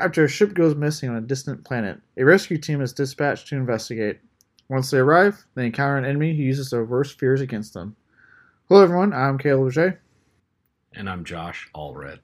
After 0.00 0.24
a 0.24 0.28
ship 0.28 0.54
goes 0.54 0.74
missing 0.74 1.10
on 1.10 1.16
a 1.16 1.20
distant 1.20 1.62
planet, 1.62 2.00
a 2.16 2.24
rescue 2.24 2.56
team 2.56 2.80
is 2.80 2.94
dispatched 2.94 3.48
to 3.48 3.56
investigate. 3.56 4.18
Once 4.70 4.90
they 4.90 4.96
arrive, 4.96 5.44
they 5.54 5.66
encounter 5.66 5.98
an 5.98 6.06
enemy 6.06 6.34
who 6.34 6.42
uses 6.42 6.70
their 6.70 6.86
worst 6.86 7.18
fears 7.18 7.42
against 7.42 7.74
them. 7.74 7.94
Hello, 8.70 8.82
everyone. 8.82 9.12
I'm 9.12 9.36
Caleb 9.36 9.72
J. 9.72 9.98
And 10.94 11.06
I'm 11.06 11.22
Josh 11.22 11.68
Allred. 11.74 12.20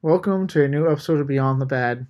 Welcome 0.00 0.46
to 0.46 0.62
a 0.62 0.68
new 0.68 0.88
episode 0.88 1.18
of 1.18 1.26
Beyond 1.26 1.60
the 1.60 1.66
Bad. 1.66 2.06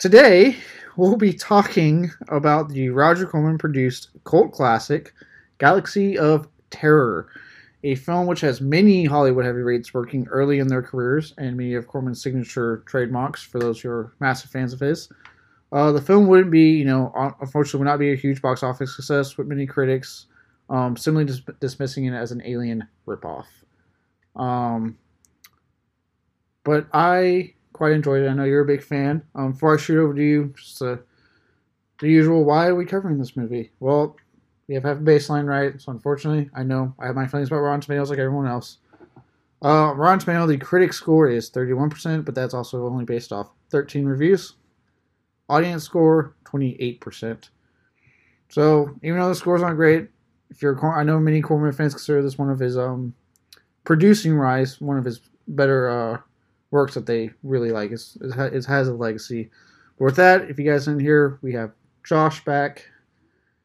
Today, 0.00 0.56
we'll 0.96 1.18
be 1.18 1.34
talking 1.34 2.10
about 2.30 2.70
the 2.70 2.88
Roger 2.88 3.26
Corman 3.26 3.58
produced 3.58 4.08
cult 4.24 4.50
classic, 4.50 5.12
Galaxy 5.58 6.16
of 6.16 6.48
Terror, 6.70 7.28
a 7.84 7.96
film 7.96 8.26
which 8.26 8.40
has 8.40 8.62
many 8.62 9.04
Hollywood 9.04 9.44
heavyweights 9.44 9.92
working 9.92 10.26
early 10.28 10.58
in 10.58 10.68
their 10.68 10.80
careers 10.80 11.34
and 11.36 11.54
many 11.54 11.74
of 11.74 11.86
Corman's 11.86 12.22
signature 12.22 12.82
trademarks 12.86 13.42
for 13.42 13.58
those 13.58 13.78
who 13.78 13.90
are 13.90 14.14
massive 14.20 14.50
fans 14.50 14.72
of 14.72 14.80
his. 14.80 15.10
Uh, 15.70 15.92
the 15.92 16.00
film 16.00 16.28
wouldn't 16.28 16.50
be, 16.50 16.70
you 16.70 16.86
know, 16.86 17.12
unfortunately, 17.42 17.80
would 17.80 17.90
not 17.90 17.98
be 17.98 18.14
a 18.14 18.16
huge 18.16 18.40
box 18.40 18.62
office 18.62 18.96
success 18.96 19.36
with 19.36 19.48
many 19.48 19.66
critics 19.66 20.28
um, 20.70 20.96
simply 20.96 21.26
dis- 21.26 21.42
dismissing 21.60 22.06
it 22.06 22.14
as 22.14 22.32
an 22.32 22.40
alien 22.46 22.88
ripoff. 23.06 23.44
Um, 24.34 24.96
but 26.64 26.86
I 26.94 27.52
quite 27.72 27.92
enjoyed 27.92 28.22
it. 28.22 28.28
I 28.28 28.34
know 28.34 28.44
you're 28.44 28.62
a 28.62 28.66
big 28.66 28.82
fan. 28.82 29.22
Um, 29.34 29.52
before 29.52 29.74
I 29.74 29.80
shoot 29.80 30.02
over 30.02 30.14
to 30.14 30.22
you, 30.22 30.54
just 30.56 30.82
uh, 30.82 30.96
the 32.00 32.08
usual, 32.08 32.44
why 32.44 32.66
are 32.66 32.74
we 32.74 32.84
covering 32.84 33.18
this 33.18 33.36
movie? 33.36 33.70
Well, 33.80 34.16
we 34.68 34.74
have 34.74 34.84
half 34.84 34.98
a 34.98 35.00
baseline 35.00 35.46
right, 35.46 35.80
so 35.80 35.92
unfortunately, 35.92 36.48
I 36.54 36.62
know 36.62 36.94
I 36.98 37.06
have 37.06 37.16
my 37.16 37.26
feelings 37.26 37.48
about 37.48 37.60
Rotten 37.60 37.80
Tomatoes 37.80 38.10
like 38.10 38.18
everyone 38.18 38.46
else. 38.46 38.78
Uh, 39.62 39.92
Rotten 39.94 40.20
Tomatoes, 40.20 40.48
the 40.48 40.58
critic 40.58 40.92
score 40.92 41.28
is 41.28 41.50
31%, 41.50 42.24
but 42.24 42.34
that's 42.34 42.54
also 42.54 42.86
only 42.86 43.04
based 43.04 43.32
off 43.32 43.50
13 43.70 44.04
reviews. 44.04 44.54
Audience 45.48 45.82
score, 45.84 46.34
28%. 46.44 47.50
So, 48.48 48.94
even 49.02 49.18
though 49.18 49.28
the 49.28 49.34
scores 49.34 49.62
aren't 49.62 49.76
great, 49.76 50.08
if 50.50 50.62
you're, 50.62 50.78
I 50.94 51.02
know 51.02 51.18
many 51.18 51.40
Corman 51.40 51.72
fans 51.72 51.94
consider 51.94 52.22
this 52.22 52.38
one 52.38 52.50
of 52.50 52.58
his 52.58 52.78
um, 52.78 53.14
producing 53.84 54.34
rise, 54.34 54.80
one 54.80 54.98
of 54.98 55.04
his 55.04 55.20
better 55.48 55.88
uh, 55.88 56.18
works 56.70 56.94
that 56.94 57.06
they 57.06 57.30
really 57.42 57.70
like. 57.70 57.90
It's, 57.90 58.16
it 58.20 58.64
has 58.66 58.88
a 58.88 58.94
legacy. 58.94 59.50
But 59.98 60.04
with 60.06 60.16
that, 60.16 60.50
if 60.50 60.58
you 60.58 60.70
guys 60.70 60.84
didn't 60.84 61.00
hear, 61.00 61.38
we 61.42 61.52
have 61.52 61.72
Josh 62.04 62.44
back. 62.44 62.86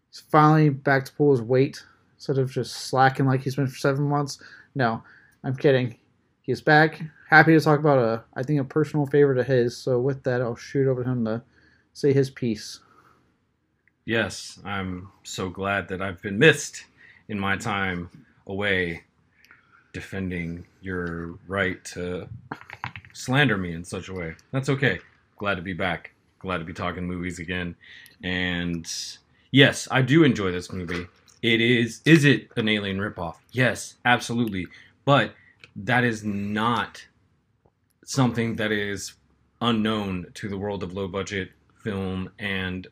He's 0.09 0.19
finally 0.19 0.69
back 0.69 1.05
to 1.05 1.13
pull 1.13 1.31
his 1.31 1.41
weight 1.41 1.83
instead 2.15 2.37
of 2.37 2.51
just 2.51 2.73
slacking 2.73 3.25
like 3.25 3.41
he's 3.41 3.55
been 3.55 3.67
for 3.67 3.77
seven 3.77 4.05
months. 4.05 4.41
No, 4.73 5.03
I'm 5.43 5.55
kidding. 5.55 5.97
He's 6.41 6.61
back. 6.61 7.01
Happy 7.29 7.53
to 7.53 7.59
talk 7.59 7.79
about 7.79 7.99
a, 7.99 8.23
I 8.35 8.43
think, 8.43 8.59
a 8.59 8.63
personal 8.63 9.05
favorite 9.07 9.39
of 9.39 9.47
his. 9.47 9.75
So 9.75 9.99
with 9.99 10.23
that, 10.23 10.41
I'll 10.41 10.55
shoot 10.55 10.87
over 10.87 11.03
to 11.03 11.09
him 11.09 11.25
to 11.25 11.41
say 11.93 12.13
his 12.13 12.29
piece. 12.29 12.79
Yes, 14.05 14.59
I'm 14.63 15.09
so 15.23 15.49
glad 15.49 15.87
that 15.87 16.01
I've 16.01 16.21
been 16.21 16.37
missed 16.37 16.85
in 17.27 17.39
my 17.39 17.57
time 17.57 18.09
away 18.45 19.03
defending 19.93 20.67
your 20.81 21.39
right 21.47 21.83
to 21.85 22.27
slander 23.15 23.57
me 23.57 23.73
in 23.73 23.83
such 23.83 24.09
a 24.09 24.13
way. 24.13 24.35
That's 24.51 24.69
okay. 24.69 24.99
Glad 25.37 25.55
to 25.55 25.61
be 25.61 25.73
back. 25.73 26.11
Glad 26.39 26.59
to 26.59 26.65
be 26.65 26.73
talking 26.73 27.07
movies 27.07 27.39
again. 27.39 27.75
And 28.23 28.91
yes, 29.51 29.87
I 29.89 30.01
do 30.01 30.23
enjoy 30.23 30.51
this 30.51 30.71
movie. 30.71 31.07
It 31.41 31.61
is 31.61 32.01
is 32.05 32.25
it 32.25 32.49
an 32.57 32.67
alien 32.67 32.99
ripoff? 32.99 33.35
Yes, 33.51 33.95
absolutely. 34.03 34.67
But 35.05 35.33
that 35.75 36.03
is 36.03 36.23
not 36.23 37.05
something 38.03 38.55
that 38.57 38.71
is 38.71 39.13
unknown 39.61 40.27
to 40.35 40.49
the 40.49 40.57
world 40.57 40.83
of 40.83 40.93
low 40.93 41.07
budget 41.07 41.51
film 41.83 42.29
and 42.39 42.87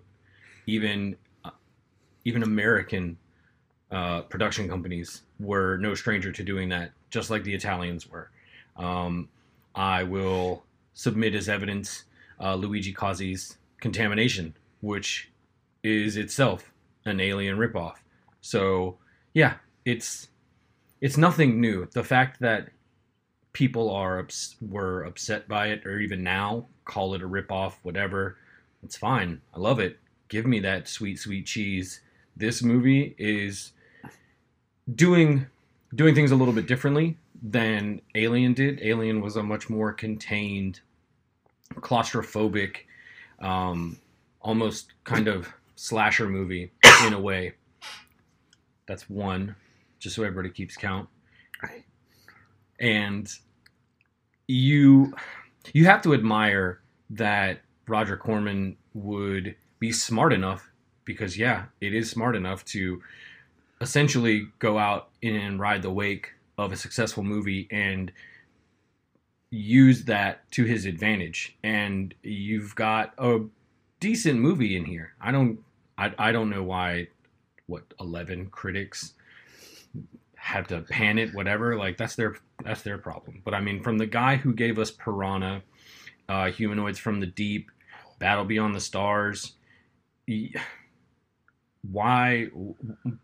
even 0.67 1.15
uh, 1.43 1.51
even 2.23 2.43
American 2.43 3.17
uh, 3.91 4.21
production 4.21 4.69
companies 4.69 5.23
were 5.39 5.77
no 5.77 5.93
stranger 5.93 6.31
to 6.31 6.43
doing 6.43 6.69
that, 6.69 6.91
just 7.09 7.29
like 7.29 7.43
the 7.43 7.53
Italians 7.53 8.09
were. 8.09 8.29
Um, 8.77 9.29
I 9.75 10.03
will 10.03 10.63
submit 10.93 11.33
as 11.33 11.49
evidence 11.49 12.03
uh, 12.39 12.55
Luigi 12.55 12.93
Cozzi's 12.93 13.57
Contamination, 13.79 14.55
which 14.81 15.31
is 15.83 16.15
itself 16.17 16.71
an 17.05 17.19
alien 17.19 17.57
ripoff. 17.57 17.95
So 18.41 18.97
yeah, 19.33 19.55
it's 19.85 20.27
it's 21.01 21.17
nothing 21.17 21.59
new. 21.59 21.87
The 21.91 22.03
fact 22.03 22.39
that 22.39 22.69
people 23.51 23.89
are 23.89 24.19
ups- 24.19 24.55
were 24.61 25.03
upset 25.03 25.47
by 25.47 25.67
it, 25.67 25.85
or 25.85 25.99
even 25.99 26.23
now 26.23 26.67
call 26.85 27.13
it 27.13 27.21
a 27.21 27.27
ripoff, 27.27 27.73
whatever, 27.83 28.37
it's 28.83 28.97
fine. 28.97 29.41
I 29.53 29.59
love 29.59 29.79
it. 29.79 29.99
Give 30.27 30.45
me 30.45 30.59
that 30.61 30.87
sweet, 30.87 31.19
sweet 31.19 31.45
cheese. 31.45 32.01
This 32.35 32.63
movie 32.63 33.15
is 33.17 33.73
doing 34.93 35.47
doing 35.93 36.15
things 36.15 36.31
a 36.31 36.35
little 36.35 36.53
bit 36.53 36.67
differently 36.67 37.17
than 37.43 38.01
Alien 38.15 38.53
did. 38.53 38.79
Alien 38.81 39.21
was 39.21 39.35
a 39.35 39.43
much 39.43 39.69
more 39.69 39.91
contained, 39.91 40.79
claustrophobic, 41.75 42.77
um, 43.39 43.99
almost 44.41 44.93
kind 45.03 45.27
of 45.27 45.53
slasher 45.75 46.29
movie 46.29 46.71
in 47.05 47.13
a 47.13 47.19
way. 47.19 47.53
That's 48.87 49.09
one, 49.09 49.55
just 49.99 50.15
so 50.15 50.23
everybody 50.23 50.49
keeps 50.49 50.77
count. 50.77 51.09
And 52.79 53.29
you 54.47 55.13
you 55.73 55.85
have 55.85 56.01
to 56.01 56.13
admire 56.13 56.81
that 57.11 57.61
Roger 57.87 58.17
Corman 58.17 58.75
would 58.93 59.55
be 59.79 59.91
smart 59.91 60.33
enough 60.33 60.69
because 61.05 61.37
yeah, 61.37 61.65
it 61.79 61.93
is 61.93 62.09
smart 62.09 62.35
enough 62.35 62.65
to 62.65 63.01
essentially 63.79 64.47
go 64.59 64.77
out 64.77 65.09
and 65.21 65.59
ride 65.59 65.81
the 65.81 65.91
wake 65.91 66.31
of 66.57 66.71
a 66.71 66.75
successful 66.75 67.23
movie 67.23 67.67
and 67.71 68.11
use 69.49 70.05
that 70.05 70.49
to 70.51 70.63
his 70.63 70.85
advantage. 70.85 71.55
And 71.63 72.13
you've 72.23 72.75
got 72.75 73.13
a 73.17 73.41
decent 73.99 74.39
movie 74.39 74.75
in 74.75 74.85
here. 74.85 75.13
I 75.21 75.31
don't 75.31 75.59
I, 75.97 76.13
I 76.17 76.31
don't 76.31 76.49
know 76.49 76.63
why 76.63 77.07
what 77.67 77.83
11 77.99 78.47
critics 78.47 79.13
had 80.35 80.67
to 80.67 80.81
pan 80.81 81.17
it 81.17 81.33
whatever 81.33 81.77
like 81.77 81.97
that's 81.97 82.15
their 82.15 82.35
that's 82.63 82.81
their 82.81 82.97
problem. 82.97 83.41
But 83.45 83.53
I 83.53 83.61
mean 83.61 83.81
from 83.81 83.97
the 83.97 84.07
guy 84.07 84.35
who 84.35 84.53
gave 84.53 84.79
us 84.79 84.91
Piranha, 84.91 85.61
uh, 86.27 86.51
Humanoids 86.51 86.99
from 86.99 87.19
the 87.19 87.27
Deep, 87.27 87.69
Battle 88.19 88.45
Beyond 88.45 88.75
the 88.75 88.81
Stars, 88.81 89.53
why 91.91 92.45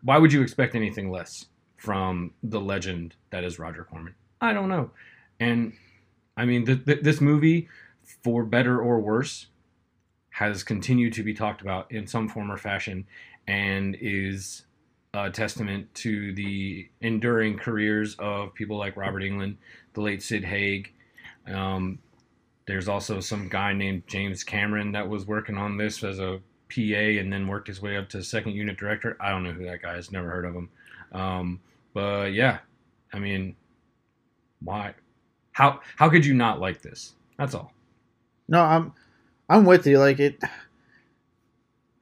why 0.02 0.18
would 0.18 0.32
you 0.32 0.42
expect 0.42 0.74
anything 0.74 1.10
less 1.10 1.46
from 1.80 2.32
the 2.42 2.60
legend 2.60 3.14
that 3.30 3.42
is 3.42 3.58
Roger 3.58 3.84
Corman? 3.84 4.14
I 4.40 4.52
don't 4.52 4.68
know. 4.68 4.90
And 5.40 5.72
I 6.36 6.44
mean, 6.44 6.66
th- 6.66 6.84
th- 6.84 7.00
this 7.00 7.20
movie, 7.20 7.68
for 8.22 8.44
better 8.44 8.78
or 8.78 9.00
worse, 9.00 9.46
has 10.30 10.62
continued 10.62 11.14
to 11.14 11.22
be 11.22 11.32
talked 11.32 11.62
about 11.62 11.90
in 11.90 12.06
some 12.06 12.28
form 12.28 12.52
or 12.52 12.58
fashion, 12.58 13.06
and 13.48 13.96
is 14.00 14.66
a 15.14 15.30
testament 15.30 15.92
to 15.94 16.34
the 16.34 16.88
enduring 17.00 17.56
careers 17.56 18.14
of 18.18 18.54
people 18.54 18.76
like 18.76 18.96
Robert 18.96 19.22
Englund, 19.22 19.56
the 19.94 20.02
late 20.02 20.22
Sid 20.22 20.44
Haig. 20.44 20.92
Um, 21.46 21.98
there's 22.66 22.88
also 22.88 23.20
some 23.20 23.48
guy 23.48 23.72
named 23.72 24.02
James 24.06 24.44
Cameron 24.44 24.92
that 24.92 25.08
was 25.08 25.26
working 25.26 25.56
on 25.56 25.78
this 25.78 26.04
as 26.04 26.20
a 26.20 26.40
PA 26.68 27.18
and 27.18 27.32
then 27.32 27.48
worked 27.48 27.68
his 27.68 27.80
way 27.80 27.96
up 27.96 28.08
to 28.10 28.22
second 28.22 28.52
unit 28.52 28.76
director. 28.76 29.16
I 29.18 29.30
don't 29.30 29.42
know 29.42 29.52
who 29.52 29.64
that 29.64 29.82
guy 29.82 29.96
is. 29.96 30.12
Never 30.12 30.30
heard 30.30 30.44
of 30.44 30.54
him. 30.54 30.68
Um, 31.12 31.60
but 31.94 32.32
yeah, 32.32 32.58
I 33.12 33.18
mean, 33.18 33.56
why? 34.62 34.94
How 35.52 35.80
how 35.96 36.08
could 36.08 36.24
you 36.24 36.34
not 36.34 36.60
like 36.60 36.82
this? 36.82 37.14
That's 37.38 37.54
all. 37.54 37.72
No, 38.48 38.62
I'm 38.62 38.92
I'm 39.48 39.64
with 39.64 39.86
you. 39.86 39.98
Like 39.98 40.20
it, 40.20 40.40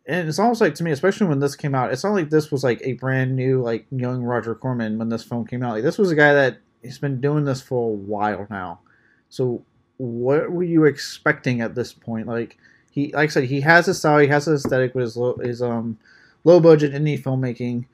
and 0.06 0.28
it's 0.28 0.38
almost 0.38 0.60
like 0.60 0.74
to 0.76 0.84
me, 0.84 0.90
especially 0.90 1.26
when 1.26 1.40
this 1.40 1.56
came 1.56 1.74
out, 1.74 1.92
it's 1.92 2.04
not 2.04 2.14
like 2.14 2.30
this 2.30 2.50
was 2.50 2.64
like 2.64 2.80
a 2.82 2.94
brand 2.94 3.36
new 3.36 3.62
like 3.62 3.86
young 3.90 4.22
Roger 4.22 4.54
Corman 4.54 4.98
when 4.98 5.08
this 5.08 5.24
film 5.24 5.46
came 5.46 5.62
out. 5.62 5.74
Like 5.74 5.82
this 5.82 5.98
was 5.98 6.10
a 6.10 6.16
guy 6.16 6.34
that 6.34 6.58
he's 6.82 6.98
been 6.98 7.20
doing 7.20 7.44
this 7.44 7.60
for 7.60 7.90
a 7.90 7.94
while 7.94 8.46
now. 8.50 8.80
So 9.28 9.62
what 9.98 10.50
were 10.50 10.64
you 10.64 10.84
expecting 10.84 11.60
at 11.60 11.74
this 11.74 11.92
point? 11.92 12.26
Like 12.26 12.56
he 12.90 13.12
like 13.12 13.30
I 13.30 13.32
said 13.32 13.44
he 13.44 13.60
has 13.60 13.88
a 13.88 13.94
style, 13.94 14.18
he 14.18 14.28
has 14.28 14.48
an 14.48 14.54
aesthetic 14.54 14.94
with 14.94 15.02
his 15.02 15.16
low, 15.16 15.36
his 15.36 15.62
um 15.62 15.98
low 16.44 16.60
budget 16.60 16.92
indie 16.92 17.20
filmmaking 17.20 17.86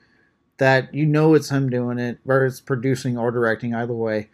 that 0.57 0.93
you 0.93 1.05
know 1.05 1.33
it's 1.33 1.49
him 1.49 1.69
doing 1.69 1.99
it, 1.99 2.19
whether 2.23 2.45
it's 2.45 2.61
producing 2.61 3.17
or 3.17 3.31
directing, 3.31 3.73
either 3.73 3.93
way. 3.93 4.29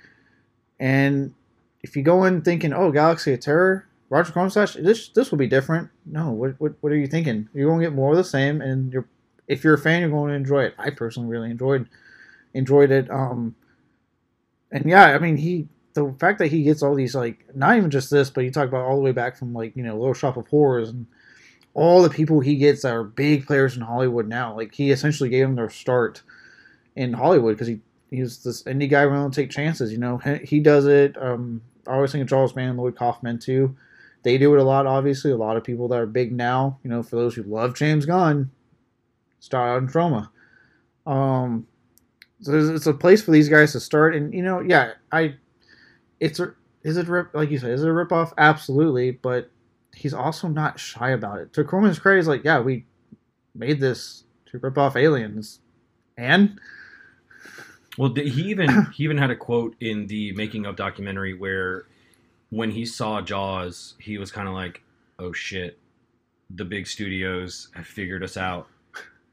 And 0.79 1.33
if 1.81 1.95
you 1.95 2.03
go 2.03 2.23
in 2.25 2.41
thinking, 2.41 2.73
"Oh, 2.73 2.91
Galaxy 2.91 3.33
of 3.33 3.39
Terror," 3.39 3.87
Roger 4.09 4.33
Corman 4.33 4.51
this 4.79 5.09
this 5.09 5.31
will 5.31 5.37
be 5.37 5.47
different. 5.47 5.89
No, 6.05 6.31
what 6.31 6.59
what 6.59 6.73
what 6.81 6.91
are 6.91 6.97
you 6.97 7.07
thinking? 7.07 7.49
You're 7.53 7.69
going 7.69 7.79
to 7.79 7.85
get 7.85 7.95
more 7.95 8.11
of 8.11 8.17
the 8.17 8.23
same, 8.23 8.61
and 8.61 8.91
you're 8.91 9.07
if 9.47 9.63
you're 9.63 9.73
a 9.73 9.79
fan, 9.79 10.01
you're 10.01 10.09
going 10.09 10.29
to 10.29 10.35
enjoy 10.35 10.63
it. 10.63 10.75
I 10.77 10.89
personally 10.89 11.29
really 11.29 11.51
enjoyed 11.51 11.87
enjoyed 12.53 12.91
it. 12.91 13.09
Um, 13.09 13.55
and 14.71 14.85
yeah, 14.85 15.05
I 15.05 15.19
mean 15.19 15.37
he 15.37 15.67
the 15.93 16.13
fact 16.19 16.39
that 16.39 16.47
he 16.47 16.63
gets 16.63 16.83
all 16.83 16.95
these 16.95 17.15
like 17.15 17.45
not 17.55 17.77
even 17.77 17.89
just 17.89 18.09
this, 18.09 18.29
but 18.29 18.43
you 18.43 18.51
talk 18.51 18.67
about 18.67 18.85
all 18.85 18.95
the 18.95 19.01
way 19.01 19.11
back 19.11 19.37
from 19.37 19.53
like 19.53 19.75
you 19.75 19.83
know 19.83 19.97
Little 19.97 20.13
Shop 20.13 20.37
of 20.37 20.47
Horrors 20.47 20.89
and 20.89 21.07
all 21.73 22.01
the 22.01 22.09
people 22.09 22.39
he 22.39 22.55
gets 22.55 22.81
that 22.81 22.93
are 22.93 23.03
big 23.03 23.45
players 23.45 23.75
in 23.75 23.81
Hollywood 23.81 24.27
now. 24.27 24.55
Like 24.55 24.73
he 24.73 24.91
essentially 24.91 25.29
gave 25.29 25.47
them 25.47 25.55
their 25.55 25.69
start 25.69 26.21
in 26.95 27.13
Hollywood 27.13 27.55
because 27.55 27.67
he 27.67 27.79
he's 28.09 28.43
this 28.43 28.63
indie 28.63 28.89
guy 28.89 29.05
willing 29.05 29.31
to 29.31 29.41
take 29.41 29.49
chances. 29.49 29.91
You 29.91 29.97
know 29.97 30.17
he, 30.43 30.59
does 30.59 30.85
it. 30.85 31.15
Um, 31.21 31.61
I 31.87 31.93
always 31.93 32.11
think 32.11 32.23
of 32.23 32.29
Charles 32.29 32.53
Band, 32.53 32.77
Lloyd 32.77 32.95
Kaufman 32.95 33.39
too. 33.39 33.75
They 34.23 34.37
do 34.37 34.53
it 34.53 34.59
a 34.59 34.63
lot. 34.63 34.85
Obviously, 34.85 35.31
a 35.31 35.37
lot 35.37 35.57
of 35.57 35.63
people 35.63 35.87
that 35.87 35.99
are 35.99 36.05
big 36.05 36.31
now. 36.31 36.77
You 36.83 36.89
know, 36.89 37.01
for 37.01 37.15
those 37.15 37.35
who 37.35 37.43
love 37.43 37.75
James 37.75 38.05
Gunn, 38.05 38.51
start 39.39 39.69
out 39.69 39.81
in 39.81 39.87
Troma. 39.87 40.29
Um, 41.07 41.65
so 42.41 42.53
it's 42.53 42.87
a 42.87 42.93
place 42.93 43.23
for 43.23 43.31
these 43.31 43.49
guys 43.49 43.71
to 43.71 43.79
start, 43.79 44.15
and 44.15 44.33
you 44.33 44.43
know, 44.43 44.59
yeah, 44.59 44.93
I, 45.11 45.35
it's 46.19 46.39
a, 46.39 46.53
is 46.83 46.97
it 46.97 47.07
rip 47.07 47.33
like 47.33 47.49
you 47.49 47.57
said, 47.57 47.71
is 47.71 47.83
it 47.83 47.89
a 47.89 47.93
rip 47.93 48.11
off? 48.11 48.33
Absolutely, 48.37 49.11
but 49.11 49.49
he's 49.95 50.13
also 50.13 50.47
not 50.47 50.79
shy 50.79 51.11
about 51.11 51.39
it. 51.39 51.53
To 51.53 51.63
Corman's 51.63 51.99
credit, 51.99 52.19
he's 52.19 52.27
like, 52.27 52.43
yeah, 52.43 52.59
we 52.59 52.85
made 53.55 53.79
this 53.79 54.23
to 54.47 54.59
rip 54.59 54.77
off 54.77 54.95
aliens, 54.95 55.59
and 56.17 56.59
Well, 57.97 58.13
he 58.15 58.49
even 58.49 58.87
he 58.93 59.03
even 59.03 59.17
had 59.17 59.31
a 59.31 59.35
quote 59.35 59.75
in 59.79 60.07
the 60.07 60.31
making 60.33 60.65
of 60.65 60.75
documentary 60.75 61.33
where 61.33 61.85
when 62.49 62.71
he 62.71 62.85
saw 62.85 63.21
Jaws, 63.21 63.95
he 63.99 64.17
was 64.17 64.31
kind 64.31 64.47
of 64.47 64.53
like, 64.53 64.81
"Oh 65.19 65.33
shit, 65.33 65.77
the 66.49 66.65
big 66.65 66.87
studios 66.87 67.69
have 67.75 67.87
figured 67.87 68.23
us 68.23 68.37
out. 68.37 68.67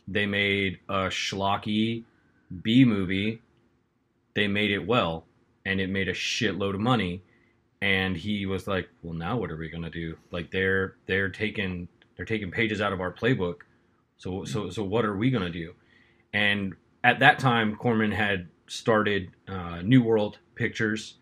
They 0.08 0.26
made 0.26 0.80
a 0.88 1.08
schlocky 1.08 2.04
B 2.62 2.84
movie. 2.84 3.42
They 4.34 4.48
made 4.48 4.70
it 4.70 4.86
well, 4.86 5.24
and 5.66 5.80
it 5.80 5.90
made 5.90 6.08
a 6.08 6.14
shitload 6.14 6.74
of 6.74 6.80
money." 6.80 7.22
And 7.80 8.16
he 8.16 8.46
was 8.46 8.66
like, 8.66 8.88
"Well, 9.02 9.14
now 9.14 9.36
what 9.36 9.50
are 9.50 9.56
we 9.56 9.68
gonna 9.68 9.90
do? 9.90 10.16
Like 10.30 10.50
they're 10.50 10.96
they're 11.06 11.28
taking 11.28 11.88
they're 12.16 12.26
taking 12.26 12.50
pages 12.50 12.80
out 12.80 12.92
of 12.92 13.00
our 13.00 13.12
playbook. 13.12 13.60
So 14.16 14.44
so 14.44 14.70
so 14.70 14.82
what 14.82 15.04
are 15.04 15.16
we 15.16 15.30
gonna 15.30 15.50
do?" 15.50 15.74
And 16.32 16.74
at 17.04 17.20
that 17.20 17.38
time, 17.38 17.76
Corman 17.76 18.12
had 18.12 18.48
started 18.66 19.30
uh, 19.46 19.80
New 19.82 20.02
World 20.02 20.38
Pictures, 20.54 21.14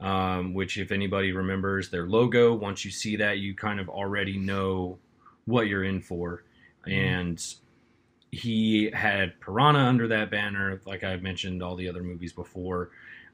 um, 0.00 0.54
which, 0.54 0.78
if 0.78 0.92
anybody 0.92 1.32
remembers 1.32 1.90
their 1.90 2.06
logo, 2.06 2.54
once 2.54 2.84
you 2.84 2.90
see 2.90 3.16
that, 3.16 3.38
you 3.38 3.54
kind 3.54 3.80
of 3.80 3.88
already 3.88 4.36
know 4.38 4.98
what 5.44 5.66
you're 5.66 5.84
in 5.84 6.00
for. 6.00 6.44
And 6.86 7.42
he 8.32 8.90
had 8.92 9.40
Piranha 9.40 9.80
under 9.80 10.08
that 10.08 10.30
banner, 10.30 10.80
like 10.86 11.04
I 11.04 11.16
mentioned 11.16 11.62
all 11.62 11.76
the 11.76 11.88
other 11.88 12.02
movies 12.02 12.32
before. 12.32 12.90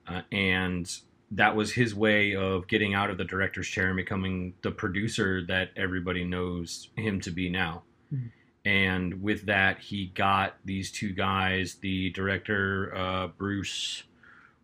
Uh, 0.06 0.22
and 0.32 0.90
that 1.32 1.56
was 1.56 1.72
his 1.72 1.94
way 1.94 2.34
of 2.36 2.68
getting 2.68 2.94
out 2.94 3.10
of 3.10 3.18
the 3.18 3.24
director's 3.24 3.68
chair 3.68 3.88
and 3.88 3.96
becoming 3.96 4.54
the 4.62 4.70
producer 4.70 5.42
that 5.46 5.70
everybody 5.76 6.24
knows 6.24 6.88
him 6.96 7.20
to 7.20 7.30
be 7.30 7.48
now. 7.48 7.82
Mhm. 8.14 8.30
And 8.64 9.22
with 9.22 9.46
that, 9.46 9.78
he 9.78 10.06
got 10.06 10.56
these 10.64 10.90
two 10.90 11.12
guys, 11.12 11.76
the 11.76 12.10
director, 12.10 12.94
uh, 12.96 13.28
Bruce, 13.28 14.04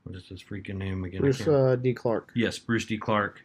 what 0.04 0.16
is 0.16 0.26
his 0.26 0.42
freaking 0.42 0.76
name 0.76 1.04
again? 1.04 1.20
Bruce 1.20 1.46
uh, 1.46 1.76
D. 1.80 1.94
Clark. 1.94 2.30
yes, 2.34 2.58
Bruce 2.58 2.84
D. 2.84 2.98
Clark, 2.98 3.42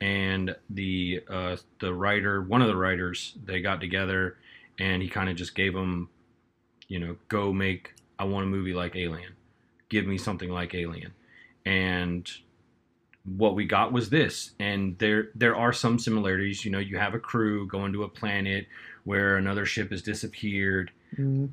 and 0.00 0.54
the 0.70 1.22
uh, 1.28 1.56
the 1.80 1.92
writer, 1.92 2.42
one 2.42 2.62
of 2.62 2.68
the 2.68 2.76
writers, 2.76 3.36
they 3.44 3.60
got 3.60 3.80
together, 3.80 4.36
and 4.78 5.02
he 5.02 5.08
kind 5.08 5.28
of 5.28 5.36
just 5.36 5.54
gave 5.54 5.72
them, 5.72 6.08
you 6.88 6.98
know, 6.98 7.16
go 7.28 7.52
make. 7.52 7.94
I 8.18 8.24
want 8.24 8.44
a 8.44 8.48
movie 8.48 8.74
like 8.74 8.94
Alien. 8.96 9.32
Give 9.88 10.06
me 10.06 10.18
something 10.18 10.50
like 10.50 10.74
Alien, 10.74 11.12
and 11.64 12.30
what 13.36 13.54
we 13.54 13.64
got 13.64 13.92
was 13.92 14.10
this. 14.10 14.52
And 14.60 14.98
there 14.98 15.30
there 15.34 15.56
are 15.56 15.72
some 15.72 15.98
similarities. 15.98 16.64
You 16.64 16.70
know, 16.70 16.78
you 16.78 16.98
have 16.98 17.14
a 17.14 17.18
crew 17.18 17.66
going 17.66 17.92
to 17.92 18.04
a 18.04 18.08
planet 18.08 18.66
where 19.04 19.36
another 19.36 19.66
ship 19.66 19.90
has 19.90 20.02
disappeared 20.02 20.90
Mm, 21.16 21.50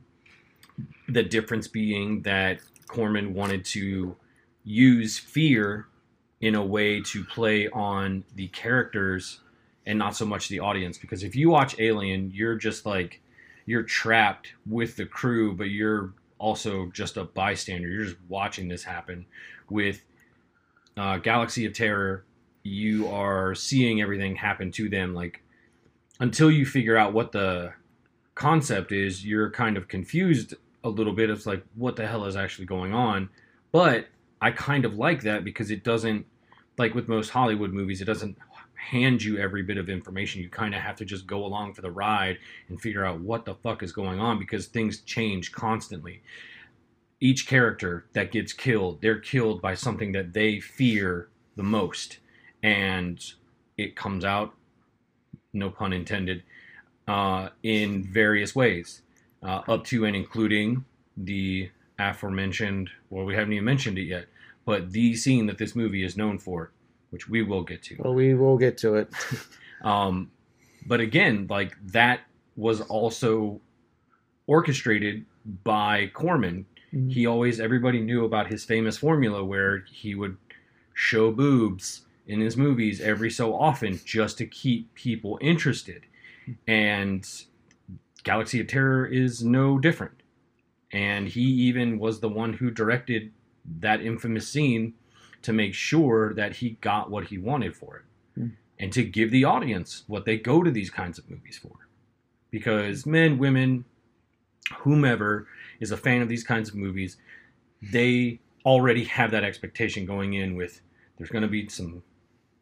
the 1.07 1.23
difference 1.23 1.67
being 1.67 2.21
that 2.23 2.59
Corman 2.87 3.33
wanted 3.33 3.65
to 3.65 4.15
use 4.63 5.17
fear 5.19 5.87
in 6.41 6.55
a 6.55 6.65
way 6.65 7.01
to 7.01 7.23
play 7.23 7.69
on 7.69 8.23
the 8.35 8.47
characters 8.49 9.39
and 9.85 9.99
not 9.99 10.15
so 10.15 10.25
much 10.25 10.47
the 10.47 10.59
audience. 10.59 10.97
Because 10.97 11.23
if 11.23 11.35
you 11.35 11.49
watch 11.49 11.75
Alien, 11.79 12.31
you're 12.33 12.55
just 12.55 12.85
like 12.85 13.21
you're 13.65 13.83
trapped 13.83 14.49
with 14.65 14.95
the 14.95 15.05
crew, 15.05 15.53
but 15.53 15.69
you're 15.69 16.13
also 16.39 16.87
just 16.93 17.17
a 17.17 17.23
bystander. 17.23 17.87
You're 17.87 18.05
just 18.05 18.17
watching 18.27 18.67
this 18.67 18.83
happen. 18.83 19.25
With 19.69 20.03
uh, 20.97 21.17
Galaxy 21.17 21.65
of 21.65 21.73
Terror, 21.73 22.25
you 22.63 23.07
are 23.07 23.55
seeing 23.55 24.01
everything 24.01 24.35
happen 24.35 24.71
to 24.71 24.89
them. 24.89 25.13
Like 25.13 25.41
until 26.19 26.51
you 26.51 26.65
figure 26.65 26.97
out 26.97 27.13
what 27.13 27.31
the 27.31 27.73
concept 28.35 28.91
is, 28.91 29.25
you're 29.25 29.51
kind 29.51 29.77
of 29.77 29.87
confused 29.87 30.55
a 30.83 30.89
little 30.89 31.13
bit. 31.13 31.29
It's 31.29 31.45
like, 31.45 31.63
what 31.75 31.95
the 31.95 32.07
hell 32.07 32.25
is 32.25 32.35
actually 32.35 32.65
going 32.65 32.93
on? 32.93 33.29
But 33.71 34.07
I 34.41 34.51
kind 34.51 34.85
of 34.85 34.95
like 34.95 35.23
that 35.23 35.43
because 35.43 35.71
it 35.71 35.83
doesn't, 35.83 36.25
like 36.77 36.93
with 36.93 37.07
most 37.07 37.29
Hollywood 37.29 37.71
movies, 37.71 38.01
it 38.01 38.05
doesn't 38.05 38.37
hand 38.75 39.23
you 39.23 39.37
every 39.37 39.63
bit 39.63 39.77
of 39.77 39.89
information. 39.89 40.41
You 40.41 40.49
kind 40.49 40.75
of 40.75 40.81
have 40.81 40.95
to 40.97 41.05
just 41.05 41.25
go 41.25 41.45
along 41.45 41.73
for 41.73 41.81
the 41.81 41.91
ride 41.91 42.37
and 42.67 42.79
figure 42.79 43.05
out 43.05 43.19
what 43.19 43.45
the 43.45 43.55
fuck 43.55 43.81
is 43.81 43.91
going 43.91 44.19
on 44.19 44.39
because 44.39 44.67
things 44.67 44.99
change 45.01 45.51
constantly. 45.51 46.21
Each 47.23 47.47
character 47.47 48.05
that 48.11 48.31
gets 48.31 48.51
killed, 48.51 49.01
they're 49.01 49.19
killed 49.19 49.61
by 49.61 49.75
something 49.75 50.11
that 50.11 50.33
they 50.33 50.59
fear 50.59 51.29
the 51.55 51.63
most. 51.63 52.17
And 52.61 53.23
it 53.77 53.95
comes 53.95 54.25
out, 54.25 54.53
no 55.53 55.69
pun 55.69 55.93
intended, 55.93 56.43
uh, 57.07 57.49
in 57.63 58.03
various 58.03 58.53
ways, 58.53 59.03
uh, 59.41 59.61
up 59.69 59.85
to 59.85 60.03
and 60.05 60.15
including 60.17 60.83
the 61.15 61.69
aforementioned, 61.97 62.89
well, 63.09 63.23
we 63.23 63.35
haven't 63.35 63.53
even 63.53 63.63
mentioned 63.63 63.97
it 63.97 64.03
yet, 64.03 64.25
but 64.65 64.91
the 64.91 65.15
scene 65.15 65.45
that 65.47 65.57
this 65.57 65.75
movie 65.75 66.03
is 66.03 66.17
known 66.17 66.37
for, 66.39 66.71
which 67.09 67.29
we 67.29 67.41
will 67.41 67.63
get 67.63 67.83
to. 67.83 67.95
well, 67.99 68.13
we 68.13 68.33
will 68.33 68.57
get 68.57 68.77
to 68.79 68.95
it. 68.95 69.09
Um, 69.83 70.31
but 70.87 71.01
again, 71.01 71.47
like 71.49 71.75
that 71.87 72.21
was 72.55 72.79
also 72.79 73.59
orchestrated 74.47 75.25
by 75.65 76.07
Corman. 76.13 76.65
Mm. 76.93 77.11
He 77.11 77.25
always, 77.25 77.59
everybody 77.59 77.99
knew 77.99 78.25
about 78.25 78.47
his 78.47 78.63
famous 78.63 78.97
formula 78.97 79.43
where 79.43 79.79
he 79.91 80.15
would 80.15 80.37
show 80.93 81.31
boobs 81.31 82.01
in 82.27 82.39
his 82.39 82.55
movies 82.55 83.01
every 83.01 83.29
so 83.29 83.55
often 83.55 83.99
just 84.05 84.37
to 84.37 84.45
keep 84.45 84.93
people 84.93 85.37
interested. 85.41 86.03
And 86.67 87.27
Galaxy 88.23 88.59
of 88.61 88.67
Terror 88.67 89.05
is 89.05 89.43
no 89.43 89.77
different. 89.79 90.21
And 90.91 91.27
he 91.27 91.41
even 91.41 91.97
was 91.99 92.19
the 92.19 92.29
one 92.29 92.53
who 92.53 92.69
directed 92.69 93.31
that 93.79 94.01
infamous 94.01 94.47
scene 94.47 94.93
to 95.41 95.51
make 95.53 95.73
sure 95.73 96.33
that 96.35 96.57
he 96.57 96.71
got 96.81 97.09
what 97.09 97.25
he 97.25 97.37
wanted 97.37 97.75
for 97.75 97.97
it 97.97 98.03
Hmm. 98.35 98.47
and 98.79 98.91
to 98.93 99.03
give 99.03 99.29
the 99.31 99.43
audience 99.43 100.03
what 100.07 100.25
they 100.25 100.37
go 100.37 100.63
to 100.63 100.71
these 100.71 100.89
kinds 100.89 101.19
of 101.19 101.29
movies 101.29 101.57
for. 101.57 101.87
Because 102.51 103.05
men, 103.05 103.37
women, 103.37 103.85
whomever 104.79 105.47
is 105.83 105.91
a 105.91 105.97
fan 105.97 106.21
of 106.21 106.29
these 106.29 106.43
kinds 106.43 106.69
of 106.69 106.75
movies, 106.75 107.17
they 107.91 108.39
already 108.65 109.03
have 109.03 109.29
that 109.31 109.43
expectation 109.43 110.05
going 110.05 110.33
in 110.33 110.55
with 110.55 110.81
there's 111.17 111.29
going 111.29 111.41
to 111.43 111.47
be 111.47 111.67
some 111.69 112.01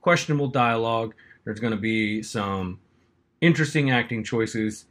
questionable 0.02 0.48
dialogue, 0.48 1.14
there's 1.46 1.60
going 1.60 1.72
to 1.74 1.80
be 1.80 2.22
some 2.24 2.80
interesting 3.40 3.92
acting 3.92 4.24
choices, 4.24 4.86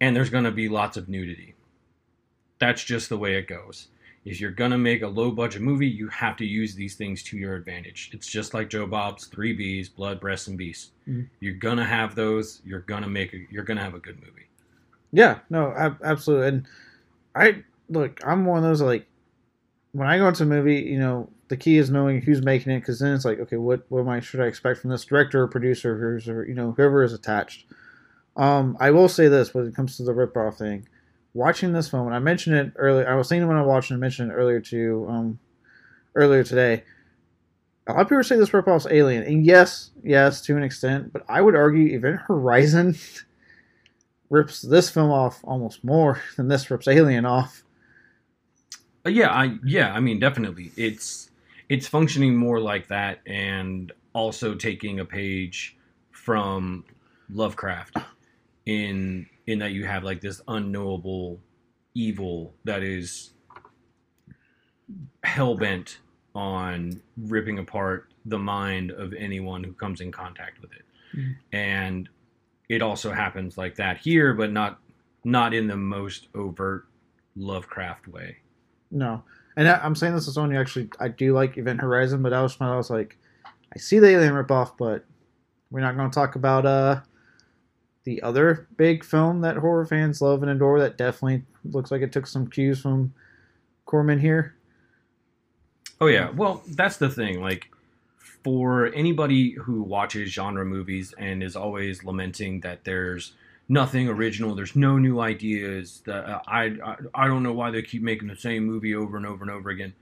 and 0.00 0.14
there's 0.14 0.30
going 0.30 0.44
to 0.44 0.50
be 0.50 0.68
lots 0.68 0.96
of 0.96 1.08
nudity. 1.08 1.54
That's 2.58 2.84
just 2.84 3.08
the 3.08 3.16
way 3.16 3.36
it 3.36 3.48
goes. 3.48 3.88
If 4.26 4.38
you're 4.40 4.50
going 4.50 4.70
to 4.72 4.78
make 4.78 5.00
a 5.02 5.08
low 5.08 5.30
budget 5.30 5.62
movie, 5.62 5.88
you 5.88 6.08
have 6.08 6.36
to 6.36 6.44
use 6.44 6.74
these 6.74 6.94
things 6.94 7.22
to 7.24 7.38
your 7.38 7.54
advantage. 7.54 8.10
It's 8.12 8.26
just 8.26 8.52
like 8.52 8.68
Joe 8.68 8.86
Bob's 8.86 9.26
Three 9.26 9.54
B's, 9.54 9.88
Blood, 9.88 10.20
Breasts, 10.20 10.48
and 10.48 10.58
Beasts. 10.58 10.90
Mhm. 11.08 11.28
You're 11.40 11.54
going 11.54 11.78
to 11.78 11.84
have 11.84 12.14
those. 12.14 12.60
You're 12.64 12.80
going 12.80 13.02
to 13.02 13.08
make 13.08 13.32
a, 13.32 13.38
you're 13.50 13.64
going 13.64 13.78
to 13.78 13.82
have 13.84 13.94
a 13.94 13.98
good 13.98 14.18
movie. 14.20 14.48
Yeah, 15.12 15.38
no, 15.48 15.72
ab- 15.76 16.00
absolutely. 16.04 16.48
And 16.48 16.66
I 17.34 17.64
look, 17.88 18.20
I'm 18.26 18.44
one 18.44 18.58
of 18.58 18.64
those 18.64 18.80
like 18.82 19.06
when 19.92 20.08
I 20.08 20.18
go 20.18 20.28
into 20.28 20.44
a 20.44 20.46
movie, 20.46 20.80
you 20.80 20.98
know, 20.98 21.28
the 21.48 21.56
key 21.56 21.78
is 21.78 21.90
knowing 21.90 22.22
who's 22.22 22.42
making 22.42 22.72
it 22.72 22.80
because 22.80 23.00
then 23.00 23.12
it's 23.14 23.24
like, 23.24 23.40
okay, 23.40 23.56
what 23.56 23.84
what 23.88 24.00
am 24.00 24.08
I 24.08 24.20
should 24.20 24.40
I 24.40 24.46
expect 24.46 24.80
from 24.80 24.90
this 24.90 25.04
director 25.04 25.42
or 25.42 25.48
producer 25.48 25.98
who's 25.98 26.28
or 26.28 26.44
you 26.44 26.54
know 26.54 26.72
whoever 26.72 27.02
is 27.02 27.12
attached. 27.12 27.66
Um, 28.36 28.76
I 28.80 28.90
will 28.90 29.08
say 29.08 29.28
this 29.28 29.52
when 29.52 29.66
it 29.66 29.74
comes 29.74 29.96
to 29.96 30.04
the 30.04 30.12
ripoff 30.12 30.58
thing. 30.58 30.88
Watching 31.34 31.72
this 31.72 31.88
film, 31.88 32.06
and 32.06 32.14
I 32.14 32.18
mentioned 32.18 32.56
it 32.56 32.72
earlier. 32.76 33.08
I 33.08 33.14
was 33.14 33.28
thinking 33.28 33.46
when 33.46 33.56
I 33.56 33.62
watched 33.62 33.92
I 33.92 33.96
mentioned 33.96 34.32
it 34.32 34.34
earlier 34.34 34.60
to 34.60 35.06
Um, 35.08 35.38
earlier 36.14 36.44
today. 36.44 36.84
A 37.86 37.92
lot 37.92 38.02
of 38.02 38.08
people 38.08 38.22
say 38.22 38.36
this 38.36 38.50
ripoff's 38.50 38.86
Alien, 38.88 39.24
and 39.24 39.44
yes, 39.44 39.90
yes, 40.04 40.42
to 40.42 40.56
an 40.56 40.62
extent, 40.62 41.12
but 41.12 41.24
I 41.28 41.40
would 41.40 41.56
argue 41.56 41.96
Event 41.96 42.20
Horizon 42.26 42.94
rips 44.30 44.62
this 44.62 44.88
film 44.88 45.10
off 45.10 45.40
almost 45.44 45.84
more 45.84 46.20
than 46.36 46.48
this 46.48 46.70
rips 46.70 46.88
Alien 46.88 47.26
off. 47.26 47.62
Uh, 49.04 49.10
yeah, 49.10 49.30
I 49.30 49.56
yeah, 49.64 49.92
I 49.92 50.00
mean 50.00 50.18
definitely. 50.18 50.72
It's 50.76 51.30
it's 51.68 51.86
functioning 51.86 52.36
more 52.36 52.60
like 52.60 52.88
that 52.88 53.20
and 53.26 53.92
also 54.12 54.54
taking 54.54 55.00
a 55.00 55.04
page 55.04 55.76
from 56.12 56.84
Lovecraft 57.30 57.96
in 58.66 59.26
in 59.46 59.58
that 59.58 59.72
you 59.72 59.84
have 59.84 60.04
like 60.04 60.20
this 60.20 60.40
unknowable 60.48 61.40
evil 61.94 62.54
that 62.64 62.82
is 62.82 63.32
hell 65.24 65.54
bent 65.54 65.98
on 66.34 67.00
ripping 67.16 67.58
apart 67.58 68.12
the 68.26 68.38
mind 68.38 68.90
of 68.92 69.12
anyone 69.14 69.64
who 69.64 69.72
comes 69.72 70.00
in 70.00 70.12
contact 70.12 70.60
with 70.60 70.72
it. 70.72 70.84
Mhm. 71.16 71.36
And 71.52 72.08
it 72.70 72.82
also 72.82 73.10
happens 73.10 73.58
like 73.58 73.74
that 73.74 73.98
here, 73.98 74.32
but 74.32 74.52
not 74.52 74.78
not 75.24 75.52
in 75.52 75.66
the 75.66 75.76
most 75.76 76.28
overt 76.34 76.86
Lovecraft 77.36 78.06
way. 78.06 78.36
No, 78.92 79.24
and 79.56 79.68
I, 79.68 79.80
I'm 79.82 79.96
saying 79.96 80.14
this 80.14 80.28
as 80.28 80.34
someone 80.34 80.52
who 80.52 80.60
actually 80.60 80.88
I 81.00 81.08
do 81.08 81.34
like 81.34 81.58
Event 81.58 81.80
Horizon, 81.80 82.22
but 82.22 82.32
I 82.32 82.40
was 82.42 82.56
I 82.60 82.76
was 82.76 82.88
like, 82.88 83.18
I 83.74 83.78
see 83.78 83.98
the 83.98 84.08
Alien 84.08 84.34
ripoff, 84.34 84.78
but 84.78 85.04
we're 85.72 85.80
not 85.80 85.96
going 85.96 86.08
to 86.08 86.14
talk 86.14 86.36
about 86.36 86.64
uh 86.64 87.00
the 88.04 88.22
other 88.22 88.68
big 88.76 89.04
film 89.04 89.40
that 89.40 89.56
horror 89.56 89.84
fans 89.84 90.22
love 90.22 90.42
and 90.42 90.50
adore. 90.50 90.78
That 90.78 90.96
definitely 90.96 91.42
looks 91.64 91.90
like 91.90 92.02
it 92.02 92.12
took 92.12 92.28
some 92.28 92.46
cues 92.46 92.80
from 92.80 93.12
Corman 93.84 94.20
here. 94.20 94.54
Oh 96.00 96.06
yeah, 96.06 96.30
well 96.30 96.62
that's 96.68 96.98
the 96.98 97.10
thing. 97.10 97.40
Like 97.40 97.68
for 98.42 98.86
anybody 98.94 99.52
who 99.52 99.82
watches 99.82 100.30
genre 100.30 100.64
movies 100.64 101.14
and 101.18 101.42
is 101.42 101.56
always 101.56 102.04
lamenting 102.04 102.60
that 102.60 102.84
there's 102.84 103.34
nothing 103.68 104.08
original, 104.08 104.54
there's 104.54 104.76
no 104.76 104.98
new 104.98 105.20
ideas. 105.20 106.02
That 106.06 106.24
uh, 106.24 106.40
I, 106.46 106.64
I 106.84 106.96
I 107.14 107.26
don't 107.26 107.42
know 107.42 107.52
why 107.52 107.70
they 107.70 107.82
keep 107.82 108.02
making 108.02 108.28
the 108.28 108.36
same 108.36 108.64
movie 108.64 108.94
over 108.94 109.16
and 109.16 109.26
over 109.26 109.42
and 109.42 109.50
over 109.50 109.70
again. 109.70 109.94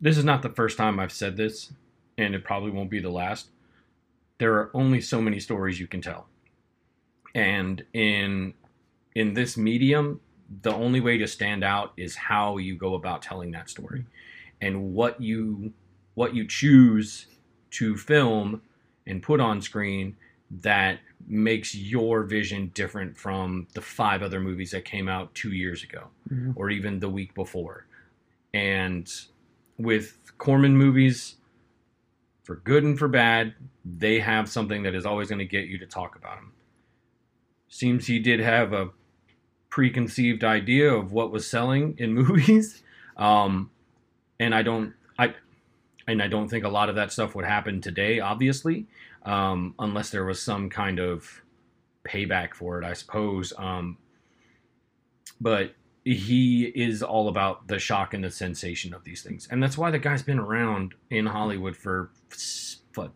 This 0.00 0.18
is 0.18 0.24
not 0.24 0.42
the 0.42 0.50
first 0.50 0.76
time 0.76 1.00
I've 1.00 1.12
said 1.12 1.36
this, 1.36 1.72
and 2.18 2.34
it 2.34 2.44
probably 2.44 2.70
won't 2.70 2.90
be 2.90 3.00
the 3.00 3.10
last. 3.10 3.50
There 4.38 4.54
are 4.54 4.70
only 4.74 5.00
so 5.00 5.20
many 5.20 5.40
stories 5.40 5.80
you 5.80 5.86
can 5.86 6.02
tell, 6.02 6.28
and 7.34 7.84
in 7.92 8.54
in 9.14 9.34
this 9.34 9.56
medium, 9.56 10.20
the 10.62 10.72
only 10.72 11.00
way 11.00 11.16
to 11.18 11.26
stand 11.26 11.64
out 11.64 11.92
is 11.96 12.14
how 12.14 12.58
you 12.58 12.76
go 12.76 12.94
about 12.94 13.22
telling 13.22 13.52
that 13.52 13.70
story 13.70 14.04
and 14.60 14.92
what 14.92 15.20
you 15.20 15.72
what 16.14 16.34
you 16.34 16.46
choose 16.46 17.26
to 17.78 17.96
film 17.96 18.62
and 19.06 19.22
put 19.22 19.40
on 19.40 19.60
screen 19.62 20.16
that 20.62 21.00
makes 21.26 21.74
your 21.74 22.22
vision 22.22 22.70
different 22.74 23.16
from 23.16 23.66
the 23.74 23.80
five 23.80 24.22
other 24.22 24.40
movies 24.40 24.70
that 24.70 24.84
came 24.84 25.08
out 25.08 25.34
2 25.34 25.50
years 25.52 25.82
ago 25.82 26.08
Mhm. 26.32 26.52
or 26.56 26.70
even 26.70 27.00
the 27.00 27.08
week 27.08 27.34
before. 27.34 27.86
And 28.54 29.10
with 29.76 30.32
Corman 30.38 30.76
movies 30.76 31.36
for 32.44 32.56
good 32.56 32.84
and 32.84 32.96
for 32.98 33.08
bad, 33.08 33.54
they 33.84 34.20
have 34.20 34.48
something 34.48 34.84
that 34.84 34.94
is 34.94 35.04
always 35.04 35.28
going 35.28 35.40
to 35.40 35.44
get 35.44 35.66
you 35.66 35.78
to 35.78 35.86
talk 35.86 36.14
about 36.16 36.36
them. 36.36 36.52
Seems 37.68 38.06
he 38.06 38.18
did 38.20 38.38
have 38.40 38.72
a 38.72 38.90
preconceived 39.68 40.44
idea 40.44 40.92
of 40.92 41.12
what 41.12 41.32
was 41.32 41.46
selling 41.48 41.96
in 41.98 42.14
movies. 42.22 42.82
Um, 43.16 43.70
and 44.38 44.54
I 44.54 44.62
don't 44.62 44.94
and 46.08 46.22
I 46.22 46.28
don't 46.28 46.48
think 46.48 46.64
a 46.64 46.68
lot 46.68 46.88
of 46.88 46.94
that 46.96 47.12
stuff 47.12 47.34
would 47.34 47.44
happen 47.44 47.80
today, 47.80 48.20
obviously, 48.20 48.86
um, 49.24 49.74
unless 49.78 50.10
there 50.10 50.24
was 50.24 50.40
some 50.40 50.70
kind 50.70 50.98
of 50.98 51.42
payback 52.04 52.54
for 52.54 52.80
it, 52.80 52.84
I 52.86 52.92
suppose. 52.92 53.52
Um, 53.58 53.98
but 55.40 55.74
he 56.04 56.64
is 56.66 57.02
all 57.02 57.28
about 57.28 57.66
the 57.68 57.78
shock 57.78 58.14
and 58.14 58.22
the 58.22 58.30
sensation 58.30 58.94
of 58.94 59.02
these 59.04 59.22
things, 59.22 59.48
and 59.50 59.62
that's 59.62 59.76
why 59.76 59.90
the 59.90 59.98
guy's 59.98 60.22
been 60.22 60.38
around 60.38 60.94
in 61.10 61.26
Hollywood 61.26 61.76
for 61.76 62.10
what 62.94 63.10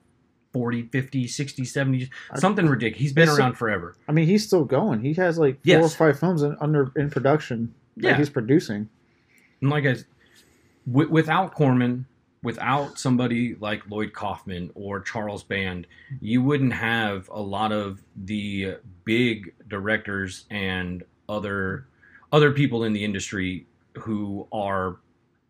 40 0.52 0.88
50 0.88 1.28
60 1.28 1.64
70 1.64 2.10
something 2.34 2.66
ridiculous 2.66 3.00
he's 3.00 3.12
been 3.12 3.22
It's- 3.24 3.38
around 3.38 3.54
forever 3.54 3.96
I 4.08 4.12
mean, 4.12 4.26
he's 4.26 4.44
still 4.44 4.64
going. 4.64 5.00
He 5.00 5.14
has 5.14 5.38
like 5.38 5.54
four 5.54 5.60
Yes. 5.64 5.94
or 5.94 5.96
five 5.96 6.18
films 6.18 6.42
in, 6.42 6.56
under 6.60 6.90
in 6.96 7.08
production 7.10 7.72
that 7.98 8.08
Yeah. 8.08 8.16
he's 8.16 8.28
producing. 8.30 8.88
And 9.60 9.70
like 9.70 9.86
I, 9.86 9.96
wi- 10.90 11.08
without 11.10 11.54
Corman, 11.54 12.06
without 12.42 12.98
somebody 12.98 13.54
like 13.56 13.88
Lloyd 13.88 14.12
Kaufman 14.12 14.70
or 14.74 15.00
Charles 15.00 15.42
Band, 15.42 15.86
you 16.20 16.42
wouldn't 16.42 16.72
have 16.72 17.28
a 17.30 17.40
lot 17.40 17.72
of 17.72 18.02
the 18.16 18.76
big 19.04 19.52
directors 19.68 20.46
and 20.50 21.02
other 21.28 21.86
other 22.32 22.52
people 22.52 22.84
in 22.84 22.92
the 22.92 23.04
industry 23.04 23.66
who 23.98 24.46
are 24.52 24.98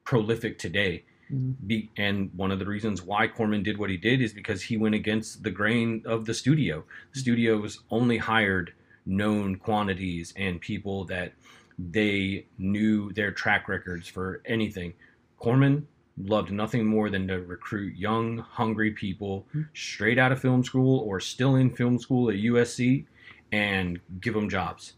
prolific 0.04 0.59
today. 0.59 1.04
Mhm. 1.30 1.54
Be, 1.66 1.90
and 1.97 2.30
one 2.35 2.50
of 2.50 2.59
the 2.59 2.64
reasons 2.66 3.02
why 3.02 3.28
Corman 3.28 3.62
did 3.62 3.76
what 3.76 3.90
he 3.90 3.99
did 3.99 4.20
is 4.23 4.32
because 4.32 4.62
he 4.62 4.76
went 4.78 4.94
against 4.94 5.42
the 5.42 5.50
grain 5.50 6.02
of 6.06 6.25
the 6.25 6.35
studio. 6.35 6.85
The 7.12 7.20
studios 7.20 7.80
only 7.90 8.16
hired 8.16 8.73
known 9.06 9.56
quantities 9.56 10.32
and 10.37 10.61
people 10.61 11.04
that 11.04 11.35
they 11.78 12.47
knew 12.59 13.12
their 13.12 13.30
track 13.30 13.68
records 13.68 14.09
for 14.09 14.42
anything. 14.47 14.94
Corman 15.38 15.87
loved 16.27 16.50
nothing 16.50 16.85
more 16.85 17.11
than 17.11 17.29
to 17.29 17.41
recruit 17.41 17.97
young, 17.97 18.39
hungry 18.39 18.91
people 18.91 19.47
straight 19.75 20.19
out 20.19 20.33
of 20.33 20.41
film 20.41 20.65
school 20.65 21.00
or 21.00 21.21
still 21.21 21.57
in 21.57 21.71
film 21.71 21.99
school 21.99 22.31
at 22.31 22.37
USC 22.37 23.07
and 23.53 24.00
give 24.21 24.35
them 24.35 24.49
jobs 24.49 24.95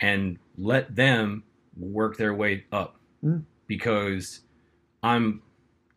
and 0.00 0.38
let 0.58 0.94
them 0.94 1.42
work 1.78 2.16
their 2.16 2.34
way 2.34 2.64
up. 2.72 2.96
Mm. 3.24 3.44
Because 3.66 4.40
I'm 5.02 5.42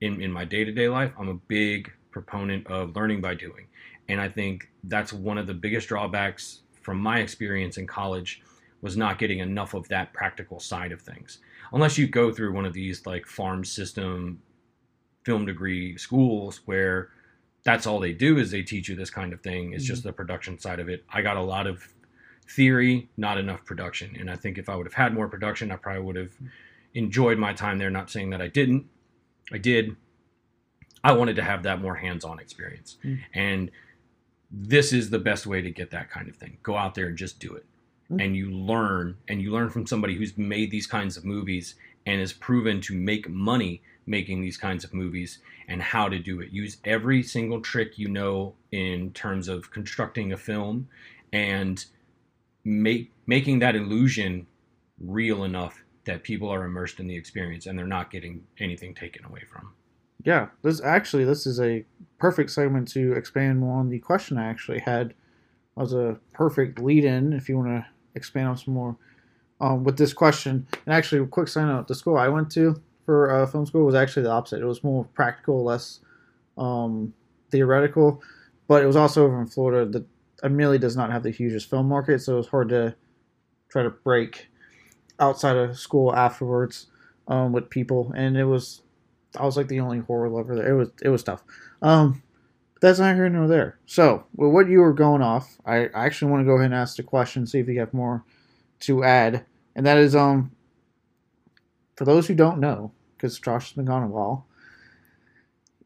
in, 0.02 0.22
in 0.22 0.32
my 0.32 0.46
day 0.46 0.64
to 0.64 0.72
day 0.72 0.90
life, 0.90 1.12
I'm 1.20 1.30
a 1.30 1.36
big 1.36 1.92
proponent 2.12 2.68
of 2.68 2.96
learning 2.96 3.22
by 3.22 3.36
doing. 3.36 3.68
And 4.08 4.20
I 4.20 4.28
think 4.30 4.70
that's 4.86 5.14
one 5.14 5.38
of 5.38 5.46
the 5.46 5.54
biggest 5.54 5.88
drawbacks 5.88 6.62
from 6.82 7.00
my 7.00 7.20
experience 7.20 7.78
in 7.78 7.86
college 7.86 8.42
was 8.82 8.98
not 8.98 9.20
getting 9.20 9.40
enough 9.40 9.74
of 9.74 9.88
that 9.90 10.14
practical 10.14 10.60
side 10.60 10.92
of 10.92 11.02
things. 11.02 11.40
Unless 11.74 11.98
you 11.98 12.08
go 12.08 12.32
through 12.32 12.54
one 12.54 12.66
of 12.66 12.74
these 12.74 13.06
like 13.06 13.28
farm 13.28 13.64
system 13.64 14.42
film 15.30 15.46
degree 15.46 15.96
schools 15.96 16.62
where 16.66 17.10
that's 17.64 17.86
all 17.86 18.00
they 18.00 18.14
do 18.14 18.40
is 18.40 18.50
they 18.50 18.64
teach 18.64 18.90
you 18.90 18.96
this 18.96 19.12
kind 19.12 19.32
of 19.32 19.42
thing. 19.42 19.74
It's 19.74 19.86
just 19.86 20.02
the 20.02 20.12
production 20.12 20.58
side 20.58 20.80
of 20.80 20.90
it. 20.90 21.06
I 21.08 21.22
got 21.22 21.38
a 21.38 21.42
lot 21.44 21.68
of 21.68 21.88
theory, 22.50 23.10
not 23.16 23.38
enough 23.38 23.64
production. 23.64 24.16
And 24.20 24.28
I 24.28 24.36
think 24.36 24.58
if 24.58 24.70
I 24.70 24.76
would 24.76 24.88
have 24.88 24.96
had 24.96 25.14
more 25.14 25.28
production, 25.28 25.72
I 25.72 25.76
probably 25.76 26.02
would 26.02 26.16
have 26.16 26.34
enjoyed 26.96 27.38
my 27.38 27.54
time 27.54 27.78
there. 27.78 27.92
Not 27.92 28.10
saying 28.10 28.32
that 28.32 28.42
I 28.42 28.48
didn't. 28.48 28.88
I 29.52 29.60
did. 29.60 29.96
I 31.04 31.12
wanted 31.12 31.36
to 31.36 31.44
have 31.44 31.62
that 31.62 31.80
more 31.80 31.94
hands 31.94 32.26
on 32.26 32.40
experience. 32.40 32.98
Mm. 33.06 33.20
And 33.36 33.72
this 34.50 34.92
is 34.92 35.12
the 35.12 35.20
best 35.20 35.46
way 35.46 35.62
to 35.62 35.70
get 35.70 35.92
that 35.92 36.10
kind 36.10 36.28
of 36.28 36.38
thing. 36.38 36.58
Go 36.64 36.76
out 36.76 36.96
there 36.96 37.06
and 37.06 37.16
just 37.16 37.40
do 37.40 37.54
it. 37.54 37.68
Mm. 38.12 38.26
And 38.26 38.36
you 38.36 38.50
learn, 38.50 39.18
and 39.28 39.44
you 39.44 39.52
learn 39.52 39.70
from 39.70 39.86
somebody 39.86 40.16
who's 40.16 40.36
made 40.40 40.72
these 40.72 40.88
kinds 40.88 41.18
of 41.18 41.24
movies 41.24 41.76
and 42.08 42.20
is 42.20 42.34
proven 42.34 42.82
to 42.82 42.96
make 42.96 43.30
money 43.30 43.84
making 44.10 44.42
these 44.42 44.58
kinds 44.58 44.84
of 44.84 44.94
movies 44.94 45.40
and 45.70 45.82
how 45.82 46.10
to 46.10 46.20
do 46.20 46.42
it. 46.42 46.52
Use 46.52 46.78
every 46.84 47.22
single 47.22 47.62
trick 47.62 47.98
you 47.98 48.10
know 48.10 48.56
in 48.72 49.12
terms 49.14 49.48
of 49.48 49.72
constructing 49.72 50.34
a 50.34 50.38
film 50.38 50.90
and 51.32 51.86
make 52.66 53.12
making 53.28 53.60
that 53.60 53.76
illusion 53.76 54.48
real 55.00 55.44
enough 55.44 55.84
that 56.06 56.24
people 56.24 56.50
are 56.50 56.66
immersed 56.66 57.00
in 57.00 57.08
the 57.08 57.16
experience 57.16 57.68
and 57.68 57.78
they're 57.78 57.86
not 57.86 58.10
getting 58.10 58.44
anything 58.58 58.96
taken 58.96 59.24
away 59.26 59.42
from. 59.50 59.72
Yeah, 60.24 60.48
this 60.64 60.82
actually 60.82 61.24
this 61.24 61.46
is 61.46 61.62
a 61.62 61.86
perfect 62.18 62.50
segment 62.50 62.88
to 62.90 63.14
expand 63.14 63.60
more 63.60 63.80
on 63.80 63.90
the 63.90 64.00
question 64.00 64.38
I 64.38 64.48
actually 64.48 64.80
had. 64.80 65.14
Was 65.76 65.94
a 65.94 66.20
perfect 66.34 66.80
lead 66.80 67.06
in 67.06 67.32
if 67.32 67.48
you 67.48 67.58
want 67.58 67.70
to 67.70 67.86
expand 68.14 68.50
on 68.50 68.58
some 68.58 68.74
more 68.74 68.98
um, 69.62 69.86
with 69.86 69.98
this 69.98 70.12
question. 70.12 70.68
And 70.86 70.94
actually, 70.94 71.22
a 71.22 71.26
quick 71.28 71.48
sign 71.48 71.70
out: 71.70 71.88
the 71.88 71.96
school 71.96 72.18
I 72.18 72.28
went 72.28 72.52
to 72.52 72.82
for 73.10 73.32
uh, 73.32 73.48
film 73.48 73.66
school 73.66 73.88
was 73.88 73.96
actually 73.96 74.22
the 74.22 74.30
opposite. 74.30 74.62
It 74.62 74.66
was 74.66 74.84
more 74.84 75.04
practical, 75.16 75.64
less 75.64 76.00
um, 76.60 77.12
theoretical, 77.50 78.22
but 78.68 78.84
it 78.84 78.86
was 78.86 78.96
also 78.96 79.26
over 79.26 79.42
in 79.42 79.48
Florida. 79.48 79.90
The 79.90 80.06
admittedly 80.44 80.78
does 80.78 80.96
not 80.96 81.12
have 81.12 81.24
the 81.24 81.32
hugest 81.32 81.72
film 81.72 81.88
market, 81.88 82.20
so 82.22 82.36
it 82.36 82.38
was 82.38 82.48
hard 82.50 82.70
to 82.70 82.96
try 83.70 83.82
to 83.82 83.90
break 83.90 84.50
outside 85.20 85.58
of 85.58 85.76
school 85.80 86.16
afterwards 86.16 86.86
um, 87.28 87.52
with 87.52 87.72
people, 87.72 88.14
and 88.16 88.38
it 88.38 88.46
was 88.46 88.84
I 89.36 89.44
was 89.44 89.58
like 89.58 89.70
the 89.70 89.80
only 89.80 90.02
horror 90.02 90.30
lover 90.30 90.56
there. 90.56 90.70
It 90.70 90.78
was 90.78 90.90
it 91.02 91.10
was 91.10 91.24
tough. 91.24 91.44
Um, 91.82 92.22
But 92.76 92.82
that's 92.82 93.00
not 93.00 93.16
here 93.16 93.28
nor 93.28 93.48
there. 93.48 93.80
So, 93.88 94.26
with 94.36 94.52
what 94.52 94.70
you 94.70 94.82
were 94.82 94.94
going 94.94 95.24
off, 95.24 95.58
I, 95.66 95.88
I 95.88 96.06
actually 96.06 96.30
want 96.30 96.42
to 96.42 96.46
go 96.46 96.58
ahead 96.58 96.66
and 96.66 96.76
ask 96.76 96.96
the 96.96 97.02
question, 97.02 97.48
see 97.48 97.58
if 97.58 97.68
you 97.68 97.80
have 97.80 97.92
more 97.92 98.24
to 98.82 99.04
add, 99.04 99.46
and 99.76 99.84
that 99.88 99.98
is 99.98 100.16
um, 100.16 100.52
for 101.96 102.06
those 102.06 102.28
who 102.28 102.36
don't 102.36 102.60
know, 102.60 102.92
because 103.20 103.38
Josh 103.40 103.70
has 103.70 103.74
been 103.74 103.86
gone 103.86 104.04
a 104.04 104.08
while. 104.08 104.46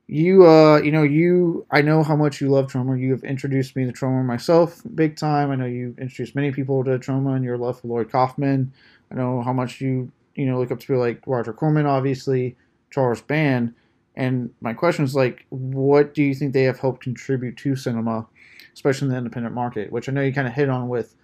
You, 0.07 0.45
uh, 0.45 0.77
you 0.77 0.91
know, 0.91 1.03
you. 1.03 1.65
I 1.71 1.81
know 1.81 2.03
how 2.03 2.15
much 2.15 2.39
you 2.39 2.49
love 2.49 2.71
Troma. 2.71 2.99
You 2.99 3.11
have 3.11 3.23
introduced 3.23 3.75
me 3.75 3.85
to 3.85 3.91
Troma 3.91 4.23
myself, 4.23 4.81
big 4.93 5.15
time. 5.15 5.49
I 5.49 5.55
know 5.55 5.65
you 5.65 5.95
introduced 5.97 6.35
many 6.35 6.51
people 6.51 6.83
to 6.83 6.99
Troma 6.99 7.35
and 7.35 7.43
your 7.43 7.57
love 7.57 7.79
for 7.79 7.87
Lloyd 7.87 8.11
Kaufman. 8.11 8.71
I 9.11 9.15
know 9.15 9.41
how 9.41 9.53
much 9.53 9.81
you, 9.81 10.11
you 10.35 10.45
know, 10.45 10.59
look 10.59 10.71
up 10.71 10.79
to 10.81 10.87
people 10.87 10.99
like 10.99 11.23
Roger 11.25 11.53
Corman, 11.53 11.85
obviously, 11.85 12.55
Charles 12.91 13.21
Band. 13.21 13.73
And 14.15 14.51
my 14.61 14.73
question 14.73 15.05
is 15.05 15.15
like, 15.15 15.45
what 15.49 16.13
do 16.13 16.21
you 16.21 16.35
think 16.35 16.53
they 16.53 16.63
have 16.63 16.79
helped 16.79 17.01
contribute 17.01 17.57
to 17.57 17.75
cinema, 17.75 18.27
especially 18.73 19.07
in 19.07 19.11
the 19.11 19.17
independent 19.17 19.55
market? 19.55 19.91
Which 19.91 20.07
I 20.07 20.11
know 20.11 20.21
you 20.21 20.33
kind 20.33 20.47
of 20.47 20.53
hit 20.53 20.69
on 20.69 20.89
with 20.89 21.15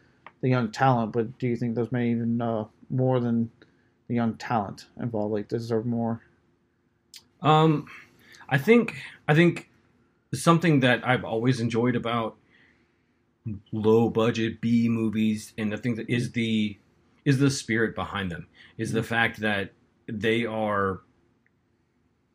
the 0.41 0.49
young 0.49 0.71
talent, 0.71 1.11
but 1.11 1.37
do 1.37 1.47
you 1.47 1.55
think 1.55 1.75
those 1.75 1.91
may 1.91 2.09
even 2.11 2.41
uh, 2.41 2.65
more 2.89 3.19
than 3.19 3.51
the 4.09 4.15
young 4.15 4.33
talent 4.33 4.87
involved? 4.99 5.33
Like, 5.33 5.47
deserve 5.47 5.85
more? 5.85 6.21
Um, 7.41 7.87
I 8.49 8.57
think 8.57 8.97
I 9.27 9.33
think 9.33 9.69
something 10.33 10.81
that 10.81 11.07
I've 11.07 11.23
always 11.23 11.61
enjoyed 11.61 11.95
about 11.95 12.35
low 13.71 14.09
budget 14.09 14.59
B 14.59 14.89
movies 14.89 15.53
and 15.57 15.71
the 15.71 15.77
thing 15.77 15.95
that 15.95 16.09
is 16.09 16.33
the 16.33 16.77
is 17.23 17.39
the 17.39 17.49
spirit 17.49 17.95
behind 17.95 18.31
them 18.31 18.47
is 18.77 18.91
the 18.91 19.03
fact 19.03 19.39
that 19.39 19.71
they 20.07 20.45
are 20.45 21.01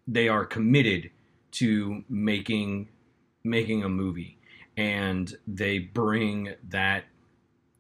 they 0.07 0.29
are 0.29 0.45
committed 0.45 1.11
to 1.53 2.03
making 2.09 2.89
making 3.43 3.85
a 3.85 3.89
movie 3.89 4.39
and 4.77 5.37
they 5.47 5.79
bring 5.79 6.55
that 6.69 7.05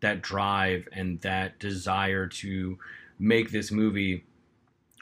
that 0.00 0.22
drive 0.22 0.86
and 0.92 1.20
that 1.22 1.58
desire 1.58 2.26
to 2.26 2.78
make 3.18 3.50
this 3.50 3.70
movie 3.70 4.24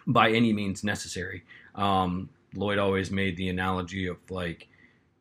by 0.06 0.30
any 0.30 0.52
means 0.52 0.82
necessary 0.84 1.44
um, 1.74 2.28
Lloyd 2.54 2.78
always 2.78 3.10
made 3.10 3.36
the 3.36 3.48
analogy 3.48 4.06
of 4.06 4.18
like, 4.30 4.68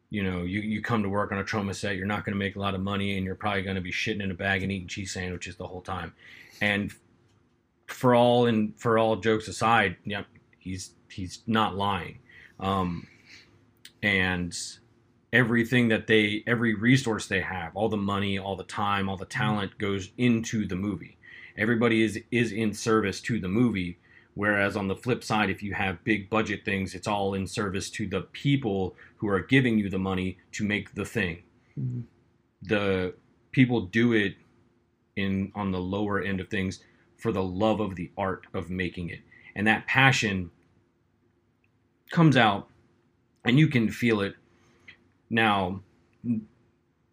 you 0.10 0.24
know, 0.24 0.43
you, 0.43 0.60
you 0.60 0.81
come 0.81 1.03
to 1.03 1.10
work 1.10 1.31
on 1.31 1.39
a 1.39 1.43
Troma 1.43 1.74
set, 1.74 1.95
you're 1.95 2.05
not 2.05 2.25
going 2.25 2.33
to 2.33 2.39
make 2.39 2.55
a 2.55 2.60
lot 2.60 2.75
of 2.75 2.81
money, 2.81 3.17
and 3.17 3.25
you're 3.25 3.36
probably 3.36 3.62
going 3.62 3.75
to 3.75 3.81
be 3.81 3.91
shitting 3.91 4.21
in 4.21 4.31
a 4.31 4.36
bag 4.36 4.63
and 4.63 4.71
eating 4.71 4.88
cheese 4.88 5.13
sandwiches 5.13 5.55
the 5.55 5.67
whole 5.67 5.81
time. 5.81 6.13
And 6.60 6.91
for 7.88 8.13
all 8.13 8.45
and 8.45 8.77
for 8.79 9.00
all 9.00 9.15
jokes 9.17 9.48
aside, 9.48 9.95
yeah, 10.05 10.24
he's 10.60 10.91
he's 11.10 11.41
not 11.48 11.75
lying. 11.75 12.19
Um, 12.60 13.07
and 14.03 14.53
everything 15.31 15.88
that 15.88 16.07
they, 16.07 16.43
every 16.45 16.74
resource 16.74 17.27
they 17.27 17.41
have, 17.41 17.75
all 17.75 17.88
the 17.88 17.98
money, 17.98 18.38
all 18.38 18.55
the 18.55 18.63
time, 18.63 19.07
all 19.07 19.17
the 19.17 19.25
talent 19.25 19.77
goes 19.77 20.10
into 20.17 20.67
the 20.67 20.75
movie. 20.75 21.17
Everybody 21.62 22.03
is 22.03 22.20
is 22.32 22.51
in 22.51 22.74
service 22.74 23.22
to 23.22 23.39
the 23.39 23.48
movie 23.48 23.98
Whereas 24.34 24.77
on 24.77 24.88
the 24.88 24.96
flip 24.96 25.24
side, 25.24 25.50
if 25.50 25.62
you 25.62 25.74
have 25.74 26.03
big 26.03 26.30
budget 26.30 26.63
things, 26.63 26.96
it's 26.96 27.08
all 27.08 27.34
in 27.34 27.46
service 27.46 27.89
to 27.91 28.08
the 28.08 28.22
people 28.32 28.96
who 29.18 29.27
are 29.27 29.41
giving 29.41 29.77
you 29.77 29.89
the 29.89 30.00
money 30.00 30.38
to 30.53 30.63
make 30.63 30.94
the 30.96 31.06
thing. 31.06 31.44
Mm-hmm. 31.77 32.01
The 32.63 33.13
people 33.51 33.82
do 33.82 34.13
it 34.13 34.36
in 35.18 35.51
on 35.56 35.72
the 35.72 35.80
lower 35.80 36.22
end 36.22 36.39
of 36.39 36.48
things 36.50 36.80
for 37.18 37.32
the 37.32 37.44
love 37.44 37.82
of 37.82 37.96
the 37.96 38.10
art 38.18 38.48
of 38.53 38.70
making 38.70 39.10
it. 39.10 39.20
And 39.56 39.68
that 39.68 39.86
passion 39.86 40.50
comes 42.10 42.38
out 42.38 42.70
and 43.44 43.60
you 43.60 43.68
can 43.68 43.89
feel 43.89 44.22
it. 44.22 44.36
Now 45.30 45.82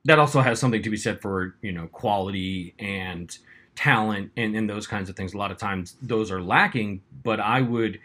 that 0.04 0.18
also 0.18 0.40
has 0.40 0.60
something 0.60 0.82
to 0.82 0.90
be 0.90 0.96
said 0.96 1.20
for, 1.20 1.56
you 1.62 1.72
know, 1.72 1.88
quality 1.88 2.74
and 2.78 3.36
talent 3.78 4.32
and, 4.36 4.56
and 4.56 4.68
those 4.68 4.88
kinds 4.88 5.08
of 5.08 5.14
things. 5.14 5.34
A 5.34 5.38
lot 5.38 5.52
of 5.52 5.56
times 5.56 5.94
those 6.02 6.32
are 6.32 6.42
lacking, 6.42 7.00
but 7.22 7.38
I 7.38 7.60
would 7.60 8.00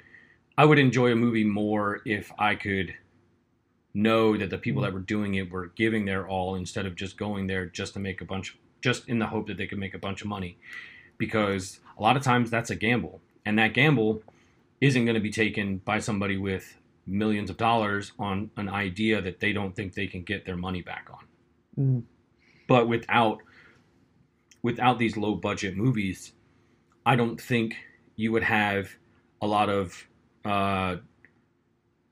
I 0.56 0.66
would 0.66 0.78
enjoy 0.78 1.12
a 1.12 1.16
movie 1.16 1.44
more 1.44 2.02
if 2.06 2.32
I 2.38 2.54
could 2.54 2.94
know 3.92 4.38
that 4.38 4.52
the 4.52 4.60
people 4.60 4.84
that 4.84 4.94
were 4.94 5.00
doing 5.00 5.34
it 5.34 5.50
were 5.50 5.72
giving 5.76 6.06
their 6.06 6.28
all 6.28 6.54
instead 6.54 6.86
of 6.86 6.96
just 6.96 7.18
going 7.18 7.48
there 7.48 7.66
just 7.66 7.96
to 7.96 8.00
make 8.00 8.22
a 8.22 8.26
bunch 8.26 8.56
just 8.82 9.10
in 9.10 9.18
the 9.18 9.26
hope 9.26 9.48
that 9.48 9.58
they 9.58 9.66
could 9.66 9.80
make 9.80 9.96
a 9.96 9.98
bunch 9.98 10.22
of 10.22 10.28
money. 10.28 10.60
Because 11.18 11.80
a 11.98 12.04
lot 12.04 12.18
of 12.18 12.22
times 12.22 12.52
that's 12.52 12.70
a 12.70 12.76
gamble. 12.76 13.20
And 13.44 13.58
that 13.58 13.74
gamble 13.74 14.22
isn't 14.80 15.06
going 15.06 15.16
to 15.16 15.22
be 15.22 15.32
taken 15.32 15.78
by 15.78 15.98
somebody 15.98 16.38
with 16.38 16.78
millions 17.08 17.50
of 17.50 17.58
dollars 17.58 18.12
on 18.20 18.52
an 18.58 18.70
idea 18.70 19.24
that 19.24 19.40
they 19.40 19.54
don't 19.54 19.76
think 19.76 19.96
they 19.96 20.08
can 20.08 20.22
get 20.22 20.46
their 20.46 20.56
money 20.56 20.84
back 20.84 21.10
on. 21.12 21.26
Mm. 21.80 22.04
But 22.68 22.88
without 22.88 23.40
without 24.64 24.98
these 24.98 25.18
low 25.18 25.36
budget 25.36 25.78
movies, 25.78 26.32
I 27.06 27.16
don't 27.16 27.40
think 27.40 27.76
you 28.16 28.32
would 28.32 28.44
have 28.44 28.90
a 29.42 29.48
lot 29.48 29.70
of 29.70 30.08
uh, 30.46 30.96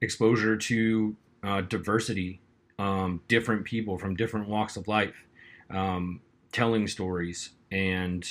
exposure 0.01 0.57
to 0.57 1.15
uh, 1.43 1.61
diversity, 1.61 2.41
um, 2.77 3.21
different 3.27 3.65
people 3.65 3.97
from 3.97 4.15
different 4.15 4.49
walks 4.49 4.75
of 4.75 4.87
life, 4.87 5.25
um, 5.69 6.19
telling 6.51 6.87
stories, 6.87 7.51
and 7.71 8.25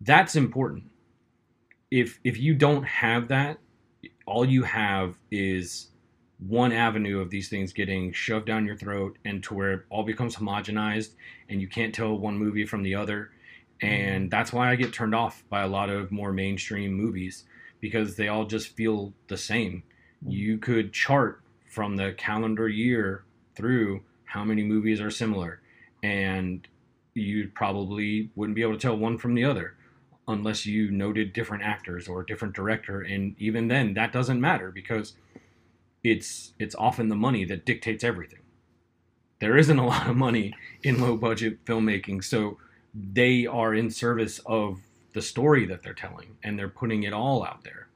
that's 0.00 0.36
important. 0.36 0.84
If 1.90 2.20
if 2.24 2.38
you 2.38 2.54
don't 2.54 2.84
have 2.84 3.28
that, 3.28 3.58
all 4.26 4.44
you 4.44 4.64
have 4.64 5.16
is 5.30 5.88
one 6.38 6.72
avenue 6.72 7.20
of 7.20 7.30
these 7.30 7.48
things 7.48 7.72
getting 7.72 8.12
shoved 8.12 8.46
down 8.46 8.66
your 8.66 8.76
throat 8.76 9.16
and 9.24 9.42
to 9.42 9.54
where 9.54 9.72
it 9.72 9.82
all 9.88 10.02
becomes 10.02 10.36
homogenized 10.36 11.14
and 11.48 11.60
you 11.60 11.68
can't 11.68 11.94
tell 11.94 12.16
one 12.16 12.36
movie 12.36 12.66
from 12.66 12.82
the 12.82 12.94
other 12.94 13.30
and 13.80 14.24
mm-hmm. 14.24 14.28
that's 14.28 14.52
why 14.52 14.70
i 14.70 14.76
get 14.76 14.92
turned 14.92 15.14
off 15.14 15.44
by 15.48 15.62
a 15.62 15.68
lot 15.68 15.88
of 15.88 16.12
more 16.12 16.32
mainstream 16.32 16.92
movies 16.92 17.44
because 17.80 18.16
they 18.16 18.28
all 18.28 18.44
just 18.44 18.76
feel 18.76 19.14
the 19.28 19.36
same 19.36 19.82
mm-hmm. 20.22 20.30
you 20.30 20.58
could 20.58 20.92
chart 20.92 21.40
from 21.70 21.96
the 21.96 22.12
calendar 22.18 22.68
year 22.68 23.24
through 23.54 24.02
how 24.24 24.44
many 24.44 24.62
movies 24.62 25.00
are 25.00 25.10
similar 25.10 25.60
and 26.02 26.68
you 27.14 27.50
probably 27.54 28.30
wouldn't 28.34 28.54
be 28.56 28.62
able 28.62 28.74
to 28.74 28.78
tell 28.78 28.96
one 28.96 29.16
from 29.16 29.34
the 29.34 29.44
other 29.44 29.74
unless 30.28 30.66
you 30.66 30.90
noted 30.90 31.32
different 31.32 31.62
actors 31.62 32.08
or 32.08 32.22
different 32.22 32.54
director 32.54 33.00
and 33.00 33.34
even 33.38 33.68
then 33.68 33.94
that 33.94 34.12
doesn't 34.12 34.40
matter 34.40 34.70
because 34.70 35.14
it's 36.10 36.52
it's 36.58 36.74
often 36.76 37.08
the 37.08 37.16
money 37.16 37.44
that 37.44 37.66
dictates 37.66 38.04
everything. 38.04 38.40
There 39.40 39.56
isn't 39.56 39.78
a 39.78 39.86
lot 39.86 40.08
of 40.08 40.16
money 40.16 40.54
in 40.82 41.00
low 41.00 41.16
budget 41.16 41.64
filmmaking, 41.64 42.24
so 42.24 42.58
they 42.94 43.46
are 43.46 43.74
in 43.74 43.90
service 43.90 44.40
of 44.46 44.80
the 45.12 45.20
story 45.20 45.66
that 45.66 45.82
they're 45.82 45.94
telling, 45.94 46.36
and 46.42 46.58
they're 46.58 46.68
putting 46.68 47.02
it 47.02 47.12
all 47.12 47.44
out 47.44 47.64
there. 47.64 47.88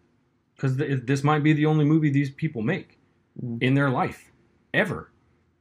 Because 0.57 0.77
th- 0.77 1.03
this 1.05 1.23
might 1.23 1.43
be 1.43 1.53
the 1.53 1.67
only 1.67 1.85
movie 1.85 2.11
these 2.11 2.31
people 2.31 2.63
make 2.63 2.99
mm. 3.43 3.63
in 3.63 3.75
their 3.75 3.91
life, 3.91 4.31
ever. 4.75 5.11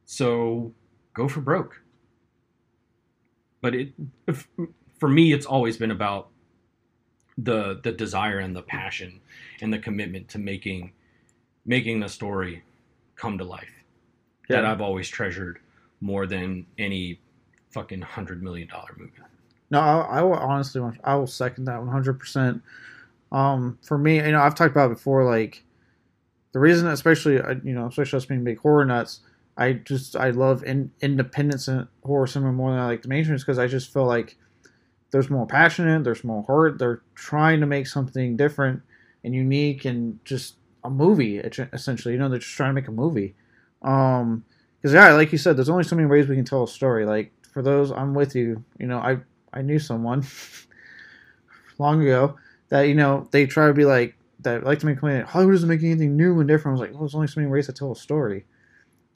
So 0.04 0.72
go 1.14 1.28
for 1.28 1.40
broke. 1.40 1.82
But 3.62 3.74
it, 3.74 3.92
if, 4.26 4.48
for 4.98 5.08
me, 5.08 5.32
it's 5.32 5.46
always 5.46 5.76
been 5.76 5.90
about 5.90 6.28
the 7.38 7.80
the 7.82 7.92
desire 7.92 8.38
and 8.38 8.54
the 8.54 8.62
passion 8.62 9.20
and 9.62 9.72
the 9.72 9.78
commitment 9.78 10.28
to 10.28 10.38
making 10.38 10.92
making 11.70 12.00
the 12.00 12.08
story 12.08 12.64
come 13.14 13.38
to 13.38 13.44
life 13.44 13.76
yeah. 14.48 14.56
that 14.56 14.64
I've 14.64 14.80
always 14.80 15.08
treasured 15.08 15.60
more 16.00 16.26
than 16.26 16.66
any 16.78 17.20
fucking 17.70 18.02
hundred 18.02 18.42
million 18.42 18.66
dollar 18.66 18.92
movie. 18.98 19.12
No, 19.70 19.78
I, 19.78 20.18
I 20.18 20.22
will 20.22 20.34
honestly, 20.34 20.82
I 21.04 21.14
will 21.14 21.28
second 21.28 21.66
that 21.66 21.78
one 21.78 21.88
hundred 21.88 22.18
percent. 22.18 22.60
Um, 23.30 23.78
for 23.82 23.96
me, 23.96 24.16
you 24.16 24.32
know, 24.32 24.40
I've 24.40 24.56
talked 24.56 24.72
about 24.72 24.88
before, 24.88 25.24
like 25.24 25.62
the 26.50 26.58
reason, 26.58 26.88
especially, 26.88 27.40
uh, 27.40 27.54
you 27.62 27.72
know, 27.72 27.86
especially 27.86 28.16
us 28.16 28.26
being 28.26 28.42
big 28.42 28.58
horror 28.58 28.84
nuts, 28.84 29.20
I 29.56 29.74
just 29.74 30.16
I 30.16 30.30
love 30.30 30.64
in, 30.64 30.90
independence 31.00 31.68
and 31.68 31.86
horror 32.02 32.26
cinema 32.26 32.52
more 32.52 32.72
than 32.72 32.80
I 32.80 32.86
like 32.86 33.02
the 33.02 33.08
mainstream, 33.08 33.38
because 33.38 33.60
I 33.60 33.68
just 33.68 33.92
feel 33.92 34.06
like 34.06 34.36
there's 35.12 35.30
more 35.30 35.46
passionate, 35.46 36.02
there's 36.02 36.24
more 36.24 36.42
heart. 36.42 36.80
They're 36.80 37.02
trying 37.14 37.60
to 37.60 37.66
make 37.66 37.86
something 37.86 38.36
different 38.36 38.82
and 39.22 39.32
unique, 39.32 39.84
and 39.84 40.18
just 40.24 40.54
a 40.84 40.90
movie 40.90 41.38
essentially. 41.38 42.14
You 42.14 42.20
know, 42.20 42.28
they're 42.28 42.38
just 42.38 42.54
trying 42.54 42.70
to 42.70 42.74
make 42.74 42.88
a 42.88 42.92
movie. 42.92 43.34
Um, 43.82 44.44
because 44.80 44.94
yeah, 44.94 45.12
like 45.12 45.30
you 45.32 45.38
said, 45.38 45.56
there's 45.56 45.68
only 45.68 45.84
so 45.84 45.96
many 45.96 46.08
ways 46.08 46.26
we 46.26 46.36
can 46.36 46.44
tell 46.44 46.62
a 46.62 46.68
story. 46.68 47.04
Like 47.04 47.32
for 47.52 47.62
those, 47.62 47.90
I'm 47.92 48.14
with 48.14 48.34
you. 48.34 48.64
You 48.78 48.86
know, 48.86 48.98
I 48.98 49.18
I 49.52 49.62
knew 49.62 49.78
someone 49.78 50.24
long 51.78 52.02
ago 52.02 52.36
that 52.70 52.82
you 52.82 52.94
know 52.94 53.28
they 53.30 53.46
try 53.46 53.66
to 53.66 53.74
be 53.74 53.84
like 53.84 54.16
that 54.40 54.64
like 54.64 54.78
to 54.78 54.86
make 54.86 54.98
claim 54.98 55.24
Hollywood 55.24 55.54
doesn't 55.54 55.68
make 55.68 55.82
anything 55.82 56.16
new 56.16 56.38
and 56.40 56.48
different. 56.48 56.78
I 56.78 56.80
was 56.80 56.88
like, 56.88 56.92
well, 56.92 57.00
there's 57.00 57.14
only 57.14 57.26
so 57.26 57.40
many 57.40 57.50
ways 57.52 57.66
to 57.66 57.72
tell 57.72 57.92
a 57.92 57.96
story. 57.96 58.46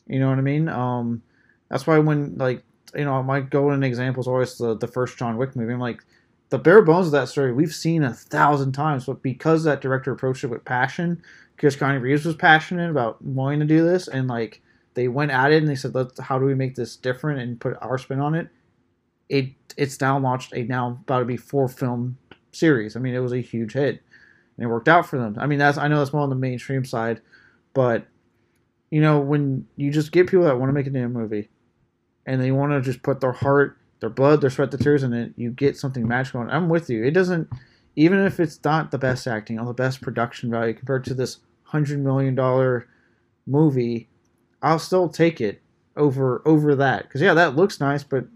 You 0.07 0.18
know 0.18 0.29
what 0.29 0.38
I 0.38 0.42
mean? 0.42 0.68
Um, 0.68 1.22
that's 1.70 1.87
why 1.87 1.98
when 1.98 2.37
like 2.37 2.62
you 2.94 3.05
know 3.05 3.22
my 3.22 3.40
golden 3.40 3.83
example 3.83 4.20
is 4.20 4.27
always 4.27 4.59
the 4.59 4.77
the 4.77 4.88
first 4.88 5.16
John 5.16 5.38
Wick 5.38 5.57
movie. 5.57 5.72
I'm 5.72 5.81
like 5.81 6.05
the 6.50 6.59
bare 6.59 6.83
bones 6.83 7.07
of 7.07 7.12
that 7.12 7.29
story 7.29 7.53
we've 7.53 7.74
seen 7.74 8.05
a 8.05 8.12
thousand 8.12 8.72
times, 8.72 9.07
but 9.07 9.22
because 9.22 9.64
that 9.64 9.81
director 9.81 10.12
approached 10.12 10.44
it 10.44 10.48
with 10.48 10.64
passion 10.64 11.22
Keanu 11.59 12.01
Reeves 12.01 12.25
was 12.25 12.35
passionate 12.37 12.90
about 12.90 13.23
wanting 13.23 13.61
to 13.61 13.67
do 13.67 13.85
this, 13.85 14.09
and 14.09 14.29
like 14.29 14.61
they 14.95 15.09
went 15.09 15.31
at 15.31 15.53
it 15.53 15.59
and 15.59 15.69
they 15.69 15.75
said, 15.75 15.95
"Let's 15.95 16.19
how 16.21 16.38
do 16.38 16.45
we 16.45 16.55
make 16.55 16.75
this 16.75 16.97
different 16.97 17.40
and 17.40 17.61
put 17.61 17.77
our 17.81 17.99
spin 17.99 18.21
on 18.21 18.35
it?" 18.35 18.49
It 19.29 19.51
it's 19.77 20.01
now 20.01 20.19
launched 20.19 20.53
a 20.55 20.64
now 20.64 21.01
about 21.03 21.21
to 21.21 21.25
be 21.25 21.37
four 21.37 21.69
film 21.69 22.19
series. 22.53 22.97
I 22.97 23.01
mean, 23.01 23.14
it 23.14 23.21
was 23.21 23.33
a 23.33 23.40
huge 23.40 23.73
hit, 23.73 24.03
and 24.57 24.64
it 24.64 24.69
worked 24.69 24.88
out 24.88 25.07
for 25.07 25.19
them. 25.19 25.37
I 25.38 25.47
mean, 25.47 25.59
that's 25.59 25.79
I 25.79 25.88
know 25.88 25.99
that's 25.99 26.12
more 26.12 26.23
on 26.23 26.31
the 26.31 26.37
mainstream 26.37 26.85
side, 26.85 27.21
but 27.73 28.07
you 28.90 29.01
know 29.01 29.21
when 29.21 29.67
you 29.77 29.90
just 29.90 30.12
get 30.12 30.29
people 30.29 30.45
that 30.45 30.59
want 30.59 30.69
to 30.69 30.75
make 30.75 30.87
a 30.87 30.90
damn 30.90 31.12
movie, 31.12 31.49
and 32.27 32.40
they 32.40 32.51
want 32.51 32.73
to 32.73 32.81
just 32.81 33.03
put 33.03 33.21
their 33.21 33.33
heart, 33.33 33.79
their 34.01 34.11
blood, 34.11 34.40
their 34.40 34.51
sweat, 34.51 34.71
their 34.71 34.79
tears 34.79 35.03
in 35.03 35.12
it, 35.12 35.33
you 35.37 35.51
get 35.51 35.77
something 35.77 36.07
magical. 36.07 36.40
And 36.40 36.51
I'm 36.51 36.69
with 36.69 36.90
you. 36.90 37.05
It 37.05 37.12
doesn't, 37.12 37.49
even 37.96 38.18
if 38.20 38.40
it's 38.40 38.59
not 38.64 38.90
the 38.90 38.98
best 38.98 39.26
acting 39.26 39.59
or 39.59 39.66
the 39.66 39.72
best 39.72 40.00
production 40.00 40.50
value 40.50 40.74
compared 40.74 41.04
to 41.04 41.14
this 41.14 41.38
hundred 41.64 42.00
million 42.00 42.35
dollar 42.35 42.88
movie, 43.46 44.09
I'll 44.62 44.78
still 44.78 45.09
take 45.09 45.40
it 45.40 45.61
over 45.96 46.42
over 46.44 46.74
that 46.74 47.04
because 47.04 47.20
yeah, 47.20 47.35
that 47.35 47.57
looks 47.57 47.80
nice, 47.80 48.02
but 48.02 48.26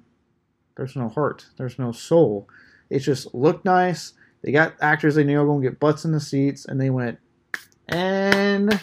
there's 0.77 0.97
no 0.97 1.09
heart, 1.09 1.47
there's 1.57 1.79
no 1.79 1.93
soul. 1.93 2.49
It 2.91 3.01
just 3.01 3.35
looked 3.35 3.65
nice. 3.65 4.15
They 4.43 4.53
got 4.53 4.75
actors 4.81 5.17
they 5.17 5.25
knew 5.25 5.39
were 5.39 5.47
going 5.47 5.63
to 5.63 5.69
get 5.69 5.81
butts 5.81 6.05
in 6.05 6.13
the 6.13 6.21
seats, 6.21 6.65
and 6.65 6.81
they 6.81 6.91
went, 6.91 7.19
and 7.89 8.81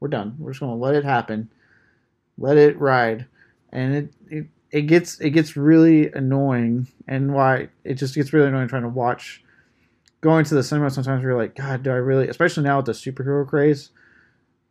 we're 0.00 0.08
done. 0.08 0.34
We're 0.38 0.50
just 0.50 0.60
going 0.60 0.72
to 0.72 0.82
let 0.82 0.96
it 0.96 1.04
happen, 1.04 1.50
let 2.36 2.56
it 2.56 2.78
ride, 2.78 3.26
and 3.72 3.94
it, 3.94 4.12
it 4.28 4.46
it 4.72 4.82
gets 4.82 5.20
it 5.20 5.30
gets 5.30 5.56
really 5.56 6.10
annoying, 6.12 6.88
and 7.06 7.32
why 7.32 7.68
it 7.84 7.94
just 7.94 8.14
gets 8.14 8.32
really 8.32 8.48
annoying 8.48 8.68
trying 8.68 8.82
to 8.82 8.88
watch. 8.88 9.42
Going 10.20 10.44
to 10.44 10.54
the 10.54 10.62
cinema 10.62 10.90
sometimes 10.90 11.22
you're 11.22 11.36
like, 11.36 11.54
God, 11.54 11.82
do 11.82 11.90
I 11.90 11.94
really? 11.94 12.28
Especially 12.28 12.62
now 12.62 12.76
with 12.78 12.86
the 12.86 12.92
superhero 12.92 13.46
craze 13.46 13.90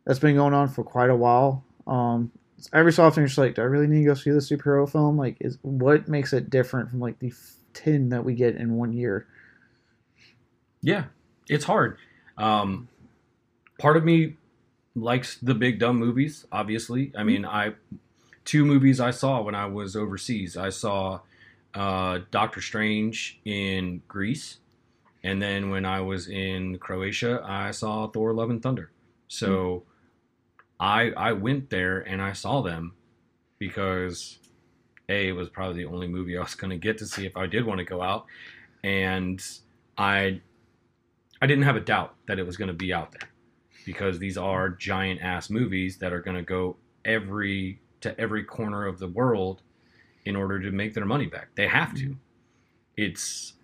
that's 0.04 0.18
been 0.18 0.36
going 0.36 0.54
on 0.54 0.68
for 0.68 0.84
quite 0.84 1.10
a 1.10 1.16
while. 1.16 1.64
Um, 1.86 2.30
every 2.72 2.92
so 2.92 3.04
often 3.04 3.22
you're 3.22 3.28
just 3.28 3.38
like, 3.38 3.56
do 3.56 3.62
I 3.62 3.64
really 3.64 3.86
need 3.86 4.00
to 4.00 4.06
go 4.06 4.14
see 4.14 4.30
the 4.30 4.38
superhero 4.38 4.90
film? 4.90 5.16
Like, 5.16 5.36
is 5.40 5.58
what 5.62 6.08
makes 6.08 6.32
it 6.32 6.50
different 6.50 6.90
from 6.90 7.00
like 7.00 7.18
the 7.18 7.32
ten 7.74 8.10
that 8.10 8.24
we 8.24 8.34
get 8.34 8.56
in 8.56 8.76
one 8.76 8.92
year? 8.92 9.26
Yeah, 10.82 11.04
it's 11.48 11.64
hard. 11.64 11.98
Um, 12.38 12.88
part 13.78 13.96
of 13.96 14.04
me 14.04 14.36
likes 14.94 15.36
the 15.36 15.54
big 15.54 15.78
dumb 15.78 15.96
movies. 15.96 16.46
Obviously, 16.52 17.12
I 17.16 17.24
mean, 17.24 17.44
I 17.44 17.74
two 18.44 18.64
movies 18.64 19.00
I 19.00 19.10
saw 19.10 19.42
when 19.42 19.54
I 19.54 19.66
was 19.66 19.96
overseas. 19.96 20.56
I 20.56 20.70
saw 20.70 21.20
uh, 21.74 22.20
Doctor 22.30 22.60
Strange 22.60 23.40
in 23.44 24.02
Greece, 24.08 24.58
and 25.22 25.40
then 25.40 25.70
when 25.70 25.84
I 25.84 26.00
was 26.00 26.28
in 26.28 26.78
Croatia, 26.78 27.42
I 27.44 27.70
saw 27.72 28.08
Thor: 28.08 28.32
Love 28.32 28.50
and 28.50 28.62
Thunder. 28.62 28.90
So 29.28 29.84
hmm. 29.84 30.62
I 30.80 31.10
I 31.16 31.32
went 31.32 31.70
there 31.70 32.00
and 32.00 32.22
I 32.22 32.32
saw 32.32 32.62
them 32.62 32.94
because 33.58 34.38
a 35.08 35.28
it 35.28 35.32
was 35.32 35.48
probably 35.48 35.82
the 35.82 35.90
only 35.90 36.08
movie 36.08 36.38
I 36.38 36.42
was 36.42 36.54
going 36.54 36.70
to 36.70 36.78
get 36.78 36.98
to 36.98 37.06
see 37.06 37.26
if 37.26 37.36
I 37.36 37.46
did 37.46 37.66
want 37.66 37.78
to 37.78 37.84
go 37.84 38.00
out, 38.00 38.26
and 38.82 39.44
I 39.98 40.40
I 41.42 41.46
didn't 41.46 41.64
have 41.64 41.76
a 41.76 41.80
doubt 41.80 42.14
that 42.26 42.38
it 42.38 42.46
was 42.46 42.56
going 42.56 42.68
to 42.68 42.74
be 42.74 42.92
out 42.92 43.12
there 43.12 43.30
because 43.84 44.18
these 44.18 44.38
are 44.38 44.68
giant 44.70 45.20
ass 45.22 45.50
movies 45.50 45.98
that 45.98 46.12
are 46.12 46.20
going 46.20 46.36
to 46.36 46.42
go 46.42 46.76
every 47.04 47.80
to 48.00 48.18
every 48.18 48.44
corner 48.44 48.86
of 48.86 48.98
the 48.98 49.08
world 49.08 49.62
in 50.24 50.36
order 50.36 50.60
to 50.60 50.70
make 50.70 50.94
their 50.94 51.04
money 51.04 51.26
back. 51.26 51.48
They 51.54 51.66
have 51.66 51.94
to. 51.96 52.06
Hmm. 52.06 52.12
It's 52.96 53.54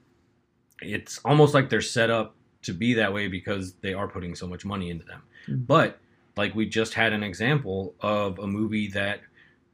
it's 0.80 1.18
almost 1.24 1.54
like 1.54 1.70
they're 1.70 1.80
set 1.80 2.10
up 2.10 2.34
to 2.62 2.72
be 2.72 2.94
that 2.94 3.12
way 3.12 3.28
because 3.28 3.74
they 3.74 3.94
are 3.94 4.08
putting 4.08 4.34
so 4.34 4.46
much 4.46 4.64
money 4.64 4.90
into 4.90 5.04
them. 5.04 5.22
Mhm. 5.48 5.66
But 5.66 5.98
like 6.36 6.54
we 6.54 6.66
just 6.66 6.94
had 6.94 7.12
an 7.12 7.22
example 7.22 7.94
of 8.00 8.38
a 8.38 8.46
movie 8.46 8.88
that 8.88 9.20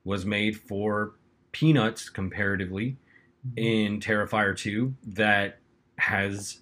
was 0.04 0.24
made 0.24 0.56
for 0.56 1.14
peanuts 1.52 2.08
comparatively 2.08 2.96
in 3.56 3.98
Terrifier 4.00 4.56
2 4.56 4.94
that 5.06 5.58
has 5.98 6.60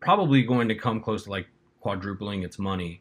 probably 0.00 0.42
going 0.42 0.68
to 0.68 0.74
come 0.74 1.00
close 1.00 1.24
to 1.24 1.30
like 1.30 1.46
quadrupling 1.80 2.42
its 2.42 2.58
money 2.58 3.00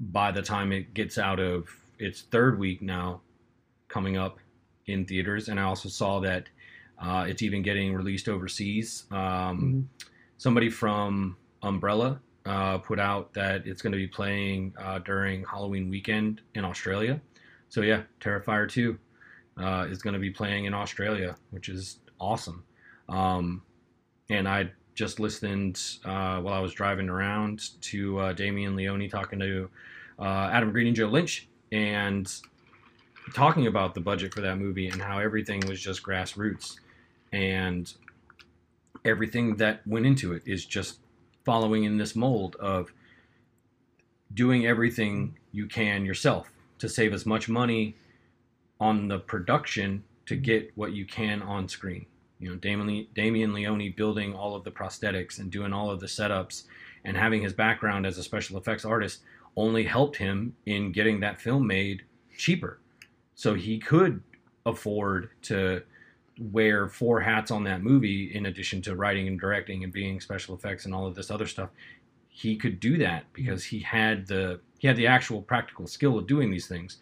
by 0.00 0.30
the 0.30 0.42
time 0.42 0.72
it 0.72 0.94
gets 0.94 1.18
out 1.18 1.40
of 1.40 1.68
its 1.98 2.22
third 2.22 2.58
week 2.58 2.80
now 2.82 3.20
coming 3.88 4.16
up 4.16 4.38
in 4.86 5.04
theaters 5.04 5.48
and 5.48 5.58
i 5.58 5.62
also 5.64 5.88
saw 5.88 6.20
that 6.20 6.48
uh, 7.00 7.24
it's 7.28 7.42
even 7.42 7.62
getting 7.62 7.94
released 7.94 8.28
overseas. 8.28 9.06
Um, 9.10 9.88
somebody 10.36 10.70
from 10.70 11.36
umbrella 11.62 12.20
uh, 12.46 12.78
put 12.78 12.98
out 12.98 13.34
that 13.34 13.66
it's 13.66 13.82
going 13.82 13.92
to 13.92 13.98
be 13.98 14.06
playing 14.06 14.72
uh, 14.80 14.98
during 15.00 15.44
halloween 15.44 15.90
weekend 15.90 16.40
in 16.54 16.64
australia. 16.64 17.20
So 17.68 17.82
yeah 17.82 18.02
terrifier 18.20 18.68
2 18.68 18.98
uh, 19.60 19.86
is 19.90 20.02
going 20.02 20.14
to 20.14 20.20
be 20.20 20.30
playing 20.30 20.64
in 20.64 20.74
australia 20.74 21.36
which 21.50 21.68
is 21.68 21.98
awesome. 22.20 22.64
Um, 23.08 23.62
and 24.30 24.48
i 24.48 24.70
just 24.94 25.20
listened 25.20 25.80
uh, 26.04 26.40
while 26.40 26.54
i 26.54 26.58
was 26.58 26.72
driving 26.74 27.08
around 27.08 27.70
to 27.80 28.18
uh, 28.18 28.32
damien 28.32 28.76
leone 28.76 29.08
talking 29.08 29.38
to 29.38 29.70
uh, 30.18 30.50
adam 30.52 30.72
green 30.72 30.88
and 30.88 30.96
joe 30.96 31.06
lynch 31.06 31.48
and 31.72 32.40
talking 33.34 33.66
about 33.66 33.94
the 33.94 34.00
budget 34.00 34.34
for 34.34 34.40
that 34.40 34.58
movie 34.58 34.88
and 34.88 35.00
how 35.00 35.18
everything 35.18 35.60
was 35.68 35.80
just 35.80 36.02
grassroots 36.02 36.78
and 37.32 37.92
everything 39.04 39.56
that 39.56 39.86
went 39.86 40.06
into 40.06 40.32
it 40.32 40.42
is 40.46 40.64
just 40.64 40.98
following 41.44 41.84
in 41.84 41.96
this 41.96 42.14
mold 42.14 42.56
of 42.56 42.92
doing 44.34 44.66
everything 44.66 45.36
you 45.52 45.66
can 45.66 46.04
yourself 46.04 46.50
to 46.78 46.88
save 46.88 47.12
as 47.12 47.24
much 47.24 47.48
money 47.48 47.96
on 48.80 49.08
the 49.08 49.18
production 49.18 50.04
to 50.26 50.36
get 50.36 50.70
what 50.76 50.92
you 50.92 51.06
can 51.06 51.42
on 51.42 51.68
screen. 51.68 52.06
You 52.38 52.50
know, 52.50 52.56
Damien, 52.56 53.06
Damien 53.14 53.52
Leone 53.52 53.92
building 53.96 54.34
all 54.34 54.54
of 54.54 54.62
the 54.62 54.70
prosthetics 54.70 55.38
and 55.38 55.50
doing 55.50 55.72
all 55.72 55.90
of 55.90 56.00
the 56.00 56.06
setups 56.06 56.64
and 57.04 57.16
having 57.16 57.42
his 57.42 57.52
background 57.52 58.06
as 58.06 58.18
a 58.18 58.22
special 58.22 58.56
effects 58.58 58.84
artist 58.84 59.20
only 59.56 59.84
helped 59.84 60.16
him 60.16 60.54
in 60.66 60.92
getting 60.92 61.20
that 61.20 61.40
film 61.40 61.66
made 61.66 62.02
cheaper. 62.36 62.78
So 63.34 63.54
he 63.54 63.78
could 63.78 64.22
afford 64.66 65.30
to 65.42 65.82
wear 66.40 66.88
four 66.88 67.20
hats 67.20 67.50
on 67.50 67.64
that 67.64 67.82
movie 67.82 68.34
in 68.34 68.46
addition 68.46 68.82
to 68.82 68.96
writing 68.96 69.28
and 69.28 69.40
directing 69.40 69.84
and 69.84 69.92
being 69.92 70.20
special 70.20 70.54
effects 70.54 70.84
and 70.84 70.94
all 70.94 71.06
of 71.06 71.14
this 71.14 71.30
other 71.30 71.46
stuff. 71.46 71.70
He 72.28 72.56
could 72.56 72.80
do 72.80 72.98
that 72.98 73.24
because 73.32 73.64
he 73.64 73.80
had 73.80 74.26
the 74.26 74.60
he 74.78 74.86
had 74.86 74.96
the 74.96 75.06
actual 75.06 75.42
practical 75.42 75.86
skill 75.86 76.18
of 76.18 76.26
doing 76.26 76.50
these 76.50 76.68
things. 76.68 76.98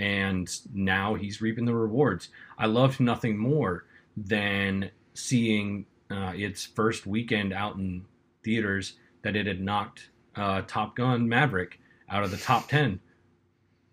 And 0.00 0.50
now 0.74 1.14
he's 1.14 1.40
reaping 1.40 1.66
the 1.66 1.74
rewards. 1.74 2.30
I 2.58 2.66
loved 2.66 3.00
nothing 3.00 3.36
more 3.36 3.84
than 4.16 4.90
seeing 5.14 5.86
uh, 6.10 6.32
its 6.34 6.64
first 6.64 7.06
weekend 7.06 7.52
out 7.52 7.76
in 7.76 8.06
theaters 8.42 8.94
that 9.22 9.36
it 9.36 9.46
had 9.46 9.60
knocked 9.60 10.08
uh, 10.36 10.62
Top 10.66 10.96
Gun 10.96 11.28
Maverick 11.28 11.78
out 12.08 12.24
of 12.24 12.30
the 12.30 12.36
top 12.36 12.68
10. 12.68 13.00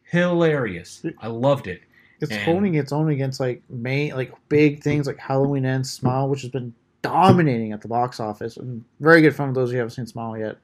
Hilarious. 0.04 1.06
I 1.20 1.28
loved 1.28 1.68
it. 1.68 1.82
It's 2.20 2.32
And- 2.32 2.42
holding 2.42 2.76
its 2.76 2.92
own 2.92 3.10
against 3.10 3.40
like 3.40 3.62
main 3.70 4.14
like 4.14 4.34
big 4.50 4.82
things 4.82 5.06
like 5.08 5.18
Halloween 5.18 5.66
Ends, 5.66 5.92
Smile, 5.92 6.28
which 6.30 6.42
has 6.42 6.52
been 6.52 6.74
dominating 7.04 7.72
at 7.74 7.82
the 7.82 7.88
box 7.88 8.20
office. 8.20 8.58
And 8.58 8.84
very 9.00 9.22
good 9.22 9.36
fun 9.36 9.50
for 9.50 9.54
those 9.60 9.72
who 9.72 9.78
haven't 9.78 9.92
seen 9.92 10.08
Smile 10.08 10.38
yet. 10.38 10.58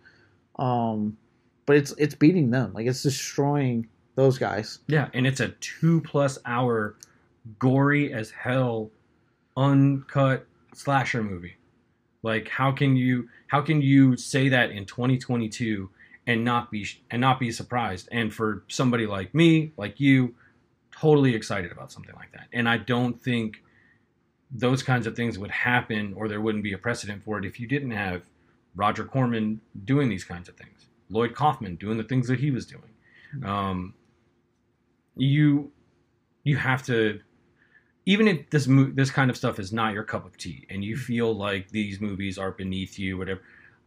Um, 0.58 1.18
but 1.66 1.76
it's 1.78 1.92
it's 1.98 2.16
beating 2.16 2.50
them. 2.52 2.74
Like 2.74 2.88
it's 2.88 3.04
destroying 3.04 3.88
those 4.16 4.38
guys. 4.38 4.80
Yeah, 4.88 5.10
and 5.14 5.26
it's 5.28 5.40
a 5.40 5.50
two 5.60 6.02
plus 6.02 6.38
hour, 6.46 6.96
gory 7.60 8.14
as 8.14 8.32
hell, 8.32 8.92
uncut 9.58 10.46
slasher 10.74 11.24
movie. 11.24 11.56
Like, 12.22 12.48
how 12.48 12.72
can 12.72 12.96
you 12.96 13.30
how 13.48 13.62
can 13.62 13.82
you 13.82 14.16
say 14.18 14.50
that 14.50 14.72
in 14.72 14.86
2022 14.86 15.90
and 16.26 16.44
not 16.44 16.72
be 16.72 16.88
and 17.12 17.22
not 17.22 17.40
be 17.40 17.52
surprised? 17.52 18.08
And 18.12 18.34
for 18.34 18.64
somebody 18.68 19.06
like 19.06 19.34
me, 19.36 19.72
like 19.78 20.00
you, 20.00 20.36
totally 21.00 21.36
excited 21.36 21.72
about 21.72 21.92
something 21.92 22.16
like 22.16 22.32
that. 22.32 22.48
And 22.54 22.68
I 22.68 22.78
don't 22.78 23.22
think 23.22 23.64
those 24.52 24.84
kinds 24.84 25.08
of 25.08 25.16
things 25.16 25.40
would 25.40 25.52
happen, 25.52 26.14
or 26.16 26.28
there 26.28 26.42
wouldn't 26.42 26.64
be 26.64 26.74
a 26.74 26.78
precedent 26.78 27.24
for 27.24 27.40
it 27.40 27.46
if 27.46 27.60
you 27.60 27.68
didn't 27.68 27.92
have 27.92 28.24
Roger 28.76 29.04
Corman 29.04 29.62
doing 29.86 30.10
these 30.10 30.24
kinds 30.24 30.48
of 30.50 30.56
things, 30.56 30.88
Lloyd 31.10 31.34
Kaufman 31.34 31.76
doing 31.76 31.98
the 31.98 32.04
things 32.04 32.28
that 32.28 32.40
he 32.40 32.52
was 32.52 32.66
doing. 32.66 32.84
Um, 33.44 33.94
you 35.16 35.72
you 36.44 36.58
have 36.58 36.84
to 36.84 37.20
even 38.06 38.28
if 38.28 38.50
this 38.50 38.68
mo- 38.68 38.92
this 38.94 39.12
kind 39.12 39.30
of 39.30 39.38
stuff 39.38 39.60
is 39.60 39.72
not 39.72 39.94
your 39.94 40.04
cup 40.04 40.26
of 40.26 40.38
tea 40.38 40.66
and 40.70 40.84
you 40.84 40.98
feel 40.98 41.34
like 41.34 41.70
these 41.70 42.02
movies 42.02 42.38
are 42.38 42.52
beneath 42.52 42.98
you 42.98 43.18
whatever 43.18 43.42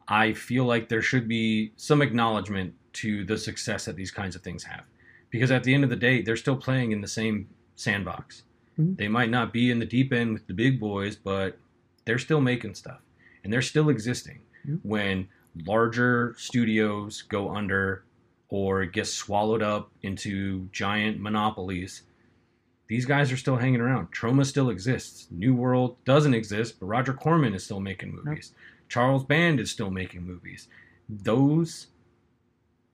i 0.09 0.33
feel 0.33 0.64
like 0.64 0.88
there 0.88 1.03
should 1.03 1.29
be 1.29 1.73
some 1.77 2.01
acknowledgement 2.01 2.75
to 2.92 3.25
the 3.25 3.37
success 3.37 3.85
that 3.85 3.97
these 3.97 4.11
kinds 4.11 4.37
of 4.37 4.42
things 4.42 4.64
have 4.64 4.85
because 5.31 5.51
at 5.51 5.65
the 5.65 5.75
end 5.75 5.85
of 5.85 5.91
the 5.91 5.97
day 5.97 6.23
they're 6.23 6.37
still 6.37 6.57
playing 6.57 6.93
in 6.93 7.01
the 7.01 7.09
same 7.09 7.49
sandbox 7.75 8.43
Mhm. 8.79 8.97
they 8.97 9.09
might 9.09 9.31
not 9.31 9.53
be 9.53 9.71
in 9.71 9.79
the 9.79 9.87
deep 9.87 10.12
end 10.12 10.33
with 10.33 10.47
the 10.47 10.55
big 10.55 10.79
boys 10.81 11.17
but 11.17 11.59
they're 12.05 12.19
still 12.19 12.41
making 12.41 12.75
stuff 12.75 13.01
and 13.45 13.53
they're 13.53 13.62
still 13.62 13.89
existing 13.89 14.41
Mhm. 14.67 14.81
when 14.83 15.29
larger 15.65 16.35
studios 16.39 17.23
go 17.23 17.55
under 17.55 18.05
or 18.49 18.85
get 18.85 19.07
swallowed 19.07 19.62
up 19.62 19.91
into 20.03 20.69
giant 20.71 21.21
monopolies, 21.21 22.03
these 22.89 23.05
guys 23.05 23.33
are 23.33 23.37
still 23.37 23.57
hanging 23.57 23.81
around. 23.81 24.12
Troma 24.12 24.45
still 24.47 24.71
exists. 24.71 25.27
New 25.33 25.53
World 25.55 25.97
doesn't 26.05 26.35
exist, 26.35 26.79
but 26.79 26.87
Roger 26.87 27.12
Corman 27.12 27.55
is 27.55 27.65
still 27.65 27.81
making 27.81 28.15
movies. 28.15 28.53
Charles 28.89 29.25
Band 29.25 29.59
is 29.59 29.71
still 29.71 29.91
making 29.91 30.23
movies. 30.25 30.69
Those 31.09 31.89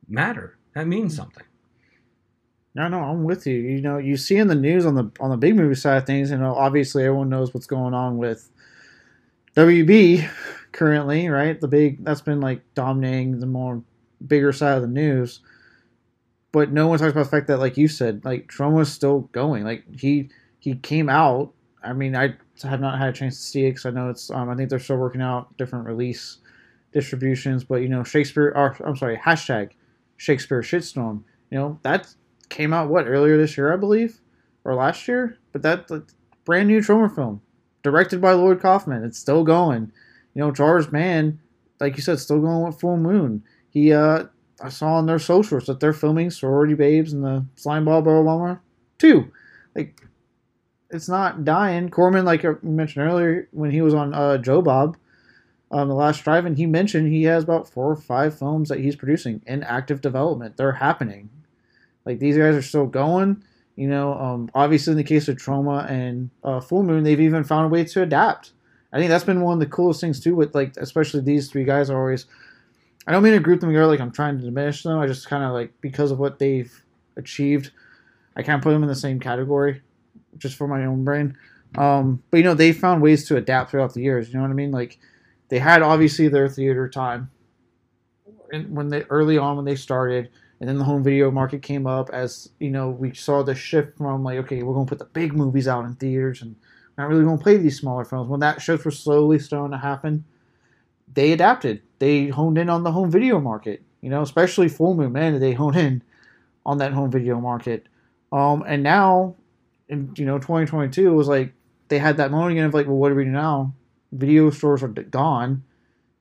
matter. 0.08 0.56
That 0.74 0.86
means 0.86 1.14
something. 1.14 1.44
No, 2.74 2.88
no, 2.88 3.00
I'm 3.00 3.24
with 3.24 3.46
you. 3.46 3.54
You 3.54 3.82
know, 3.82 3.98
you 3.98 4.16
see 4.16 4.36
in 4.36 4.48
the 4.48 4.54
news 4.54 4.86
on 4.86 4.94
the 4.94 5.10
on 5.20 5.30
the 5.30 5.36
big 5.36 5.56
movie 5.56 5.74
side 5.74 5.98
of 5.98 6.06
things, 6.06 6.30
you 6.30 6.38
know, 6.38 6.54
obviously 6.54 7.04
everyone 7.04 7.28
knows 7.28 7.52
what's 7.52 7.66
going 7.66 7.92
on 7.92 8.16
with 8.16 8.50
WB 9.56 10.28
currently, 10.72 11.28
right? 11.28 11.60
The 11.60 11.68
big 11.68 12.02
that's 12.04 12.22
been 12.22 12.40
like 12.40 12.62
dominating 12.74 13.40
the 13.40 13.46
more 13.46 13.82
bigger 14.26 14.52
side 14.52 14.76
of 14.76 14.82
the 14.82 14.88
news. 14.88 15.40
But 16.50 16.70
no 16.70 16.86
one 16.86 16.98
talks 16.98 17.12
about 17.12 17.24
the 17.24 17.30
fact 17.30 17.46
that, 17.46 17.58
like 17.58 17.76
you 17.76 17.88
said, 17.88 18.24
like 18.24 18.48
Troma's 18.48 18.92
still 18.92 19.20
going. 19.32 19.64
Like 19.64 19.84
he 19.98 20.30
he 20.58 20.74
came 20.76 21.08
out. 21.08 21.52
I 21.82 21.92
mean, 21.92 22.16
I 22.16 22.34
have 22.62 22.80
not 22.80 22.98
had 22.98 23.08
a 23.08 23.12
chance 23.12 23.36
to 23.36 23.42
see 23.42 23.66
it 23.66 23.70
because 23.70 23.86
I 23.86 23.90
know 23.90 24.08
it's. 24.08 24.30
Um, 24.30 24.48
I 24.48 24.54
think 24.54 24.70
they're 24.70 24.78
still 24.78 24.96
working 24.96 25.22
out 25.22 25.56
different 25.58 25.86
release 25.86 26.38
distributions. 26.92 27.64
But 27.64 27.76
you 27.76 27.88
know, 27.88 28.02
Shakespeare. 28.02 28.52
Or, 28.54 28.76
I'm 28.84 28.96
sorry, 28.96 29.18
hashtag 29.18 29.72
Shakespeare 30.16 30.62
shitstorm. 30.62 31.22
You 31.50 31.58
know 31.58 31.78
that 31.82 32.14
came 32.52 32.72
out 32.72 32.88
what 32.88 33.08
earlier 33.08 33.36
this 33.36 33.56
year, 33.56 33.72
I 33.72 33.76
believe, 33.76 34.20
or 34.64 34.74
last 34.74 35.08
year. 35.08 35.38
But 35.52 35.62
that, 35.62 35.88
that 35.88 36.12
brand 36.44 36.68
new 36.68 36.80
Troma 36.80 37.12
film, 37.12 37.40
directed 37.82 38.20
by 38.20 38.32
Lloyd 38.32 38.60
Kaufman. 38.60 39.04
It's 39.04 39.18
still 39.18 39.42
going. 39.42 39.90
You 40.34 40.42
know, 40.42 40.52
Charles 40.52 40.86
Band, 40.86 41.38
like 41.80 41.96
you 41.96 42.02
said, 42.02 42.18
still 42.18 42.40
going 42.40 42.64
with 42.64 42.80
Full 42.80 42.96
Moon. 42.96 43.42
He, 43.68 43.92
uh, 43.92 44.24
I 44.62 44.68
saw 44.68 44.94
on 44.94 45.06
their 45.06 45.18
socials 45.18 45.66
that 45.66 45.80
they're 45.80 45.92
filming 45.92 46.30
Sorority 46.30 46.74
Babes 46.74 47.12
and 47.12 47.24
the 47.24 47.44
Slime 47.56 47.84
Ball 47.84 48.02
Bomber 48.02 48.60
too. 48.98 49.32
Like, 49.74 50.00
it's 50.90 51.08
not 51.08 51.44
dying. 51.44 51.88
Corman, 51.88 52.24
like 52.24 52.44
I 52.44 52.50
mentioned 52.62 53.06
earlier, 53.06 53.48
when 53.50 53.70
he 53.70 53.80
was 53.80 53.94
on 53.94 54.14
uh, 54.14 54.38
Joe 54.38 54.60
Bob, 54.62 54.96
um, 55.70 55.88
the 55.88 55.94
last 55.94 56.22
drive 56.22 56.44
and 56.44 56.56
he 56.56 56.66
mentioned 56.66 57.08
he 57.10 57.22
has 57.24 57.44
about 57.44 57.68
four 57.68 57.90
or 57.90 57.96
five 57.96 58.38
films 58.38 58.68
that 58.68 58.80
he's 58.80 58.94
producing 58.94 59.40
in 59.46 59.62
active 59.62 60.02
development. 60.02 60.58
They're 60.58 60.72
happening. 60.72 61.30
Like 62.04 62.18
these 62.18 62.36
guys 62.36 62.54
are 62.54 62.62
still 62.62 62.86
going. 62.86 63.42
You 63.76 63.88
know, 63.88 64.14
um, 64.14 64.50
obviously 64.54 64.90
in 64.90 64.98
the 64.98 65.04
case 65.04 65.28
of 65.28 65.36
Troma 65.36 65.90
and 65.90 66.30
uh, 66.44 66.60
Full 66.60 66.82
Moon, 66.82 67.04
they've 67.04 67.20
even 67.20 67.42
found 67.42 67.66
a 67.66 67.68
way 67.68 67.84
to 67.84 68.02
adapt. 68.02 68.52
I 68.92 68.98
think 68.98 69.08
that's 69.08 69.24
been 69.24 69.40
one 69.40 69.54
of 69.54 69.60
the 69.60 69.66
coolest 69.66 70.00
things 70.00 70.20
too. 70.20 70.34
With 70.34 70.54
like, 70.54 70.76
especially 70.76 71.22
these 71.22 71.50
three 71.50 71.64
guys 71.64 71.88
are 71.90 71.98
always. 71.98 72.26
I 73.06 73.12
don't 73.12 73.22
mean 73.22 73.32
to 73.32 73.40
group 73.40 73.60
them 73.60 73.70
together 73.70 73.86
like 73.86 74.00
I'm 74.00 74.12
trying 74.12 74.38
to 74.38 74.44
diminish 74.44 74.82
them. 74.82 74.98
I 74.98 75.06
just 75.06 75.26
kind 75.26 75.42
of 75.42 75.52
like 75.52 75.72
because 75.80 76.10
of 76.12 76.18
what 76.18 76.38
they've 76.38 76.72
achieved, 77.16 77.72
I 78.36 78.42
can't 78.42 78.62
put 78.62 78.70
them 78.72 78.82
in 78.82 78.88
the 78.88 78.94
same 78.94 79.18
category, 79.18 79.82
just 80.38 80.56
for 80.56 80.68
my 80.68 80.84
own 80.84 81.02
brain. 81.02 81.36
Um, 81.76 82.22
but 82.30 82.36
you 82.36 82.44
know, 82.44 82.54
they 82.54 82.72
found 82.72 83.02
ways 83.02 83.26
to 83.28 83.36
adapt 83.36 83.70
throughout 83.70 83.94
the 83.94 84.02
years. 84.02 84.28
You 84.28 84.34
know 84.34 84.42
what 84.42 84.50
I 84.50 84.54
mean? 84.54 84.70
Like 84.70 84.98
they 85.48 85.58
had 85.58 85.82
obviously 85.82 86.28
their 86.28 86.48
theater 86.48 86.88
time, 86.88 87.30
and 88.52 88.76
when 88.76 88.88
they 88.88 89.02
early 89.04 89.38
on 89.38 89.56
when 89.56 89.64
they 89.64 89.76
started, 89.76 90.28
and 90.62 90.68
then 90.68 90.78
the 90.78 90.84
home 90.84 91.02
video 91.02 91.28
market 91.28 91.60
came 91.60 91.88
up 91.88 92.08
as 92.10 92.48
you 92.60 92.70
know 92.70 92.88
we 92.88 93.12
saw 93.14 93.42
the 93.42 93.52
shift 93.52 93.98
from 93.98 94.22
like 94.22 94.38
okay 94.38 94.62
we're 94.62 94.74
going 94.74 94.86
to 94.86 94.90
put 94.90 95.00
the 95.00 95.12
big 95.12 95.32
movies 95.32 95.66
out 95.66 95.84
in 95.84 95.96
theaters 95.96 96.40
and 96.40 96.54
not 96.96 97.08
really 97.08 97.24
going 97.24 97.36
to 97.36 97.42
play 97.42 97.56
these 97.56 97.80
smaller 97.80 98.04
films. 98.04 98.28
When 98.28 98.38
that 98.40 98.62
shift 98.62 98.84
was 98.84 98.96
slowly 98.96 99.40
starting 99.40 99.72
to 99.72 99.78
happen 99.78 100.24
they 101.12 101.32
adapted. 101.32 101.82
They 101.98 102.28
honed 102.28 102.58
in 102.58 102.70
on 102.70 102.84
the 102.84 102.92
home 102.92 103.10
video 103.10 103.40
market 103.40 103.82
you 104.02 104.08
know 104.08 104.22
especially 104.22 104.68
full 104.68 104.94
moon 104.94 105.10
man 105.10 105.40
they 105.40 105.52
honed 105.52 105.76
in 105.76 106.02
on 106.64 106.78
that 106.78 106.92
home 106.92 107.10
video 107.10 107.40
market. 107.40 107.88
Um 108.30 108.62
and 108.64 108.84
now 108.84 109.34
in 109.88 110.12
you 110.16 110.24
know 110.24 110.38
2022 110.38 111.08
it 111.08 111.10
was 111.10 111.26
like 111.26 111.52
they 111.88 111.98
had 111.98 112.18
that 112.18 112.30
moment 112.30 112.52
again 112.52 112.66
of 112.66 112.74
like 112.74 112.86
well 112.86 112.98
what 112.98 113.08
do 113.08 113.16
we 113.16 113.24
do 113.24 113.30
now? 113.30 113.74
Video 114.12 114.48
stores 114.50 114.84
are 114.84 114.88
gone. 114.88 115.64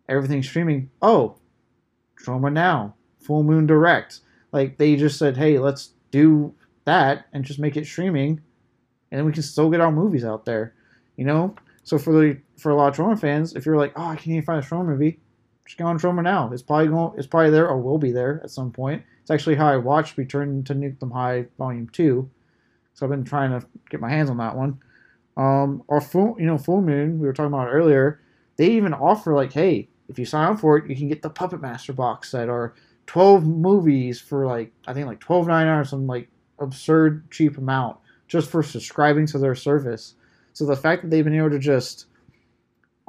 Everything's 0.10 0.50
streaming. 0.50 0.90
Oh 1.00 1.36
Troma 2.20 2.52
now. 2.52 2.96
Full 3.20 3.44
moon 3.44 3.68
direct 3.68 4.22
like 4.52 4.78
they 4.78 4.96
just 4.96 5.18
said, 5.18 5.38
hey, 5.38 5.60
let's 5.60 5.94
do 6.12 6.54
that 6.86 7.26
and 7.34 7.46
just 7.46 7.60
make 7.60 7.78
it 7.78 7.86
streaming, 7.86 8.42
and 9.12 9.20
then 9.20 9.26
we 9.26 9.32
can 9.32 9.44
still 9.44 9.70
get 9.70 9.82
our 9.82 9.92
movies 9.92 10.26
out 10.26 10.46
there, 10.46 10.74
you 11.16 11.26
know. 11.26 11.56
So 11.84 11.98
for 11.98 12.14
the 12.14 12.40
for 12.58 12.70
a 12.70 12.76
lot 12.76 12.88
of 12.88 12.96
Troma 12.96 13.20
fans, 13.20 13.56
if 13.56 13.66
you're 13.66 13.78
like, 13.78 13.94
oh, 13.96 14.06
I 14.06 14.16
can't 14.16 14.28
even 14.28 14.44
find 14.44 14.64
a 14.64 14.68
Troma 14.68 14.86
movie, 14.86 15.20
just 15.66 15.78
go 15.78 15.86
on 15.86 16.00
Troma 16.00 16.24
now. 16.24 16.52
It's 16.52 16.62
probably 16.62 16.88
going, 16.88 17.18
it's 17.18 17.28
probably 17.28 17.52
there 17.52 17.68
or 17.68 17.80
will 17.80 17.98
be 17.98 18.12
there 18.12 18.42
at 18.44 18.52
some 18.52 18.72
point. 18.72 19.04
It's 19.22 19.32
actually 19.32 19.56
how 19.56 19.68
I 19.68 19.78
watched 19.78 20.18
Return 20.18 20.64
to 20.66 20.76
Nuke 20.76 21.02
'Em 21.02 21.12
High 21.12 21.46
Volume 21.58 21.90
Two, 21.90 22.30
so 22.94 23.06
I've 23.06 23.12
been 23.12 23.24
trying 23.24 23.58
to 23.58 23.66
get 23.90 24.00
my 24.00 24.10
hands 24.10 24.30
on 24.30 24.38
that 24.38 24.56
one. 24.56 24.80
Um, 25.38 25.84
or 25.88 26.02
full, 26.02 26.36
you 26.38 26.46
know, 26.46 26.58
Full 26.58 26.82
Moon 26.82 27.20
we 27.20 27.26
were 27.26 27.34
talking 27.34 27.54
about 27.54 27.70
earlier. 27.70 28.20
They 28.58 28.72
even 28.72 28.94
offer 28.94 29.34
like, 29.34 29.54
hey, 29.54 29.88
if 30.10 30.20
you 30.20 30.26
sign 30.26 30.52
up 30.52 30.60
for 30.60 30.78
it, 30.78 30.90
you 30.90 30.96
can 30.96 31.08
get 31.08 31.22
the 31.22 31.30
Puppet 31.30 31.62
Master 31.62 31.94
box 31.94 32.32
set 32.32 32.50
or 32.50 32.76
12 33.12 33.46
movies 33.46 34.22
for 34.22 34.46
like 34.46 34.72
I 34.88 34.94
think 34.94 35.06
like 35.06 35.20
12 35.20 35.50
or 35.50 35.84
some 35.84 36.08
like 36.08 36.30
absurd 36.60 37.30
cheap 37.30 37.58
amount 37.58 37.98
just 38.30 38.50
for 38.50 38.64
subscribing 38.64 39.26
to 39.26 39.38
their 39.38 39.54
service. 39.54 40.16
So 40.54 40.66
the 40.66 40.78
fact 40.78 41.02
that 41.02 41.10
they've 41.12 41.26
been 41.26 41.36
able 41.36 41.50
to 41.50 41.60
just 41.60 42.06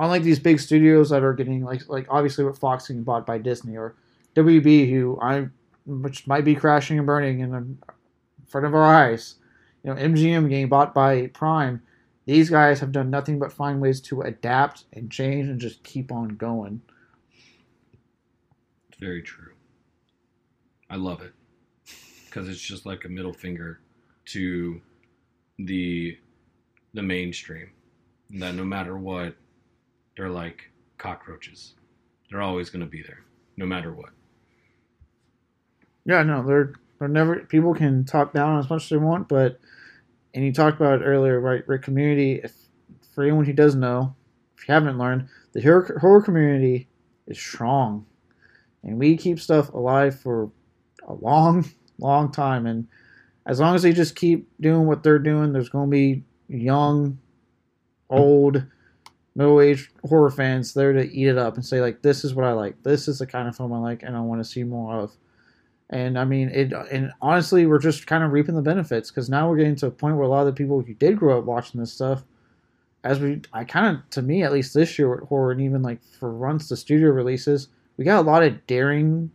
unlike 0.01 0.25
these 0.25 0.41
big 0.41 0.59
studios 0.59 1.11
that 1.11 1.23
are 1.23 1.35
getting 1.35 1.63
like 1.63 1.89
like 1.89 2.09
obviously 2.11 2.45
with 2.45 2.59
Fox 2.59 2.89
getting 2.89 3.05
bought 3.05 3.25
by 3.25 3.39
Disney 3.39 3.77
or 3.77 3.95
WB 4.35 4.91
who 4.91 5.21
I 5.23 5.47
which 5.87 6.27
might 6.27 6.45
be 6.45 6.57
crashing 6.57 6.99
and 6.99 7.07
burning 7.07 7.39
in 7.39 7.79
front 8.49 8.67
of 8.67 8.75
our 8.75 8.83
eyes. 8.83 9.37
You 9.85 9.95
know, 9.95 10.01
MGM 10.01 10.49
getting 10.49 10.69
bought 10.69 10.93
by 10.93 11.29
Prime. 11.29 11.81
These 12.27 12.51
guys 12.51 12.81
have 12.81 12.91
done 12.91 13.09
nothing 13.09 13.39
but 13.39 13.53
find 13.53 13.81
ways 13.81 14.01
to 14.01 14.23
adapt 14.23 14.83
and 14.95 15.13
change 15.13 15.49
and 15.49 15.61
just 15.61 15.85
keep 15.85 16.11
on 16.11 16.31
going. 16.31 16.83
Very 18.99 19.23
true. 19.23 19.52
I 20.93 20.97
love 20.97 21.23
it 21.23 21.33
because 22.27 22.51
it's 22.51 22.61
just 22.61 22.85
like 22.85 23.07
a 23.07 23.09
middle 23.09 23.33
finger 23.33 23.81
to 24.27 24.79
the 25.59 26.19
the 26.93 27.03
mainstream. 27.03 27.71
That 28.29 28.55
no 28.55 28.65
matter 28.65 28.99
what, 28.99 29.35
they're 30.17 30.29
like 30.29 30.71
cockroaches. 30.99 31.73
They're 32.29 32.43
always 32.43 32.69
going 32.69 32.85
to 32.85 32.91
be 32.91 33.03
there, 33.03 33.25
no 33.57 33.65
matter 33.65 33.95
what. 33.95 34.11
Yeah, 36.05 36.23
no, 36.25 36.43
they're 36.43 36.75
they're 36.99 37.09
never. 37.09 37.37
People 37.41 37.75
can 37.75 38.05
talk 38.05 38.35
down 38.35 38.59
as 38.59 38.69
much 38.69 38.85
as 38.85 38.91
they 38.91 38.99
want, 38.99 39.29
but 39.29 39.59
and 40.35 40.45
you 40.45 40.53
talked 40.53 40.79
about 40.79 41.01
it 41.01 41.05
earlier, 41.07 41.41
right? 41.41 41.65
Community. 41.81 42.43
If 42.45 42.53
for 43.15 43.25
anyone 43.25 43.47
who 43.47 43.55
doesn't 43.55 43.81
know, 43.81 44.15
if 44.59 44.69
you 44.69 44.75
haven't 44.75 44.99
learned, 44.99 45.29
the 45.53 45.63
horror, 45.63 45.99
horror 46.03 46.21
community 46.21 46.87
is 47.27 47.39
strong, 47.39 48.05
and 48.83 48.99
we 48.99 49.17
keep 49.17 49.41
stuff 49.41 49.73
alive 49.73 50.21
for 50.21 50.51
a 51.13 51.25
long, 51.25 51.65
long 51.99 52.33
time. 52.33 52.67
And 52.67 52.87
as 53.47 53.61
long 53.61 53.75
as 53.75 53.83
they 53.83 53.93
just 53.93 54.17
keep 54.17 54.49
doing 54.61 54.87
what 54.87 55.03
they're 55.03 55.19
doing, 55.19 55.53
there's 55.53 55.69
going 55.69 55.89
to 55.89 55.91
be 55.91 56.23
young, 56.49 57.19
old, 58.11 58.65
middle-aged 59.35 59.91
horror 60.05 60.31
fans 60.31 60.75
there 60.75 60.93
to 60.93 61.11
eat 61.11 61.27
it 61.27 61.39
up 61.39 61.55
and 61.55 61.65
say 61.65 61.81
like, 61.81 62.03
"This 62.03 62.25
is 62.25 62.35
what 62.35 62.45
I 62.45 62.53
like. 62.53 62.83
This 62.83 63.09
is 63.09 63.19
the 63.19 63.27
kind 63.27 63.49
of 63.49 63.57
film 63.57 63.73
I 63.73 63.79
like, 63.79 64.03
and 64.03 64.17
I 64.17 64.21
want 64.21 64.43
to 64.43 64.49
see 64.49 64.63
more 64.63 64.95
of." 64.95 65.17
And 65.91 66.19
I 66.19 66.25
mean, 66.25 66.49
it. 66.51 66.73
And 66.91 67.13
honestly, 67.21 67.67
we're 67.67 67.79
just 67.79 68.07
kind 68.07 68.25
of 68.25 68.33
reaping 68.33 68.55
the 68.55 68.63
benefits 68.63 69.11
because 69.11 69.29
now 69.29 69.49
we're 69.49 69.57
getting 69.57 69.77
to 69.77 69.87
a 69.87 69.91
point 69.91 70.17
where 70.17 70.25
a 70.25 70.29
lot 70.29 70.41
of 70.41 70.47
the 70.47 70.53
people 70.53 70.81
who 70.81 70.95
did 70.95 71.19
grow 71.19 71.39
up 71.39 71.45
watching 71.45 71.81
this 71.81 71.93
stuff, 71.93 72.25
as 73.05 73.21
we, 73.21 73.43
I 73.53 73.65
kind 73.65 73.97
of, 73.97 74.11
to 74.11 74.23
me 74.23 74.43
at 74.43 74.53
least 74.53 74.75
this 74.75 74.99
year 74.99 75.11
with 75.11 75.29
horror, 75.29 75.53
and 75.53 75.61
even 75.61 75.83
like 75.83 76.03
for 76.19 76.31
runs 76.31 76.69
the 76.69 76.77
studio 76.77 77.11
releases, 77.11 77.69
we 77.97 78.05
got 78.05 78.21
a 78.21 78.29
lot 78.29 78.43
of 78.43 78.67
daring 78.67 79.31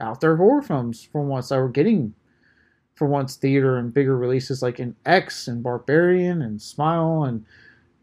out 0.00 0.20
there 0.20 0.36
horror 0.36 0.62
films 0.62 1.06
for 1.10 1.22
once 1.22 1.48
that 1.48 1.58
were 1.58 1.68
getting 1.68 2.14
for 2.94 3.06
once 3.06 3.36
theater 3.36 3.76
and 3.78 3.94
bigger 3.94 4.16
releases 4.16 4.60
like 4.60 4.80
in 4.80 4.94
X 5.06 5.46
and 5.48 5.62
Barbarian 5.62 6.42
and 6.42 6.60
Smile 6.60 7.24
and 7.24 7.44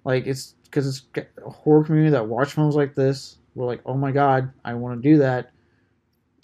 like 0.05 0.25
it's 0.25 0.55
because 0.63 0.88
it's 0.88 1.03
a 1.17 1.49
horror 1.49 1.84
community 1.84 2.12
that 2.12 2.27
watch 2.27 2.53
films 2.53 2.75
like 2.75 2.95
this. 2.95 3.38
We're 3.55 3.65
like, 3.65 3.81
oh 3.86 3.95
my 3.95 4.12
god, 4.12 4.51
I 4.63 4.73
want 4.73 5.01
to 5.01 5.10
do 5.10 5.17
that, 5.19 5.51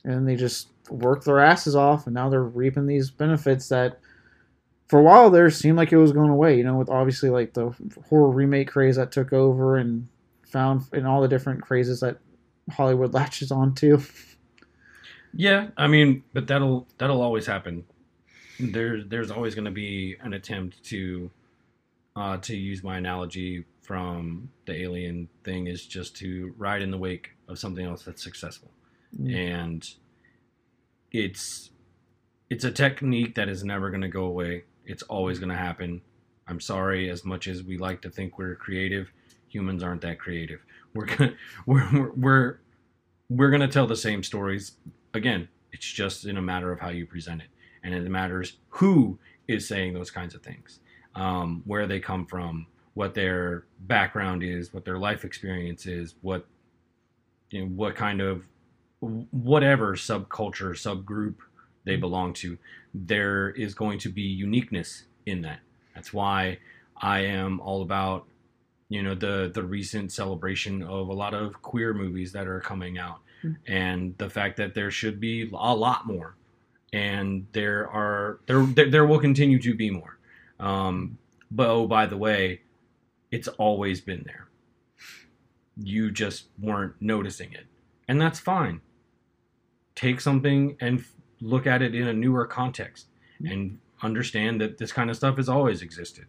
and 0.03 0.27
they 0.27 0.35
just 0.35 0.69
work 0.89 1.23
their 1.23 1.39
asses 1.39 1.75
off, 1.75 2.07
and 2.07 2.13
now 2.13 2.29
they're 2.29 2.43
reaping 2.43 2.87
these 2.87 3.11
benefits 3.11 3.69
that 3.69 3.99
for 4.87 4.99
a 4.99 5.03
while 5.03 5.29
there 5.29 5.49
seemed 5.49 5.77
like 5.77 5.91
it 5.91 5.97
was 5.97 6.11
going 6.11 6.29
away. 6.29 6.57
You 6.57 6.63
know, 6.63 6.75
with 6.75 6.89
obviously 6.89 7.29
like 7.29 7.53
the 7.53 7.73
horror 8.09 8.29
remake 8.29 8.69
craze 8.69 8.95
that 8.95 9.11
took 9.11 9.33
over 9.33 9.77
and 9.77 10.07
found 10.47 10.83
in 10.93 11.05
all 11.05 11.21
the 11.21 11.27
different 11.27 11.61
crazes 11.61 11.99
that 11.99 12.17
Hollywood 12.71 13.13
latches 13.13 13.51
onto. 13.51 13.99
Yeah, 15.33 15.69
I 15.77 15.87
mean, 15.87 16.23
but 16.33 16.47
that'll 16.47 16.87
that'll 16.97 17.21
always 17.21 17.45
happen. 17.45 17.85
There's 18.59 19.07
there's 19.07 19.31
always 19.31 19.55
going 19.55 19.65
to 19.65 19.71
be 19.71 20.17
an 20.21 20.33
attempt 20.33 20.83
to 20.85 21.31
uh, 22.15 22.37
to 22.37 22.55
use 22.57 22.83
my 22.83 22.97
analogy 22.97 23.65
from 23.81 24.51
the 24.65 24.81
alien 24.81 25.29
thing 25.43 25.67
is 25.67 25.85
just 25.85 26.15
to 26.17 26.53
ride 26.57 26.81
in 26.81 26.91
the 26.91 26.97
wake 26.97 27.29
of 27.47 27.59
something 27.59 27.85
else 27.85 28.03
that's 28.03 28.23
successful, 28.23 28.71
and 29.27 29.87
it's 31.11 31.71
it's 32.49 32.65
a 32.65 32.71
technique 32.71 33.35
that 33.35 33.49
is 33.49 33.63
never 33.63 33.89
going 33.89 34.01
to 34.01 34.09
go 34.09 34.25
away. 34.25 34.65
It's 34.85 35.03
always 35.03 35.39
going 35.39 35.49
to 35.51 35.57
happen. 35.57 36.01
I'm 36.47 36.59
sorry, 36.59 37.09
as 37.09 37.25
much 37.25 37.47
as 37.47 37.63
we 37.63 37.77
like 37.77 38.01
to 38.03 38.09
think 38.09 38.37
we're 38.37 38.55
creative, 38.55 39.11
humans 39.47 39.83
aren't 39.83 40.01
that 40.01 40.19
creative. 40.19 40.61
We're 40.93 41.05
gonna, 41.07 41.33
we're 41.65 41.89
we're 41.93 42.11
we're, 42.15 42.57
we're 43.29 43.49
going 43.49 43.61
to 43.61 43.67
tell 43.69 43.87
the 43.87 43.95
same 43.95 44.23
stories 44.23 44.73
again. 45.13 45.47
It's 45.73 45.89
just 45.89 46.25
in 46.25 46.37
a 46.37 46.41
matter 46.41 46.71
of 46.71 46.79
how 46.79 46.89
you 46.89 47.05
present 47.05 47.41
it, 47.41 47.47
and 47.83 47.93
it 47.93 48.09
matters 48.09 48.57
who 48.69 49.17
is 49.47 49.67
saying 49.67 49.93
those 49.93 50.11
kinds 50.11 50.35
of 50.35 50.41
things, 50.41 50.79
um, 51.15 51.63
where 51.65 51.87
they 51.87 51.99
come 51.99 52.25
from, 52.25 52.67
what 52.93 53.13
their 53.13 53.63
background 53.81 54.43
is, 54.43 54.73
what 54.73 54.83
their 54.83 54.97
life 54.97 55.23
experience 55.23 55.85
is, 55.85 56.15
what 56.21 56.45
you 57.51 57.61
know, 57.61 57.67
what 57.67 57.95
kind 57.95 58.21
of 58.21 58.47
whatever 58.99 59.95
subculture, 59.95 60.71
subgroup 60.71 61.35
they 61.85 61.95
belong 61.95 62.33
to, 62.33 62.57
there 62.93 63.49
is 63.51 63.73
going 63.73 63.97
to 63.99 64.09
be 64.09 64.21
uniqueness 64.21 65.03
in 65.25 65.41
that. 65.41 65.59
That's 65.95 66.13
why 66.13 66.59
I 66.97 67.21
am 67.21 67.59
all 67.61 67.81
about 67.81 68.25
you 68.89 69.01
know 69.01 69.15
the 69.15 69.49
the 69.53 69.63
recent 69.63 70.11
celebration 70.11 70.83
of 70.83 71.07
a 71.07 71.13
lot 71.13 71.33
of 71.33 71.61
queer 71.61 71.93
movies 71.93 72.33
that 72.33 72.45
are 72.45 72.59
coming 72.59 72.99
out 72.99 73.19
And 73.67 74.17
the 74.17 74.29
fact 74.29 74.57
that 74.57 74.73
there 74.73 74.91
should 74.91 75.19
be 75.19 75.49
a 75.53 75.75
lot 75.75 76.05
more. 76.05 76.35
And 76.93 77.47
there 77.53 77.89
are 77.89 78.39
there 78.47 78.63
there, 78.63 78.89
there 78.89 79.05
will 79.05 79.19
continue 79.19 79.59
to 79.59 79.73
be 79.75 79.89
more. 79.89 80.17
Um, 80.59 81.17
but 81.49 81.69
oh 81.69 81.87
by 81.87 82.05
the 82.05 82.17
way 82.17 82.61
it's 83.31 83.47
always 83.47 84.01
been 84.01 84.23
there. 84.25 84.49
You 85.77 86.11
just 86.11 86.47
weren't 86.59 86.95
noticing 86.99 87.53
it. 87.53 87.65
And 88.07 88.19
that's 88.19 88.39
fine. 88.39 88.81
Take 89.95 90.19
something 90.19 90.75
and 90.81 91.03
look 91.39 91.65
at 91.65 91.81
it 91.81 91.95
in 91.95 92.07
a 92.07 92.13
newer 92.13 92.45
context 92.45 93.07
and 93.43 93.79
understand 94.03 94.59
that 94.61 94.77
this 94.77 94.91
kind 94.91 95.09
of 95.09 95.15
stuff 95.15 95.37
has 95.37 95.47
always 95.49 95.81
existed. 95.81 96.25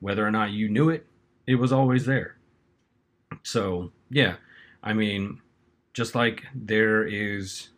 Whether 0.00 0.26
or 0.26 0.30
not 0.30 0.50
you 0.50 0.68
knew 0.68 0.90
it 0.90 1.06
it 1.46 1.54
was 1.56 1.72
always 1.72 2.04
there. 2.06 2.36
So 3.42 3.92
yeah 4.10 4.36
i 4.82 4.92
mean 4.92 5.40
just 5.94 6.14
like 6.14 6.42
there 6.54 7.04
is 7.04 7.70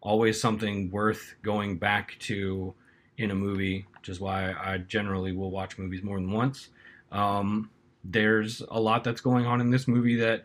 always 0.00 0.40
something 0.40 0.90
worth 0.90 1.34
going 1.42 1.76
back 1.76 2.16
to 2.20 2.72
in 3.18 3.30
a 3.30 3.34
movie 3.34 3.84
which 3.98 4.08
is 4.08 4.20
why 4.20 4.52
i 4.60 4.78
generally 4.78 5.32
will 5.32 5.50
watch 5.50 5.76
movies 5.78 6.02
more 6.02 6.18
than 6.18 6.30
once 6.30 6.68
um, 7.12 7.70
there's 8.04 8.62
a 8.70 8.80
lot 8.80 9.02
that's 9.04 9.20
going 9.20 9.46
on 9.46 9.60
in 9.60 9.70
this 9.70 9.86
movie 9.88 10.16
that 10.16 10.44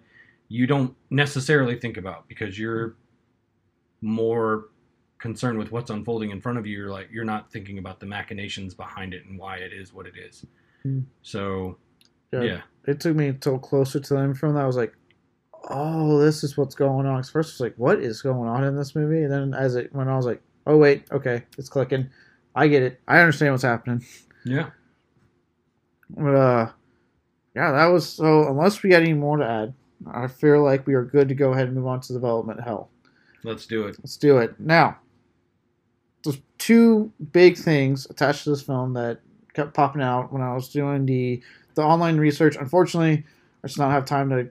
you 0.50 0.66
don't 0.68 0.96
necessarily 1.10 1.78
think 1.80 1.98
about 1.98 2.28
because 2.28 2.58
you're 2.60 2.96
more 4.02 4.70
concerned 5.20 5.58
with 5.60 5.72
what's 5.72 5.90
unfolding 5.92 6.32
in 6.32 6.42
front 6.42 6.58
of 6.58 6.66
you 6.66 6.76
you're 6.78 6.90
like 6.90 7.08
you're 7.12 7.24
not 7.24 7.52
thinking 7.52 7.78
about 7.78 8.00
the 8.00 8.06
machinations 8.06 8.74
behind 8.74 9.14
it 9.14 9.24
and 9.26 9.38
why 9.38 9.58
it 9.58 9.72
is 9.74 9.94
what 9.94 10.06
it 10.08 10.14
is 10.18 10.46
Hmm. 10.84 11.02
so 11.22 11.78
Yeah. 12.34 12.42
yeah 12.42 12.62
It 12.88 13.00
took 13.00 13.16
me 13.16 13.28
until 13.28 13.60
closer 13.60 14.00
to 14.00 14.14
the 14.16 14.20
end 14.20 14.40
from 14.40 14.56
that 14.56 14.64
I 14.64 14.66
was 14.66 14.78
like, 14.78 14.96
oh, 15.70 16.20
this 16.20 16.44
is 16.44 16.58
what's 16.58 16.76
going 16.76 17.06
on. 17.06 17.18
'Cause 17.18 17.30
first 17.30 17.52
I 17.52 17.54
was 17.54 17.60
like, 17.72 17.76
what 17.78 18.00
is 18.00 18.22
going 18.22 18.48
on 18.50 18.64
in 18.64 18.76
this 18.76 18.96
movie? 18.96 19.24
And 19.24 19.32
then 19.32 19.54
as 19.54 19.76
it 19.76 19.94
went 19.94 20.10
on, 20.10 20.14
I 20.14 20.18
was 20.18 20.26
like, 20.26 20.42
oh 20.68 20.78
wait, 20.78 21.06
okay, 21.12 21.44
it's 21.58 21.70
clicking. 21.70 22.10
I 22.56 22.68
get 22.68 22.84
it. 22.84 23.00
I 23.08 23.20
understand 23.20 23.54
what's 23.54 23.64
happening. 23.64 24.06
yeah 24.44 24.72
But 26.10 26.36
uh, 26.36 26.72
yeah, 27.56 27.72
that 27.72 27.86
was 27.88 28.08
so. 28.10 28.48
Unless 28.50 28.84
we 28.84 28.90
got 28.90 29.02
any 29.02 29.14
more 29.14 29.38
to 29.38 29.46
add, 29.46 29.74
I 30.12 30.28
feel 30.28 30.64
like 30.64 30.86
we 30.88 30.94
are 30.94 31.04
good 31.06 31.30
to 31.30 31.36
go 31.36 31.52
ahead 31.54 31.68
and 31.68 31.76
move 31.76 31.88
on 31.88 32.02
to 32.02 32.14
development 32.14 32.62
hell. 32.62 32.90
let's 33.44 33.66
do 33.66 33.86
it 33.88 33.98
Let's 34.00 34.18
do 34.18 34.38
it 34.40 34.60
now. 34.60 34.98
There's 36.24 36.40
two 36.58 37.12
big 37.32 37.58
things 37.58 38.06
attached 38.10 38.44
to 38.44 38.52
this 38.52 38.62
film 38.62 38.94
that 38.94 39.20
kept 39.54 39.74
popping 39.74 40.02
out 40.02 40.32
when 40.32 40.42
I 40.42 40.54
was 40.54 40.70
doing 40.70 41.06
the 41.06 41.42
the 41.76 41.82
online 41.84 42.18
research. 42.18 42.56
Unfortunately, 42.58 43.24
I 43.64 43.68
just 43.68 43.80
not 43.80 43.92
have 43.92 44.06
time 44.06 44.30
to 44.30 44.50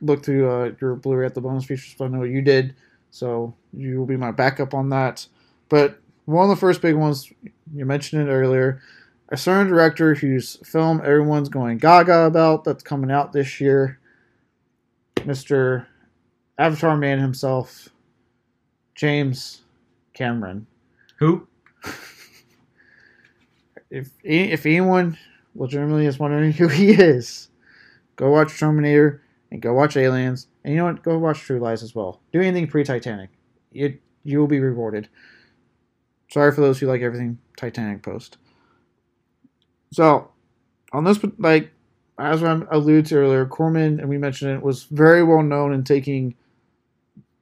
look 0.00 0.24
through 0.24 0.50
uh, 0.50 0.72
your 0.80 0.96
Blu-ray 0.96 1.26
at 1.26 1.34
the 1.34 1.40
bonus 1.40 1.64
features, 1.64 1.94
but 1.98 2.06
I 2.06 2.08
know 2.08 2.22
you 2.24 2.42
did, 2.42 2.74
so 3.10 3.54
you 3.72 3.98
will 3.98 4.06
be 4.06 4.16
my 4.16 4.30
backup 4.30 4.74
on 4.74 4.88
that. 4.90 5.26
But 5.68 5.98
one 6.24 6.44
of 6.44 6.50
the 6.50 6.60
first 6.60 6.82
big 6.82 6.94
ones 6.94 7.32
you 7.74 7.84
mentioned 7.84 8.28
it 8.28 8.32
earlier. 8.32 8.82
A 9.28 9.36
certain 9.36 9.68
director 9.68 10.14
whose 10.14 10.56
film 10.64 11.00
everyone's 11.04 11.48
going 11.48 11.78
gaga 11.78 12.24
about 12.24 12.64
that's 12.64 12.82
coming 12.82 13.12
out 13.12 13.32
this 13.32 13.60
year, 13.60 14.00
Mr. 15.16 15.86
Avatar 16.58 16.96
Man 16.96 17.20
himself, 17.20 17.88
James 18.94 19.62
Cameron. 20.14 20.66
who 21.16 21.46
If 23.90 24.10
if 24.22 24.66
anyone 24.66 25.16
legitimately 25.54 26.06
is 26.06 26.18
wondering 26.18 26.52
who 26.52 26.68
he 26.68 26.90
is, 26.90 27.48
go 28.16 28.30
watch 28.30 28.58
Terminator 28.58 29.22
and 29.50 29.60
go 29.60 29.72
watch 29.72 29.96
Aliens, 29.96 30.46
and 30.64 30.72
you 30.72 30.78
know 30.78 30.86
what? 30.86 31.02
Go 31.02 31.18
watch 31.18 31.40
True 31.40 31.58
Lies 31.58 31.82
as 31.82 31.94
well. 31.94 32.20
Do 32.32 32.40
anything 32.40 32.68
pre-Titanic. 32.68 33.30
You 33.72 33.98
you 34.24 34.38
will 34.38 34.46
be 34.46 34.60
rewarded. 34.60 35.08
Sorry 36.30 36.52
for 36.52 36.60
those 36.60 36.78
who 36.78 36.86
like 36.86 37.00
everything 37.02 37.38
Titanic 37.56 38.02
post. 38.02 38.36
So, 39.92 40.30
on 40.92 41.04
this, 41.04 41.18
like 41.38 41.70
as 42.18 42.42
I 42.42 42.60
alluded 42.70 43.06
to 43.06 43.16
earlier, 43.16 43.46
Corman 43.46 43.98
and 43.98 44.08
we 44.08 44.18
mentioned 44.18 44.52
it 44.52 44.62
was 44.62 44.84
very 44.84 45.24
well 45.24 45.42
known 45.42 45.72
in 45.72 45.84
taking 45.84 46.34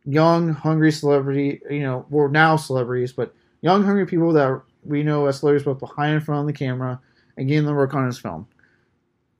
young, 0.05 0.55
hungry 0.55 0.92
celebrity, 0.92 1.61
you 1.68 1.81
know, 1.81 2.07
well 2.09 2.29
now 2.29 2.57
celebrities, 2.57 3.12
but 3.12 3.35
young, 3.61 3.85
hungry 3.85 4.07
people 4.07 4.33
that 4.33 4.62
we 4.85 5.03
know 5.03 5.27
as 5.27 5.40
celebrities 5.40 5.64
both 5.64 5.81
behind 5.81 6.14
and 6.14 6.25
front 6.25 6.40
of 6.40 6.47
the 6.47 6.53
camera 6.53 7.01
and 7.37 7.49
getting 7.49 7.66
them 7.66 7.77
work 7.77 7.92
on 7.94 8.07
his 8.07 8.18
film. 8.18 8.47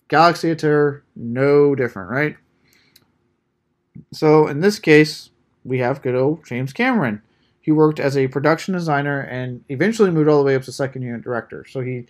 Galaxy 0.09 0.51
of 0.51 0.59
Terror, 0.59 1.05
no 1.15 1.75
different, 1.75 2.11
right? 2.11 2.37
So 4.13 4.47
in 4.47 4.61
this 4.61 4.79
case, 4.79 5.31
we 5.65 5.79
have 5.79 6.03
good 6.03 6.15
old 6.15 6.47
James 6.47 6.73
Cameron. 6.73 7.23
He 7.61 7.73
worked 7.73 8.01
as 8.01 8.17
a 8.17 8.29
production 8.29 8.75
designer 8.75 9.21
and 9.21 9.65
eventually 9.69 10.11
moved 10.11 10.29
all 10.29 10.39
the 10.39 10.45
way 10.45 10.55
up 10.55 10.63
to 10.63 10.73
second 10.73 11.03
unit 11.03 11.23
director. 11.23 11.65
So 11.69 11.81
he 11.81 12.07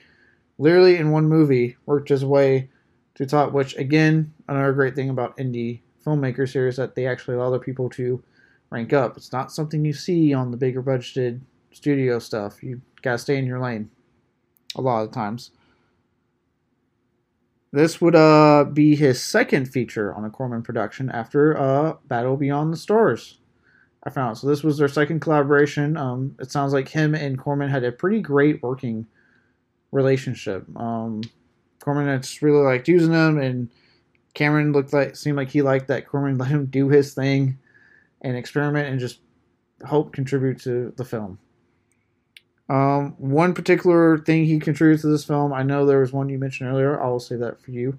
literally 0.59 0.97
in 0.97 1.11
one 1.11 1.29
movie 1.29 1.77
worked 1.87 2.11
his 2.11 2.25
way 2.25 2.69
to 3.17 3.27
top, 3.27 3.53
which 3.53 3.77
again, 3.77 4.33
another 4.47 4.73
great 4.73 4.95
thing 4.95 5.11
about 5.11 5.37
indie 5.37 5.81
filmmakers 6.07 6.53
here 6.53 6.69
is 6.69 6.77
that 6.77 6.95
they 6.95 7.07
actually 7.07 7.35
allow 7.37 7.49
other 7.49 7.59
people 7.59 7.91
to 7.91 8.23
rank 8.71 8.93
up. 8.93 9.17
It's 9.17 9.33
not 9.33 9.53
something 9.53 9.85
you 9.85 9.93
see 9.93 10.33
on 10.33 10.51
the 10.51 10.57
bigger 10.57 10.83
budgeted 10.83 11.41
studio 11.73 12.19
stuff. 12.19 12.63
You 12.63 12.81
gotta 13.03 13.19
stay 13.19 13.37
in 13.37 13.47
your 13.47 13.61
lane 13.61 13.91
a 14.77 14.81
lot 14.81 15.03
of 15.03 15.11
times. 15.11 15.51
This 17.73 18.01
would 18.01 18.17
uh, 18.17 18.65
be 18.65 18.97
his 18.97 19.23
second 19.23 19.67
feature 19.67 20.15
on 20.15 20.25
a 20.25 20.31
Corman 20.31 20.63
production 20.63 21.11
after 21.11 21.59
uh, 21.59 21.95
Battle 22.07 22.37
Beyond 22.37 22.73
the 22.73 22.79
Stars. 22.79 23.39
I 24.05 24.11
found 24.11 24.39
so 24.39 24.47
this 24.47 24.63
was 24.63 24.79
their 24.79 24.89
second 24.89 25.21
collaboration. 25.21 25.97
Um, 25.97 26.35
it 26.39 26.51
sounds 26.51 26.73
like 26.73 26.89
him 26.89 27.15
and 27.15 27.39
Corman 27.39 27.69
had 27.69 27.85
a 27.85 27.93
pretty 27.93 28.21
great 28.21 28.63
working 28.63 29.07
relationship. 29.93 30.65
Um, 30.77 31.23
Corman 31.81 32.07
had 32.07 32.27
really 32.43 32.65
liked 32.65 32.89
using 32.89 33.13
him, 33.13 33.39
and 33.39 33.71
Cameron 34.35 34.73
looked 34.73 34.93
like 34.93 35.17
seemed 35.17 35.37
like 35.37 35.51
he 35.51 35.63
liked 35.63 35.89
that 35.89 36.07
Corman 36.07 36.39
let 36.39 36.49
him 36.49 36.67
do 36.67 36.89
his 36.89 37.13
thing 37.13 37.59
and 38.23 38.37
experiment 38.37 38.89
and 38.89 39.01
just 39.01 39.21
help 39.87 40.13
contribute 40.13 40.61
to 40.61 40.93
the 40.97 41.05
film. 41.05 41.39
Um, 42.69 43.15
one 43.19 43.55
particular 43.55 44.19
thing 44.19 44.45
he 44.45 44.59
contributed 44.59 45.01
to 45.03 45.09
this 45.09 45.25
film, 45.25 45.53
I 45.53 45.63
know 45.63 45.87
there 45.87 46.01
was 46.01 46.13
one 46.13 46.29
you 46.29 46.39
mentioned 46.39 46.71
earlier. 46.71 47.01
I 47.01 47.09
will 47.09 47.21
save 47.21 47.39
that 47.41 47.61
for 47.61 47.71
you 47.71 47.99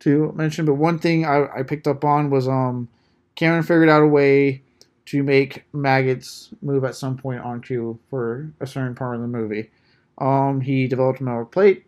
to 0.00 0.32
mention. 0.32 0.64
But 0.64 0.74
one 0.74 0.98
thing 0.98 1.26
I, 1.26 1.46
I 1.58 1.62
picked 1.62 1.86
up 1.86 2.04
on 2.04 2.30
was 2.30 2.48
um, 2.48 2.88
Cameron 3.34 3.62
figured 3.62 3.88
out 3.88 4.02
a 4.02 4.06
way 4.06 4.62
to 5.06 5.22
make 5.22 5.64
maggots 5.72 6.50
move 6.62 6.84
at 6.84 6.94
some 6.94 7.16
point 7.16 7.40
on 7.40 7.60
cue 7.60 7.98
for 8.08 8.50
a 8.60 8.66
certain 8.66 8.94
part 8.94 9.16
of 9.16 9.20
the 9.20 9.28
movie. 9.28 9.70
Um, 10.18 10.60
he 10.60 10.86
developed 10.86 11.20
a 11.20 11.24
metal 11.24 11.44
plate, 11.44 11.84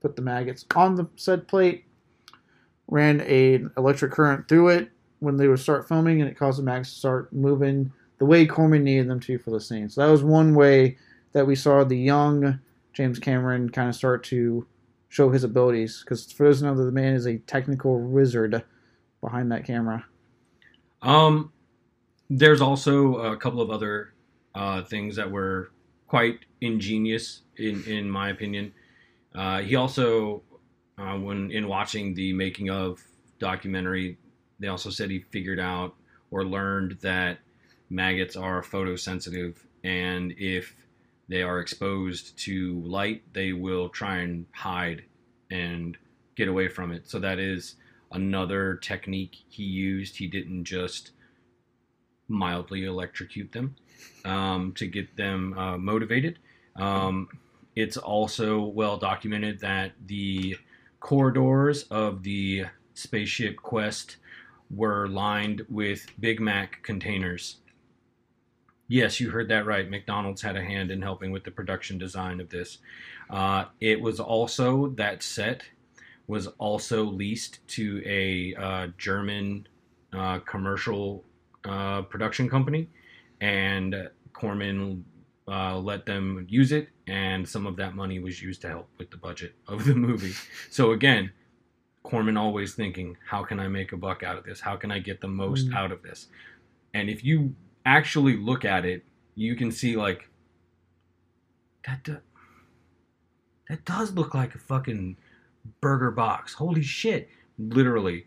put 0.00 0.16
the 0.16 0.22
maggots 0.22 0.64
on 0.74 0.94
the 0.94 1.08
said 1.16 1.48
plate, 1.48 1.84
ran 2.88 3.20
an 3.22 3.70
electric 3.76 4.12
current 4.12 4.48
through 4.48 4.68
it 4.68 4.90
when 5.18 5.36
they 5.36 5.48
would 5.48 5.58
start 5.58 5.88
filming, 5.88 6.20
and 6.20 6.30
it 6.30 6.36
caused 6.36 6.58
the 6.58 6.62
maggots 6.62 6.92
to 6.92 6.98
start 6.98 7.32
moving 7.32 7.92
the 8.18 8.24
way 8.24 8.46
Corman 8.46 8.84
needed 8.84 9.08
them 9.08 9.20
to 9.20 9.38
for 9.38 9.50
the 9.50 9.60
scene. 9.60 9.88
So 9.88 10.02
that 10.02 10.10
was 10.10 10.22
one 10.22 10.54
way 10.54 10.96
that 11.34 11.46
we 11.46 11.54
saw 11.54 11.84
the 11.84 11.98
young 11.98 12.60
James 12.94 13.18
Cameron 13.18 13.68
kind 13.68 13.88
of 13.88 13.94
start 13.94 14.24
to 14.24 14.66
show 15.08 15.30
his 15.30 15.44
abilities. 15.44 16.00
Because 16.02 16.32
for 16.32 16.46
those 16.46 16.60
who 16.60 16.66
know 16.66 16.74
the 16.74 16.90
man 16.90 17.14
is 17.14 17.26
a 17.26 17.38
technical 17.38 18.00
wizard 18.00 18.64
behind 19.20 19.52
that 19.52 19.66
camera. 19.66 20.06
Um, 21.02 21.52
there's 22.30 22.60
also 22.60 23.16
a 23.16 23.36
couple 23.36 23.60
of 23.60 23.70
other 23.70 24.14
uh, 24.54 24.82
things 24.82 25.16
that 25.16 25.30
were 25.30 25.70
quite 26.06 26.40
ingenious, 26.60 27.42
in 27.56 27.84
in 27.84 28.08
my 28.08 28.30
opinion. 28.30 28.72
Uh, 29.34 29.60
he 29.60 29.74
also, 29.74 30.42
uh, 30.96 31.16
when 31.18 31.50
in 31.50 31.66
watching 31.66 32.14
the 32.14 32.32
making 32.32 32.70
of 32.70 33.02
documentary, 33.38 34.16
they 34.60 34.68
also 34.68 34.90
said 34.90 35.10
he 35.10 35.18
figured 35.18 35.58
out 35.58 35.94
or 36.30 36.44
learned 36.44 36.96
that 37.02 37.38
maggots 37.90 38.36
are 38.36 38.62
photosensitive 38.62 39.56
and 39.82 40.32
if 40.38 40.74
they 41.28 41.42
are 41.42 41.60
exposed 41.60 42.38
to 42.38 42.80
light, 42.80 43.22
they 43.32 43.52
will 43.52 43.88
try 43.88 44.18
and 44.18 44.46
hide 44.52 45.04
and 45.50 45.96
get 46.36 46.48
away 46.48 46.68
from 46.68 46.92
it. 46.92 47.08
So 47.08 47.18
that 47.20 47.38
is 47.38 47.76
another 48.12 48.76
technique 48.76 49.36
he 49.48 49.64
used. 49.64 50.16
He 50.16 50.26
didn't 50.26 50.64
just 50.64 51.12
mildly 52.28 52.84
electrocute 52.84 53.52
them 53.52 53.76
um, 54.24 54.72
to 54.74 54.86
get 54.86 55.16
them 55.16 55.56
uh, 55.58 55.78
motivated. 55.78 56.38
Um, 56.76 57.28
it's 57.76 57.96
also 57.96 58.60
well 58.62 58.96
documented 58.96 59.60
that 59.60 59.92
the 60.06 60.56
corridors 61.00 61.84
of 61.84 62.22
the 62.22 62.66
spaceship 62.94 63.56
quest 63.56 64.16
were 64.70 65.08
lined 65.08 65.64
with 65.68 66.06
Big 66.18 66.40
Mac 66.40 66.82
containers. 66.82 67.56
Yes, 68.88 69.18
you 69.18 69.30
heard 69.30 69.48
that 69.48 69.64
right. 69.66 69.88
McDonald's 69.88 70.42
had 70.42 70.56
a 70.56 70.62
hand 70.62 70.90
in 70.90 71.00
helping 71.00 71.32
with 71.32 71.44
the 71.44 71.50
production 71.50 71.96
design 71.98 72.40
of 72.40 72.50
this. 72.50 72.78
Uh, 73.30 73.64
it 73.80 74.00
was 74.00 74.20
also 74.20 74.88
that 74.90 75.22
set 75.22 75.62
was 76.26 76.46
also 76.58 77.04
leased 77.04 77.66
to 77.68 78.02
a 78.06 78.54
uh, 78.54 78.86
German 78.98 79.66
uh, 80.12 80.38
commercial 80.40 81.24
uh, 81.64 82.02
production 82.02 82.48
company, 82.48 82.88
and 83.40 84.08
Corman 84.32 85.04
uh, 85.48 85.78
let 85.78 86.06
them 86.06 86.46
use 86.48 86.72
it, 86.72 86.88
and 87.06 87.46
some 87.46 87.66
of 87.66 87.76
that 87.76 87.94
money 87.94 88.18
was 88.20 88.40
used 88.40 88.62
to 88.62 88.68
help 88.68 88.88
with 88.98 89.10
the 89.10 89.16
budget 89.16 89.54
of 89.68 89.84
the 89.84 89.94
movie. 89.94 90.32
So 90.70 90.92
again, 90.92 91.30
Corman 92.02 92.36
always 92.36 92.74
thinking, 92.74 93.16
how 93.26 93.44
can 93.44 93.58
I 93.60 93.68
make 93.68 93.92
a 93.92 93.96
buck 93.96 94.22
out 94.22 94.38
of 94.38 94.44
this? 94.44 94.60
How 94.60 94.76
can 94.76 94.90
I 94.90 94.98
get 94.98 95.20
the 95.20 95.28
most 95.28 95.68
Mm. 95.68 95.74
out 95.74 95.92
of 95.92 96.02
this? 96.02 96.28
And 96.94 97.10
if 97.10 97.24
you 97.24 97.54
actually 97.84 98.36
look 98.36 98.64
at 98.64 98.84
it, 98.84 99.04
you 99.34 99.54
can 99.56 99.70
see 99.72 99.96
like 99.96 100.28
that. 101.86 102.02
Do- 102.04 102.18
that 103.68 103.84
does 103.84 104.12
look 104.12 104.34
like 104.34 104.54
a 104.54 104.58
fucking 104.58 105.16
burger 105.80 106.10
box. 106.10 106.54
Holy 106.54 106.82
shit! 106.82 107.28
Literally, 107.58 108.26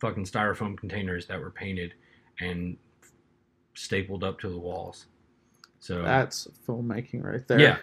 fucking 0.00 0.24
styrofoam 0.24 0.76
containers 0.76 1.26
that 1.26 1.40
were 1.40 1.50
painted 1.50 1.94
and 2.40 2.76
stapled 3.74 4.24
up 4.24 4.40
to 4.40 4.48
the 4.48 4.58
walls. 4.58 5.06
So 5.78 6.02
That's 6.02 6.46
filmmaking 6.68 7.24
right 7.24 7.46
there. 7.48 7.58
yeah, 7.60 7.76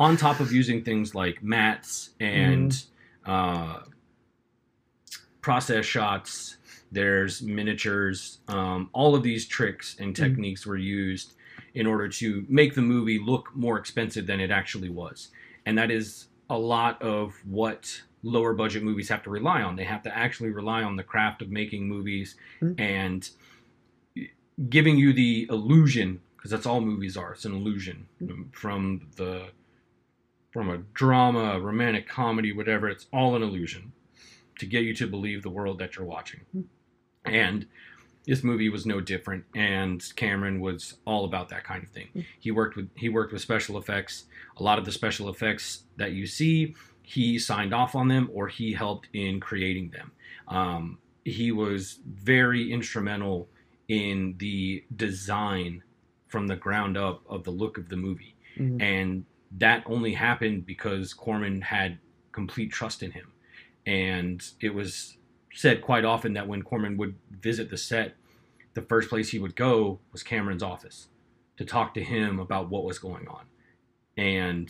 on 0.00 0.16
top 0.16 0.40
of 0.40 0.50
using 0.52 0.82
things 0.82 1.14
like 1.14 1.42
mattes 1.42 2.10
and 2.20 2.72
Mm-hmm. 2.72 3.30
uh, 3.30 3.80
process 5.40 5.84
shots, 5.84 6.56
there's 6.94 7.42
miniatures. 7.42 8.38
Um, 8.48 8.88
all 8.92 9.14
of 9.14 9.22
these 9.22 9.46
tricks 9.46 9.96
and 9.98 10.14
Mm-hmm. 10.14 10.24
techniques 10.24 10.66
were 10.66 10.76
used 10.76 11.34
in 11.74 11.86
order 11.86 12.08
to 12.08 12.44
make 12.48 12.74
the 12.74 12.82
movie 12.82 13.18
look 13.18 13.54
more 13.54 13.78
expensive 13.78 14.26
than 14.26 14.40
it 14.40 14.50
actually 14.50 14.88
was, 14.88 15.28
and 15.66 15.76
that 15.78 15.90
is 15.90 16.28
a 16.50 16.58
lot 16.58 17.00
of 17.02 17.34
what 17.44 18.00
lower 18.22 18.54
budget 18.54 18.82
movies 18.82 19.08
have 19.08 19.22
to 19.24 19.30
rely 19.30 19.60
on. 19.62 19.76
They 19.76 19.84
have 19.84 20.02
to 20.04 20.16
actually 20.16 20.50
rely 20.50 20.82
on 20.82 20.96
the 20.96 21.02
craft 21.02 21.42
of 21.42 21.50
making 21.50 21.88
movies 21.88 22.36
Mhm. 22.62 22.74
and 22.78 23.30
giving 24.68 24.96
you 24.96 25.12
the 25.12 25.46
illusion 25.50 26.20
because 26.36 26.50
that's 26.50 26.66
all 26.66 26.80
movies 26.80 27.16
are 27.16 27.32
it's 27.32 27.44
an 27.44 27.54
illusion 27.54 28.06
from 28.52 29.08
the 29.16 29.48
from 30.52 30.70
a 30.70 30.78
drama 30.94 31.58
romantic 31.60 32.06
comedy 32.08 32.52
whatever 32.52 32.88
it's 32.88 33.06
all 33.12 33.34
an 33.34 33.42
illusion 33.42 33.92
to 34.58 34.64
get 34.66 34.84
you 34.84 34.94
to 34.94 35.06
believe 35.08 35.42
the 35.42 35.50
world 35.50 35.78
that 35.80 35.96
you're 35.96 36.06
watching 36.06 36.40
and 37.24 37.66
this 38.26 38.42
movie 38.42 38.68
was 38.70 38.86
no 38.86 39.00
different 39.00 39.44
and 39.54 40.14
cameron 40.16 40.60
was 40.60 40.94
all 41.04 41.24
about 41.24 41.48
that 41.48 41.64
kind 41.64 41.82
of 41.82 41.90
thing 41.90 42.24
he 42.38 42.50
worked 42.50 42.76
with 42.76 42.88
he 42.96 43.08
worked 43.08 43.32
with 43.32 43.42
special 43.42 43.78
effects 43.78 44.24
a 44.58 44.62
lot 44.62 44.78
of 44.78 44.84
the 44.84 44.92
special 44.92 45.28
effects 45.28 45.84
that 45.96 46.12
you 46.12 46.26
see 46.26 46.74
he 47.02 47.38
signed 47.38 47.74
off 47.74 47.94
on 47.94 48.08
them 48.08 48.30
or 48.32 48.48
he 48.48 48.72
helped 48.72 49.08
in 49.12 49.40
creating 49.40 49.90
them 49.90 50.12
um, 50.48 50.98
he 51.24 51.52
was 51.52 52.00
very 52.06 52.72
instrumental 52.72 53.48
in 53.88 54.34
the 54.38 54.84
design 54.96 55.82
from 56.28 56.46
the 56.46 56.56
ground 56.56 56.96
up 56.96 57.22
of 57.28 57.44
the 57.44 57.50
look 57.50 57.78
of 57.78 57.88
the 57.88 57.96
movie. 57.96 58.34
Mhm. 58.56 58.82
And 58.82 59.24
that 59.52 59.82
only 59.86 60.14
happened 60.14 60.66
because 60.66 61.14
Corman 61.14 61.60
had 61.60 61.98
complete 62.32 62.72
trust 62.72 63.02
in 63.02 63.12
him. 63.12 63.32
And 63.86 64.42
it 64.60 64.74
was 64.74 65.16
said 65.54 65.80
quite 65.82 66.04
often 66.04 66.32
that 66.34 66.46
when 66.48 66.62
Corman 66.62 66.96
would 66.96 67.14
visit 67.40 67.70
the 67.70 67.76
set, 67.78 68.14
the 68.74 68.82
first 68.82 69.08
place 69.08 69.30
he 69.30 69.38
would 69.38 69.54
go 69.56 69.98
was 70.12 70.22
Cameron's 70.22 70.62
office 70.62 71.08
to 71.56 71.64
talk 71.64 71.94
to 71.94 72.02
him 72.02 72.40
about 72.40 72.68
what 72.68 72.84
was 72.84 72.98
going 72.98 73.28
on. 73.28 73.44
And 74.16 74.68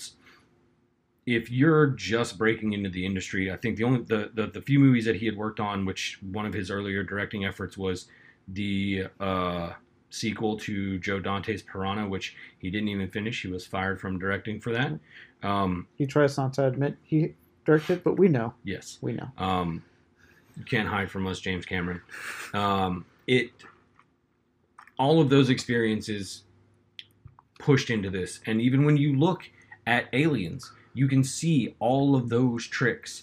if 1.27 1.51
you're 1.51 1.87
just 1.89 2.37
breaking 2.37 2.75
into 2.75 2.91
the 2.91 3.07
industry, 3.07 3.51
I 3.51 3.57
think 3.57 3.77
the 3.77 3.85
only 3.85 4.03
the, 4.03 4.31
the, 4.35 4.47
the 4.49 4.61
few 4.61 4.79
movies 4.79 5.07
that 5.07 5.17
he 5.17 5.25
had 5.27 5.37
worked 5.37 5.59
on, 5.59 5.87
which 5.87 6.19
one 6.21 6.45
of 6.45 6.53
his 6.53 6.71
earlier 6.71 7.03
directing 7.03 7.47
efforts 7.47 7.79
was 7.79 8.09
the 8.49 9.07
uh, 9.21 9.71
sequel 10.11 10.59
to 10.59 10.99
Joe 10.99 11.19
Dante's 11.21 11.63
Piranha, 11.63 12.07
which 12.07 12.37
he 12.59 12.71
didn't 12.71 12.89
even 12.89 13.09
finish. 13.09 13.41
He 13.41 13.49
was 13.49 13.67
fired 13.67 13.99
from 14.01 14.19
directing 14.19 14.61
for 14.61 14.71
that. 14.73 14.93
Um, 15.43 15.87
He 15.97 16.05
tries 16.07 16.37
not 16.37 16.53
to 16.55 16.67
admit 16.67 16.97
he 17.03 17.33
directed, 17.65 18.05
but 18.05 18.19
we 18.19 18.29
know. 18.29 18.53
yes, 18.65 18.99
We 19.01 19.13
know. 19.15 19.31
um, 19.39 19.83
you 20.57 20.65
can't 20.65 20.89
hide 20.89 21.11
from 21.11 21.27
us, 21.27 21.41
James 21.41 21.65
Cameron. 21.65 22.01
Um, 22.53 23.05
it, 23.27 23.51
all 24.99 25.21
of 25.21 25.29
those 25.29 25.51
experiences 25.51 26.43
pushed 27.59 27.91
into 27.91 28.11
this, 28.11 28.41
and 28.47 28.61
even 28.61 28.85
when 28.85 28.97
you 28.97 29.19
look 29.19 29.43
at 29.87 30.07
Aliens, 30.13 30.73
you 30.95 31.09
can 31.09 31.25
see 31.25 31.75
all 31.79 32.15
of 32.15 32.29
those 32.29 32.67
tricks 32.67 33.23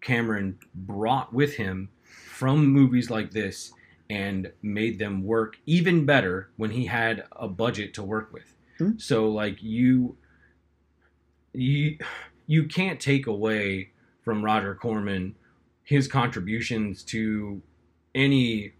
Cameron 0.00 0.58
brought 0.74 1.32
with 1.32 1.54
him 1.54 1.88
from 2.02 2.66
movies 2.66 3.10
like 3.10 3.30
this 3.30 3.72
and 4.10 4.50
made 4.62 4.98
them 4.98 5.24
work 5.24 5.58
even 5.66 6.06
better 6.06 6.50
when 6.56 6.70
he 6.70 6.86
had 6.86 7.24
a 7.32 7.48
budget 7.48 7.94
to 7.94 8.02
work 8.02 8.32
with. 8.32 8.54
Hmm. 8.78 8.92
So 8.96 9.28
like 9.30 9.62
you 9.62 10.16
you 11.52 11.98
you 12.46 12.64
can't 12.64 13.00
take 13.00 13.26
away 13.26 13.90
from 14.22 14.44
Roger 14.44 14.74
Corman 14.74 15.34
his 15.88 16.06
contributions 16.06 17.02
to 17.02 17.62
any 18.14 18.72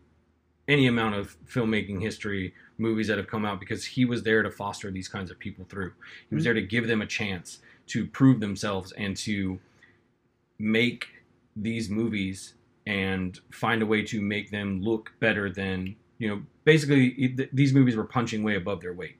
any 0.68 0.86
amount 0.86 1.14
of 1.14 1.34
filmmaking 1.46 2.02
history 2.02 2.52
movies 2.76 3.06
that 3.06 3.16
have 3.16 3.26
come 3.26 3.46
out 3.46 3.58
because 3.58 3.82
he 3.82 4.04
was 4.04 4.22
there 4.22 4.42
to 4.42 4.50
foster 4.50 4.90
these 4.90 5.08
kinds 5.08 5.30
of 5.30 5.38
people 5.38 5.64
through. 5.70 5.90
He 6.28 6.34
was 6.34 6.44
mm-hmm. 6.44 6.48
there 6.48 6.60
to 6.60 6.62
give 6.66 6.86
them 6.86 7.00
a 7.00 7.06
chance 7.06 7.60
to 7.86 8.06
prove 8.06 8.40
themselves 8.40 8.92
and 8.92 9.16
to 9.16 9.58
make 10.58 11.06
these 11.56 11.88
movies 11.88 12.52
and 12.86 13.40
find 13.50 13.80
a 13.80 13.86
way 13.86 14.02
to 14.02 14.20
make 14.20 14.50
them 14.50 14.82
look 14.82 15.10
better 15.18 15.50
than 15.50 15.96
you 16.18 16.28
know 16.28 16.42
basically 16.64 17.34
these 17.54 17.72
movies 17.72 17.96
were 17.96 18.04
punching 18.04 18.42
way 18.42 18.56
above 18.56 18.82
their 18.82 18.92
weight. 18.92 19.16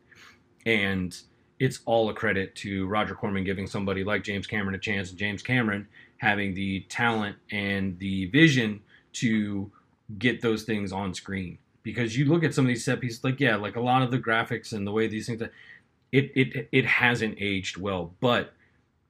And 0.66 1.18
it's 1.58 1.80
all 1.86 2.10
a 2.10 2.14
credit 2.14 2.54
to 2.56 2.86
Roger 2.86 3.14
Corman 3.14 3.44
giving 3.44 3.66
somebody 3.66 4.04
like 4.04 4.24
James 4.24 4.46
Cameron 4.46 4.74
a 4.74 4.78
chance 4.78 5.08
and 5.08 5.18
James 5.18 5.42
Cameron 5.42 5.88
having 6.18 6.54
the 6.54 6.80
talent 6.88 7.36
and 7.50 7.98
the 7.98 8.26
vision 8.26 8.80
to 9.12 9.70
get 10.18 10.40
those 10.40 10.62
things 10.64 10.92
on 10.92 11.14
screen. 11.14 11.58
Because 11.82 12.16
you 12.16 12.26
look 12.26 12.44
at 12.44 12.54
some 12.54 12.64
of 12.64 12.68
these 12.68 12.84
set 12.84 13.00
pieces 13.00 13.24
like 13.24 13.40
yeah 13.40 13.56
like 13.56 13.76
a 13.76 13.80
lot 13.80 14.02
of 14.02 14.10
the 14.10 14.18
graphics 14.18 14.72
and 14.72 14.86
the 14.86 14.92
way 14.92 15.06
these 15.06 15.26
things 15.26 15.40
it 15.40 16.30
it 16.34 16.68
it 16.70 16.84
hasn't 16.84 17.36
aged 17.38 17.76
well 17.78 18.14
but 18.20 18.52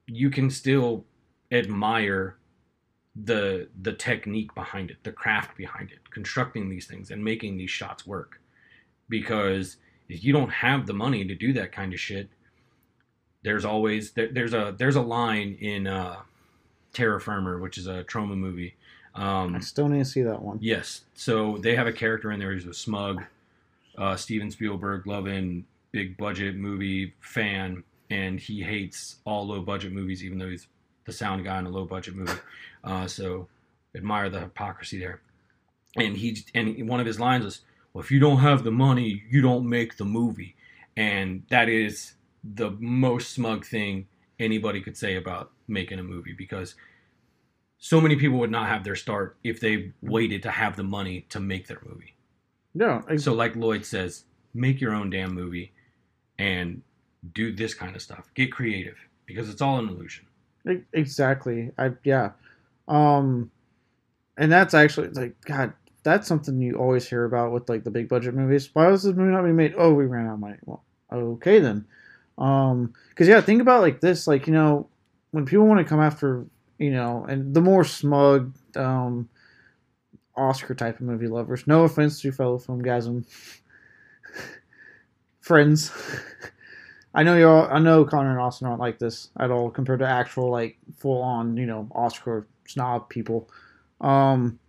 you 0.07 0.29
can 0.29 0.49
still 0.49 1.03
admire 1.51 2.37
the 3.15 3.67
the 3.81 3.91
technique 3.91 4.53
behind 4.55 4.91
it 4.91 4.97
the 5.03 5.11
craft 5.11 5.57
behind 5.57 5.91
it 5.91 6.09
constructing 6.11 6.69
these 6.69 6.87
things 6.87 7.11
and 7.11 7.23
making 7.23 7.57
these 7.57 7.71
shots 7.71 8.07
work. 8.07 8.39
Because 9.09 9.77
if 10.07 10.23
you 10.23 10.31
don't 10.31 10.51
have 10.51 10.85
the 10.85 10.93
money 10.93 11.25
to 11.25 11.35
do 11.35 11.51
that 11.53 11.71
kind 11.71 11.93
of 11.93 11.99
shit 11.99 12.29
there's 13.43 13.65
always 13.65 14.11
there, 14.11 14.29
there's 14.31 14.53
a 14.53 14.75
there's 14.77 14.95
a 14.95 15.01
line 15.01 15.57
in 15.59 15.87
uh 15.87 16.17
Terror 16.93 17.19
Firmer 17.19 17.59
which 17.59 17.77
is 17.77 17.87
a 17.87 18.03
Troma 18.03 18.37
movie 18.37 18.75
um 19.15 19.55
I 19.55 19.59
still 19.59 19.87
need 19.87 19.99
to 19.99 20.05
see 20.05 20.21
that 20.21 20.41
one. 20.41 20.59
Yes. 20.61 21.01
So 21.13 21.57
they 21.57 21.75
have 21.75 21.87
a 21.87 21.91
character 21.91 22.31
in 22.31 22.39
there 22.39 22.53
who's 22.53 22.65
a 22.65 22.73
smug, 22.73 23.23
uh, 23.97 24.15
Steven 24.15 24.51
Spielberg 24.51 25.07
loving 25.07 25.65
big 25.91 26.15
budget 26.17 26.55
movie 26.55 27.13
fan, 27.19 27.83
and 28.09 28.39
he 28.39 28.61
hates 28.61 29.17
all 29.25 29.47
low 29.47 29.61
budget 29.61 29.91
movies, 29.91 30.23
even 30.23 30.37
though 30.37 30.49
he's 30.49 30.67
the 31.05 31.11
sound 31.11 31.43
guy 31.43 31.59
in 31.59 31.65
a 31.65 31.69
low 31.69 31.85
budget 31.85 32.15
movie. 32.15 32.39
Uh, 32.83 33.07
so 33.07 33.47
admire 33.95 34.29
the 34.29 34.39
hypocrisy 34.39 34.99
there. 34.99 35.21
And 35.97 36.15
he 36.15 36.37
and 36.53 36.87
one 36.87 36.99
of 36.99 37.05
his 37.05 37.19
lines 37.19 37.43
was, 37.43 37.61
"Well, 37.93 38.03
if 38.03 38.11
you 38.11 38.19
don't 38.19 38.37
have 38.37 38.63
the 38.63 38.71
money, 38.71 39.23
you 39.29 39.41
don't 39.41 39.67
make 39.67 39.97
the 39.97 40.05
movie," 40.05 40.55
and 40.95 41.43
that 41.49 41.67
is 41.67 42.13
the 42.43 42.71
most 42.79 43.31
smug 43.31 43.65
thing 43.65 44.07
anybody 44.39 44.81
could 44.81 44.97
say 44.97 45.15
about 45.15 45.51
making 45.67 45.99
a 45.99 46.03
movie 46.03 46.33
because 46.37 46.75
so 47.77 48.01
many 48.01 48.15
people 48.15 48.37
would 48.39 48.51
not 48.51 48.67
have 48.67 48.83
their 48.83 48.95
start 48.95 49.37
if 49.43 49.59
they 49.59 49.93
waited 50.01 50.43
to 50.43 50.51
have 50.51 50.75
the 50.75 50.83
money 50.83 51.25
to 51.29 51.39
make 51.39 51.67
their 51.67 51.81
movie. 51.85 52.15
No, 52.73 53.03
So, 53.17 53.33
like 53.33 53.55
Lloyd 53.55 53.85
says, 53.85 54.25
make 54.53 54.79
your 54.81 54.93
own 54.93 55.09
damn 55.09 55.33
movie 55.33 55.73
and 56.37 56.81
do 57.33 57.51
this 57.53 57.73
kind 57.73 57.95
of 57.95 58.01
stuff. 58.01 58.29
Get 58.35 58.51
creative 58.51 58.97
because 59.25 59.49
it's 59.49 59.61
all 59.61 59.79
an 59.79 59.89
illusion. 59.89 60.25
Exactly. 60.93 61.71
I 61.77 61.91
yeah. 62.03 62.31
Um 62.87 63.51
and 64.37 64.51
that's 64.51 64.73
actually 64.73 65.09
like 65.09 65.39
God, 65.45 65.73
that's 66.03 66.27
something 66.27 66.61
you 66.61 66.75
always 66.75 67.07
hear 67.07 67.25
about 67.25 67.51
with 67.51 67.69
like 67.69 67.83
the 67.83 67.91
big 67.91 68.07
budget 68.07 68.33
movies. 68.33 68.69
Why 68.73 68.87
was 68.87 69.03
this 69.03 69.15
movie 69.15 69.31
not 69.31 69.43
being 69.43 69.55
made? 69.55 69.73
Oh, 69.77 69.93
we 69.93 70.05
ran 70.05 70.27
out 70.27 70.35
of 70.35 70.39
money. 70.39 70.57
Well, 70.65 70.83
okay 71.11 71.59
then. 71.59 71.85
Um 72.39 72.93
cuz 73.15 73.27
yeah, 73.27 73.41
think 73.41 73.61
about 73.61 73.81
like 73.81 74.01
this 74.01 74.25
like, 74.25 74.47
you 74.47 74.53
know, 74.53 74.87
when 75.31 75.45
people 75.45 75.67
want 75.67 75.79
to 75.79 75.85
come 75.85 75.99
after, 75.99 76.45
you 76.77 76.91
know, 76.91 77.25
and 77.29 77.53
the 77.53 77.61
more 77.61 77.83
smug 77.83 78.55
um 78.75 79.29
Oscar 80.35 80.73
type 80.73 80.99
of 80.99 81.05
movie 81.05 81.27
lovers. 81.27 81.67
No 81.67 81.83
offense 81.83 82.21
to 82.21 82.27
your 82.27 82.33
fellow 82.33 82.57
filmgazm 82.57 83.25
friends. 85.41 85.91
I 87.13 87.23
know 87.23 87.35
you're. 87.35 87.49
All, 87.49 87.67
I 87.69 87.79
know 87.79 88.05
Connor 88.05 88.31
and 88.31 88.39
Austin 88.39 88.67
aren't 88.67 88.79
like 88.79 88.99
this 88.99 89.29
at 89.39 89.49
all 89.51 89.69
compared 89.71 89.99
to 89.99 90.07
actual 90.07 90.49
like 90.51 90.77
full 90.97 91.21
on 91.21 91.57
you 91.57 91.65
know 91.65 91.87
Oscar 91.93 92.47
snob 92.67 93.09
people. 93.09 93.49
Um, 93.99 94.59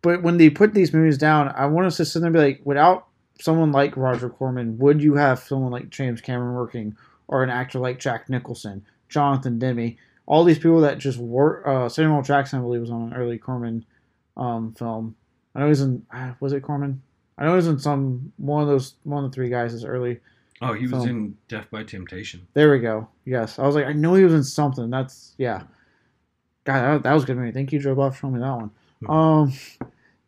but 0.00 0.22
when 0.22 0.38
they 0.38 0.50
put 0.50 0.74
these 0.74 0.92
movies 0.92 1.18
down, 1.18 1.52
I 1.54 1.66
want 1.66 1.86
us 1.86 1.98
to 1.98 2.04
sit 2.04 2.20
there 2.20 2.28
and 2.28 2.34
be 2.34 2.40
like, 2.40 2.60
without 2.64 3.06
someone 3.42 3.72
like 3.72 3.96
Roger 3.96 4.28
Corman, 4.30 4.78
would 4.78 5.02
you 5.02 5.14
have 5.14 5.38
someone 5.40 5.72
like 5.72 5.90
James 5.90 6.20
Cameron 6.20 6.54
working, 6.54 6.96
or 7.28 7.42
an 7.42 7.50
actor 7.50 7.78
like 7.78 7.98
Jack 7.98 8.28
Nicholson, 8.28 8.84
Jonathan 9.08 9.58
Demme, 9.58 9.96
all 10.26 10.44
these 10.44 10.58
people 10.58 10.80
that 10.82 10.98
just 10.98 11.18
were 11.18 11.66
Uh, 11.66 11.88
Samuel 11.88 12.22
Jackson, 12.22 12.58
I 12.58 12.62
believe, 12.62 12.80
was 12.80 12.90
on 12.90 13.02
an 13.12 13.14
early 13.14 13.38
Corman 13.38 13.84
um, 14.36 14.72
film. 14.74 15.14
I 15.54 15.60
know 15.60 15.68
he's 15.68 15.80
in. 15.82 16.04
Uh, 16.14 16.32
was 16.40 16.52
it 16.52 16.62
Corman? 16.62 17.02
I 17.38 17.44
know 17.44 17.50
he 17.50 17.56
was 17.56 17.66
in 17.68 17.78
some 17.78 18.32
one 18.36 18.62
of 18.62 18.68
those 18.68 18.94
one 19.04 19.24
of 19.24 19.30
the 19.30 19.34
three 19.34 19.48
guys 19.48 19.74
is 19.74 19.84
early. 19.84 20.20
Oh, 20.62 20.72
he 20.74 20.86
was 20.86 21.02
So- 21.02 21.08
in 21.08 21.36
Def 21.48 21.68
by 21.70 21.82
Temptation. 21.82 22.46
There 22.54 22.70
we 22.70 22.78
go. 22.78 23.08
Yes, 23.24 23.58
I 23.58 23.66
was 23.66 23.74
like, 23.74 23.86
I 23.86 23.92
know 23.92 24.14
he 24.14 24.24
was 24.24 24.32
in 24.34 24.44
something. 24.44 24.88
That's 24.90 25.34
yeah. 25.38 25.62
God, 26.64 26.80
that, 26.82 27.02
that 27.02 27.12
was 27.14 27.24
good 27.24 27.36
movie. 27.36 27.50
Thank 27.50 27.72
you, 27.72 27.80
Joe 27.80 27.94
Bob, 27.96 28.12
for 28.14 28.20
showing 28.20 28.34
me 28.34 28.40
that 28.40 28.54
one. 28.56 28.70
Um, 29.08 29.52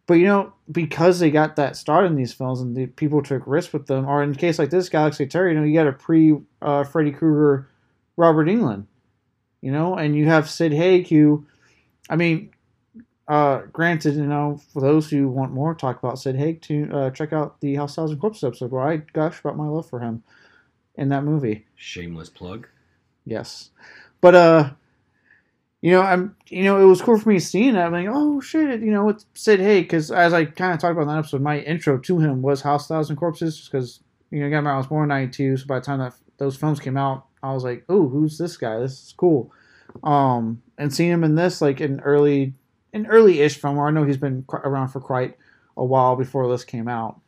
but 0.07 0.15
you 0.15 0.27
know, 0.27 0.53
because 0.71 1.19
they 1.19 1.31
got 1.31 1.57
that 1.57 1.77
start 1.77 2.05
in 2.05 2.17
these 2.17 2.33
films 2.33 2.61
and 2.61 2.77
the 2.77 2.87
people 2.87 3.23
took 3.23 3.43
risks 3.47 3.73
with 3.73 3.87
them, 3.87 4.07
or 4.07 4.23
in 4.23 4.33
a 4.33 4.35
case 4.35 4.59
like 4.59 4.71
this, 4.71 4.89
Galaxy 4.89 5.27
Terror, 5.27 5.49
you 5.49 5.55
know, 5.59 5.65
you 5.65 5.75
got 5.75 5.87
a 5.87 5.93
pre 5.93 6.37
uh, 6.61 6.85
Freddy 6.85 7.11
Krueger, 7.11 7.69
Robert 8.17 8.47
Englund, 8.47 8.87
you 9.61 9.73
know, 9.73 9.97
and 9.97 10.15
you 10.15 10.27
have 10.27 10.51
Sid 10.51 10.73
Haig, 10.73 11.09
who, 11.09 11.47
I 12.11 12.17
mean, 12.17 12.51
uh, 13.29 13.63
granted, 13.73 14.15
you 14.15 14.27
know, 14.27 14.61
for 14.73 14.83
those 14.83 15.09
who 15.09 15.29
want 15.29 15.53
more 15.53 15.75
talk 15.75 15.99
about 16.03 16.19
Sid 16.19 16.37
Haig, 16.37 16.61
to 16.63 16.91
uh, 16.93 17.11
check 17.11 17.33
out 17.33 17.61
the 17.61 17.75
House 17.77 17.97
Thousand 17.97 18.19
Corpses 18.19 18.45
episode 18.45 18.71
where 18.71 18.87
I 18.87 18.99
gush 18.99 19.41
about 19.41 19.57
my 19.57 19.67
love 19.67 19.89
for 19.89 20.01
him 20.01 20.23
in 20.97 21.09
that 21.09 21.25
movie. 21.25 21.67
Shameless 21.77 22.29
plug. 22.29 22.69
Yes, 23.25 23.71
but 24.21 24.35
uh, 24.35 24.71
you 25.85 25.91
know, 25.91 26.01
I'm 26.01 26.35
you 26.49 26.63
know, 26.65 26.81
it 26.81 26.87
was 26.87 27.03
cool 27.03 27.19
for 27.19 27.29
me 27.29 27.39
seeing 27.39 27.75
that. 27.75 27.85
I'm 27.85 27.93
like, 27.93 28.09
oh 28.11 28.41
shit, 28.41 28.81
you 28.81 28.91
know, 28.91 29.11
it's 29.11 29.27
Sid 29.35 29.61
Haig 29.61 29.85
because 29.85 30.11
as 30.11 30.33
I 30.33 30.47
kind 30.47 30.73
of 30.73 30.79
talked 30.81 30.93
about 30.93 31.03
in 31.03 31.09
that 31.09 31.19
episode, 31.19 31.43
my 31.43 31.59
intro 31.61 31.99
to 31.99 32.19
him 32.19 32.41
was 32.41 32.63
House 32.63 32.89
Thousand 32.89 33.17
Corpses, 33.17 33.59
just 33.59 33.71
because 33.71 34.01
you 34.31 34.41
know, 34.41 34.47
again, 34.47 34.67
I 34.67 34.79
was 34.79 34.87
born 34.87 35.03
in 35.05 35.09
'92, 35.11 35.59
so 35.59 35.67
by 35.67 35.81
the 35.81 35.85
time 35.85 35.99
that 35.99 36.15
those 36.39 36.57
films 36.57 36.81
came 36.81 36.97
out, 36.97 37.27
I 37.43 37.53
was 37.53 37.65
like, 37.65 37.85
oh, 37.91 38.09
who's 38.09 38.39
this 38.39 38.57
guy? 38.57 38.79
This 38.81 38.93
is 38.93 39.15
cool. 39.15 39.53
Um, 40.03 40.63
and 40.79 40.93
seeing 40.93 41.11
him 41.11 41.23
in 41.23 41.35
this, 41.35 41.61
like 41.61 41.81
an 41.81 42.01
early, 42.01 42.55
an 42.95 43.07
early-ish 43.07 43.61
film, 43.61 43.77
where 43.77 43.87
I 43.87 43.91
know 43.91 44.05
he's 44.05 44.17
been 44.17 44.47
around 44.51 44.89
for 44.89 45.01
quite 45.01 45.37
a 45.77 45.85
while 45.85 46.17
before 46.17 46.49
this 46.51 46.65
came 46.65 46.89
out. 46.89 47.21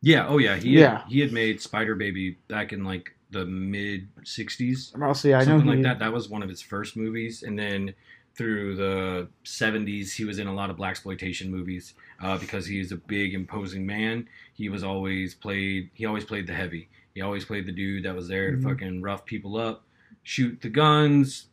Yeah. 0.00 0.26
Oh, 0.26 0.38
yeah. 0.38 0.56
He 0.56 0.70
Yeah. 0.70 1.00
had, 1.00 1.08
he 1.08 1.20
had 1.20 1.32
made 1.32 1.60
Spider 1.60 1.94
Baby 1.94 2.38
back 2.48 2.72
in 2.72 2.84
like 2.84 3.14
the 3.30 3.44
mid 3.44 4.08
'60s. 4.22 4.96
Mostly, 4.96 5.34
I 5.34 5.40
know 5.40 5.44
something 5.44 5.68
he, 5.68 5.74
like 5.76 5.82
that. 5.82 5.98
That 5.98 6.12
was 6.12 6.28
one 6.28 6.42
of 6.42 6.48
his 6.48 6.62
first 6.62 6.96
movies, 6.96 7.42
and 7.42 7.58
then 7.58 7.94
through 8.34 8.76
the 8.76 9.28
'70s, 9.44 10.12
he 10.12 10.24
was 10.24 10.38
in 10.38 10.46
a 10.46 10.54
lot 10.54 10.70
of 10.70 10.76
black 10.76 10.90
exploitation 10.90 11.50
movies 11.50 11.94
uh, 12.20 12.38
because 12.38 12.66
he 12.66 12.78
is 12.78 12.92
a 12.92 12.96
big, 12.96 13.34
imposing 13.34 13.86
man. 13.86 14.28
He 14.54 14.68
was 14.68 14.84
always 14.84 15.34
played. 15.34 15.90
He 15.94 16.06
always 16.06 16.24
played 16.24 16.46
the 16.46 16.54
heavy. 16.54 16.88
He 17.14 17.22
always 17.22 17.44
played 17.44 17.66
the 17.66 17.72
dude 17.72 18.04
that 18.04 18.14
was 18.14 18.28
there 18.28 18.52
Mhm. 18.52 18.62
to 18.62 18.68
fucking 18.68 19.02
rough 19.02 19.24
people 19.24 19.56
up, 19.56 19.86
shoot 20.22 20.60
the 20.60 20.68
guns, 20.68 21.48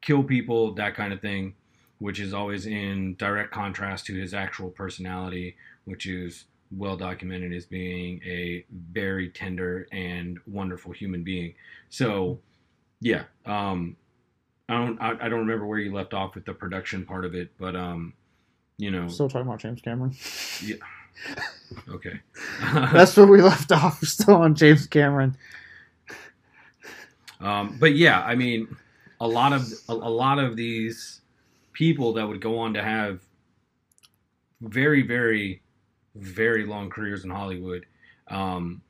kill 0.00 0.24
people, 0.24 0.74
that 0.74 0.94
kind 0.94 1.12
of 1.12 1.20
thing. 1.20 1.54
Which 1.98 2.20
is 2.20 2.34
always 2.34 2.66
in 2.66 3.14
direct 3.14 3.52
contrast 3.52 4.04
to 4.06 4.14
his 4.14 4.34
actual 4.34 4.68
personality, 4.70 5.56
which 5.84 6.06
is 6.06 6.44
well 6.70 6.96
documented 6.96 7.52
as 7.52 7.64
being 7.66 8.20
a 8.24 8.64
very 8.92 9.30
tender 9.30 9.86
and 9.92 10.38
wonderful 10.46 10.92
human 10.92 11.22
being. 11.22 11.54
So, 11.90 12.40
yeah, 13.00 13.24
um, 13.44 13.96
I 14.68 14.74
don't 14.74 15.00
I, 15.00 15.10
I 15.20 15.28
don't 15.28 15.40
remember 15.40 15.66
where 15.66 15.78
you 15.78 15.92
left 15.92 16.14
off 16.14 16.34
with 16.34 16.44
the 16.44 16.54
production 16.54 17.04
part 17.04 17.24
of 17.24 17.34
it, 17.34 17.50
but 17.58 17.76
um, 17.76 18.12
you 18.78 18.90
know, 18.90 19.08
Still 19.08 19.28
talking 19.28 19.46
about 19.46 19.60
James 19.60 19.80
Cameron. 19.80 20.14
Yeah. 20.62 20.76
Okay, 21.88 22.20
That's 22.92 23.16
where 23.16 23.26
we 23.26 23.40
left 23.40 23.72
off. 23.72 24.02
We're 24.02 24.08
still 24.08 24.34
on 24.34 24.54
James 24.54 24.86
Cameron. 24.86 25.36
um, 27.40 27.76
but 27.80 27.94
yeah, 27.94 28.20
I 28.20 28.34
mean, 28.34 28.76
a 29.20 29.26
lot 29.26 29.52
of 29.52 29.62
a, 29.88 29.92
a 29.92 29.94
lot 29.94 30.38
of 30.38 30.56
these 30.56 31.20
people 31.72 32.14
that 32.14 32.26
would 32.26 32.40
go 32.40 32.58
on 32.58 32.74
to 32.74 32.82
have 32.82 33.20
very 34.60 35.02
very 35.02 35.62
very 36.18 36.64
long 36.66 36.90
careers 36.90 37.24
in 37.24 37.30
Hollywood. 37.30 37.86
Um, 38.28 38.82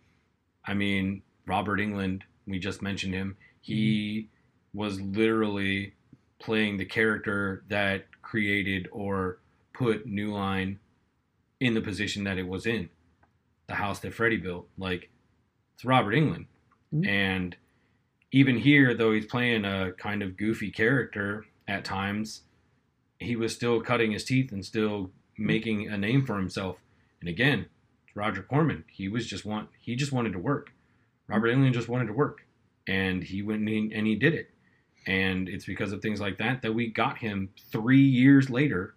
I 0.64 0.74
mean, 0.74 1.22
Robert 1.46 1.78
Englund, 1.78 2.22
we 2.46 2.58
just 2.58 2.82
mentioned 2.82 3.14
him. 3.14 3.36
He 3.60 4.28
was 4.72 5.00
literally 5.00 5.94
playing 6.38 6.76
the 6.76 6.84
character 6.84 7.64
that 7.68 8.06
created 8.22 8.88
or 8.92 9.38
put 9.72 10.06
New 10.06 10.32
Line 10.32 10.78
in 11.60 11.74
the 11.74 11.80
position 11.80 12.24
that 12.24 12.38
it 12.38 12.46
was 12.46 12.66
in, 12.66 12.88
the 13.66 13.74
house 13.74 14.00
that 14.00 14.14
Freddy 14.14 14.36
built. 14.36 14.68
Like, 14.76 15.10
it's 15.74 15.84
Robert 15.84 16.12
Englund. 16.12 16.46
Mhm. 16.92 17.06
And 17.06 17.56
even 18.32 18.58
here, 18.58 18.94
though 18.94 19.12
he's 19.12 19.26
playing 19.26 19.64
a 19.64 19.92
kind 19.92 20.22
of 20.22 20.36
goofy 20.36 20.70
character 20.70 21.46
at 21.66 21.84
times, 21.84 22.42
he 23.18 23.36
was 23.36 23.54
still 23.54 23.80
cutting 23.80 24.12
his 24.12 24.24
teeth 24.24 24.52
and 24.52 24.64
still 24.64 25.10
making 25.38 25.88
a 25.88 25.96
name 25.96 26.24
for 26.24 26.36
himself. 26.36 26.78
And 27.26 27.32
again, 27.32 27.66
Roger 28.14 28.40
Corman. 28.40 28.84
He 28.86 29.08
was 29.08 29.26
just 29.26 29.44
want 29.44 29.68
he 29.80 29.96
just 29.96 30.12
wanted 30.12 30.32
to 30.34 30.38
work. 30.38 30.70
Robert 31.26 31.48
Englund 31.48 31.72
just 31.72 31.88
wanted 31.88 32.06
to 32.06 32.12
work, 32.12 32.46
and 32.86 33.24
he 33.24 33.42
went 33.42 33.62
and 33.62 33.68
he, 33.68 33.90
and 33.92 34.06
he 34.06 34.14
did 34.14 34.32
it. 34.32 34.50
And 35.08 35.48
it's 35.48 35.64
because 35.64 35.90
of 35.90 36.00
things 36.00 36.20
like 36.20 36.38
that 36.38 36.62
that 36.62 36.72
we 36.72 36.86
got 36.86 37.18
him 37.18 37.50
three 37.72 38.00
years 38.00 38.48
later 38.48 38.94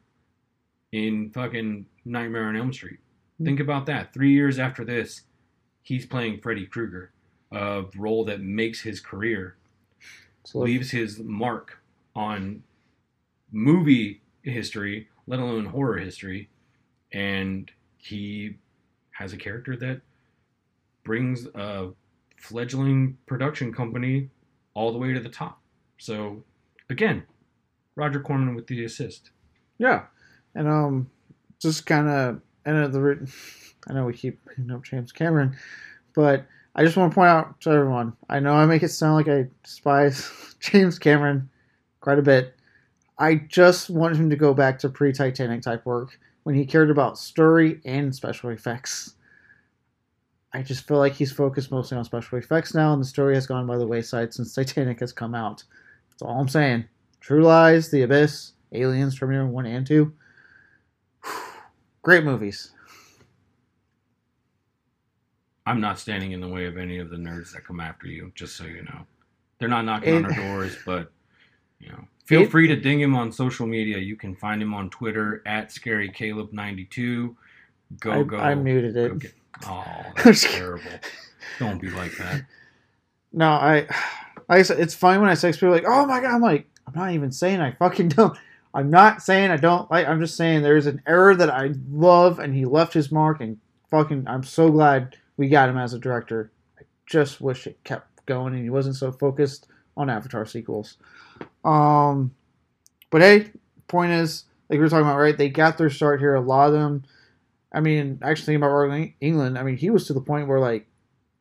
in 0.91 1.31
fucking 1.31 1.87
Nightmare 2.05 2.43
on 2.49 2.55
Elm 2.55 2.71
Street. 2.71 2.99
Think 3.43 3.59
about 3.59 3.87
that. 3.87 4.13
Three 4.13 4.33
years 4.33 4.59
after 4.59 4.85
this, 4.85 5.21
he's 5.81 6.05
playing 6.05 6.41
Freddy 6.41 6.67
Krueger, 6.67 7.11
a 7.51 7.85
role 7.97 8.25
that 8.25 8.41
makes 8.41 8.81
his 8.81 8.99
career 8.99 9.55
So 10.45 10.59
leaves 10.59 10.91
his 10.91 11.17
mark 11.17 11.81
on 12.15 12.61
movie 13.51 14.21
history, 14.43 15.07
let 15.25 15.39
alone 15.39 15.65
horror 15.65 15.97
history, 15.97 16.49
and 17.11 17.71
he 17.99 18.55
has 19.11 19.33
a 19.33 19.37
character 19.37 19.75
that 19.77 20.01
brings 21.03 21.45
a 21.55 21.89
fledgling 22.37 23.17
production 23.25 23.73
company 23.73 24.29
all 24.73 24.91
the 24.91 24.97
way 24.97 25.13
to 25.13 25.19
the 25.19 25.29
top. 25.29 25.61
So, 25.97 26.43
again, 26.89 27.23
Roger 27.95 28.21
Corman 28.21 28.55
with 28.55 28.67
the 28.67 28.85
assist. 28.85 29.31
yeah, 29.77 30.05
and 30.55 30.67
um, 30.67 31.09
just 31.59 31.85
kind 31.85 32.07
of 32.07 32.41
and 32.65 32.93
the 32.93 33.31
I 33.89 33.93
know 33.93 34.05
we 34.05 34.13
keep 34.13 34.43
bringing 34.45 34.71
up 34.71 34.83
James 34.83 35.11
Cameron, 35.11 35.55
but 36.15 36.45
I 36.75 36.83
just 36.83 36.95
want 36.95 37.11
to 37.11 37.15
point 37.15 37.29
out 37.29 37.59
to 37.61 37.71
everyone. 37.71 38.13
I 38.29 38.39
know 38.39 38.53
I 38.53 38.65
make 38.65 38.83
it 38.83 38.89
sound 38.89 39.15
like 39.15 39.27
I 39.27 39.47
despise 39.63 40.55
James 40.59 40.97
Cameron 40.99 41.49
quite 41.99 42.19
a 42.19 42.23
bit. 42.23 42.55
I 43.17 43.35
just 43.35 43.89
want 43.89 44.15
him 44.15 44.29
to 44.29 44.37
go 44.37 44.53
back 44.53 44.79
to 44.79 44.89
pre-Titanic 44.89 45.61
type 45.61 45.85
work 45.85 46.17
when 46.49 46.57
he 46.57 46.65
cared 46.65 46.89
about 46.89 47.15
story 47.15 47.79
and 47.85 48.15
special 48.15 48.49
effects. 48.49 49.13
I 50.51 50.63
just 50.63 50.87
feel 50.87 50.97
like 50.97 51.13
he's 51.13 51.31
focused 51.31 51.69
mostly 51.69 51.95
on 51.95 52.03
special 52.03 52.39
effects 52.39 52.73
now, 52.73 52.91
and 52.91 52.99
the 52.99 53.05
story 53.05 53.35
has 53.35 53.45
gone 53.45 53.67
by 53.67 53.77
the 53.77 53.85
wayside 53.85 54.33
since 54.33 54.51
Titanic 54.55 54.99
has 55.01 55.13
come 55.13 55.35
out. 55.35 55.63
That's 56.09 56.23
all 56.23 56.41
I'm 56.41 56.47
saying. 56.47 56.85
True 57.19 57.43
Lies, 57.43 57.91
The 57.91 58.01
Abyss, 58.01 58.53
Aliens, 58.71 59.15
Terminator 59.15 59.45
1 59.45 59.65
and 59.67 59.85
2. 59.85 60.11
Great 62.01 62.23
movies. 62.23 62.71
I'm 65.67 65.79
not 65.79 65.99
standing 65.99 66.31
in 66.31 66.41
the 66.41 66.47
way 66.47 66.65
of 66.65 66.79
any 66.79 66.97
of 66.97 67.11
the 67.11 67.17
nerds 67.17 67.53
that 67.53 67.63
come 67.63 67.79
after 67.79 68.07
you, 68.07 68.31
just 68.33 68.57
so 68.57 68.63
you 68.63 68.81
know. 68.85 69.05
They're 69.59 69.69
not 69.69 69.85
knocking 69.85 70.15
on 70.15 70.25
our 70.25 70.33
doors, 70.33 70.75
but 70.83 71.11
you 71.79 71.89
know, 71.89 72.07
feel 72.29 72.45
free 72.45 72.67
to 72.67 72.75
ding 72.75 73.01
him 73.01 73.15
on 73.15 73.31
social 73.31 73.65
media. 73.65 73.97
You 73.97 74.15
can 74.15 74.35
find 74.35 74.61
him 74.61 74.71
on 74.75 74.91
Twitter 74.91 75.41
at 75.47 75.69
ScaryCaleb92. 75.69 77.35
Go 77.99 78.11
I, 78.11 78.23
go. 78.23 78.37
I 78.37 78.53
muted 78.53 78.95
it. 78.95 79.17
get- 79.17 79.33
oh, 79.65 80.03
that's 80.23 80.43
terrible. 80.43 80.91
Don't 81.57 81.81
be 81.81 81.89
like 81.89 82.15
that. 82.17 82.45
No, 83.33 83.49
I, 83.49 83.87
I 84.47 84.59
it's 84.59 84.93
funny 84.93 85.19
when 85.19 85.29
I 85.29 85.33
text 85.33 85.59
people 85.59 85.73
like, 85.73 85.85
"Oh 85.87 86.05
my 86.05 86.21
god," 86.21 86.35
I'm 86.35 86.41
like, 86.41 86.67
I'm 86.87 86.93
not 86.93 87.11
even 87.13 87.31
saying 87.31 87.61
I 87.61 87.71
fucking 87.71 88.09
don't. 88.09 88.37
I'm 88.75 88.91
not 88.91 89.23
saying 89.23 89.49
I 89.49 89.57
don't 89.57 89.89
like. 89.89 90.07
I'm 90.07 90.19
just 90.19 90.37
saying 90.37 90.61
there's 90.61 90.85
an 90.85 91.01
error 91.07 91.35
that 91.35 91.49
I 91.49 91.71
love, 91.89 92.37
and 92.37 92.53
he 92.53 92.65
left 92.65 92.93
his 92.93 93.11
mark, 93.11 93.41
and 93.41 93.57
fucking, 93.89 94.27
I'm 94.27 94.43
so 94.43 94.69
glad 94.69 95.15
we 95.37 95.49
got 95.49 95.69
him 95.69 95.77
as 95.79 95.93
a 95.93 95.99
director. 95.99 96.51
I 96.79 96.83
just 97.07 97.41
wish 97.41 97.65
it 97.65 97.83
kept 97.83 98.23
going, 98.27 98.53
and 98.53 98.63
he 98.63 98.69
wasn't 98.69 98.97
so 98.97 99.11
focused 99.11 99.65
on 99.97 100.11
Avatar 100.11 100.45
sequels. 100.45 100.97
Um, 101.63 102.33
but 103.09 103.21
hey, 103.21 103.51
point 103.87 104.11
is, 104.11 104.45
like 104.69 104.77
we 104.77 104.83
were 104.83 104.89
talking 104.89 105.05
about, 105.05 105.17
right? 105.17 105.37
They 105.37 105.49
got 105.49 105.77
their 105.77 105.89
start 105.89 106.19
here. 106.19 106.35
A 106.35 106.41
lot 106.41 106.67
of 106.67 106.73
them. 106.73 107.03
I 107.71 107.81
mean, 107.81 108.19
actually 108.23 108.45
thinking 108.45 108.63
about 108.63 108.71
Englund, 109.21 109.59
I 109.59 109.63
mean, 109.63 109.77
he 109.77 109.89
was 109.89 110.07
to 110.07 110.13
the 110.13 110.21
point 110.21 110.47
where 110.47 110.59
like 110.59 110.87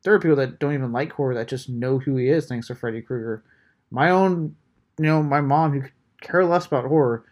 there 0.03 0.14
are 0.14 0.21
people 0.21 0.37
that 0.37 0.59
don't 0.59 0.75
even 0.75 0.93
like 0.93 1.12
horror 1.12 1.35
that 1.35 1.49
just 1.49 1.69
know 1.69 1.99
who 1.99 2.16
he 2.16 2.29
is 2.29 2.47
thanks 2.47 2.69
to 2.69 2.75
Freddy 2.75 3.01
Krueger. 3.01 3.43
My 3.91 4.11
own, 4.11 4.57
you 4.99 5.07
know, 5.07 5.23
my 5.23 5.41
mom 5.41 5.73
who 5.73 5.89
care 6.21 6.45
less 6.45 6.66
about 6.66 6.85
horror. 6.85 7.25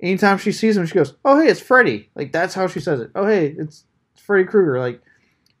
Anytime 0.00 0.38
she 0.38 0.52
sees 0.52 0.76
him, 0.76 0.86
she 0.86 0.94
goes, 0.94 1.14
"Oh 1.24 1.40
hey, 1.40 1.48
it's 1.48 1.60
Freddy!" 1.60 2.10
Like 2.14 2.32
that's 2.32 2.54
how 2.54 2.68
she 2.68 2.80
says 2.80 3.00
it. 3.00 3.10
Oh 3.14 3.26
hey, 3.26 3.54
it's 3.58 3.84
Freddy 4.14 4.44
Krueger. 4.44 4.78
Like, 4.78 5.02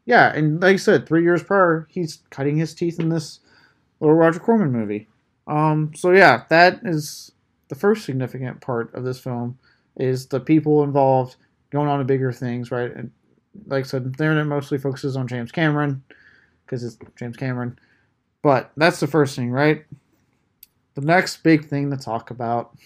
yeah, 0.06 0.32
and 0.32 0.60
like 0.62 0.74
I 0.74 0.76
said, 0.76 1.06
three 1.06 1.24
years 1.24 1.42
prior, 1.42 1.88
he's 1.90 2.22
cutting 2.30 2.56
his 2.56 2.74
teeth 2.74 3.00
in 3.00 3.08
this 3.08 3.40
little 3.98 4.14
Roger 4.14 4.38
Corman 4.38 4.70
movie. 4.70 5.08
Um, 5.48 5.92
so 5.94 6.12
yeah, 6.12 6.44
that 6.50 6.80
is 6.84 7.32
the 7.68 7.74
first 7.74 8.04
significant 8.04 8.60
part 8.60 8.94
of 8.94 9.02
this 9.02 9.18
film 9.18 9.58
is 9.96 10.26
the 10.26 10.40
people 10.40 10.84
involved 10.84 11.36
going 11.70 11.88
on 11.88 11.98
to 11.98 12.04
bigger 12.04 12.32
things, 12.32 12.70
right? 12.70 12.94
And 12.94 13.10
like 13.66 13.84
I 13.84 13.88
said, 13.88 14.04
the 14.04 14.24
internet 14.24 14.46
mostly 14.46 14.78
focuses 14.78 15.16
on 15.16 15.26
James 15.26 15.50
Cameron 15.50 16.02
because 16.64 16.84
it's 16.84 16.98
James 17.16 17.36
Cameron. 17.36 17.78
But 18.42 18.70
that's 18.76 19.00
the 19.00 19.06
first 19.06 19.34
thing, 19.34 19.50
right? 19.50 19.84
The 20.94 21.00
next 21.00 21.42
big 21.42 21.66
thing 21.66 21.90
to 21.90 21.96
talk 21.96 22.30
about 22.30 22.76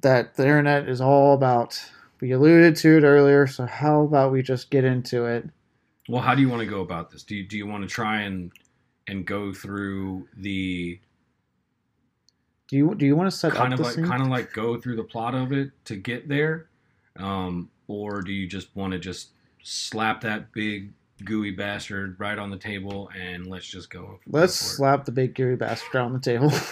that 0.00 0.34
the 0.34 0.42
internet 0.42 0.88
is 0.88 1.00
all 1.00 1.34
about. 1.34 1.82
We 2.20 2.32
alluded 2.32 2.76
to 2.76 2.98
it 2.98 3.04
earlier, 3.04 3.46
so 3.46 3.66
how 3.66 4.02
about 4.02 4.32
we 4.32 4.42
just 4.42 4.70
get 4.70 4.84
into 4.84 5.26
it? 5.26 5.48
Well, 6.08 6.22
how 6.22 6.34
do 6.34 6.42
you 6.42 6.48
want 6.48 6.60
to 6.60 6.66
go 6.66 6.80
about 6.80 7.10
this? 7.10 7.22
Do 7.22 7.34
you, 7.34 7.46
do 7.46 7.56
you 7.56 7.66
want 7.66 7.82
to 7.82 7.88
try 7.88 8.22
and 8.22 8.52
and 9.08 9.26
go 9.26 9.52
through 9.52 10.26
the 10.36 10.98
Do 12.68 12.76
you 12.76 12.94
do 12.94 13.06
you 13.06 13.16
want 13.16 13.30
to 13.30 13.36
set 13.36 13.52
kind 13.52 13.72
up 13.72 13.78
of 13.78 13.78
the 13.78 13.84
like 13.84 13.94
scene? 13.94 14.06
kind 14.06 14.22
of 14.22 14.28
like 14.28 14.52
go 14.52 14.80
through 14.80 14.96
the 14.96 15.04
plot 15.04 15.34
of 15.34 15.52
it 15.52 15.70
to 15.86 15.96
get 15.96 16.28
there, 16.28 16.68
um, 17.16 17.70
or 17.88 18.22
do 18.22 18.32
you 18.32 18.46
just 18.46 18.74
want 18.74 18.92
to 18.92 18.98
just 18.98 19.30
slap 19.62 20.20
that 20.22 20.52
big 20.52 20.92
gooey 21.24 21.52
bastard 21.52 22.18
right 22.18 22.38
on 22.38 22.50
the 22.50 22.56
table 22.58 23.10
and 23.16 23.46
let's 23.46 23.66
just 23.66 23.90
go? 23.90 24.18
Let's 24.26 24.58
go 24.60 24.76
slap 24.76 25.04
the 25.04 25.12
big 25.12 25.34
gooey 25.34 25.56
bastard 25.56 25.96
on 25.96 26.12
the 26.12 26.20
table. 26.20 26.52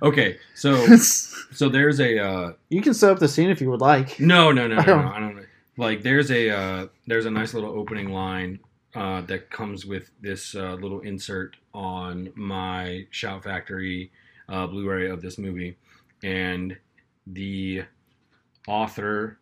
Okay, 0.00 0.38
so 0.54 0.86
so 0.96 1.68
there's 1.68 2.00
a 2.00 2.16
uh, 2.18 2.52
you 2.70 2.80
can 2.80 2.94
set 2.94 3.10
up 3.10 3.18
the 3.18 3.26
scene 3.28 3.50
if 3.50 3.60
you 3.60 3.68
would 3.68 3.80
like. 3.80 4.18
no 4.20 4.50
no 4.52 4.66
no 4.68 4.76
no, 4.76 4.80
I 4.80 4.84
don't- 4.86 5.06
I 5.06 5.18
don't. 5.20 5.46
Like 5.76 6.02
there's 6.02 6.30
a 6.30 6.50
uh, 6.50 6.86
there's 7.08 7.26
a 7.26 7.30
nice 7.30 7.52
little 7.52 7.68
opening 7.76 8.10
line 8.12 8.60
uh, 8.94 9.22
that 9.22 9.50
comes 9.50 9.86
with 9.86 10.10
this 10.20 10.54
uh, 10.54 10.74
little 10.74 11.00
insert 11.00 11.56
on 11.72 12.30
my 12.34 13.06
Shout 13.10 13.44
Factory 13.44 14.10
uh, 14.48 14.66
Blu-ray 14.66 15.08
of 15.08 15.22
this 15.22 15.38
movie, 15.38 15.76
and 16.22 16.76
the 17.26 17.84
author, 18.68 19.38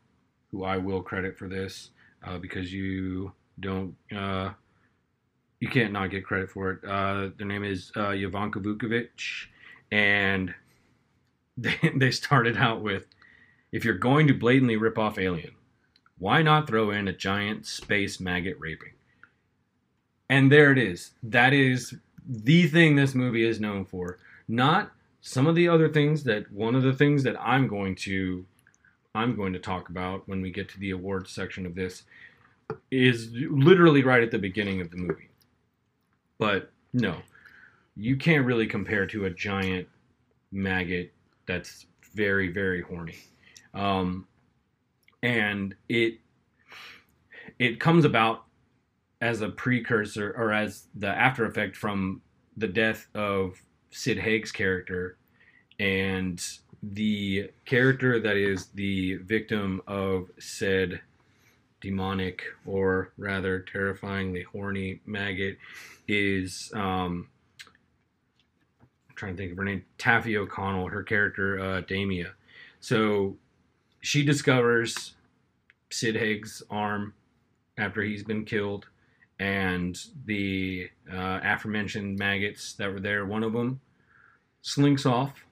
who 0.50 0.64
I 0.64 0.76
will 0.76 1.02
credit 1.02 1.36
for 1.36 1.48
this, 1.48 1.90
uh, 2.24 2.38
because 2.38 2.72
you 2.72 3.32
don't, 3.58 3.96
uh, 4.14 4.50
you 5.58 5.68
can't 5.68 5.92
not 5.92 6.10
get 6.10 6.24
credit 6.24 6.50
for 6.50 6.70
it. 6.70 6.82
Their 6.82 7.46
name 7.46 7.64
is 7.64 7.90
uh, 7.96 8.10
Ivanka 8.10 8.60
Vukovic, 8.60 9.46
and 9.90 10.54
they 11.58 11.76
they 11.96 12.10
started 12.12 12.56
out 12.56 12.82
with, 12.82 13.06
if 13.72 13.84
you're 13.84 13.94
going 13.94 14.28
to 14.28 14.34
blatantly 14.34 14.76
rip 14.76 14.96
off 14.96 15.18
Alien, 15.18 15.54
why 16.18 16.42
not 16.42 16.68
throw 16.68 16.90
in 16.90 17.08
a 17.08 17.12
giant 17.12 17.66
space 17.66 18.20
maggot 18.20 18.56
raping? 18.60 18.92
And 20.30 20.50
there 20.50 20.70
it 20.70 20.78
is. 20.78 21.10
That 21.24 21.52
is 21.52 21.92
the 22.24 22.68
thing 22.68 22.94
this 22.94 23.16
movie 23.16 23.44
is 23.44 23.60
known 23.60 23.84
for. 23.84 24.18
Not 24.46 24.92
some 25.20 25.48
of 25.48 25.56
the 25.56 25.68
other 25.68 25.88
things 25.88 26.22
that 26.24 26.50
one 26.52 26.76
of 26.76 26.84
the 26.84 26.92
things 26.92 27.24
that 27.24 27.36
I'm 27.38 27.66
going 27.66 27.96
to 27.96 28.46
I'm 29.12 29.34
going 29.34 29.52
to 29.52 29.58
talk 29.58 29.88
about 29.88 30.28
when 30.28 30.40
we 30.40 30.52
get 30.52 30.68
to 30.68 30.78
the 30.78 30.92
awards 30.92 31.32
section 31.32 31.66
of 31.66 31.74
this 31.74 32.04
is 32.92 33.30
literally 33.32 34.04
right 34.04 34.22
at 34.22 34.30
the 34.30 34.38
beginning 34.38 34.80
of 34.80 34.92
the 34.92 34.98
movie. 34.98 35.28
But 36.38 36.70
no, 36.92 37.16
you 37.96 38.16
can't 38.16 38.46
really 38.46 38.68
compare 38.68 39.06
to 39.06 39.24
a 39.24 39.30
giant 39.30 39.88
maggot 40.52 41.12
that's 41.46 41.86
very 42.14 42.52
very 42.52 42.82
horny. 42.82 43.18
Um, 43.74 44.28
and 45.24 45.74
it 45.88 46.20
it 47.58 47.80
comes 47.80 48.04
about 48.04 48.44
as 49.20 49.42
a 49.42 49.48
precursor 49.48 50.34
or 50.36 50.52
as 50.52 50.86
the 50.94 51.08
after 51.08 51.44
effect 51.44 51.76
from 51.76 52.22
the 52.56 52.68
death 52.68 53.06
of 53.14 53.60
Sid 53.90 54.18
Haig's 54.18 54.52
character 54.52 55.16
and 55.78 56.42
the 56.82 57.50
character 57.64 58.18
that 58.20 58.36
is 58.36 58.66
the 58.74 59.16
victim 59.16 59.82
of 59.86 60.30
said 60.38 61.00
demonic 61.80 62.42
or 62.66 63.12
rather 63.16 63.60
terrifyingly 63.60 64.42
horny 64.42 65.00
maggot 65.06 65.56
is 66.08 66.70
um 66.74 67.28
I'm 69.08 69.16
trying 69.16 69.36
to 69.36 69.42
think 69.42 69.52
of 69.52 69.58
her 69.58 69.64
name 69.64 69.84
Taaffe 69.98 70.36
O'Connell 70.36 70.88
her 70.88 71.02
character 71.02 71.60
uh 71.60 71.80
Damia. 71.82 72.32
So 72.80 73.36
she 74.00 74.24
discovers 74.24 75.14
Sid 75.90 76.16
Haig's 76.16 76.62
arm 76.70 77.14
after 77.76 78.02
he's 78.02 78.22
been 78.22 78.44
killed, 78.44 78.86
and 79.40 79.98
the 80.26 80.90
uh, 81.10 81.40
aforementioned 81.42 82.18
maggots 82.18 82.74
that 82.74 82.92
were 82.92 83.00
there, 83.00 83.24
one 83.24 83.42
of 83.42 83.54
them 83.54 83.80
slinks 84.60 85.06
off 85.06 85.46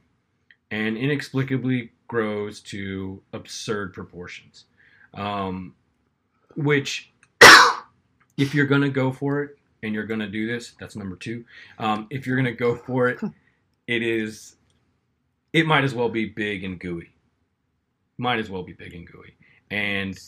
and 0.70 0.99
inexplicably 0.99 1.91
grows 2.07 2.61
to 2.61 3.22
absurd 3.32 3.95
proportions. 3.95 4.66
Um, 5.14 5.74
which, 6.55 7.11
if 8.36 8.55
you're 8.55 8.66
going 8.66 8.82
to 8.82 8.91
go 8.91 9.11
for 9.11 9.43
it 9.43 9.59
and 9.82 9.95
you're 9.95 10.05
going 10.05 10.20
to 10.20 10.28
do 10.28 10.47
this, 10.47 10.74
that's 10.78 10.95
number 10.95 11.16
two. 11.16 11.47
Um, 11.78 12.07
if 12.11 12.26
you're 12.26 12.36
going 12.36 12.45
to 12.45 12.53
go 12.53 12.76
for 12.76 13.09
it, 13.09 13.18
it 13.86 14.03
is, 14.03 14.57
it 15.55 15.66
might 15.66 15.84
as 15.84 15.95
well 15.95 16.11
be 16.11 16.26
big 16.26 16.62
and 16.62 16.78
gooey. 16.78 17.09
Might 18.18 18.39
as 18.39 18.51
well 18.51 18.62
be 18.62 18.74
big 18.74 18.93
and 18.93 19.07
gooey. 19.11 19.34
And 19.70 20.18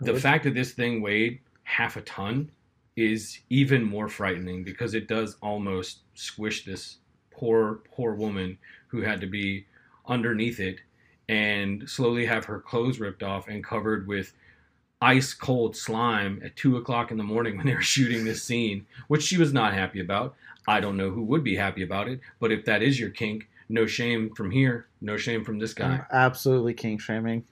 the 0.00 0.14
fact 0.14 0.44
that 0.44 0.52
this 0.52 0.72
thing 0.72 1.00
weighed 1.00 1.40
half 1.64 1.96
a 1.96 2.02
ton 2.02 2.50
is 2.98 3.38
even 3.48 3.84
more 3.84 4.08
frightening 4.08 4.64
because 4.64 4.94
it 4.94 5.06
does 5.06 5.36
almost 5.40 6.00
squish 6.14 6.64
this 6.64 6.96
poor 7.30 7.80
poor 7.94 8.14
woman 8.14 8.58
who 8.88 9.02
had 9.02 9.20
to 9.20 9.26
be 9.26 9.64
underneath 10.06 10.58
it 10.58 10.80
and 11.28 11.88
slowly 11.88 12.26
have 12.26 12.46
her 12.46 12.58
clothes 12.58 12.98
ripped 12.98 13.22
off 13.22 13.46
and 13.46 13.62
covered 13.62 14.08
with 14.08 14.32
ice 15.00 15.32
cold 15.32 15.76
slime 15.76 16.40
at 16.44 16.56
two 16.56 16.76
o'clock 16.76 17.12
in 17.12 17.16
the 17.16 17.22
morning 17.22 17.56
when 17.56 17.66
they 17.66 17.74
were 17.74 17.80
shooting 17.94 18.24
this 18.24 18.42
scene 18.42 18.84
which 19.06 19.22
she 19.22 19.38
was 19.38 19.52
not 19.52 19.72
happy 19.72 20.00
about 20.00 20.34
i 20.66 20.80
don't 20.80 20.96
know 20.96 21.10
who 21.10 21.22
would 21.22 21.44
be 21.44 21.54
happy 21.54 21.82
about 21.82 22.08
it 22.08 22.18
but 22.40 22.50
if 22.50 22.64
that 22.64 22.82
is 22.82 22.98
your 22.98 23.10
kink 23.10 23.48
no 23.68 23.86
shame 23.86 24.34
from 24.34 24.50
here 24.50 24.88
no 25.00 25.16
shame 25.16 25.44
from 25.44 25.58
this 25.58 25.72
guy 25.72 25.96
I'm 25.98 26.04
absolutely 26.10 26.74
kink 26.74 27.00
shaming. 27.00 27.44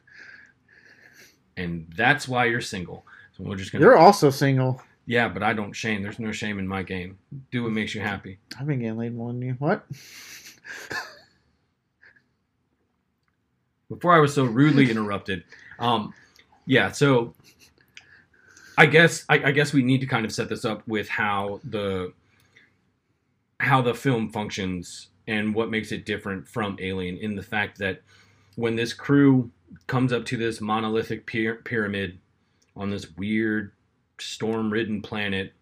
and 1.56 1.86
that's 1.96 2.26
why 2.26 2.46
you're 2.46 2.60
single 2.60 3.04
so 3.36 3.44
we're 3.44 3.56
just 3.56 3.70
gonna 3.70 3.84
You're 3.84 3.98
also 3.98 4.30
single. 4.30 4.80
Yeah, 5.06 5.28
but 5.28 5.42
I 5.44 5.52
don't 5.52 5.72
shame. 5.72 6.02
There's 6.02 6.18
no 6.18 6.32
shame 6.32 6.58
in 6.58 6.66
my 6.66 6.82
game. 6.82 7.18
Do 7.52 7.62
what 7.62 7.72
makes 7.72 7.94
you 7.94 8.00
happy. 8.00 8.38
I've 8.58 8.66
been 8.66 8.80
getting 8.80 8.98
laid 8.98 9.14
more 9.14 9.32
than 9.32 9.40
you. 9.40 9.54
What? 9.58 9.86
Before 13.88 14.12
I 14.12 14.18
was 14.18 14.34
so 14.34 14.42
rudely 14.44 14.90
interrupted, 14.90 15.44
um, 15.78 16.12
yeah. 16.66 16.90
So 16.90 17.34
I 18.76 18.86
guess 18.86 19.24
I, 19.28 19.34
I 19.44 19.52
guess 19.52 19.72
we 19.72 19.82
need 19.82 20.00
to 20.00 20.06
kind 20.06 20.26
of 20.26 20.32
set 20.32 20.48
this 20.48 20.64
up 20.64 20.82
with 20.88 21.08
how 21.08 21.60
the 21.62 22.12
how 23.60 23.80
the 23.82 23.94
film 23.94 24.30
functions 24.30 25.08
and 25.28 25.54
what 25.54 25.70
makes 25.70 25.92
it 25.92 26.04
different 26.04 26.48
from 26.48 26.76
Alien 26.80 27.16
in 27.16 27.36
the 27.36 27.42
fact 27.42 27.78
that 27.78 28.02
when 28.56 28.74
this 28.76 28.92
crew 28.92 29.50
comes 29.86 30.12
up 30.12 30.24
to 30.26 30.36
this 30.36 30.60
monolithic 30.60 31.26
pyra- 31.26 31.64
pyramid 31.64 32.18
on 32.76 32.90
this 32.90 33.10
weird 33.16 33.72
storm-ridden 34.18 35.02
planet, 35.02 35.52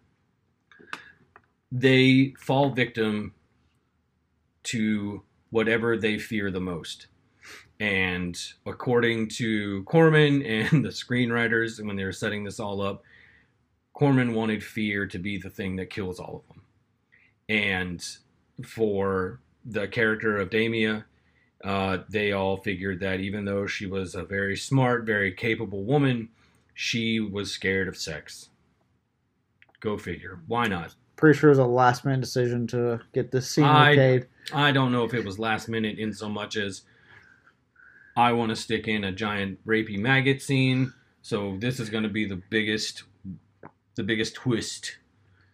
they 1.71 2.33
fall 2.39 2.69
victim 2.69 3.33
to 4.63 5.23
whatever 5.49 5.97
they 5.97 6.17
fear 6.17 6.51
the 6.51 6.59
most. 6.59 7.07
And 7.79 8.39
according 8.65 9.29
to 9.29 9.83
Corman 9.83 10.41
and 10.45 10.83
the 10.83 10.89
screenwriters, 10.89 11.83
when 11.85 11.95
they 11.95 12.03
were 12.03 12.11
setting 12.11 12.43
this 12.43 12.59
all 12.59 12.81
up, 12.81 13.03
Corman 13.93 14.33
wanted 14.33 14.63
fear 14.63 15.07
to 15.07 15.17
be 15.17 15.37
the 15.37 15.49
thing 15.49 15.77
that 15.77 15.89
kills 15.89 16.19
all 16.19 16.43
of 16.43 16.47
them. 16.47 16.63
And 17.47 18.05
for 18.65 19.39
the 19.63 19.87
character 19.87 20.37
of 20.37 20.49
Damia, 20.49 21.05
uh, 21.63 21.99
they 22.09 22.31
all 22.31 22.57
figured 22.57 22.99
that 22.99 23.21
even 23.21 23.45
though 23.45 23.65
she 23.65 23.85
was 23.85 24.15
a 24.15 24.23
very 24.23 24.57
smart, 24.57 25.05
very 25.05 25.31
capable 25.31 25.83
woman, 25.83 26.29
she 26.75 27.19
was 27.19 27.51
scared 27.51 27.87
of 27.87 27.97
sex. 27.97 28.49
Go 29.79 29.97
figure. 29.97 30.39
Why 30.47 30.67
not? 30.67 30.93
Pretty 31.15 31.39
sure 31.39 31.49
it 31.49 31.51
was 31.53 31.59
a 31.59 31.65
last 31.65 32.03
minute 32.05 32.21
decision 32.21 32.67
to 32.67 32.99
get 33.13 33.31
this 33.31 33.49
scene 33.49 33.63
I- 33.63 33.95
okayed. 33.95 34.25
I 34.53 34.71
don't 34.71 34.91
know 34.91 35.05
if 35.05 35.13
it 35.15 35.25
was 35.25 35.39
last 35.39 35.67
minute 35.69 35.97
in 35.97 36.13
so 36.13 36.29
much 36.29 36.55
as 36.57 36.83
I 38.15 38.31
want 38.33 38.49
to 38.49 38.55
stick 38.55 38.87
in 38.87 39.03
a 39.05 39.11
giant 39.11 39.65
rapey 39.65 39.97
maggot 39.97 40.41
scene. 40.41 40.93
So 41.23 41.57
this 41.59 41.79
is 41.79 41.89
going 41.89 42.03
to 42.03 42.09
be 42.09 42.25
the 42.25 42.41
biggest, 42.51 43.03
the 43.95 44.03
biggest 44.03 44.35
twist. 44.35 44.97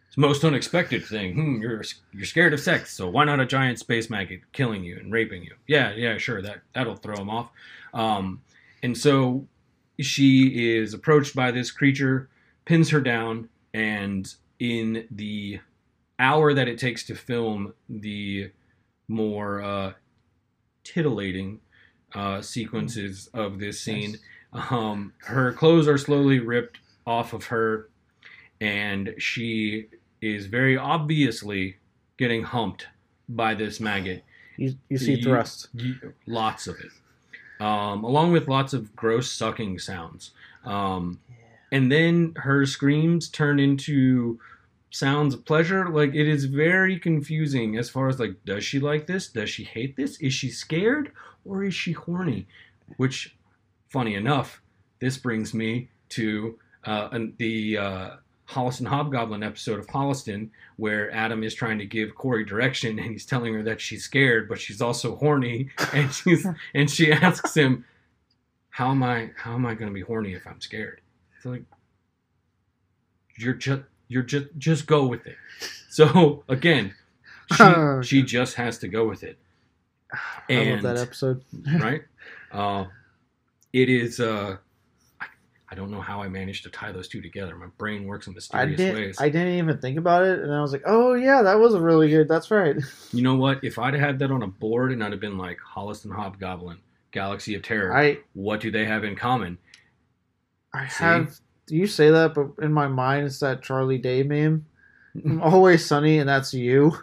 It's 0.07 0.15
the 0.15 0.21
most 0.21 0.43
unexpected 0.43 1.05
thing. 1.05 1.35
Hmm, 1.35 1.61
you're 1.61 1.83
you're 2.11 2.25
scared 2.25 2.53
of 2.53 2.59
sex, 2.59 2.91
so 2.93 3.09
why 3.09 3.23
not 3.23 3.39
a 3.39 3.45
giant 3.45 3.79
space 3.79 4.09
maggot 4.09 4.41
killing 4.51 4.83
you 4.83 4.97
and 4.97 5.13
raping 5.13 5.43
you? 5.43 5.55
Yeah, 5.67 5.93
yeah, 5.93 6.17
sure. 6.17 6.41
That 6.41 6.59
that'll 6.73 6.97
throw 6.97 7.15
him 7.15 7.29
off. 7.29 7.49
Um, 7.93 8.41
and 8.83 8.97
so 8.97 9.47
she 10.01 10.75
is 10.77 10.93
approached 10.93 11.35
by 11.35 11.51
this 11.51 11.71
creature, 11.71 12.29
pins 12.65 12.89
her 12.89 13.01
down, 13.01 13.49
and 13.73 14.33
in 14.59 15.07
the 15.11 15.59
hour 16.19 16.53
that 16.53 16.67
it 16.67 16.77
takes 16.77 17.03
to 17.05 17.15
film 17.15 17.73
the 17.89 18.51
more 19.07 19.61
uh, 19.61 19.93
titillating 20.83 21.59
uh, 22.13 22.41
sequences 22.41 23.29
of 23.33 23.59
this 23.59 23.79
scene. 23.79 24.17
Um, 24.53 25.13
her 25.19 25.53
clothes 25.53 25.87
are 25.87 25.97
slowly 25.97 26.39
ripped 26.39 26.79
off 27.07 27.33
of 27.33 27.45
her, 27.45 27.89
and 28.59 29.13
she 29.17 29.87
is 30.21 30.45
very 30.47 30.77
obviously 30.77 31.77
getting 32.17 32.43
humped 32.43 32.87
by 33.29 33.53
this 33.55 33.79
maggot. 33.79 34.23
You, 34.57 34.75
you 34.89 34.97
see 34.97 35.15
You- 35.15 35.23
thrust. 35.23 35.69
Lots 36.27 36.67
of 36.67 36.75
it, 36.79 36.91
um, 37.61 38.03
along 38.03 38.31
with 38.31 38.47
lots 38.47 38.73
of 38.73 38.95
gross 38.95 39.31
sucking 39.31 39.77
sounds. 39.77 40.31
Um, 40.65 41.19
and 41.71 41.91
then 41.91 42.33
her 42.37 42.65
screams 42.65 43.29
turn 43.29 43.59
into 43.59 44.39
sounds 44.89 45.35
of 45.35 45.45
pleasure. 45.45 45.87
Like 45.87 46.15
it 46.15 46.27
is 46.27 46.45
very 46.45 46.97
confusing 46.99 47.77
as 47.77 47.87
far 47.87 48.09
as 48.09 48.19
like, 48.19 48.35
does 48.45 48.63
she 48.63 48.79
like 48.79 49.05
this? 49.05 49.27
Does 49.27 49.51
she 49.51 49.63
hate 49.63 49.95
this? 49.95 50.19
Is 50.19 50.33
she 50.33 50.49
scared 50.49 51.11
or 51.45 51.63
is 51.63 51.75
she 51.75 51.91
horny? 51.91 52.47
Which, 52.97 53.35
funny 53.89 54.15
enough, 54.15 54.59
this 54.99 55.17
brings 55.17 55.53
me 55.53 55.89
to 56.09 56.57
uh, 56.83 57.17
the 57.37 57.77
uh, 57.77 58.09
Holliston 58.51 58.85
Hobgoblin 58.87 59.43
episode 59.43 59.79
of 59.79 59.87
Holliston, 59.87 60.49
where 60.75 61.09
Adam 61.11 61.41
is 61.43 61.55
trying 61.55 61.79
to 61.79 61.85
give 61.85 62.15
Corri 62.15 62.45
direction, 62.45 62.99
and 62.99 63.11
he's 63.11 63.25
telling 63.25 63.53
her 63.53 63.63
that 63.63 63.79
she's 63.79 64.03
scared, 64.03 64.49
but 64.49 64.59
she's 64.59 64.81
also 64.81 65.15
horny, 65.15 65.69
and 65.93 66.13
she's 66.13 66.45
and 66.73 66.89
she 66.89 67.11
asks 67.13 67.55
him, 67.55 67.85
"How 68.69 68.91
am 68.91 69.03
I? 69.03 69.31
How 69.37 69.53
am 69.53 69.65
I 69.65 69.73
going 69.73 69.87
to 69.87 69.93
be 69.93 70.01
horny 70.01 70.33
if 70.33 70.45
I'm 70.45 70.59
scared?" 70.59 70.99
It's 71.37 71.45
like 71.45 71.63
you're 73.37 73.53
just 73.53 73.83
you're 74.09 74.23
just 74.23 74.47
just 74.57 74.85
go 74.85 75.05
with 75.05 75.25
it. 75.27 75.37
So 75.89 76.43
again, 76.49 76.93
she, 77.55 77.63
she 78.03 78.21
just 78.23 78.55
has 78.55 78.77
to 78.79 78.89
go 78.89 79.07
with 79.07 79.23
it, 79.23 79.37
I 80.49 80.71
love 80.71 80.81
that 80.81 80.97
episode. 80.97 81.43
right? 81.79 82.01
Uh, 82.51 82.85
it 83.71 83.87
is. 83.87 84.19
Uh, 84.19 84.57
I, 85.71 85.73
I 85.73 85.75
don't 85.77 85.89
know 85.91 86.01
how 86.01 86.21
I 86.21 86.27
managed 86.27 86.63
to 86.63 86.69
tie 86.69 86.91
those 86.91 87.07
two 87.07 87.21
together. 87.21 87.55
My 87.55 87.67
brain 87.77 88.05
works 88.05 88.27
in 88.27 88.31
I 88.31 88.35
mysterious 88.35 88.77
didn't. 88.77 88.95
ways. 88.95 89.17
I 89.19 89.29
didn't 89.29 89.53
even 89.53 89.77
think 89.79 89.97
about 89.97 90.23
it, 90.23 90.39
and 90.39 90.53
I 90.53 90.61
was 90.61 90.71
like, 90.71 90.83
"Oh 90.85 91.13
yeah, 91.13 91.41
that 91.43 91.59
was 91.59 91.73
a 91.73 91.81
really 91.81 92.09
good. 92.09 92.27
That's 92.27 92.51
right." 92.51 92.75
You 93.13 93.23
know 93.23 93.35
what? 93.35 93.61
If 93.63 93.77
I'd 93.77 93.93
have 93.93 94.01
had 94.01 94.19
that 94.19 94.31
on 94.31 94.41
a 94.41 94.47
board 94.47 94.91
and 94.93 95.03
I'd 95.03 95.11
have 95.11 95.19
been 95.19 95.37
like 95.37 95.57
Holliston 95.59 96.13
Hobgoblin, 96.13 96.77
Galaxy 97.11 97.55
of 97.55 97.61
Terror, 97.61 97.93
I 97.93 98.19
what 98.33 98.61
do 98.61 98.71
they 98.71 98.85
have 98.85 99.03
in 99.03 99.15
common? 99.17 99.57
I 100.73 100.87
See? 100.87 101.03
have. 101.03 101.37
You 101.69 101.87
say 101.87 102.09
that, 102.09 102.33
but 102.33 102.51
in 102.63 102.71
my 102.73 102.87
mind, 102.87 103.25
it's 103.25 103.39
that 103.39 103.61
Charlie 103.61 103.97
Day 103.97 104.23
meme. 104.23 104.65
I'm 105.25 105.41
always 105.41 105.85
sunny, 105.85 106.19
and 106.19 106.27
that's 106.29 106.53
you. 106.53 106.93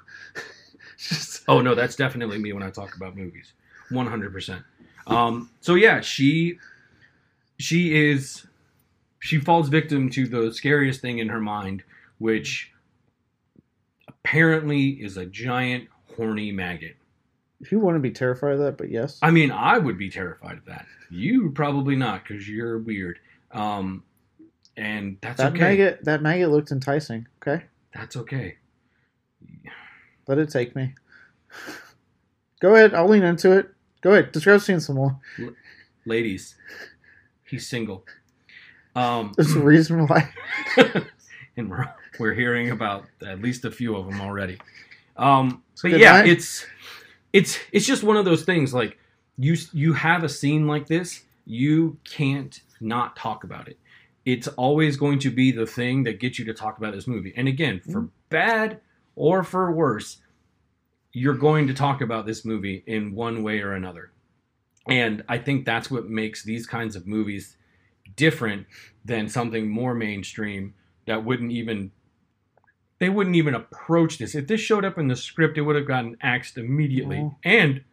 Just 0.99 1.45
Oh 1.47 1.61
no, 1.61 1.75
that's 1.75 1.95
definitely 1.97 2.39
me 2.39 2.53
when 2.53 2.63
I 2.63 2.71
talk 2.71 2.97
about 2.97 3.17
movies. 3.17 3.53
One 3.91 4.07
hundred 4.07 4.33
percent. 4.33 4.63
Um. 5.07 5.51
So 5.61 5.75
yeah, 5.75 6.01
she, 6.01 6.59
she 7.59 8.11
is, 8.11 8.47
she 9.21 9.39
falls 9.39 9.69
victim 9.69 10.11
to 10.11 10.27
the 10.27 10.53
scariest 10.53 11.01
thing 11.01 11.19
in 11.19 11.29
her 11.29 11.41
mind, 11.41 11.83
which 12.19 12.73
apparently 14.07 14.89
is 14.91 15.17
a 15.17 15.27
giant 15.27 15.89
horny 16.17 16.53
maggot. 16.53 16.97
if 17.61 17.73
you 17.73 17.79
want 17.79 17.97
to 17.97 18.01
be 18.01 18.11
terrified 18.11 18.53
of 18.55 18.59
that, 18.61 18.77
but 18.79 18.91
yes, 18.91 19.19
I 19.23 19.31
mean, 19.31 19.51
I 19.51 19.79
would 19.79 19.99
be 19.99 20.11
terrified 20.11 20.59
of 20.59 20.65
that. 20.67 20.87
You 21.11 21.51
probably 21.51 21.97
not 21.97 22.23
because 22.27 22.49
you're 22.49 22.79
weird. 22.79 23.19
Um, 23.53 24.03
and 24.77 25.17
that's 25.21 25.39
that 25.39 25.53
okay. 25.53 25.61
maggot. 25.61 26.05
That 26.05 26.23
maggot 26.23 26.51
looked 26.51 26.71
enticing. 26.71 27.27
Okay, 27.43 27.65
That's 27.95 28.17
okay. 28.17 28.57
let 30.27 30.39
it 30.39 30.51
take 30.51 30.77
me. 30.77 30.95
Go 32.61 32.75
ahead. 32.75 32.95
I'll 32.95 33.09
lean 33.09 33.23
into 33.23 33.53
it. 33.53 33.71
Go 34.01 34.13
ahead. 34.13 34.33
Describe 34.33 34.61
scene 34.61 34.81
some 34.81 34.97
more. 34.97 35.19
Ladies, 36.05 36.57
he's 37.45 37.67
single. 37.67 38.05
Um, 38.99 39.33
There's 39.37 39.55
a 39.55 39.61
reason 39.61 40.07
why. 40.07 40.29
and 41.57 41.71
we're 41.71 41.89
we're 42.19 42.35
hearing 42.35 42.71
about 42.71 43.05
at 43.25 43.41
least 43.41 43.65
a 43.65 43.71
few 43.71 43.97
of 43.97 44.07
them 44.07 44.21
already. 44.21 44.59
Um, 45.17 45.63
but 45.83 45.91
Good 45.91 46.01
yeah, 46.01 46.25
it's 46.25 46.67
it's 47.33 47.59
it's 47.73 47.87
just 47.87 48.03
one 48.03 48.17
of 48.17 48.25
those 48.25 48.45
things. 48.45 48.75
Like 48.75 48.99
you 49.37 49.57
you 49.73 49.93
have 49.95 50.25
a 50.25 50.29
scene 50.29 50.67
like 50.67 50.87
this, 50.89 51.23
you 51.45 51.99
can't 52.05 52.61
not 52.81 53.17
talk 53.17 53.45
about 53.45 53.69
it. 53.69 53.79
It's 54.25 54.49
always 54.49 54.97
going 54.97 55.21
to 55.21 55.31
be 55.31 55.53
the 55.53 55.67
thing 55.67 56.05
that 56.05 56.21
gets 56.21 56.39
you 56.39 56.45
to 56.47 56.55
talk 56.55 56.79
about 56.79 56.93
this 56.95 57.07
movie. 57.07 57.33
And 57.37 57.49
again, 57.49 57.81
for 57.81 58.01
Mm-hmm. 58.03 58.07
bad 58.31 58.81
or 59.17 59.43
for 59.43 59.73
worse, 59.73 60.19
you're 61.13 61.35
going 61.35 61.67
to 61.69 61.75
talk 61.75 62.01
about 62.03 62.27
this 62.27 62.45
movie 62.45 62.83
in 62.87 63.15
one 63.15 63.43
way 63.43 63.61
or 63.61 63.73
another. 63.73 64.11
And 64.89 65.25
I 65.29 65.39
think 65.39 65.65
that's 65.65 65.91
what 65.91 66.09
makes 66.09 66.43
these 66.45 66.67
kinds 66.67 66.97
of 66.97 67.07
movies 67.07 67.57
different 68.19 68.67
than 69.05 69.29
something 69.29 69.71
more 69.71 69.95
mainstream 69.95 70.75
that 71.07 71.25
wouldn't 71.25 71.53
even 71.53 71.91
they 72.99 73.09
wouldn't 73.09 73.37
even 73.37 73.55
approach 73.55 74.19
this. 74.19 74.35
If 74.35 74.49
this 74.49 74.61
showed 74.61 74.85
up 74.85 74.99
in 74.99 75.07
the 75.07 75.15
script, 75.17 75.57
it 75.57 75.63
would 75.63 75.77
have 75.77 75.87
gotten 75.87 76.17
axed 76.21 76.59
immediately. 76.59 77.19
Oh. 77.19 77.37
And 77.45 77.85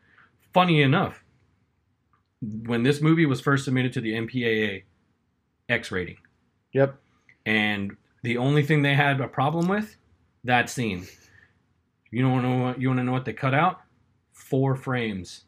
funny 0.52 0.82
enough, 0.82 1.24
when 2.42 2.82
this 2.84 3.02
movie 3.02 3.28
was 3.28 3.40
first 3.40 3.66
submitted 3.66 3.94
to 3.94 4.02
the 4.02 4.14
MPAA, 4.14 4.84
X 5.70 5.92
rating, 5.92 6.18
Yep. 6.74 6.96
and 7.46 7.96
the 8.24 8.38
only 8.38 8.64
thing 8.64 8.82
they 8.82 8.96
had 8.96 9.22
a 9.22 9.28
problem 9.28 9.68
with 9.68 9.96
that 10.44 10.70
scene. 10.70 11.06
You 12.12 12.24
don't 12.24 12.42
know 12.42 12.64
what 12.66 12.82
you 12.82 12.88
want 12.88 13.00
to 13.00 13.04
know 13.04 13.12
what 13.12 13.26
they 13.26 13.34
cut 13.34 13.54
out? 13.54 13.82
Four 14.32 14.76
frames, 14.76 15.44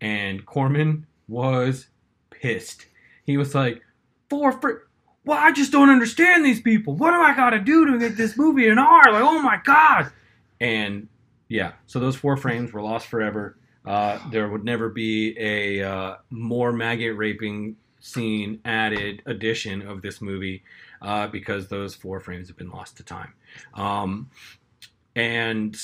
and 0.00 0.44
Corman 0.46 1.06
was 1.28 1.88
pissed. 2.30 2.86
He 3.24 3.36
was 3.36 3.54
like, 3.54 3.82
four 4.28 4.52
fr- 4.52 4.86
Well, 5.24 5.38
I 5.38 5.52
just 5.52 5.72
don't 5.72 5.90
understand 5.90 6.44
these 6.44 6.60
people. 6.60 6.94
What 6.94 7.12
do 7.12 7.20
I 7.20 7.34
got 7.34 7.50
to 7.50 7.60
do 7.60 7.86
to 7.92 7.98
get 7.98 8.16
this 8.16 8.36
movie 8.36 8.68
an 8.68 8.78
R? 8.78 9.12
Like, 9.12 9.22
oh 9.22 9.40
my 9.40 9.58
god! 9.64 10.12
And 10.60 11.08
yeah, 11.48 11.72
so 11.86 11.98
those 12.00 12.16
four 12.16 12.36
frames 12.36 12.72
were 12.72 12.82
lost 12.82 13.06
forever. 13.06 13.56
Uh, 13.84 14.18
there 14.30 14.48
would 14.48 14.64
never 14.64 14.88
be 14.88 15.36
a 15.38 15.82
uh, 15.82 16.16
more 16.30 16.72
maggot 16.72 17.16
raping 17.16 17.76
scene 18.00 18.60
added 18.64 19.22
edition 19.26 19.82
of 19.82 20.02
this 20.02 20.20
movie 20.20 20.62
uh, 21.02 21.26
because 21.26 21.68
those 21.68 21.94
four 21.94 22.20
frames 22.20 22.48
have 22.48 22.56
been 22.56 22.70
lost 22.70 22.96
to 22.96 23.02
time. 23.02 23.34
Um, 23.74 24.30
and 25.16 25.74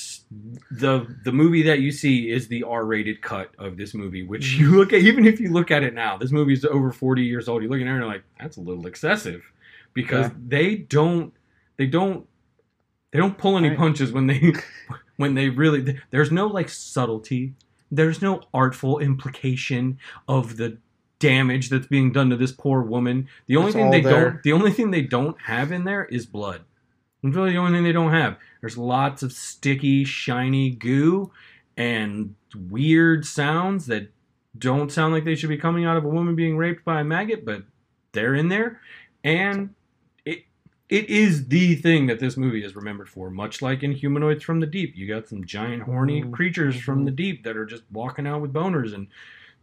the 0.70 1.06
the 1.24 1.32
movie 1.32 1.62
that 1.62 1.78
you 1.80 1.92
see 1.92 2.30
is 2.30 2.48
the 2.48 2.64
R-rated 2.64 3.22
cut 3.22 3.50
of 3.58 3.76
this 3.76 3.94
movie, 3.94 4.24
which 4.24 4.54
mhm. 4.54 4.58
you 4.58 4.76
look 4.76 4.92
at. 4.92 5.00
Even 5.00 5.26
if 5.26 5.38
you 5.40 5.52
look 5.52 5.70
at 5.70 5.82
it 5.82 5.94
now, 5.94 6.16
this 6.16 6.32
movie 6.32 6.52
is 6.52 6.64
over 6.64 6.90
40 6.92 7.22
years 7.22 7.48
old. 7.48 7.62
You 7.62 7.68
look 7.68 7.76
at 7.80 7.86
it 7.86 7.90
and 7.90 7.98
you're 7.98 8.06
like, 8.08 8.24
that's 8.40 8.56
a 8.56 8.60
little 8.60 8.86
excessive, 8.86 9.42
because 9.94 10.26
Yeah. 10.28 10.34
they 10.48 10.76
don't 10.76 11.32
they 11.76 11.86
don't 11.86 12.26
they 13.12 13.18
don't 13.18 13.38
pull 13.38 13.56
any 13.56 13.68
Right. 13.70 13.78
punches 13.78 14.12
when 14.12 14.26
they 14.26 14.52
when 15.16 15.34
they 15.34 15.48
really. 15.48 15.98
There's 16.10 16.32
no 16.32 16.46
like 16.48 16.68
subtlety. 16.68 17.54
There's 17.92 18.22
no 18.22 18.40
artful 18.54 18.98
implication 19.00 19.98
of 20.28 20.56
the 20.56 20.78
damage 21.18 21.68
that's 21.68 21.86
being 21.86 22.12
done 22.12 22.30
to 22.30 22.36
this 22.36 22.50
poor 22.52 22.82
woman. 22.82 23.28
The 23.46 23.56
only 23.56 23.68
It's 23.68 23.76
thing 23.76 23.90
they 23.90 24.00
there. 24.00 24.30
don't 24.30 24.42
the 24.42 24.52
only 24.52 24.70
thing 24.72 24.90
they 24.90 25.02
don't 25.02 25.40
have 25.42 25.70
in 25.70 25.84
there 25.84 26.04
is 26.06 26.26
blood. 26.26 26.62
It's 27.22 27.36
really 27.36 27.50
the 27.52 27.58
only 27.58 27.72
thing 27.72 27.84
they 27.84 27.92
don't 27.92 28.12
have. 28.12 28.36
There's 28.60 28.76
lots 28.78 29.22
of 29.22 29.32
sticky, 29.32 30.04
shiny 30.04 30.70
goo 30.70 31.30
and 31.76 32.34
weird 32.68 33.24
sounds 33.24 33.86
that 33.86 34.08
don't 34.58 34.90
sound 34.92 35.14
like 35.14 35.24
they 35.24 35.34
should 35.34 35.48
be 35.48 35.56
coming 35.56 35.84
out 35.84 35.96
of 35.96 36.04
a 36.04 36.08
woman 36.08 36.34
being 36.34 36.56
raped 36.56 36.84
by 36.84 37.00
a 37.00 37.04
maggot, 37.04 37.44
but 37.44 37.62
they're 38.12 38.34
in 38.34 38.48
there. 38.48 38.80
And 39.24 39.74
it 40.24 40.44
it 40.88 41.08
is 41.08 41.46
the 41.48 41.76
thing 41.76 42.06
that 42.08 42.18
this 42.18 42.36
movie 42.36 42.64
is 42.64 42.74
remembered 42.74 43.08
for. 43.08 43.30
Much 43.30 43.62
like 43.62 43.82
in 43.82 43.92
Humanoids 43.92 44.42
from 44.42 44.60
the 44.60 44.66
Deep, 44.66 44.96
you 44.96 45.06
got 45.06 45.28
some 45.28 45.44
giant 45.44 45.84
horny 45.84 46.22
Mhm. 46.22 46.32
creatures 46.32 46.78
from 46.80 47.04
the 47.04 47.10
deep 47.12 47.44
that 47.44 47.56
are 47.56 47.64
just 47.66 47.84
walking 47.92 48.26
out 48.26 48.42
with 48.42 48.52
boners, 48.52 48.92
and 48.92 49.06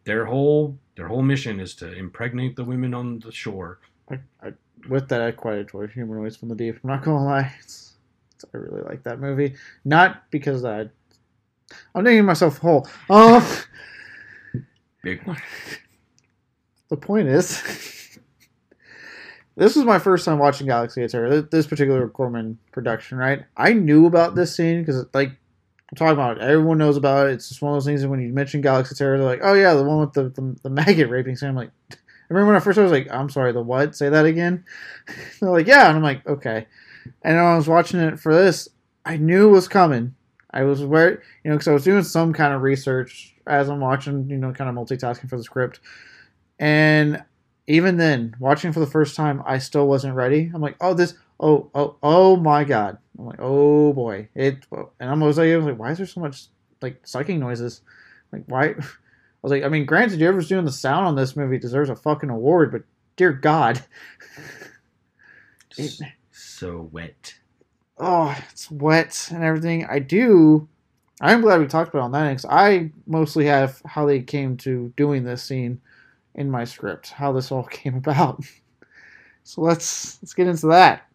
their 0.06 0.26
whole 0.26 0.78
their 0.96 1.08
whole 1.10 1.22
mission 1.22 1.60
is 1.60 1.76
to 1.76 1.92
impregnate 1.94 2.56
the 2.56 2.64
women 2.64 2.94
on 2.94 3.20
the 3.20 3.32
shore. 3.32 3.80
I, 4.10 4.20
I, 4.42 4.54
with 4.88 5.10
that, 5.10 5.22
I 5.22 5.32
quite 5.32 5.58
enjoy 5.60 5.88
Humanoids 5.88 6.38
from 6.38 6.48
the 6.50 6.56
Deep. 6.56 6.80
I'm 6.84 6.90
not 6.90 7.04
gonna 7.04 7.24
lie, 7.26 7.54
it's, 7.60 7.87
I 8.54 8.58
really 8.58 8.82
like 8.82 9.04
that 9.04 9.20
movie. 9.20 9.56
Not 9.86 10.30
because 10.32 10.64
I, 10.66 10.90
I'm 11.96 12.04
digging 12.04 12.26
myself 12.26 12.58
a 12.58 12.62
hole. 12.62 12.88
Um, 13.10 13.44
Big 15.04 15.26
one. 15.26 15.38
the 16.90 16.98
point 16.98 17.28
is, 17.28 17.62
this 19.56 19.76
was 19.76 19.86
my 19.86 20.00
first 20.00 20.26
time 20.26 20.40
watching 20.40 20.68
Galaxy 20.68 21.04
of 21.04 21.12
Terror. 21.12 21.42
This, 21.42 21.68
particular 21.68 22.08
Corman 22.10 22.58
production, 22.72 23.18
right? 23.18 23.46
I 23.56 23.74
knew 23.74 24.06
about 24.06 24.36
this 24.36 24.56
scene 24.56 24.82
because, 24.82 25.06
like, 25.14 25.30
I'm 25.30 25.96
talking 25.96 26.14
about 26.14 26.38
it. 26.38 26.44
Everyone 26.44 26.78
knows 26.78 26.98
about 26.98 27.28
it. 27.28 27.34
It's 27.34 27.48
just 27.48 27.62
one 27.62 27.72
of 27.72 27.76
those 27.78 27.86
things 27.86 28.02
that 28.02 28.10
when 28.10 28.20
you 28.20 28.34
mention 28.34 28.60
Galaxy 28.60 28.94
of 28.94 28.98
Terror, 28.98 29.18
they're 29.18 29.26
like, 29.26 29.40
"Oh 29.42 29.54
yeah, 29.54 29.74
the 29.74 29.84
one 29.84 30.02
with 30.02 30.14
the 30.14 30.24
the, 30.24 30.58
the 30.64 30.70
maggot 30.70 31.10
raping 31.10 31.38
scene." 31.38 31.50
I'm 31.50 31.56
like, 31.56 31.72
I 31.92 31.96
remember 32.30 32.48
when 32.48 32.56
I 32.58 32.60
first 32.60 32.78
I 32.78 32.84
was 32.84 32.92
like, 32.92 33.08
"I'm 33.10 33.30
sorry, 33.30 33.54
the 33.54 33.62
what? 33.62 33.96
Say 33.96 34.10
that 34.10 34.26
again." 34.26 34.66
they're 35.40 35.50
like, 35.50 35.68
"Yeah," 35.68 35.88
and 35.88 35.96
I'm 35.96 36.04
like, 36.04 36.28
"Okay." 36.28 36.68
And 37.22 37.38
I 37.38 37.56
was 37.56 37.68
watching 37.68 38.00
it 38.00 38.20
for 38.20 38.34
this, 38.34 38.70
I 39.06 39.18
knew 39.18 39.50
it 39.50 39.52
was 39.52 39.68
coming. 39.68 40.16
I 40.52 40.64
was 40.64 40.84
where 40.84 41.24
you 41.44 41.50
know, 41.50 41.56
because 41.56 41.68
I 41.68 41.74
was 41.74 41.84
doing 41.84 42.04
some 42.04 42.34
kind 42.34 42.54
of 42.54 42.62
research 42.62 43.36
as 43.46 43.70
I'm 43.70 43.80
watching, 43.80 44.30
you 44.30 44.38
know, 44.38 44.52
kind 44.52 44.70
of 44.70 44.76
multitasking 44.76 45.30
for 45.30 45.38
the 45.38 45.44
script. 45.44 45.80
And 46.60 47.24
even 47.68 47.98
then, 47.98 48.36
watching 48.40 48.72
for 48.72 48.80
the 48.80 48.88
first 48.88 49.16
time, 49.16 49.44
I 49.46 49.58
still 49.58 49.88
wasn't 49.88 50.16
ready. 50.16 50.50
I'm 50.54 50.62
like, 50.62 50.78
oh, 50.82 50.94
this, 50.94 51.16
oh, 51.40 51.70
oh, 51.76 51.98
oh 52.02 52.36
my 52.38 52.64
god. 52.64 52.98
I'm 53.18 53.26
like, 53.26 53.40
oh 53.40 53.94
boy, 53.94 54.30
it. 54.36 54.66
And 54.72 55.10
I'm 55.10 55.22
always 55.22 55.38
like, 55.38 55.50
I 55.50 55.58
was 55.58 55.66
like, 55.66 55.80
why 55.80 55.92
is 55.92 55.98
there 55.98 56.08
so 56.08 56.22
much 56.22 56.46
like 56.82 57.06
sucking 57.06 57.40
noises? 57.40 57.82
Like, 58.32 58.44
why? 58.48 58.66
I 58.78 58.84
was 59.42 59.52
like, 59.52 59.64
I 59.64 59.70
mean, 59.70 59.86
granted, 59.86 60.20
whoever's 60.20 60.48
doing 60.48 60.66
the 60.66 60.72
sound 60.72 61.08
on 61.08 61.16
this 61.16 61.36
movie 61.36 61.60
deserves 61.60 61.90
a 61.90 61.96
fucking 61.96 62.30
award, 62.30 62.72
but 62.72 62.84
dear 63.16 63.32
God, 63.34 63.84
S- 65.78 66.02
so 66.58 66.90
wet. 66.92 67.36
oh, 68.00 68.36
it's 68.52 68.72
wet 68.72 69.30
and 69.32 69.44
everything. 69.44 69.86
I 69.86 70.00
do. 70.00 70.68
I'm 71.22 71.42
glad 71.42 71.60
we 71.60 71.68
talked 71.68 71.94
about 71.94 72.06
on 72.06 72.12
that 72.14 72.30
because 72.30 72.46
I 72.46 72.92
mostly 73.06 73.46
have 73.46 73.80
how 73.86 74.06
they 74.06 74.22
came 74.22 74.58
to 74.58 74.92
doing 74.98 75.24
this 75.24 75.44
scene 75.44 75.80
in 76.34 76.50
my 76.50 76.64
script, 76.64 77.12
how 77.12 77.32
this 77.32 77.52
all 77.52 77.64
came 77.72 77.96
about. 77.96 78.44
So 79.44 79.62
let's 79.62 80.22
let's 80.22 80.34
get 80.34 80.48
into 80.48 80.68
that. 80.68 81.08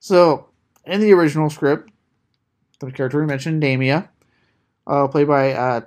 So 0.00 0.48
in 0.84 1.00
the 1.00 1.12
original 1.12 1.48
script, 1.48 1.90
the 2.80 2.90
character 2.90 3.20
we 3.20 3.26
mentioned, 3.26 3.60
Damia, 3.60 4.08
uh, 4.88 5.06
played 5.06 5.28
by 5.28 5.52
uh, 5.52 5.80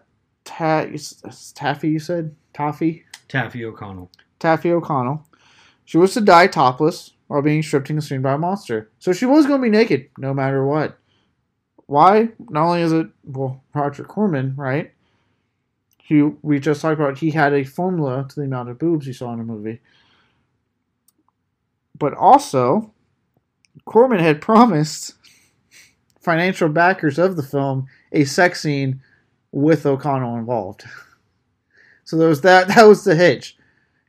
Ta- 0.46 0.86
Taaffe, 0.86 1.84
you 1.84 2.00
said 2.00 2.36
Taaffe. 2.54 3.04
Taaffe 3.28 3.64
O'Connell. 3.64 4.10
Taaffe 4.40 4.72
O'Connell. 4.72 5.26
She 5.86 5.98
was 5.98 6.14
to 6.14 6.22
die 6.22 6.48
topless 6.48 7.12
while 7.30 7.44
being 7.44 7.62
stripped 7.62 7.90
and 7.92 8.00
consumed 8.00 8.24
by 8.24 8.34
a 8.34 8.38
monster. 8.40 8.90
So 8.98 9.14
she 9.14 9.28
was 9.28 9.46
going 9.46 9.62
to 9.62 9.64
be 9.64 9.70
naked 9.70 10.10
no 10.18 10.34
matter 10.34 10.66
what. 10.66 10.98
Why? 11.86 12.30
Not 12.50 12.66
only 12.66 12.82
is 12.82 12.92
it, 12.92 13.08
well, 13.24 13.64
Roger 13.74 14.04
Corman, 14.04 14.56
right? 14.58 14.92
He, 16.00 16.24
we 16.42 16.60
just 16.60 16.82
talked 16.82 17.00
about 17.00 17.20
he 17.20 17.30
had 17.30 17.54
a 17.54 17.64
formula 17.64 18.26
to 18.28 18.36
the 18.36 18.48
amount 18.48 18.70
of 18.70 18.80
boobs 18.80 19.06
he 19.06 19.14
saw 19.14 19.32
in 19.32 19.38
the 19.38 19.46
movie. 19.46 19.80
But 21.96 22.16
also, 22.16 22.92
Corman 23.86 24.20
had 24.20 24.42
promised 24.42 25.14
financial 26.20 26.68
backers 26.68 27.20
of 27.20 27.36
the 27.36 27.44
film 27.44 27.86
a 28.12 28.24
sex 28.24 28.62
scene 28.62 29.02
with 29.52 29.86
O'Connell 29.86 30.36
involved. 30.36 30.84
So 32.06 32.18
there 32.18 32.30
was 32.30 32.42
that. 32.42 32.70
That 32.70 32.88
was 32.88 33.04
the 33.04 33.14
hitch. 33.14 33.56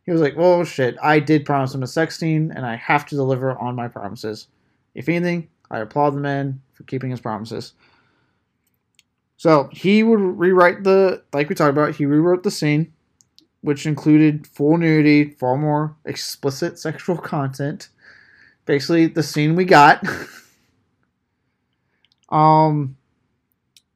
He 0.04 0.12
was 0.12 0.20
like, 0.20 0.36
"Well, 0.36 0.64
shit, 0.64 0.96
I 1.02 1.20
did 1.20 1.44
promise 1.44 1.74
him 1.74 1.82
a 1.82 1.86
sex 1.86 2.18
scene, 2.18 2.52
and 2.54 2.66
I 2.66 2.76
have 2.76 3.06
to 3.06 3.14
deliver 3.14 3.58
on 3.58 3.74
my 3.74 3.88
promises. 3.88 4.48
If 4.94 5.08
anything, 5.08 5.48
I 5.70 5.78
applaud 5.78 6.10
the 6.10 6.20
man 6.20 6.60
for 6.72 6.84
keeping 6.84 7.10
his 7.10 7.20
promises." 7.20 7.74
So 9.40 9.70
he 9.72 10.02
would 10.02 10.20
rewrite 10.20 10.84
the, 10.84 11.22
like 11.32 11.48
we 11.48 11.54
talked 11.54 11.70
about, 11.70 11.94
he 11.94 12.04
rewrote 12.04 12.42
the 12.42 12.50
scene, 12.50 12.92
which 13.62 13.86
included 13.86 14.46
full 14.46 14.76
nudity, 14.76 15.30
far 15.30 15.56
more 15.56 15.96
explicit 16.04 16.78
sexual 16.78 17.16
content. 17.18 17.88
Basically, 18.66 19.06
the 19.06 19.22
scene 19.22 19.56
we 19.56 19.64
got. 19.64 20.06
um, 22.28 22.98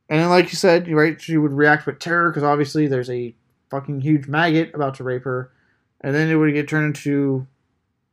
and 0.08 0.20
then, 0.20 0.30
like 0.30 0.46
you 0.46 0.56
said, 0.56 0.90
right, 0.90 1.20
she 1.20 1.36
would 1.36 1.52
react 1.52 1.84
with 1.84 1.98
terror 1.98 2.30
because 2.30 2.42
obviously 2.42 2.86
there's 2.86 3.10
a 3.10 3.34
fucking 3.68 4.00
huge 4.00 4.26
maggot 4.26 4.74
about 4.74 4.94
to 4.94 5.04
rape 5.04 5.24
her, 5.24 5.52
and 6.04 6.14
then 6.14 6.28
it 6.28 6.34
would 6.34 6.52
get 6.52 6.68
turned 6.68 6.94
into 6.94 7.46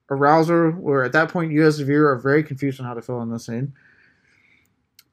arouser. 0.09 0.75
Where 0.75 1.03
at 1.03 1.11
that 1.11 1.29
point, 1.29 1.51
you 1.51 1.65
as 1.67 1.77
the 1.77 1.85
viewer 1.85 2.09
are 2.09 2.17
very 2.17 2.41
confused 2.41 2.79
on 2.79 2.85
how 2.85 2.93
to 2.93 3.01
fill 3.01 3.21
in 3.21 3.29
the 3.29 3.37
scene. 3.37 3.73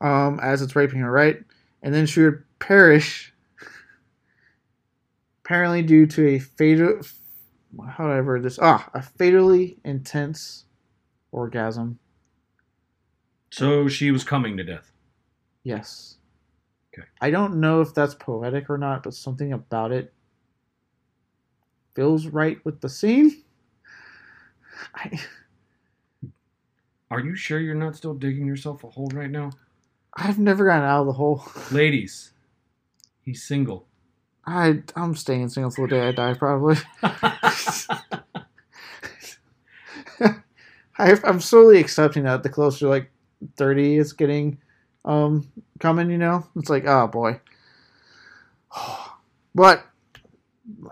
Um, 0.01 0.39
as 0.41 0.63
it's 0.63 0.77
raping 0.77 1.01
her, 1.01 1.11
right, 1.11 1.43
and 1.83 1.93
then 1.93 2.07
she 2.07 2.23
would 2.23 2.45
perish, 2.61 3.35
apparently 5.45 5.83
due 5.83 6.07
to 6.07 6.29
a 6.29 6.39
fatal. 6.39 7.01
How 7.85 8.07
did 8.07 8.17
I 8.17 8.21
word 8.21 8.45
this? 8.45 8.61
Ah, 8.63 8.89
a 8.95 9.03
fatally 9.03 9.79
intense 9.85 10.65
orgasm. 11.33 11.99
So 13.51 13.89
she 13.89 14.13
was 14.13 14.23
coming 14.23 14.57
to 14.57 14.63
death. 14.63 14.93
Yes. 15.65 16.19
Okay. 16.95 17.09
I 17.21 17.31
don't 17.33 17.57
know 17.57 17.81
if 17.81 17.93
that's 17.93 18.15
poetic 18.15 18.71
or 18.71 18.79
not, 18.79 19.03
but 19.03 19.15
something 19.15 19.53
about 19.53 19.91
it 19.91 20.13
feels 21.99 22.29
right 22.29 22.65
with 22.65 22.81
the 22.81 22.89
scene. 22.89 23.43
I, 24.95 25.19
Are 27.11 27.19
you 27.19 27.35
sure 27.35 27.59
you're 27.59 27.75
not 27.75 27.97
still 27.97 28.15
digging 28.15 28.47
yourself 28.47 28.85
a 28.85 28.89
hole 28.89 29.11
right 29.13 29.29
now? 29.29 29.51
I've 30.15 30.39
never 30.39 30.65
gotten 30.65 30.85
out 30.85 31.01
of 31.01 31.07
the 31.09 31.15
hole. 31.15 31.45
Ladies, 31.73 32.31
he's 33.23 33.43
single. 33.43 33.89
I 34.47 34.85
I'm 34.95 35.17
staying 35.17 35.49
single 35.49 35.73
till 35.73 35.89
the 35.89 35.97
day 35.97 36.07
I 36.07 36.13
die, 36.13 36.35
probably. 36.35 36.77
I, 37.03 37.91
I'm 41.25 41.41
slowly 41.41 41.81
accepting 41.81 42.23
that 42.23 42.45
the 42.45 42.49
closer 42.49 42.87
like 42.87 43.11
30 43.57 43.97
is 43.97 44.13
getting 44.13 44.59
um 45.05 45.51
coming, 45.81 46.11
you 46.11 46.19
know, 46.19 46.47
it's 46.55 46.71
like 46.71 46.85
oh 46.87 47.09
boy. 47.09 47.41
But 49.53 49.85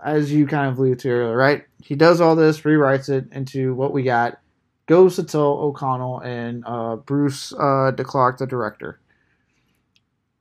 as 0.03 0.31
you 0.31 0.47
kind 0.47 0.69
of 0.69 0.77
alluded 0.77 0.99
to 0.99 1.09
earlier, 1.09 1.35
right? 1.35 1.65
He 1.81 1.95
does 1.95 2.21
all 2.21 2.35
this, 2.35 2.61
rewrites 2.61 3.09
it 3.09 3.25
into 3.31 3.73
what 3.73 3.93
we 3.93 4.03
got, 4.03 4.39
goes 4.87 5.15
to 5.17 5.23
tell 5.23 5.59
O'Connell 5.59 6.19
and 6.21 6.63
uh, 6.65 6.95
Bruce 6.97 7.53
uh, 7.53 7.91
D. 7.91 8.03
Clark, 8.03 8.37
the 8.39 8.47
director. 8.47 8.99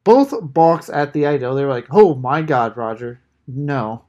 Both 0.05 0.35
balks 0.41 0.89
at 0.89 1.13
the 1.13 1.27
idea. 1.27 1.53
They 1.53 1.65
were 1.65 1.71
like, 1.71 1.89
"Oh 1.91 2.15
my 2.15 2.41
God, 2.41 2.77
Roger, 2.77 3.21
no." 3.49 4.05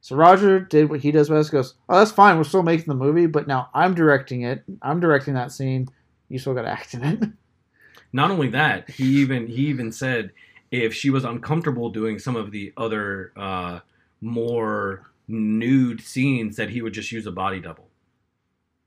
So 0.00 0.16
Roger 0.16 0.60
did 0.60 0.88
what 0.90 1.00
he 1.00 1.10
does 1.10 1.28
best. 1.28 1.50
Goes, 1.50 1.74
"Oh, 1.88 1.98
that's 1.98 2.12
fine. 2.12 2.36
We're 2.36 2.44
still 2.44 2.62
making 2.62 2.86
the 2.86 2.94
movie, 2.94 3.26
but 3.26 3.48
now 3.48 3.68
I'm 3.74 3.94
directing 3.94 4.42
it. 4.42 4.62
I'm 4.80 5.00
directing 5.00 5.34
that 5.34 5.50
scene. 5.50 5.88
You 6.28 6.38
still 6.38 6.54
got 6.54 6.62
to 6.62 6.70
act 6.70 6.94
in 6.94 7.04
it." 7.04 7.30
Not 8.12 8.30
only 8.30 8.48
that, 8.50 8.88
he 8.88 9.04
even 9.22 9.48
he 9.48 9.66
even 9.66 9.90
said 9.90 10.30
if 10.70 10.94
she 10.94 11.10
was 11.10 11.24
uncomfortable 11.24 11.90
doing 11.90 12.20
some 12.20 12.36
of 12.36 12.52
the 12.52 12.72
other 12.76 13.32
uh, 13.36 13.80
more 14.24 15.10
nude 15.28 16.00
scenes, 16.00 16.56
that 16.56 16.70
he 16.70 16.82
would 16.82 16.92
just 16.92 17.12
use 17.12 17.26
a 17.26 17.32
body 17.32 17.60
double. 17.60 17.88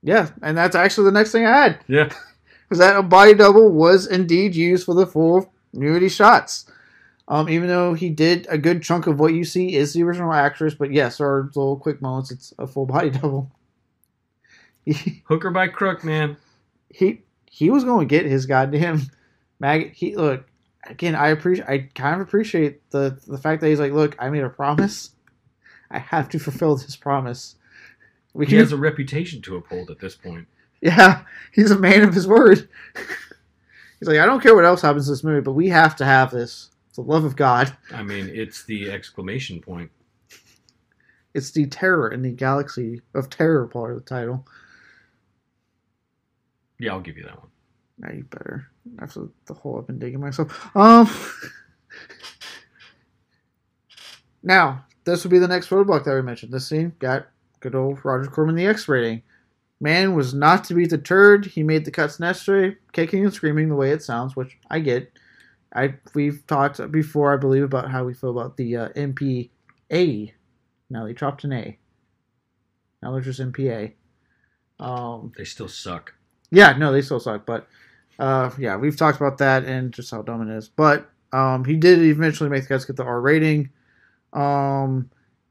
yeah, 0.03 0.29
and 0.41 0.57
that's 0.57 0.75
actually 0.75 1.05
the 1.05 1.11
next 1.11 1.31
thing 1.31 1.45
I 1.45 1.63
had. 1.63 1.79
Yeah. 1.87 2.13
was 2.69 2.79
that 2.79 2.97
a 2.97 3.03
body 3.03 3.33
double 3.33 3.69
was 3.69 4.07
indeed 4.07 4.55
used 4.55 4.85
for 4.85 4.93
the 4.95 5.07
full 5.07 5.51
nudity 5.73 6.09
shots. 6.09 6.69
Um, 7.29 7.49
even 7.49 7.67
though 7.67 7.93
he 7.93 8.09
did 8.09 8.47
a 8.49 8.57
good 8.57 8.81
chunk 8.81 9.05
of 9.05 9.19
what 9.19 9.33
you 9.33 9.43
see 9.43 9.75
is 9.75 9.93
the 9.93 10.03
original 10.03 10.33
actress, 10.33 10.73
but 10.73 10.93
yes, 10.93 11.17
there 11.17 11.27
are 11.27 11.51
little 11.55 11.75
quick 11.77 12.01
moments. 12.01 12.31
It's 12.31 12.53
a 12.57 12.67
full 12.67 12.85
body 12.93 13.09
double. 13.09 13.51
Hooker 15.25 15.51
by 15.51 15.67
crook, 15.67 16.03
man. 16.03 16.37
he, 16.89 17.21
he 17.45 17.69
was 17.69 17.83
going 17.83 18.07
to 18.07 18.15
get 18.15 18.25
his 18.25 18.45
goddamn 18.45 19.01
maggot. 19.59 19.91
He 19.93 20.15
look 20.15 20.45
again. 20.85 21.15
I 21.15 21.29
appreciate. 21.29 21.67
I 21.67 21.89
kind 21.95 22.21
of 22.21 22.27
appreciate 22.27 22.89
the 22.91 23.19
the 23.27 23.37
fact 23.37 23.61
that 23.61 23.67
he's 23.67 23.79
like, 23.79 23.91
look, 23.91 24.15
I 24.19 24.29
made 24.29 24.43
a 24.43 24.49
promise. 24.49 25.11
I 25.91 25.99
have 25.99 26.29
to 26.29 26.39
fulfill 26.39 26.75
this 26.75 26.95
promise. 26.95 27.55
We 28.33 28.45
He 28.45 28.51
can 28.51 28.59
has 28.59 28.71
a 28.71 28.77
reputation 28.77 29.41
to 29.43 29.55
uphold 29.55 29.89
at 29.89 29.99
this 29.99 30.15
point. 30.15 30.47
Yeah, 30.81 31.23
he's 31.51 31.71
a 31.71 31.79
man 31.79 32.03
of 32.03 32.13
his 32.13 32.27
word. 32.27 32.69
he's 33.99 34.07
like, 34.07 34.19
I 34.19 34.25
don't 34.25 34.41
care 34.41 34.55
what 34.55 34.65
else 34.65 34.81
happens 34.81 35.07
in 35.07 35.13
this 35.13 35.23
movie, 35.23 35.41
but 35.41 35.53
we 35.53 35.69
have 35.69 35.95
to 35.97 36.05
have 36.05 36.31
this. 36.31 36.69
It's 36.87 36.97
the 36.97 37.01
love 37.01 37.23
of 37.23 37.35
God. 37.35 37.75
I 37.93 38.03
mean, 38.03 38.29
it's 38.31 38.63
the 38.63 38.91
exclamation 38.91 39.61
point. 39.61 39.91
It's 41.33 41.51
the 41.51 41.67
terror 41.67 42.11
in 42.11 42.21
the 42.21 42.31
galaxy 42.31 43.01
of 43.13 43.29
terror 43.29 43.67
part 43.67 43.91
of 43.91 43.97
the 43.97 44.03
title. 44.03 44.45
Yeah, 46.79 46.93
I'll 46.93 47.01
give 47.01 47.17
you 47.17 47.23
that 47.23 47.37
one. 47.37 47.49
Now 47.99 48.11
you 48.11 48.23
better. 48.23 48.67
After 48.99 49.27
the 49.45 49.53
hole 49.53 49.79
I've 49.79 49.87
been 49.87 49.99
digging 49.99 50.19
myself. 50.19 50.75
Um. 50.75 51.09
now 54.43 54.85
this 55.11 55.23
would 55.23 55.31
be 55.31 55.39
the 55.39 55.47
next 55.47 55.69
roadblock 55.69 56.03
that 56.03 56.13
we 56.15 56.21
mentioned. 56.21 56.51
This 56.53 56.67
scene 56.67 56.93
got 56.99 57.27
good 57.59 57.75
old 57.75 58.03
Roger 58.03 58.29
Corman 58.29 58.55
the 58.55 58.67
X 58.67 58.87
rating. 58.87 59.23
Man 59.79 60.15
was 60.15 60.33
not 60.33 60.63
to 60.65 60.73
be 60.73 60.85
deterred. 60.85 61.45
He 61.45 61.63
made 61.63 61.85
the 61.85 61.91
cuts 61.91 62.19
necessary, 62.19 62.77
kicking 62.93 63.23
and 63.23 63.33
screaming 63.33 63.69
the 63.69 63.75
way 63.75 63.91
it 63.91 64.03
sounds, 64.03 64.35
which 64.35 64.57
I 64.69 64.79
get. 64.79 65.11
I 65.73 65.95
we've 66.13 66.45
talked 66.47 66.91
before, 66.91 67.33
I 67.33 67.37
believe, 67.37 67.63
about 67.63 67.89
how 67.91 68.03
we 68.03 68.13
feel 68.13 68.31
about 68.31 68.57
the 68.57 68.75
uh, 68.75 68.89
MPA. 68.89 70.31
Now 70.89 71.05
they 71.05 71.13
dropped 71.13 71.43
an 71.43 71.53
A. 71.53 71.77
Now 73.01 73.11
they're 73.11 73.21
just 73.21 73.39
MPA. 73.39 73.93
Um, 74.79 75.31
They 75.37 75.43
still 75.43 75.67
suck. 75.67 76.13
yeah, 76.51 76.73
no, 76.77 76.91
they 76.91 77.01
still 77.01 77.19
suck, 77.19 77.45
but 77.45 77.67
uh, 78.19 78.49
yeah, 78.57 78.77
we've 78.77 78.97
talked 78.97 79.17
about 79.17 79.37
that 79.39 79.65
and 79.65 79.91
just 79.91 80.11
how 80.11 80.21
dumb 80.21 80.47
it 80.49 80.55
is. 80.55 80.69
But 80.69 81.09
um, 81.33 81.65
he 81.65 81.75
did 81.75 81.99
eventually 81.99 82.49
make 82.49 82.63
the 82.63 82.69
cuts 82.69 82.85
get 82.85 82.95
the 82.95 83.03
R 83.03 83.21
rating, 83.21 83.69
um, 84.33 85.09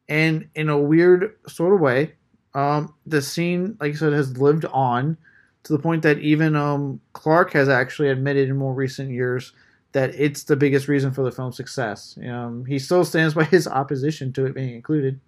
and 0.08 0.48
in 0.54 0.68
a 0.68 0.78
weird 0.78 1.36
sort 1.48 1.74
of 1.74 1.80
way, 1.80 2.12
um, 2.54 2.94
the 3.06 3.20
scene, 3.20 3.76
like 3.80 3.92
I 3.92 3.96
said, 3.96 4.12
has 4.12 4.38
lived 4.38 4.64
on 4.66 5.16
to 5.64 5.72
the 5.72 5.78
point 5.78 6.02
that 6.02 6.18
even 6.20 6.56
um, 6.56 7.00
Clark 7.12 7.52
has 7.52 7.68
actually 7.68 8.08
admitted 8.08 8.48
in 8.48 8.56
more 8.56 8.72
recent 8.72 9.10
years 9.10 9.52
that 9.92 10.14
it's 10.14 10.44
the 10.44 10.56
biggest 10.56 10.88
reason 10.88 11.12
for 11.12 11.22
the 11.22 11.32
film's 11.32 11.56
success. 11.56 12.18
Um, 12.26 12.64
he 12.66 12.78
still 12.78 13.04
stands 13.04 13.34
by 13.34 13.44
his 13.56 13.66
opposition 13.66 14.32
to 14.34 14.46
it 14.46 14.54
being 14.54 14.74
included. 14.74 15.20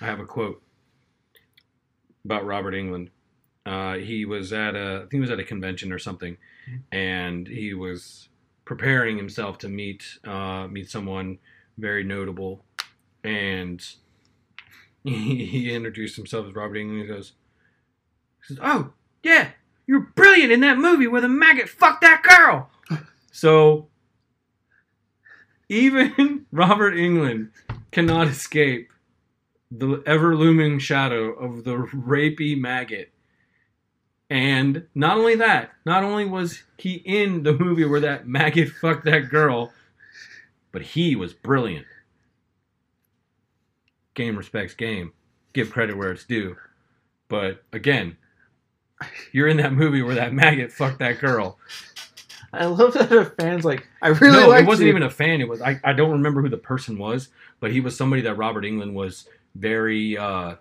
I 0.00 0.06
have 0.06 0.20
a 0.20 0.26
quote 0.26 0.62
about 2.24 2.44
Robert 2.44 2.74
Englund. 2.74 3.08
Uh, 3.64 3.94
he 3.94 4.24
was 4.24 4.52
at 4.52 4.76
a, 4.76 4.96
I 4.96 5.00
think 5.00 5.14
he 5.14 5.20
was 5.20 5.30
at 5.30 5.40
a 5.40 5.44
convention 5.44 5.92
or 5.92 5.98
something, 5.98 6.36
and 6.92 7.48
he 7.48 7.74
was 7.74 8.28
preparing 8.64 9.16
himself 9.16 9.58
to 9.58 9.68
meet 9.68 10.04
uh, 10.24 10.68
meet 10.68 10.88
someone 10.88 11.38
very 11.78 12.04
notable, 12.04 12.64
and 13.26 13.86
he, 15.04 15.44
he 15.44 15.74
introduced 15.74 16.16
himself 16.16 16.46
as 16.46 16.54
Robert 16.54 16.76
Englund. 16.76 17.02
He 17.02 17.06
goes, 17.06 17.32
he 18.40 18.54
says, 18.54 18.58
"Oh 18.62 18.92
yeah, 19.22 19.50
you're 19.86 20.12
brilliant 20.14 20.52
in 20.52 20.60
that 20.60 20.78
movie 20.78 21.06
where 21.06 21.20
the 21.20 21.28
maggot 21.28 21.68
fucked 21.68 22.02
that 22.02 22.22
girl." 22.22 22.70
so 23.32 23.88
even 25.68 26.46
Robert 26.52 26.94
Englund 26.94 27.50
cannot 27.90 28.28
escape 28.28 28.90
the 29.70 30.02
ever 30.06 30.36
looming 30.36 30.78
shadow 30.78 31.32
of 31.32 31.64
the 31.64 31.76
rapey 31.76 32.58
maggot. 32.58 33.10
And 34.28 34.86
not 34.94 35.18
only 35.18 35.36
that, 35.36 35.70
not 35.84 36.02
only 36.02 36.24
was 36.24 36.62
he 36.78 36.94
in 36.94 37.42
the 37.42 37.52
movie 37.52 37.84
where 37.84 38.00
that 38.00 38.26
maggot 38.26 38.68
fucked 38.70 39.04
that 39.04 39.28
girl, 39.28 39.72
but 40.72 40.82
he 40.82 41.14
was 41.14 41.32
brilliant. 41.32 41.86
Game 44.16 44.36
respects 44.36 44.74
game. 44.74 45.12
Give 45.52 45.70
credit 45.70 45.96
where 45.96 46.10
it's 46.10 46.24
due. 46.24 46.56
But 47.28 47.62
again, 47.72 48.16
you're 49.32 49.46
in 49.46 49.58
that 49.58 49.72
movie 49.72 50.02
where 50.02 50.16
that 50.16 50.32
maggot 50.32 50.72
fucked 50.72 50.98
that 50.98 51.20
girl. 51.20 51.58
I 52.52 52.66
love 52.66 52.94
that 52.94 53.12
a 53.12 53.26
fan's 53.26 53.64
like, 53.64 53.86
I 54.02 54.08
really 54.08 54.32
no, 54.32 54.52
it 54.52 54.66
wasn't 54.66 54.88
even 54.88 55.02
a 55.02 55.10
fan. 55.10 55.40
It 55.40 55.48
was 55.48 55.60
I, 55.60 55.80
I 55.84 55.92
don't 55.92 56.10
remember 56.10 56.42
who 56.42 56.48
the 56.48 56.56
person 56.56 56.98
was, 56.98 57.28
but 57.60 57.70
he 57.70 57.80
was 57.80 57.96
somebody 57.96 58.22
that 58.22 58.36
Robert 58.36 58.64
Englund 58.64 58.94
was 58.94 59.28
very 59.54 60.18
uh 60.18 60.56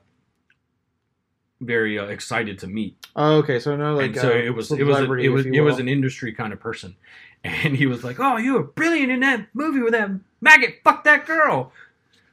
very 1.62 1.98
uh, 1.98 2.06
excited 2.06 2.60
to 2.60 2.68
meet. 2.68 2.98
Oh, 3.16 3.38
okay, 3.38 3.60
so 3.60 3.76
no, 3.76 3.96
like 3.96 4.08
and 4.08 4.16
so 4.18 4.32
uh, 4.32 4.36
it 4.36 4.50
was 4.50 4.72
it 4.72 4.84
was 4.84 4.98
a, 5.00 5.14
it 5.14 5.30
was 5.30 5.46
it 5.46 5.62
was 5.62 5.80
an 5.80 5.88
industry 5.88 6.34
kind 6.34 6.54
of 6.54 6.60
person. 6.60 6.96
And 7.46 7.76
he 7.76 7.86
was 7.86 8.04
like, 8.04 8.20
"Oh, 8.20 8.38
you 8.38 8.54
were 8.54 8.64
brilliant 8.64 9.12
in 9.12 9.20
that 9.20 9.50
movie 9.54 9.80
with 9.80 9.92
that 9.92 10.10
maggot 10.42 10.80
fuck 10.84 11.04
that 11.04 11.28
girl." 11.28 11.72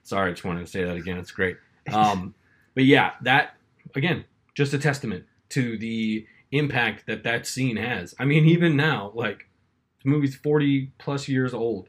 Sorry, 0.03 0.31
I 0.31 0.33
just 0.33 0.45
wanted 0.45 0.61
to 0.61 0.71
say 0.71 0.85
that 0.85 0.97
again. 0.97 1.19
It's 1.19 1.31
great. 1.31 1.57
Um, 1.93 2.35
but 2.75 2.85
yeah, 2.85 3.13
that 3.23 3.55
again, 3.95 4.25
just 4.55 4.75
a 4.75 4.79
testament 4.79 5.25
to 5.51 5.79
the 5.79 6.27
impact 6.51 7.07
that 7.07 7.25
that 7.25 7.47
scene 7.47 7.77
has. 7.77 8.15
I 8.19 8.25
mean, 8.25 8.47
even 8.47 8.77
now, 8.77 9.13
like 9.15 9.49
the 10.03 10.11
movie's 10.11 10.35
forty 10.35 10.93
plus 10.99 11.29
years 11.29 11.55
old, 11.55 11.89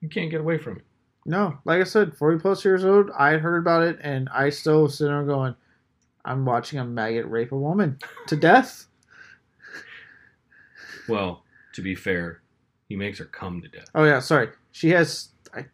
you 0.00 0.08
can't 0.08 0.30
get 0.30 0.40
away 0.40 0.58
from 0.58 0.76
it. 0.78 0.84
No, 1.24 1.58
like 1.64 1.80
I 1.80 1.84
said, 1.84 2.16
forty 2.16 2.38
plus 2.38 2.64
years 2.64 2.84
old. 2.84 3.10
I 3.10 3.32
heard 3.38 3.58
about 3.58 3.82
it, 3.82 3.98
and 4.00 4.28
I 4.28 4.50
still 4.50 4.88
sit 4.88 5.06
there 5.06 5.24
going, 5.24 5.56
"I'm 6.24 6.44
watching 6.44 6.78
a 6.78 6.84
maggot 6.84 7.28
rape 7.28 7.52
a 7.52 7.56
woman 7.56 7.98
to 8.28 8.36
death." 8.36 8.86
Well, 11.08 11.44
to 11.74 11.82
be 11.82 11.94
fair, 11.94 12.42
he 12.88 12.96
makes 12.96 13.18
her 13.18 13.24
come 13.24 13.62
to 13.62 13.68
death. 13.68 13.88
Oh 13.94 14.04
yeah, 14.04 14.20
sorry. 14.20 14.48
She 14.72 14.90
has. 14.90 15.28
I, 15.54 15.64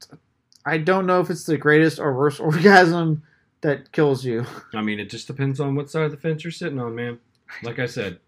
I 0.64 0.78
don't 0.78 1.06
know 1.06 1.20
if 1.20 1.30
it's 1.30 1.44
the 1.44 1.58
greatest 1.58 1.98
or 1.98 2.16
worst 2.16 2.40
orgasm 2.48 3.22
that 3.62 3.92
kills 3.92 4.24
you. 4.24 4.44
I 4.74 4.82
mean, 4.82 4.98
it 5.00 5.10
just 5.10 5.26
depends 5.26 5.60
on 5.60 5.74
what 5.74 5.90
side 5.90 6.04
of 6.04 6.10
the 6.10 6.16
fence 6.16 6.44
you're 6.44 6.50
sitting 6.50 6.78
on, 6.80 6.94
man. 6.94 7.18
Like 7.62 7.78
I 7.78 7.86
said, 7.86 8.18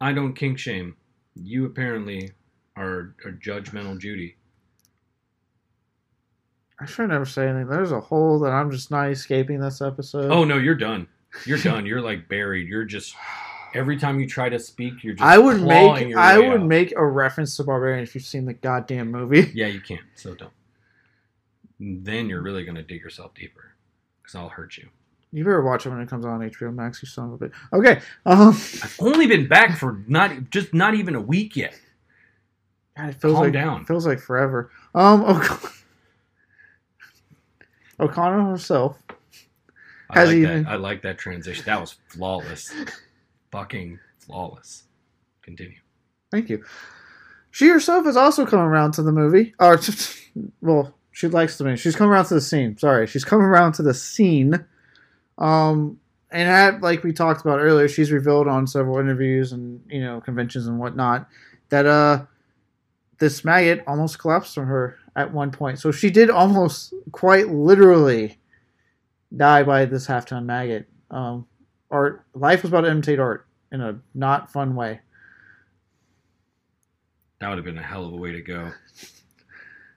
I 0.00 0.12
don't 0.12 0.34
kink 0.34 0.58
shame. 0.58 0.96
You 1.34 1.66
apparently 1.66 2.30
are 2.76 3.14
a 3.24 3.30
judgmental 3.30 3.98
Judy. 3.98 4.36
I 6.80 6.86
should 6.86 7.08
never 7.08 7.24
say 7.24 7.48
anything. 7.48 7.68
There's 7.68 7.92
a 7.92 8.00
hole 8.00 8.38
that 8.40 8.50
I'm 8.52 8.70
just 8.70 8.90
not 8.90 9.10
escaping 9.10 9.60
this 9.60 9.80
episode. 9.80 10.30
Oh 10.30 10.44
no, 10.44 10.58
you're 10.58 10.74
done. 10.74 11.06
You're 11.46 11.58
done. 11.58 11.86
You're 11.86 12.00
like 12.00 12.28
buried. 12.28 12.68
You're 12.68 12.84
just 12.84 13.14
every 13.74 13.96
time 13.98 14.18
you 14.20 14.28
try 14.28 14.48
to 14.48 14.58
speak, 14.58 15.02
you're 15.04 15.14
just 15.14 15.22
I 15.24 15.38
would 15.38 15.60
make 15.62 16.08
your 16.08 16.18
I 16.18 16.38
would 16.38 16.60
out. 16.60 16.66
make 16.66 16.92
a 16.96 17.04
reference 17.04 17.56
to 17.56 17.64
Barbarian 17.64 18.02
if 18.02 18.14
you've 18.14 18.24
seen 18.24 18.44
the 18.44 18.54
goddamn 18.54 19.10
movie. 19.10 19.50
Yeah, 19.54 19.66
you 19.66 19.80
can't. 19.80 20.02
So 20.14 20.34
don't. 20.34 20.52
Then 21.80 22.28
you're 22.28 22.42
really 22.42 22.64
gonna 22.64 22.82
dig 22.82 23.00
yourself 23.02 23.34
deeper, 23.34 23.72
because 24.22 24.34
I'll 24.34 24.48
hurt 24.48 24.76
you. 24.76 24.88
You 25.32 25.42
better 25.42 25.62
watch 25.62 25.84
it 25.84 25.90
when 25.90 26.00
it 26.00 26.08
comes 26.08 26.24
on 26.24 26.40
HBO 26.40 26.72
Max. 26.72 27.02
You 27.02 27.08
son 27.08 27.32
of 27.32 27.42
a 27.42 27.48
bitch. 27.48 27.52
Okay. 27.72 28.00
Um. 28.24 28.50
I've 28.50 28.96
only 29.00 29.26
been 29.26 29.48
back 29.48 29.76
for 29.78 30.00
not 30.06 30.50
just 30.50 30.72
not 30.72 30.94
even 30.94 31.14
a 31.16 31.20
week 31.20 31.56
yet. 31.56 31.78
God, 32.96 33.08
it 33.10 33.20
feels 33.20 33.34
Calm 33.34 33.42
like 33.42 33.52
down. 33.52 33.84
feels 33.84 34.06
like 34.06 34.20
forever. 34.20 34.70
Um. 34.94 35.22
O'Con- 35.24 35.70
O'Connor 38.00 38.50
herself. 38.50 38.98
I 40.10 40.20
Has 40.20 40.28
like 40.28 40.36
he 40.36 40.42
that. 40.44 40.52
even- 40.52 40.66
I 40.66 40.76
like 40.76 41.02
that 41.02 41.18
transition. 41.18 41.64
That 41.66 41.80
was 41.80 41.96
flawless. 42.08 42.72
Fucking 43.50 43.98
flawless. 44.20 44.84
Continue. 45.42 45.78
Thank 46.30 46.48
you. 46.50 46.64
She 47.50 47.68
herself 47.68 48.04
has 48.06 48.16
also 48.16 48.44
come 48.46 48.60
around 48.60 48.92
to 48.92 49.02
the 49.02 49.12
movie. 49.12 49.54
Or, 49.60 49.80
well, 50.60 50.94
she 51.14 51.28
likes 51.28 51.56
the 51.56 51.62
movie. 51.62 51.76
She's 51.76 51.94
come 51.94 52.10
around 52.10 52.24
to 52.26 52.34
the 52.34 52.40
scene. 52.40 52.76
Sorry, 52.76 53.06
she's 53.06 53.24
come 53.24 53.40
around 53.40 53.74
to 53.74 53.84
the 53.84 53.94
scene. 53.94 54.64
Um, 55.38 56.00
and 56.32 56.48
had, 56.48 56.82
like 56.82 57.04
we 57.04 57.12
talked 57.12 57.40
about 57.40 57.60
earlier, 57.60 57.86
she's 57.86 58.10
revealed 58.10 58.48
on 58.48 58.66
several 58.66 58.98
interviews 58.98 59.52
and 59.52 59.80
you 59.88 60.02
know 60.02 60.20
conventions 60.20 60.66
and 60.66 60.78
whatnot 60.78 61.28
that 61.68 61.86
uh 61.86 62.24
this 63.18 63.44
maggot 63.44 63.84
almost 63.86 64.18
collapsed 64.18 64.58
on 64.58 64.66
her 64.66 64.98
at 65.14 65.32
one 65.32 65.52
point. 65.52 65.78
So 65.78 65.92
she 65.92 66.10
did 66.10 66.30
almost 66.30 66.92
quite 67.12 67.48
literally 67.48 68.40
die 69.34 69.62
by 69.62 69.84
this 69.84 70.06
half-ton 70.06 70.44
maggot. 70.46 70.88
Um, 71.12 71.46
art 71.92 72.24
life 72.34 72.62
was 72.62 72.72
about 72.72 72.80
to 72.80 72.90
imitate 72.90 73.20
art 73.20 73.46
in 73.70 73.80
a 73.80 74.00
not 74.14 74.50
fun 74.50 74.74
way. 74.74 75.00
That 77.38 77.50
would 77.50 77.58
have 77.58 77.64
been 77.64 77.78
a 77.78 77.82
hell 77.82 78.04
of 78.04 78.12
a 78.12 78.16
way 78.16 78.32
to 78.32 78.40
go. 78.42 78.72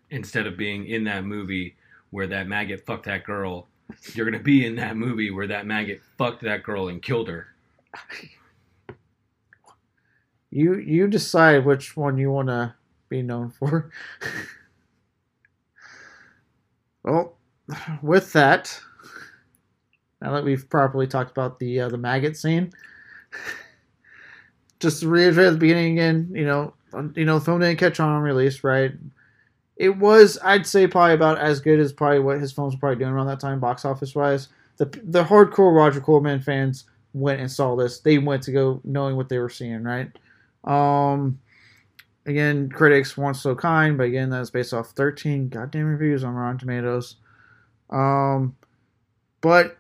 Instead 0.10 0.48
of 0.48 0.58
being 0.58 0.86
in 0.88 1.04
that 1.04 1.26
movie 1.26 1.76
where 2.12 2.28
that 2.28 2.48
maggot 2.48 2.86
fucked 2.86 3.06
that 3.06 3.24
girl, 3.24 3.68
you're 4.14 4.26
gonna 4.26 4.42
be 4.42 4.66
in 4.66 4.76
that 4.76 4.96
movie 4.96 5.32
where 5.32 5.48
that 5.48 5.66
maggot 5.66 6.02
fucked 6.18 6.42
that 6.44 6.64
girl 6.64 6.88
and 6.88 7.02
killed 7.02 7.28
her. 7.28 7.48
You 10.50 10.76
you 10.76 11.08
decide 11.08 11.66
which 11.66 11.98
one 11.98 12.18
you 12.18 12.32
want 12.32 12.48
to 12.48 12.74
be 13.10 13.22
known 13.22 13.50
for. 13.50 13.92
well, 17.04 17.38
with 18.02 18.32
that, 18.34 18.80
now 20.22 20.32
that 20.34 20.44
we've 20.44 20.70
properly 20.70 21.08
talked 21.08 21.32
about 21.32 21.60
the 21.60 21.82
uh, 21.82 21.90
the 21.90 21.98
maggot 21.98 22.38
scene, 22.38 22.72
just 24.80 25.02
to 25.02 25.10
reiterate 25.10 25.48
at 25.48 25.52
the 25.52 25.58
beginning 25.58 25.94
again, 25.94 26.32
you 26.34 26.46
know, 26.46 26.74
you 27.16 27.26
know, 27.26 27.40
didn't 27.40 27.78
catch 27.78 28.00
on 28.00 28.10
on 28.10 28.22
release, 28.22 28.64
right? 28.64 28.94
It 29.78 29.98
was, 29.98 30.40
I'd 30.44 30.66
say, 30.66 30.88
probably 30.88 31.14
about 31.14 31.38
as 31.38 31.60
good 31.60 31.80
as 31.80 31.94
probably 31.94 32.20
what 32.20 32.42
his 32.42 32.52
films 32.52 32.74
were 32.74 32.80
probably 32.80 32.98
doing 32.98 33.12
around 33.12 33.28
that 33.28 33.40
time, 33.40 33.60
box 33.60 33.86
office 33.86 34.16
wise. 34.16 34.50
The 34.78 34.86
the 35.04 35.24
hardcore 35.24 35.76
Roger 35.76 36.02
Corman 36.02 36.40
fans 36.40 36.86
went 37.14 37.40
and 37.40 37.52
saw 37.52 37.76
this. 37.76 38.00
They 38.00 38.18
went 38.18 38.44
to 38.44 38.52
go 38.52 38.82
knowing 38.84 39.16
what 39.16 39.30
they 39.30 39.38
were 39.38 39.50
seeing, 39.50 39.84
right? 39.84 40.12
Um, 40.64 41.40
again, 42.26 42.70
critics 42.70 43.18
weren't 43.18 43.38
so 43.38 43.56
kind, 43.56 43.98
but 43.98 44.06
again, 44.06 44.30
that's 44.30 44.50
based 44.50 44.74
off 44.74 44.92
13 44.92 45.50
goddamn 45.50 45.86
reviews 45.86 46.24
on 46.24 46.34
Rotten 46.34 46.58
Tomatoes. 46.58 47.16
Um, 47.90 48.56
but 49.42 49.78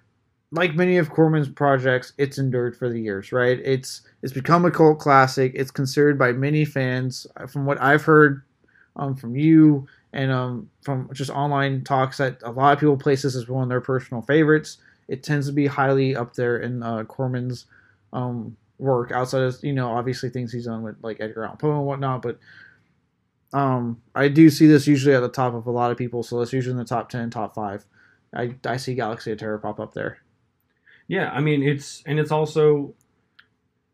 like 0.51 0.75
many 0.75 0.97
of 0.97 1.09
Corman's 1.09 1.49
projects, 1.49 2.13
it's 2.17 2.37
endured 2.37 2.77
for 2.77 2.89
the 2.89 2.99
years, 2.99 3.31
right? 3.31 3.59
It's 3.63 4.01
it's 4.21 4.33
become 4.33 4.65
a 4.65 4.71
cult 4.71 4.99
classic. 4.99 5.51
It's 5.55 5.71
considered 5.71 6.17
by 6.17 6.31
many 6.31 6.65
fans, 6.65 7.27
from 7.49 7.65
what 7.65 7.81
I've 7.81 8.03
heard 8.03 8.43
um, 8.97 9.15
from 9.15 9.35
you 9.35 9.87
and 10.13 10.31
um, 10.31 10.69
from 10.81 11.09
just 11.13 11.29
online 11.29 11.83
talks, 11.83 12.17
that 12.17 12.41
a 12.43 12.51
lot 12.51 12.73
of 12.73 12.79
people 12.79 12.97
place 12.97 13.21
this 13.21 13.35
as 13.35 13.47
one 13.47 13.63
of 13.63 13.69
their 13.69 13.81
personal 13.81 14.21
favorites. 14.21 14.77
It 15.07 15.23
tends 15.23 15.47
to 15.47 15.53
be 15.53 15.67
highly 15.67 16.15
up 16.15 16.33
there 16.33 16.57
in 16.57 16.83
uh, 16.83 17.03
Corman's 17.05 17.65
um, 18.11 18.57
work, 18.77 19.11
outside 19.11 19.43
of 19.43 19.57
you 19.63 19.73
know 19.73 19.89
obviously 19.89 20.29
things 20.29 20.51
he's 20.51 20.65
done 20.65 20.83
with 20.83 20.95
like 21.01 21.21
Edgar 21.21 21.45
Allan 21.45 21.57
Poe 21.57 21.71
and 21.77 21.85
whatnot, 21.85 22.21
but. 22.21 22.39
Um, 23.53 24.01
I 24.13 24.27
do 24.27 24.49
see 24.49 24.67
this 24.67 24.87
usually 24.87 25.15
at 25.15 25.21
the 25.21 25.29
top 25.29 25.53
of 25.53 25.67
a 25.67 25.71
lot 25.71 25.89
of 25.89 25.97
people, 25.97 26.21
so 26.21 26.41
it's 26.41 26.51
usually 26.51 26.71
in 26.71 26.77
the 26.77 26.83
top 26.83 27.07
ten, 27.07 27.29
top 27.29 27.55
five. 27.55 27.85
I, 28.35 28.55
I 28.65 28.75
see 28.75 28.93
Galaxy 28.93 29.31
of 29.31 29.39
Terror 29.39 29.57
pop 29.57 29.79
up 29.79 29.93
there. 29.93 30.19
Yeah, 31.07 31.31
I 31.31 31.39
mean 31.39 31.63
it's 31.63 32.03
and 32.05 32.19
it's 32.19 32.31
also 32.31 32.93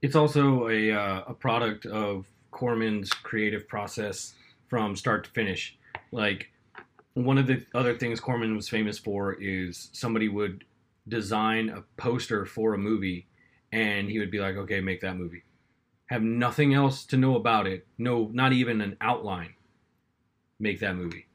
it's 0.01 0.15
also 0.15 0.69
a 0.69 0.91
uh, 0.91 1.23
a 1.27 1.33
product 1.33 1.85
of 1.85 2.25
Corman's 2.51 3.11
creative 3.11 3.67
process 3.67 4.33
from 4.73 4.95
start 4.95 5.23
to 5.23 5.29
finish. 5.29 5.77
Like 6.11 6.49
one 7.13 7.37
of 7.37 7.45
the 7.45 7.63
other 7.75 7.95
things 7.95 8.19
Corman 8.19 8.55
was 8.55 8.67
famous 8.67 8.97
for 8.97 9.33
is 9.39 9.91
somebody 9.93 10.27
would 10.29 10.63
design 11.07 11.69
a 11.69 11.83
poster 11.95 12.43
for 12.43 12.73
a 12.73 12.77
movie 12.79 13.27
and 13.71 14.09
he 14.09 14.17
would 14.17 14.31
be 14.31 14.39
like, 14.39 14.55
"Okay, 14.55 14.81
make 14.81 14.99
that 15.01 15.15
movie." 15.15 15.43
Have 16.07 16.23
nothing 16.23 16.73
else 16.73 17.05
to 17.05 17.17
know 17.17 17.35
about 17.35 17.67
it. 17.67 17.85
No, 17.99 18.31
not 18.33 18.51
even 18.51 18.81
an 18.81 18.97
outline. 18.99 19.53
Make 20.59 20.79
that 20.79 20.95
movie. 20.95 21.27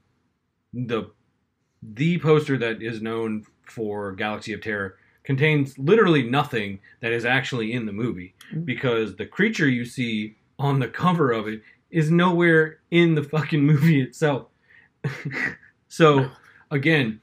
The 0.74 1.12
the 1.80 2.18
poster 2.18 2.58
that 2.58 2.82
is 2.82 3.00
known 3.00 3.44
for 3.62 4.10
Galaxy 4.16 4.52
of 4.52 4.60
Terror 4.62 4.96
contains 5.22 5.78
literally 5.78 6.24
nothing 6.28 6.80
that 7.02 7.12
is 7.12 7.24
actually 7.24 7.70
in 7.72 7.86
the 7.86 7.92
movie 7.92 8.34
Mhm. 8.52 8.64
because 8.64 9.14
the 9.14 9.26
creature 9.26 9.68
you 9.68 9.84
see 9.84 10.38
on 10.58 10.80
the 10.80 10.88
cover 10.88 11.30
of 11.30 11.46
it 11.46 11.62
is 11.90 12.10
nowhere 12.10 12.80
in 12.90 13.14
the 13.14 13.22
fucking 13.22 13.64
movie 13.64 14.00
itself. 14.00 14.48
so 15.88 16.30
again, 16.70 17.20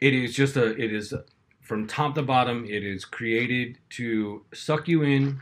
it 0.00 0.14
is 0.14 0.34
just 0.34 0.56
a 0.56 0.70
it 0.80 0.92
is 0.92 1.14
from 1.60 1.86
top 1.86 2.14
to 2.14 2.22
bottom 2.22 2.64
it 2.66 2.84
is 2.84 3.04
created 3.04 3.78
to 3.88 4.44
suck 4.52 4.86
you 4.86 5.02
in 5.02 5.40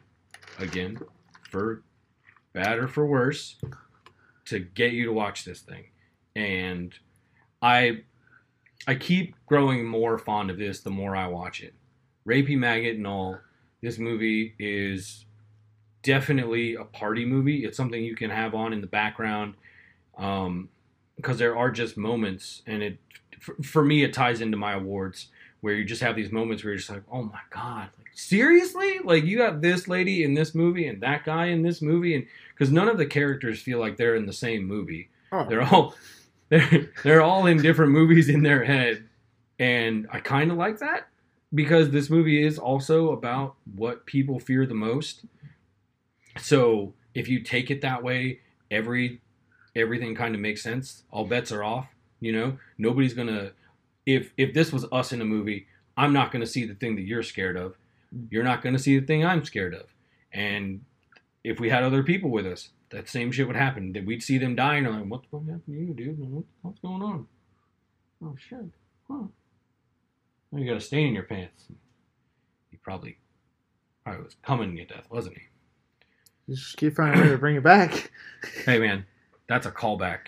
again 0.59 0.99
for 1.51 1.83
bad 2.53 2.79
or 2.79 2.87
for 2.87 3.07
worse 3.07 3.57
to 4.45 4.61
get 4.61 4.93
you 4.93 5.07
to 5.07 5.13
watch 5.13 5.45
this 5.45 5.61
thing. 5.61 5.85
And 6.37 6.95
I 7.61 8.03
I 8.87 8.95
keep 8.95 9.35
growing 9.47 9.87
more 9.87 10.19
fond 10.19 10.51
of 10.51 10.59
this 10.59 10.81
the 10.81 10.91
more 10.91 11.17
I 11.17 11.27
watch 11.27 11.63
it. 11.63 11.75
Rapey 12.27 12.57
Maggot 12.57 12.97
and 12.97 13.07
all, 13.07 13.39
this 13.81 13.99
movie 13.99 14.55
is 14.59 15.27
definitely 16.03 16.75
a 16.75 16.85
party 16.85 17.25
movie. 17.25 17.65
It's 17.65 17.77
something 17.77 18.03
you 18.03 18.17
can 18.17 18.31
have 18.31 18.55
on 18.55 18.73
in 18.73 18.81
the 18.81 18.87
background 18.87 19.55
um, 20.19 20.69
because 21.17 21.39
there 21.39 21.57
are 21.57 21.71
just 21.71 21.97
moments, 21.97 22.63
and 22.67 22.83
it 22.83 22.99
for, 23.41 23.55
for 23.63 23.85
me 23.85 24.05
it 24.05 24.13
ties 24.13 24.41
into 24.41 24.57
my 24.57 24.75
awards 24.75 25.29
where 25.61 25.75
you 25.75 25.85
just 25.85 26.03
have 26.03 26.17
these 26.17 26.33
moments 26.33 26.65
where 26.65 26.73
you're 26.73 26.79
just 26.79 26.91
like, 26.91 27.05
oh 27.11 27.23
my 27.23 27.41
god, 27.51 27.89
like, 27.99 28.09
seriously? 28.15 28.99
Like 29.05 29.25
you 29.25 29.39
got 29.39 29.61
this 29.61 29.87
lady 29.89 30.25
in 30.25 30.35
this 30.35 30.55
movie 30.55 30.89
and 30.89 31.01
that 31.03 31.25
guy 31.25 31.47
in 31.47 31.63
this 31.63 31.81
movie, 31.81 32.15
and 32.15 32.27
because 32.51 32.73
none 32.73 32.89
of 32.89 32.99
the 32.99 33.07
characters 33.07 33.61
feel 33.61 33.79
like 33.79 33.97
they're 33.97 34.17
in 34.17 34.27
the 34.27 34.33
same 34.33 34.65
movie. 34.65 35.09
Oh, 35.31 35.47
they're 35.49 35.63
all 35.63 35.95
they're, 36.49 36.91
they're 37.03 37.23
all 37.23 37.47
in 37.47 37.59
different 37.59 37.93
movies 37.93 38.29
in 38.29 38.43
their 38.43 38.65
head. 38.65 39.09
And 39.59 40.09
i 40.11 40.19
kind 40.19 40.51
of 40.51 40.57
like 40.57 40.81
that 40.81 41.07
because 41.55 41.91
this 41.91 42.11
movie 42.11 42.45
is 42.45 42.59
also 42.59 43.13
about 43.13 43.55
what 43.75 44.07
people 44.07 44.41
fear 44.41 44.67
the 44.67 44.75
most 44.75 45.25
so 46.39 46.95
if 47.15 47.29
you 47.29 47.41
take 47.41 47.71
it 47.71 47.81
that 47.81 48.03
way 48.03 48.41
every 48.71 49.21
everything 49.75 50.15
kind 50.15 50.35
of 50.35 50.41
makes 50.41 50.63
sense 50.63 51.03
all 51.11 51.25
bets 51.25 51.53
are 51.53 51.65
off 51.65 51.87
you 52.21 52.33
know 52.33 52.59
nobody's 52.79 53.15
gonna 53.15 53.53
if 54.07 54.33
if 54.37 54.53
this 54.55 54.73
was 54.73 54.85
us 54.93 55.13
in 55.13 55.21
a 55.21 55.25
movie 55.25 55.67
i'm 55.97 56.13
not 56.13 56.33
gonna 56.33 56.47
see 56.47 56.65
the 56.65 56.75
thing 56.75 56.97
that 56.97 57.03
you're 57.03 57.23
scared 57.23 57.57
of 57.57 57.77
you're 58.31 58.45
not 58.45 58.63
gonna 58.63 58.79
see 58.79 58.99
the 58.99 59.07
thing 59.07 59.25
i'm 59.25 59.45
scared 59.45 59.75
of 59.75 59.87
and 60.33 60.81
if 61.45 61.59
we 61.61 61.71
had 61.71 61.83
other 61.83 62.03
people 62.03 62.31
with 62.31 62.47
us, 62.47 62.71
that 62.91 63.09
same 63.09 63.33
shit 63.33 63.47
would 63.47 63.57
happen. 63.57 63.93
That 63.93 64.07
we'd 64.07 64.23
see 64.23 64.39
them 64.39 64.55
dying, 64.55 64.87
and 64.87 65.01
like, 65.01 65.11
what's 65.11 65.27
going 65.31 65.47
to 65.47 65.53
happen 65.53 65.75
to 65.75 65.81
you, 65.81 65.95
dude? 65.95 66.19
What, 66.19 66.45
what's 66.63 66.81
going 66.81 67.03
on? 67.03 67.27
Oh 68.25 68.37
shit! 68.39 68.71
Huh? 69.11 69.25
You 70.55 70.67
got 70.67 70.77
a 70.77 70.81
stain 70.81 71.09
in 71.09 71.15
your 71.15 71.25
pants. 71.25 71.67
He 72.71 72.77
probably, 72.77 73.19
probably 74.05 74.25
was 74.25 74.37
coming 74.43 74.77
to 74.77 74.85
death, 74.85 75.07
wasn't 75.11 75.39
he? 75.39 75.43
You 76.47 76.55
just 76.57 76.77
keep 76.77 76.97
finding 76.97 77.21
a 77.21 77.25
way 77.25 77.31
to 77.31 77.39
bring 77.39 77.57
it 77.57 77.63
back. 77.63 78.11
Hey 78.65 78.81
man, 78.81 79.07
that's 79.49 79.67
a 79.67 79.71
callback. 79.71 80.19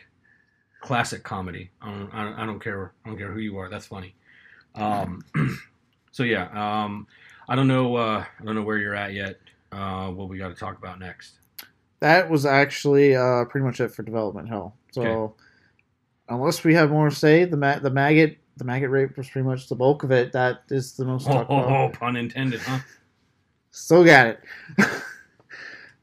Classic 0.80 1.24
comedy. 1.24 1.70
I 1.82 1.90
don't, 1.90 2.14
I 2.14 2.22
don't, 2.24 2.34
I 2.34 2.46
don't 2.46 2.60
care. 2.60 2.92
I 3.04 3.08
don't 3.08 3.18
care 3.18 3.32
who 3.32 3.40
you 3.40 3.58
are. 3.58 3.68
That's 3.68 3.86
funny. 3.86 4.14
Um, 4.76 5.20
so 6.12 6.22
yeah, 6.22 6.44
um, 6.54 7.08
I 7.48 7.56
don't 7.56 7.66
know. 7.66 7.96
Uh, 7.96 8.24
I 8.40 8.44
don't 8.44 8.54
know 8.54 8.62
where 8.62 8.78
you're 8.78 8.94
at 8.94 9.14
yet. 9.14 9.40
Uh, 9.72 10.10
what 10.10 10.28
we 10.28 10.38
got 10.38 10.48
to 10.50 10.54
talk 10.54 10.78
about 10.78 11.00
next? 11.00 11.38
That 11.98 12.30
was 12.30 12.46
actually 12.46 13.16
uh, 13.16 13.46
pretty 13.46 13.66
much 13.66 13.80
it 13.80 13.88
for 13.92 14.04
development 14.04 14.48
hell. 14.48 14.76
So, 14.92 15.02
Okay. 15.02 15.34
unless 16.28 16.62
we 16.62 16.74
have 16.74 16.90
more 16.90 17.08
to 17.10 17.16
say, 17.16 17.44
the 17.46 17.56
ma- 17.56 17.80
the 17.80 17.90
maggot 17.90 18.38
the 18.58 18.64
maggot 18.64 18.90
rape 18.90 19.16
was 19.16 19.28
pretty 19.28 19.46
much 19.48 19.68
the 19.68 19.74
bulk 19.74 20.04
of 20.04 20.12
it. 20.12 20.30
That 20.30 20.62
is 20.68 20.92
the 20.92 21.04
most 21.04 21.28
Oh, 21.28 21.32
talked 21.32 21.50
oh, 21.50 21.58
about. 21.58 21.70
oh, 21.72 21.88
pun 21.98 22.14
intended, 22.14 22.60
huh? 22.60 22.78
Still 23.72 24.04
got 24.04 24.28
it. 24.28 24.40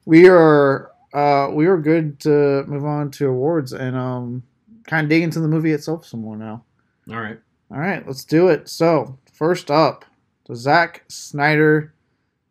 we 0.06 0.28
are 0.28 0.91
uh, 1.14 1.49
we 1.54 1.66
are 1.68 1.78
good 1.78 2.20
to 2.22 2.64
move 2.68 2.86
on 2.86 3.12
to 3.12 3.28
awards 3.28 3.74
and 3.74 3.95
um, 3.97 4.43
kind 4.88 5.04
of 5.06 5.10
dig 5.10 5.24
into 5.24 5.39
the 5.41 5.47
movie 5.47 5.72
itself 5.72 6.06
some 6.06 6.22
more 6.22 6.38
now. 6.38 6.64
All 7.10 7.20
right. 7.20 7.39
All 7.72 7.80
right, 7.80 8.06
let's 8.06 8.26
do 8.26 8.47
it. 8.49 8.68
So, 8.70 9.18
first 9.34 9.72
up, 9.72 10.04
the 10.47 10.56
Zack 10.56 11.04
Snyder, 11.08 11.93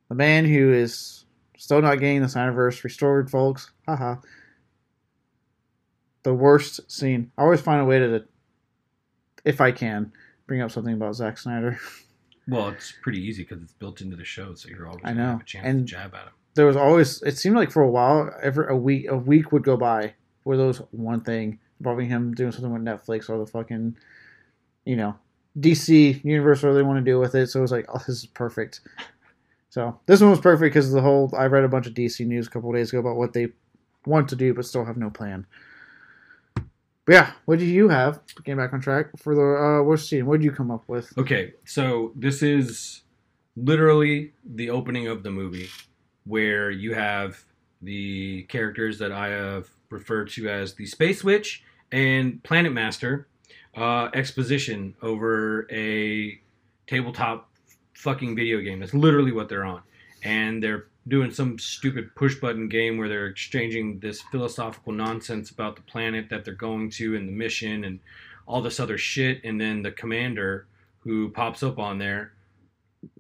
the 0.09 0.15
man 0.15 0.45
who 0.47 0.73
is 0.73 1.25
still 1.59 1.83
not 1.83 1.97
getting 2.01 2.23
the 2.23 2.27
Snyderverse 2.27 2.83
restored, 2.85 3.31
folks. 3.31 3.71
Haha. 3.87 4.17
The 6.23 6.35
worst 6.35 6.91
scene. 6.91 7.31
I 7.39 7.43
always 7.43 7.61
find 7.61 7.81
a 7.81 7.85
way 7.85 7.99
to, 7.99 8.25
if 9.45 9.61
I 9.61 9.73
can, 9.73 10.13
bring 10.47 10.61
up 10.61 10.71
something 10.71 10.95
about 10.95 11.15
Zack 11.15 11.39
Snyder. 11.39 11.79
Well, 12.49 12.71
it's 12.71 12.93
pretty 13.01 13.21
easy 13.25 13.45
because 13.45 13.63
it's 13.63 13.75
built 13.75 14.01
into 14.01 14.17
the 14.17 14.25
show, 14.25 14.55
so 14.55 14.69
you're 14.71 14.89
always 14.89 15.03
I 15.05 15.11
gonna 15.11 15.23
know. 15.23 15.31
have 15.33 15.41
a 15.43 15.45
chance 15.45 15.67
And- 15.69 15.87
to 15.87 15.93
jab 15.93 16.15
at 16.15 16.23
him. 16.25 16.33
There 16.61 16.67
was 16.67 16.77
always. 16.77 17.23
It 17.23 17.39
seemed 17.39 17.57
like 17.57 17.71
for 17.71 17.81
a 17.81 17.89
while, 17.89 18.31
every 18.43 18.67
a 18.69 18.77
week, 18.77 19.07
a 19.09 19.17
week 19.17 19.51
would 19.51 19.63
go 19.63 19.79
by 19.79 20.13
where 20.43 20.59
was 20.59 20.83
one 20.91 21.23
thing 21.23 21.59
involving 21.79 22.07
him 22.07 22.35
doing 22.35 22.53
something 22.53 22.71
with 22.71 22.83
Netflix 22.83 23.31
or 23.31 23.39
the 23.39 23.47
fucking, 23.47 23.97
you 24.85 24.95
know, 24.95 25.17
DC 25.59 26.23
universe, 26.23 26.63
whatever 26.63 26.77
they 26.77 26.83
want 26.83 27.03
to 27.03 27.11
do 27.11 27.19
with 27.19 27.35
it. 27.35 27.47
So 27.47 27.61
it 27.61 27.63
was 27.63 27.73
like, 27.73 27.87
oh, 27.89 27.97
this 27.97 28.11
is 28.11 28.27
perfect. 28.27 28.83
So 29.71 29.99
this 30.05 30.21
one 30.21 30.29
was 30.29 30.41
perfect 30.41 30.75
because 30.75 30.93
the 30.93 31.01
whole. 31.01 31.33
I 31.35 31.47
read 31.47 31.65
a 31.65 31.69
bunch 31.69 31.87
of 31.87 31.95
DC 31.95 32.27
news 32.27 32.47
a 32.47 32.51
couple 32.51 32.71
days 32.73 32.91
ago 32.91 32.99
about 32.99 33.17
what 33.17 33.33
they 33.33 33.49
want 34.05 34.29
to 34.29 34.37
do 34.37 34.53
but 34.53 34.67
still 34.67 34.85
have 34.85 34.99
no 34.99 35.09
plan. 35.09 35.47
But 37.07 37.13
yeah, 37.15 37.33
what 37.47 37.59
do 37.59 37.65
you 37.65 37.89
have? 37.89 38.21
Getting 38.45 38.59
back 38.59 38.75
on 38.75 38.83
track 38.83 39.07
for 39.17 39.35
the 39.35 39.41
uh, 39.41 39.83
worst 39.83 40.11
scene. 40.11 40.27
What 40.27 40.41
did 40.41 40.45
you 40.45 40.53
come 40.53 40.71
up 40.71 40.85
with? 40.89 41.17
Okay, 41.17 41.55
so 41.65 42.13
this 42.17 42.43
is 42.43 43.01
literally 43.57 44.35
the 44.45 44.69
opening 44.69 45.07
of 45.07 45.23
the 45.23 45.31
movie 45.31 45.71
where 46.25 46.71
you 46.71 46.95
have 46.95 47.45
the 47.83 48.43
characters 48.45 48.99
that 48.99 49.13
I 49.13 49.29
have 49.29 49.69
referred 49.91 50.31
to 50.31 50.49
as 50.49 50.75
the 50.75 50.87
Space 50.87 51.25
Witch 51.25 51.63
and 51.93 52.43
Planet 52.43 52.73
Master 52.73 53.29
uh, 53.77 54.09
exposition 54.15 54.95
over 55.03 55.67
a 55.71 56.41
tabletop 56.87 57.49
fucking 57.95 58.35
video 58.37 58.61
game. 58.61 58.81
That's 58.81 58.95
literally 58.95 59.33
what 59.33 59.49
they're 59.49 59.65
on. 59.65 59.83
And 60.23 60.63
they're 60.63 60.87
doing 61.09 61.31
some 61.31 61.59
stupid 61.59 62.15
push 62.15 62.37
button 62.37 62.69
game 62.69 62.99
where 62.99 63.09
they're 63.09 63.27
exchanging 63.27 64.01
this 64.01 64.21
philosophical 64.21 64.93
nonsense 64.93 65.51
about 65.51 65.77
the 65.77 65.83
planet 65.83 66.29
that 66.31 66.45
they're 66.45 66.55
going 66.55 66.91
to 66.91 67.17
and 67.17 67.29
the 67.29 67.33
mission 67.33 67.85
and 67.85 68.01
all 68.47 68.61
this 68.61 68.81
other 68.81 68.99
shit. 68.99 69.41
And 69.45 69.61
then 69.61 69.83
the 69.83 69.93
commander 69.93 70.67
who 71.01 71.31
pops 71.31 71.63
up 71.63 71.79
on 71.79 71.99
there 71.99 72.33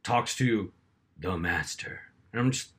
talks 0.02 0.36
to 0.36 0.72
the 1.18 1.36
master. 1.36 2.00
And 2.32 2.40
I'm 2.40 2.50
just 2.50 2.72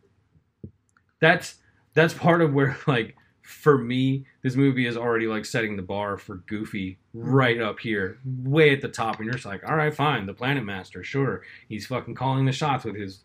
that's 1.22 1.56
that's 1.94 2.14
part 2.14 2.42
of 2.42 2.54
where 2.54 2.78
like 2.88 3.16
for 3.42 3.78
me 3.78 4.26
this 4.44 4.56
movie 4.56 4.86
is 4.86 4.98
already 4.98 5.28
like 5.28 5.46
setting 5.46 5.76
the 5.76 5.82
bar 5.82 6.18
for 6.18 6.36
goofy 6.48 6.98
right 7.14 7.62
up 7.62 7.80
here 7.80 8.18
way 8.44 8.72
at 8.72 8.82
the 8.82 8.90
top. 8.90 9.18
And 9.18 9.26
you're 9.26 9.34
just 9.34 9.46
like 9.46 9.68
all 9.70 9.78
right 9.78 9.94
fine 9.94 10.26
the 10.26 10.34
planet 10.34 10.66
master 10.66 11.04
sure. 11.04 11.44
He's 11.70 11.86
fucking 11.88 12.16
calling 12.16 12.46
the 12.46 12.52
shots 12.52 12.84
with 12.84 12.96
his 12.96 13.22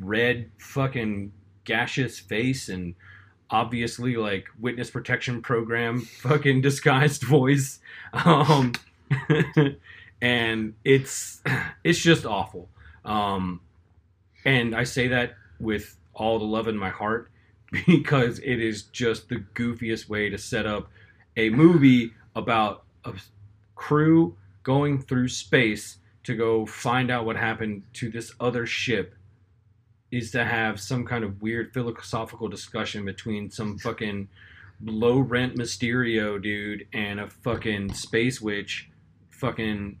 red 0.00 0.50
fucking 0.58 1.32
gaseous 1.64 2.18
face 2.18 2.68
and 2.68 2.94
obviously 3.50 4.16
like 4.16 4.48
witness 4.58 4.90
protection 4.90 5.42
program 5.42 6.00
fucking 6.22 6.62
disguised 6.62 7.22
voice. 7.22 7.78
Um 8.12 8.72
and 10.22 10.74
it's 10.84 11.42
it's 11.84 11.98
just 11.98 12.24
awful. 12.24 12.68
Um, 13.04 13.60
and 14.44 14.74
I 14.74 14.84
say 14.84 15.08
that 15.08 15.34
with 15.60 15.96
all 16.14 16.38
the 16.38 16.44
love 16.44 16.68
in 16.68 16.76
my 16.76 16.90
heart 16.90 17.30
because 17.86 18.38
it 18.40 18.60
is 18.60 18.84
just 18.84 19.28
the 19.28 19.44
goofiest 19.54 20.08
way 20.08 20.28
to 20.28 20.38
set 20.38 20.66
up 20.66 20.88
a 21.36 21.50
movie 21.50 22.12
about 22.34 22.84
a 23.04 23.12
crew 23.74 24.36
going 24.62 25.00
through 25.00 25.28
space 25.28 25.98
to 26.24 26.36
go 26.36 26.64
find 26.66 27.10
out 27.10 27.26
what 27.26 27.36
happened 27.36 27.82
to 27.94 28.10
this 28.10 28.32
other 28.38 28.66
ship 28.66 29.14
is 30.10 30.30
to 30.30 30.44
have 30.44 30.78
some 30.78 31.04
kind 31.04 31.24
of 31.24 31.40
weird 31.40 31.72
philosophical 31.72 32.48
discussion 32.48 33.04
between 33.04 33.50
some 33.50 33.78
fucking 33.78 34.28
low 34.84 35.18
rent 35.18 35.56
Mysterio 35.56 36.40
dude 36.40 36.86
and 36.92 37.18
a 37.18 37.28
fucking 37.28 37.92
space 37.94 38.40
witch 38.40 38.90
fucking 39.30 39.98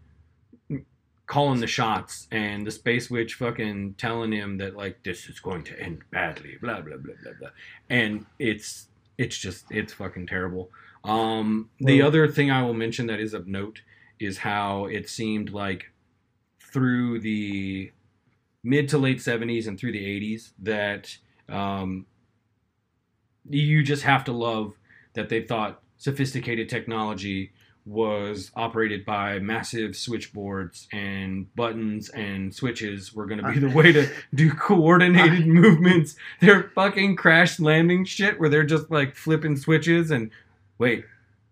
calling 1.32 1.60
the 1.60 1.66
shots 1.66 2.28
and 2.30 2.66
the 2.66 2.70
space 2.70 3.08
witch 3.08 3.34
fucking 3.36 3.94
telling 3.96 4.30
him 4.30 4.58
that 4.58 4.76
like 4.76 5.02
this 5.02 5.30
is 5.30 5.40
going 5.40 5.64
to 5.64 5.80
end 5.80 5.98
badly 6.10 6.58
blah 6.60 6.78
blah 6.82 6.98
blah 6.98 7.14
blah 7.22 7.32
blah. 7.40 7.48
And 7.88 8.26
it's 8.38 8.88
it's 9.16 9.38
just 9.38 9.64
it's 9.70 9.94
fucking 9.94 10.26
terrible. 10.26 10.68
Um 11.04 11.70
the 11.80 12.00
Well- 12.00 12.08
other 12.08 12.28
thing 12.28 12.50
i 12.50 12.62
will 12.62 12.74
mention 12.74 13.06
that 13.06 13.18
is 13.18 13.32
of 13.32 13.46
note 13.48 13.80
is 14.20 14.36
how 14.38 14.84
it 14.84 15.08
seemed 15.08 15.48
like 15.50 15.90
through 16.70 17.20
the 17.20 17.90
mid 18.62 18.90
to 18.90 18.98
late 18.98 19.18
70s 19.18 19.66
and 19.66 19.78
through 19.78 19.92
the 19.92 20.04
80s 20.34 20.52
that 20.58 21.16
um 21.48 22.04
you 23.48 23.82
just 23.82 24.02
have 24.02 24.22
to 24.24 24.32
love 24.32 24.74
that 25.14 25.30
they 25.30 25.40
thought 25.42 25.82
sophisticated 25.96 26.68
technology 26.68 27.52
was 27.84 28.52
operated 28.54 29.04
by 29.04 29.38
massive 29.38 29.96
switchboards 29.96 30.86
and 30.92 31.52
buttons 31.56 32.08
and 32.10 32.54
switches 32.54 33.12
were 33.12 33.26
going 33.26 33.42
to 33.42 33.50
be 33.50 33.58
the 33.58 33.68
way 33.68 33.92
to 33.92 34.08
do 34.34 34.52
coordinated 34.52 35.46
movements. 35.48 36.14
They're 36.40 36.70
fucking 36.74 37.16
crash 37.16 37.58
landing 37.58 38.04
shit 38.04 38.38
where 38.38 38.48
they're 38.48 38.64
just 38.64 38.90
like 38.90 39.16
flipping 39.16 39.56
switches 39.56 40.10
and 40.10 40.30
wait, 40.78 41.04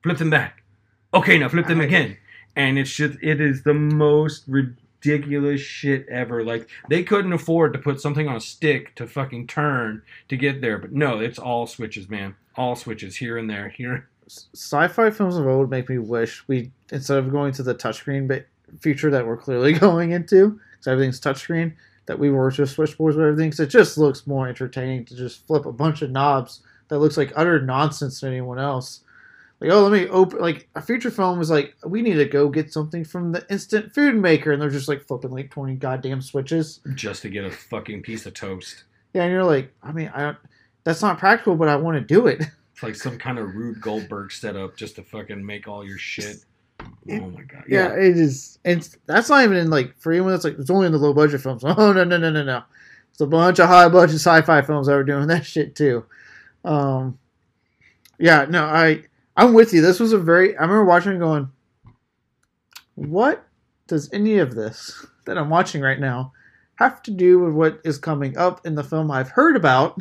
flip 0.03 0.19
them 0.19 0.31
back. 0.31 0.63
Okay, 1.13 1.39
now 1.39 1.49
flip 1.49 1.67
them 1.67 1.81
again. 1.81 2.17
And 2.55 2.79
it's 2.79 2.93
just 2.93 3.19
it 3.23 3.41
is 3.41 3.65
the 3.65 3.75
most 3.75 4.45
ridiculous 4.47 5.61
shit 5.61 6.07
ever. 6.09 6.45
Like 6.45 6.69
they 6.89 7.03
couldn't 7.03 7.33
afford 7.33 7.73
to 7.73 7.79
put 7.79 8.01
something 8.01 8.29
on 8.29 8.37
a 8.37 8.41
stick 8.41 8.95
to 8.97 9.07
fucking 9.07 9.49
turn 9.49 10.03
to 10.29 10.37
get 10.37 10.61
there, 10.61 10.79
but 10.79 10.93
no, 10.93 11.19
it's 11.19 11.39
all 11.39 11.67
switches, 11.67 12.09
man. 12.09 12.37
All 12.57 12.77
switches 12.77 13.17
here 13.17 13.37
and 13.37 13.49
there, 13.49 13.69
here 13.69 14.09
Sci-fi 14.55 15.11
films 15.11 15.37
of 15.37 15.47
old 15.47 15.71
make 15.71 15.89
me 15.89 15.99
wish 15.99 16.45
we 16.47 16.71
instead 16.93 17.19
of 17.19 17.31
going 17.31 17.53
to 17.55 17.63
the 17.63 17.75
touchscreen 17.75 18.29
but 18.29 18.47
future 18.81 19.11
that 19.11 19.27
we're 19.27 19.37
clearly 19.37 19.73
going 19.87 20.13
into 20.13 20.61
because 20.73 20.87
everything's 20.87 21.21
touchscreen 21.21 21.73
that 22.07 22.19
we 22.19 22.31
were 22.31 22.51
just 22.51 22.75
switchboards 22.75 23.17
with 23.17 23.27
everything. 23.27 23.51
'cause 23.51 23.61
it 23.61 23.69
just 23.71 23.99
looks 23.99 24.27
more 24.27 24.49
entertaining 24.49 25.05
to 25.07 25.17
just 25.17 25.47
flip 25.47 25.67
a 25.67 25.73
bunch 25.73 26.03
of 26.03 26.11
knobs 26.11 26.61
that 26.89 26.99
looks 26.99 27.17
like 27.17 27.33
utter 27.37 27.61
nonsense 27.61 28.21
to 28.21 28.27
anyone 28.27 28.59
else. 28.59 29.01
Like, 29.61 29.71
oh, 29.71 29.83
let 29.87 29.93
me 29.93 30.09
open. 30.09 30.39
Like 30.41 30.69
a 30.75 30.81
feature 30.81 31.11
film 31.11 31.39
was 31.39 31.51
like, 31.51 31.75
we 31.85 32.01
need 32.01 32.15
to 32.15 32.25
go 32.25 32.49
get 32.49 32.73
something 32.73 33.05
from 33.05 33.33
the 33.33 33.45
instant 33.51 33.93
food 33.95 34.15
maker, 34.17 34.53
and 34.53 34.61
they're 34.63 34.71
just 34.71 34.89
like 34.89 35.07
flipping 35.07 35.31
like 35.33 35.51
twenty 35.51 35.75
goddamn 35.75 36.23
switches. 36.23 36.81
just 36.95 37.23
to 37.23 37.29
get 37.29 37.45
a 37.45 37.51
fucking 37.51 38.03
piece 38.03 38.25
of 38.27 38.33
toast. 38.35 38.85
Yeah, 39.13 39.25
and 39.25 39.33
you're 39.33 39.45
like, 39.45 39.71
I 39.83 39.93
mean, 39.93 40.11
I 40.15 40.23
don't. 40.23 40.37
That's 40.85 41.03
not 41.03 41.19
practical, 41.19 41.57
but 41.57 41.69
I 41.69 41.77
want 41.77 41.97
to 41.99 42.01
do 42.01 42.27
it. 42.27 42.43
It's 42.81 42.83
like 42.83 42.95
some 42.95 43.19
kind 43.19 43.39
of 43.39 43.55
Rube 43.55 43.81
Goldberg 43.81 44.33
setup 44.33 44.75
just 44.77 44.97
to 44.97 45.03
fucking 45.03 45.45
make 45.45 45.69
all 45.69 45.85
your 45.87 45.99
shit. 45.99 46.37
Oh 46.81 46.87
my 47.31 47.43
god. 47.43 47.65
Yeah, 47.69 47.93
it 47.95 48.17
is, 48.17 48.59
and 48.65 48.89
that's 49.05 49.29
not 49.29 49.45
even 49.45 49.59
in 49.59 49.69
like 49.69 49.95
for 49.99 50.13
anyone 50.13 50.33
that's 50.33 50.45
like 50.45 50.59
it's 50.59 50.71
only 50.71 50.87
in 50.87 50.93
the 50.93 50.99
low 50.99 51.13
budget 51.13 51.43
films. 51.43 51.63
Oh 51.67 51.93
no 51.93 52.05
no 52.05 52.17
no 52.17 52.31
no 52.31 52.43
no, 52.43 52.63
it's 53.11 53.21
a 53.21 53.27
bunch 53.27 53.59
of 53.59 53.69
high 53.69 53.89
budget 53.91 54.15
sci-fi 54.17 54.63
films 54.63 54.87
that 54.87 54.95
were 54.95 55.05
doing 55.05 55.27
that 55.27 55.45
shit 55.45 55.77
too. 55.77 56.07
Um, 56.65 57.19
yeah, 58.19 58.47
no, 58.49 58.65
I 58.65 59.03
I'm 59.37 59.53
with 59.53 59.75
you. 59.75 59.83
This 59.83 60.01
was 60.01 60.15
a 60.15 60.19
very 60.19 60.57
I 60.57 60.63
remember 60.63 60.85
watching 60.87 61.13
it 61.13 61.19
going, 61.19 61.51
what 62.95 63.47
does 63.87 64.11
any 64.13 64.39
of 64.39 64.55
this 64.55 65.05
that 65.27 65.37
I'm 65.37 65.51
watching 65.51 65.83
right 65.83 66.01
now 66.01 66.33
have 66.77 67.03
to 67.03 67.11
do 67.11 67.41
with 67.41 67.53
what 67.53 67.81
is 67.85 67.99
coming 67.99 68.39
up 68.39 68.65
in 68.67 68.75
the 68.75 68.85
film 68.85 69.11
I've 69.11 69.31
heard 69.31 69.57
about 69.57 69.99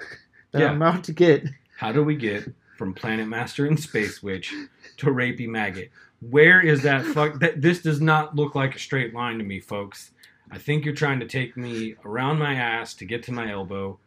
that 0.52 0.60
Yeah. 0.62 0.70
I'm 0.70 0.80
about 0.80 1.04
to 1.04 1.12
get? 1.12 1.44
How 1.82 1.90
do 1.90 2.04
we 2.04 2.14
get 2.14 2.48
from 2.78 2.94
Planet 2.94 3.26
Master 3.26 3.66
and 3.66 3.78
Space 3.78 4.22
Witch 4.22 4.54
to 4.98 5.06
Rapey 5.06 5.48
Maggot? 5.48 5.90
Where 6.20 6.60
is 6.60 6.80
that 6.82 7.04
fuck? 7.04 7.40
That, 7.40 7.60
this 7.60 7.82
does 7.82 8.00
not 8.00 8.36
look 8.36 8.54
like 8.54 8.76
a 8.76 8.78
straight 8.78 9.12
line 9.12 9.38
to 9.38 9.44
me, 9.44 9.58
folks. 9.58 10.12
I 10.48 10.58
think 10.58 10.84
you're 10.84 10.94
trying 10.94 11.18
to 11.18 11.26
take 11.26 11.56
me 11.56 11.96
around 12.04 12.38
my 12.38 12.54
ass 12.54 12.94
to 12.94 13.04
get 13.04 13.24
to 13.24 13.32
my 13.32 13.50
elbow. 13.50 13.98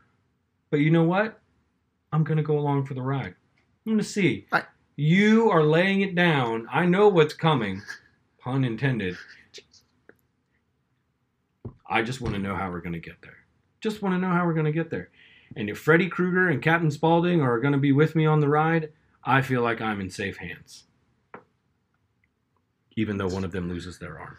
But 0.69 0.79
you 0.79 0.89
know 0.89 1.03
what? 1.03 1.41
I'm 2.13 2.23
going 2.23 2.37
to 2.37 2.43
go 2.43 2.57
along 2.57 2.85
for 2.85 2.93
the 2.93 3.01
ride. 3.01 3.35
I'm 3.85 3.91
going 3.91 3.97
to 3.97 4.05
see. 4.05 4.47
I- 4.53 4.63
you 4.95 5.49
are 5.51 5.61
laying 5.61 5.99
it 5.99 6.15
down. 6.15 6.69
I 6.71 6.85
know 6.85 7.09
what's 7.09 7.33
coming. 7.33 7.81
Pun 8.39 8.63
intended. 8.63 9.17
I 11.89 12.03
just 12.03 12.21
want 12.21 12.35
to 12.35 12.39
know 12.41 12.55
how 12.55 12.71
we're 12.71 12.79
going 12.79 12.93
to 12.93 12.99
get 12.99 13.21
there. 13.21 13.39
Just 13.81 14.01
want 14.01 14.15
to 14.15 14.17
know 14.17 14.33
how 14.33 14.45
we're 14.45 14.53
going 14.53 14.65
to 14.65 14.71
get 14.71 14.89
there. 14.89 15.09
And 15.55 15.69
if 15.69 15.77
Freddy 15.77 16.09
Krueger 16.09 16.49
and 16.49 16.61
Captain 16.61 16.91
Spaulding 16.91 17.41
are 17.41 17.59
going 17.59 17.71
to 17.73 17.79
be 17.79 17.91
with 17.91 18.15
me 18.15 18.25
on 18.25 18.39
the 18.41 18.49
ride, 18.49 18.91
I 19.23 19.41
feel 19.41 19.61
like 19.61 19.81
I'm 19.81 20.01
in 20.01 20.09
safe 20.09 20.37
hands. 20.37 20.83
Even 22.95 23.17
though 23.17 23.27
one 23.27 23.43
of 23.43 23.51
them 23.51 23.69
loses 23.69 23.97
their 23.99 24.19
arm. 24.19 24.37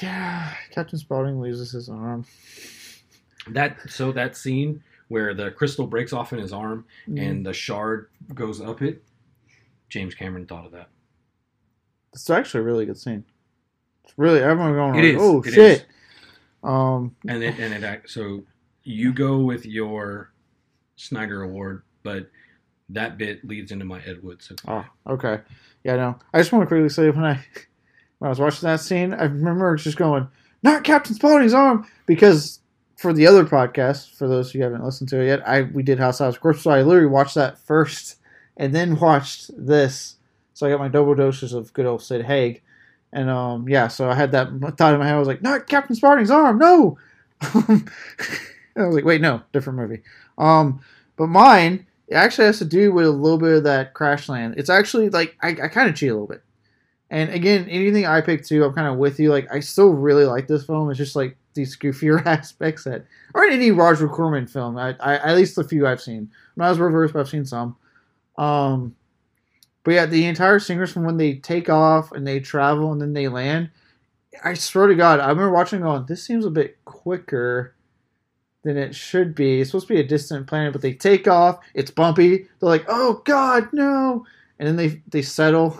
Yeah, 0.00 0.52
Captain 0.70 0.98
Spaulding 0.98 1.40
loses 1.40 1.72
his 1.72 1.88
arm. 1.88 2.24
That 3.48 3.78
so 3.88 4.12
that 4.12 4.36
scene 4.36 4.82
where 5.08 5.34
the 5.34 5.50
crystal 5.50 5.86
breaks 5.86 6.12
off 6.12 6.32
in 6.32 6.38
his 6.38 6.52
arm 6.52 6.84
Mm. 7.08 7.20
and 7.20 7.46
the 7.46 7.52
shard 7.52 8.08
goes 8.34 8.60
up 8.60 8.82
it. 8.82 9.02
James 9.88 10.14
Cameron 10.14 10.46
thought 10.46 10.66
of 10.66 10.72
that. 10.72 10.88
It's 12.12 12.30
actually 12.30 12.60
a 12.60 12.64
really 12.64 12.86
good 12.86 12.98
scene. 12.98 13.24
It's 14.04 14.14
really 14.16 14.40
everyone 14.40 14.74
going 14.74 14.94
It 14.96 15.02
like, 15.02 15.14
is, 15.16 15.20
oh 15.20 15.42
it 15.42 15.52
shit. 15.52 15.86
Um, 16.62 17.16
And 17.26 17.42
it 17.42 17.58
and 17.58 17.82
it 17.84 18.02
so 18.08 18.44
you 18.90 19.12
go 19.12 19.38
with 19.38 19.66
your 19.66 20.32
Snyder 20.96 21.42
Award, 21.42 21.82
but 22.02 22.28
that 22.90 23.18
bit 23.18 23.46
leads 23.46 23.72
into 23.72 23.84
my 23.84 24.00
Ed 24.00 24.22
Wood. 24.22 24.42
So 24.42 24.54
oh, 24.68 24.84
okay, 25.06 25.40
yeah, 25.84 25.96
no. 25.96 26.18
I 26.34 26.38
just 26.38 26.52
want 26.52 26.62
to 26.62 26.66
quickly 26.66 26.88
say 26.88 27.08
when 27.10 27.24
I 27.24 27.44
when 28.18 28.26
I 28.26 28.28
was 28.28 28.40
watching 28.40 28.66
that 28.66 28.80
scene, 28.80 29.14
I 29.14 29.24
remember 29.24 29.76
just 29.76 29.96
going, 29.96 30.28
not 30.62 30.84
Captain 30.84 31.14
Spaulding's 31.14 31.54
arm, 31.54 31.86
because 32.06 32.60
for 32.96 33.12
the 33.12 33.26
other 33.26 33.44
podcast, 33.44 34.14
for 34.14 34.28
those 34.28 34.52
who 34.52 34.60
haven't 34.60 34.84
listened 34.84 35.08
to 35.10 35.20
it 35.20 35.26
yet, 35.26 35.48
I 35.48 35.62
we 35.62 35.82
did 35.82 35.98
House 35.98 36.18
House 36.18 36.36
Corpse, 36.36 36.62
so 36.62 36.70
I 36.70 36.82
literally 36.82 37.08
watched 37.08 37.36
that 37.36 37.58
first 37.58 38.16
and 38.56 38.74
then 38.74 38.98
watched 38.98 39.50
this. 39.56 40.16
So 40.52 40.66
I 40.66 40.70
got 40.70 40.80
my 40.80 40.88
double 40.88 41.14
doses 41.14 41.54
of 41.54 41.72
good 41.72 41.86
old 41.86 42.02
Sid 42.02 42.26
Haig. 42.26 42.62
And 43.12 43.30
um, 43.30 43.68
yeah, 43.68 43.88
so 43.88 44.10
I 44.10 44.14
had 44.14 44.32
that 44.32 44.48
thought 44.76 44.92
in 44.92 45.00
my 45.00 45.06
head. 45.06 45.14
I 45.14 45.18
was 45.18 45.26
like, 45.26 45.42
"Not 45.42 45.66
Captain 45.66 45.96
Spaulding's 45.96 46.30
arm, 46.30 46.58
no!" 46.58 46.98
and 48.74 48.84
I 48.84 48.86
was 48.86 48.96
like, 48.96 49.04
"Wait, 49.04 49.20
no, 49.20 49.42
different 49.52 49.78
movie." 49.78 50.02
Um, 50.38 50.80
but 51.16 51.28
mine 51.28 51.86
it 52.10 52.16
actually 52.16 52.46
has 52.46 52.58
to 52.58 52.64
do 52.64 52.92
with 52.92 53.06
a 53.06 53.10
little 53.10 53.38
bit 53.38 53.58
of 53.58 53.64
that 53.64 53.94
crash 53.94 54.28
land. 54.28 54.54
It's 54.56 54.68
actually 54.68 55.08
like 55.10 55.36
I, 55.40 55.50
I 55.50 55.68
kind 55.68 55.88
of 55.88 55.94
cheat 55.94 56.10
a 56.10 56.12
little 56.12 56.26
bit. 56.26 56.42
And 57.08 57.30
again, 57.30 57.68
anything 57.68 58.04
I 58.04 58.20
pick 58.20 58.44
too, 58.44 58.64
I'm 58.64 58.74
kind 58.74 58.88
of 58.88 58.98
with 58.98 59.20
you. 59.20 59.30
Like 59.30 59.50
I 59.52 59.60
still 59.60 59.90
really 59.90 60.24
like 60.24 60.48
this 60.48 60.66
film. 60.66 60.90
It's 60.90 60.98
just 60.98 61.16
like 61.16 61.36
these 61.54 61.76
goofier 61.76 62.24
aspects 62.26 62.84
that, 62.84 63.06
in 63.34 63.52
any 63.52 63.70
Roger 63.70 64.08
Corman 64.08 64.48
film. 64.48 64.76
I, 64.76 64.96
I 64.98 65.16
at 65.18 65.36
least 65.36 65.54
the 65.54 65.64
few 65.64 65.86
I've 65.86 66.00
seen. 66.00 66.18
I'm 66.18 66.28
Not 66.56 66.70
as 66.72 66.78
reverse, 66.80 67.12
but 67.12 67.20
I've 67.20 67.28
seen 67.28 67.46
some. 67.46 67.76
Um, 68.36 68.96
but 69.84 69.92
yeah, 69.92 70.06
the 70.06 70.26
entire 70.26 70.58
singers 70.58 70.92
from 70.92 71.04
when 71.04 71.16
they 71.16 71.34
take 71.34 71.68
off 71.68 72.10
and 72.10 72.26
they 72.26 72.40
travel 72.40 72.92
and 72.92 73.00
then 73.00 73.12
they 73.12 73.28
land. 73.28 73.70
I 74.44 74.54
swear 74.54 74.88
to 74.88 74.94
God, 74.94 75.20
I 75.20 75.28
remember 75.28 75.52
watching 75.52 75.80
going, 75.80 76.06
this 76.06 76.24
seems 76.24 76.44
a 76.44 76.50
bit 76.50 76.84
quicker 76.84 77.74
than 78.62 78.76
it 78.76 78.94
should 78.94 79.34
be. 79.34 79.60
It's 79.60 79.70
supposed 79.70 79.88
to 79.88 79.94
be 79.94 80.00
a 80.00 80.06
distant 80.06 80.46
planet, 80.46 80.72
but 80.72 80.82
they 80.82 80.92
take 80.92 81.26
off. 81.28 81.60
It's 81.74 81.90
bumpy. 81.90 82.38
They're 82.38 82.68
like, 82.68 82.84
oh 82.88 83.22
God, 83.24 83.68
no! 83.72 84.26
And 84.58 84.68
then 84.68 84.76
they 84.76 85.02
they 85.08 85.22
settle, 85.22 85.78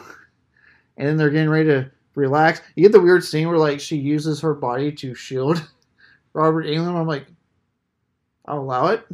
and 0.96 1.06
then 1.06 1.16
they're 1.16 1.30
getting 1.30 1.50
ready 1.50 1.68
to 1.68 1.90
relax. 2.14 2.62
You 2.74 2.82
get 2.82 2.92
the 2.92 3.00
weird 3.00 3.22
scene 3.24 3.48
where 3.48 3.58
like 3.58 3.80
she 3.80 3.96
uses 3.96 4.40
her 4.40 4.54
body 4.54 4.90
to 4.92 5.14
shield 5.14 5.66
Robert 6.32 6.64
Englund. 6.66 6.94
I'm 6.98 7.06
like, 7.06 7.26
I'll 8.46 8.60
allow 8.60 8.86
it. 8.88 9.06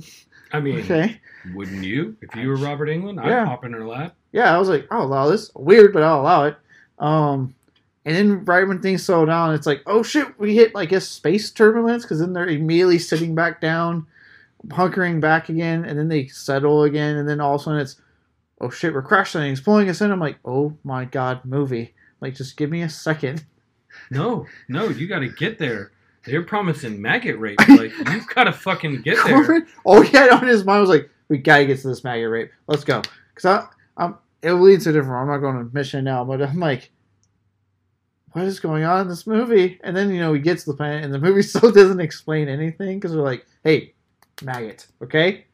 I 0.52 0.60
mean, 0.60 0.78
Okay. 0.80 1.20
wouldn't 1.54 1.82
you? 1.84 2.16
If 2.22 2.34
you 2.36 2.48
were 2.48 2.56
Robert 2.56 2.88
Englund, 2.88 3.20
I'd 3.20 3.28
Yeah. 3.28 3.44
hop 3.46 3.64
in 3.64 3.72
her 3.72 3.84
lap. 3.86 4.14
yeah, 4.32 4.54
I 4.54 4.58
was 4.58 4.68
like, 4.68 4.86
I'll 4.90 5.02
allow 5.04 5.28
this. 5.28 5.50
Weird, 5.54 5.92
but 5.92 6.02
I'll 6.04 6.20
allow 6.20 6.44
it. 6.44 6.56
Um, 7.00 7.54
and 8.06 8.14
then 8.14 8.44
right 8.44 8.66
when 8.66 8.80
things 8.80 9.02
slow 9.02 9.26
down, 9.26 9.52
it's 9.52 9.66
like, 9.66 9.82
oh 9.84 10.02
shit, 10.04 10.38
we 10.38 10.54
hit 10.54 10.76
like 10.76 10.92
a 10.92 11.00
space 11.00 11.50
turbulence 11.50 12.04
because 12.04 12.20
then 12.20 12.32
they're 12.32 12.46
immediately 12.48 13.00
sitting 13.00 13.34
back 13.34 13.60
down, 13.60 14.06
hunkering 14.68 15.20
back 15.20 15.48
again, 15.48 15.84
and 15.84 15.98
then 15.98 16.08
they 16.08 16.28
settle 16.28 16.84
again, 16.84 17.16
and 17.16 17.28
then 17.28 17.40
all 17.40 17.56
of 17.56 17.60
a 17.60 17.64
sudden 17.64 17.80
it's, 17.80 18.00
oh 18.60 18.70
shit, 18.70 18.94
we're 18.94 19.02
crash 19.02 19.34
landing, 19.34 19.52
it's 19.52 19.60
pulling 19.60 19.88
us 19.90 20.00
in. 20.00 20.12
I'm 20.12 20.20
like, 20.20 20.38
oh 20.44 20.72
my 20.84 21.04
god, 21.04 21.44
movie, 21.44 21.94
like 22.20 22.36
just 22.36 22.56
give 22.56 22.70
me 22.70 22.82
a 22.82 22.88
second. 22.88 23.44
No, 24.10 24.46
no, 24.68 24.88
you 24.88 25.08
got 25.08 25.20
to 25.20 25.28
get 25.28 25.58
there 25.58 25.90
They're 26.26 26.42
promising 26.42 27.00
maggot 27.00 27.38
rape. 27.38 27.58
Like 27.68 27.92
you've 28.10 28.26
gotta 28.28 28.52
fucking 28.52 29.02
get 29.02 29.16
there. 29.24 29.66
He 30.04 30.16
had 30.16 30.30
on 30.30 30.46
his 30.46 30.64
mind 30.64 30.80
was 30.80 30.90
like, 30.90 31.10
"We 31.28 31.38
gotta 31.38 31.66
get 31.66 31.80
to 31.80 31.88
this 31.88 32.04
maggot 32.04 32.30
rape. 32.30 32.50
Let's 32.66 32.84
go." 32.84 33.02
Because 33.34 33.44
I, 33.44 33.66
I'm, 33.96 34.16
it 34.42 34.52
leads 34.52 34.84
to 34.84 34.92
different. 34.92 35.22
I'm 35.22 35.28
not 35.28 35.38
going 35.38 35.56
to 35.56 35.74
mission 35.74 36.04
now, 36.04 36.24
but 36.24 36.42
I'm 36.42 36.58
like, 36.58 36.90
what 38.36 38.44
is 38.44 38.60
going 38.60 38.84
on 38.84 39.00
in 39.00 39.08
this 39.08 39.26
movie? 39.26 39.80
And 39.82 39.96
then 39.96 40.12
you 40.12 40.20
know 40.20 40.34
he 40.34 40.40
gets 40.40 40.64
to 40.64 40.72
the 40.72 40.76
planet, 40.76 41.02
and 41.02 41.14
the 41.14 41.18
movie 41.18 41.40
still 41.42 41.72
doesn't 41.72 42.00
explain 42.00 42.48
anything 42.48 42.98
because 42.98 43.12
they're 43.12 43.22
like, 43.22 43.46
"Hey, 43.64 43.94
maggot, 44.42 44.86
okay? 45.02 45.46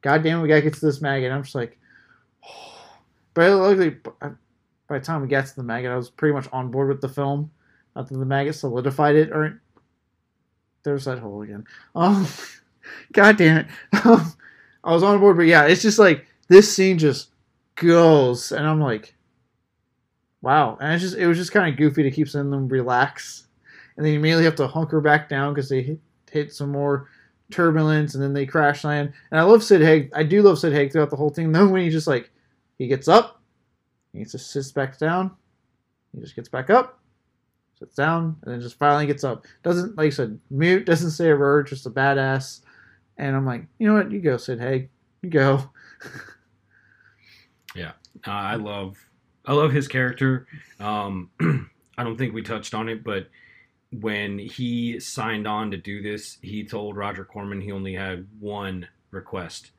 God 0.00 0.24
damn 0.24 0.42
we 0.42 0.48
gotta 0.48 0.62
get 0.62 0.74
to 0.74 0.80
this 0.80 1.00
maggot." 1.00 1.30
I'm 1.30 1.44
just 1.44 1.54
like, 1.54 1.78
but 3.34 3.52
luckily, 3.52 3.90
by 4.88 4.98
the 4.98 5.04
time 5.04 5.22
we 5.22 5.28
got 5.28 5.46
to 5.46 5.54
the 5.54 5.62
maggot, 5.62 5.92
I 5.92 5.96
was 5.96 6.10
pretty 6.10 6.34
much 6.34 6.48
on 6.52 6.72
board 6.72 6.88
with 6.88 7.00
the 7.00 7.08
film. 7.08 7.52
Not 7.94 8.08
that 8.08 8.18
the 8.18 8.26
maggot 8.26 8.56
solidified 8.56 9.14
it, 9.14 9.30
or 9.30 9.62
there's 10.82 11.04
that 11.04 11.20
hole 11.20 11.42
again. 11.42 11.64
Um, 11.94 12.26
God 13.12 13.36
damn 13.36 13.58
it. 13.58 13.66
Um, 14.04 14.34
I 14.82 14.92
was 14.92 15.02
on 15.04 15.18
board, 15.20 15.36
but 15.36 15.46
yeah, 15.46 15.64
it's 15.66 15.80
just 15.80 16.00
like 16.00 16.26
this 16.48 16.74
scene 16.74 16.98
just 16.98 17.30
goes, 17.76 18.50
and 18.50 18.66
I'm 18.66 18.80
like, 18.80 19.14
wow. 20.44 20.76
And 20.80 20.92
it's 20.92 21.02
just 21.02 21.16
it 21.16 21.26
was 21.26 21.38
just 21.38 21.52
kind 21.52 21.68
of 21.68 21.76
goofy 21.76 22.02
to 22.02 22.10
keep 22.10 22.28
seeing 22.28 22.50
them 22.50 22.68
relax, 22.68 23.46
and 23.96 24.04
then 24.04 24.12
you 24.12 24.18
immediately 24.18 24.44
have 24.44 24.54
to 24.56 24.66
hunker 24.66 25.00
back 25.00 25.28
down 25.28 25.54
because 25.54 25.68
they 25.68 25.82
hit, 25.82 25.98
hit 26.30 26.52
some 26.52 26.70
more 26.70 27.08
turbulence, 27.50 28.14
and 28.14 28.22
then 28.22 28.34
they 28.34 28.46
crash 28.46 28.84
land. 28.84 29.12
And 29.30 29.40
I 29.40 29.42
love 29.42 29.64
Sid 29.64 29.80
Haig. 29.80 30.10
I 30.14 30.22
do 30.22 30.42
love 30.42 30.58
Sid 30.58 30.72
Haig 30.72 30.92
throughout 30.92 31.10
the 31.10 31.16
whole 31.16 31.30
thing. 31.30 31.50
Though 31.52 31.66
when 31.66 31.82
he 31.82 31.90
just 31.90 32.06
like 32.06 32.30
he 32.78 32.86
gets 32.86 33.08
up, 33.08 33.40
he 34.12 34.24
just 34.24 34.50
sits 34.50 34.70
back 34.70 34.98
down, 34.98 35.30
he 36.14 36.20
just 36.20 36.36
gets 36.36 36.48
back 36.48 36.70
up, 36.70 37.00
sits 37.78 37.94
down, 37.94 38.36
and 38.42 38.52
then 38.52 38.60
just 38.60 38.78
finally 38.78 39.06
gets 39.06 39.24
up. 39.24 39.46
Doesn't 39.62 39.96
like 39.96 40.08
I 40.08 40.10
said, 40.10 40.38
mute, 40.50 40.84
doesn't 40.84 41.12
say 41.12 41.30
a 41.30 41.36
word, 41.36 41.66
just 41.66 41.86
a 41.86 41.90
badass. 41.90 42.60
And 43.16 43.34
I'm 43.34 43.46
like, 43.46 43.64
you 43.78 43.86
know 43.86 43.94
what? 43.94 44.10
You 44.10 44.20
go, 44.20 44.36
Sid 44.36 44.60
Haig. 44.60 44.90
You 45.22 45.30
go. 45.30 45.70
Uh, 48.26 48.30
I 48.30 48.54
love 48.56 48.96
I 49.46 49.52
love 49.52 49.72
his 49.72 49.88
character. 49.88 50.46
Um, 50.80 51.30
I 51.98 52.02
don't 52.02 52.16
think 52.16 52.34
we 52.34 52.42
touched 52.42 52.74
on 52.74 52.88
it, 52.88 53.04
but 53.04 53.28
when 54.00 54.38
he 54.38 54.98
signed 54.98 55.46
on 55.46 55.70
to 55.70 55.76
do 55.76 56.02
this, 56.02 56.38
he 56.42 56.64
told 56.64 56.96
Roger 56.96 57.24
Corman 57.24 57.60
he 57.60 57.72
only 57.72 57.94
had 57.94 58.26
one 58.40 58.88
request, 59.10 59.70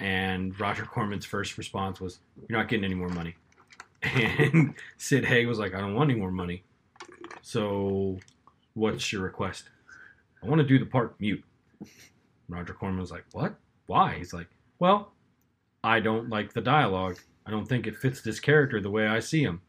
and 0.00 0.58
Roger 0.58 0.84
Corman's 0.84 1.24
first 1.24 1.56
response 1.56 2.00
was, 2.00 2.18
"You're 2.48 2.58
not 2.58 2.68
getting 2.68 2.84
any 2.84 2.94
more 2.94 3.08
money." 3.08 3.36
And 4.02 4.74
Sid 4.96 5.24
Haig 5.24 5.46
was 5.46 5.60
like, 5.60 5.74
"I 5.74 5.80
don't 5.80 5.94
want 5.94 6.10
any 6.10 6.18
more 6.18 6.32
money. 6.32 6.64
So, 7.40 8.18
what's 8.74 9.12
your 9.12 9.22
request?" 9.22 9.70
I 10.42 10.48
want 10.48 10.60
to 10.60 10.66
do 10.66 10.78
the 10.78 10.86
part 10.86 11.14
mute. 11.20 11.44
Roger 12.48 12.74
Corman 12.74 12.98
was 12.98 13.12
like, 13.12 13.24
"What? 13.32 13.54
Why?" 13.86 14.14
He's 14.18 14.34
like, 14.34 14.48
"Well, 14.80 15.12
I 15.84 16.00
don't 16.00 16.28
like 16.28 16.52
the 16.52 16.60
dialogue. 16.60 17.18
I 17.46 17.50
don't 17.50 17.66
think 17.66 17.86
it 17.86 17.96
fits 17.96 18.20
this 18.20 18.40
character 18.40 18.80
the 18.80 18.90
way 18.90 19.06
I 19.06 19.20
see 19.20 19.42
him." 19.42 19.62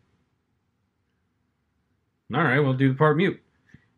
All 2.34 2.44
right, 2.44 2.60
we'll 2.60 2.74
do 2.74 2.90
the 2.90 2.96
part 2.98 3.18
mute. 3.18 3.40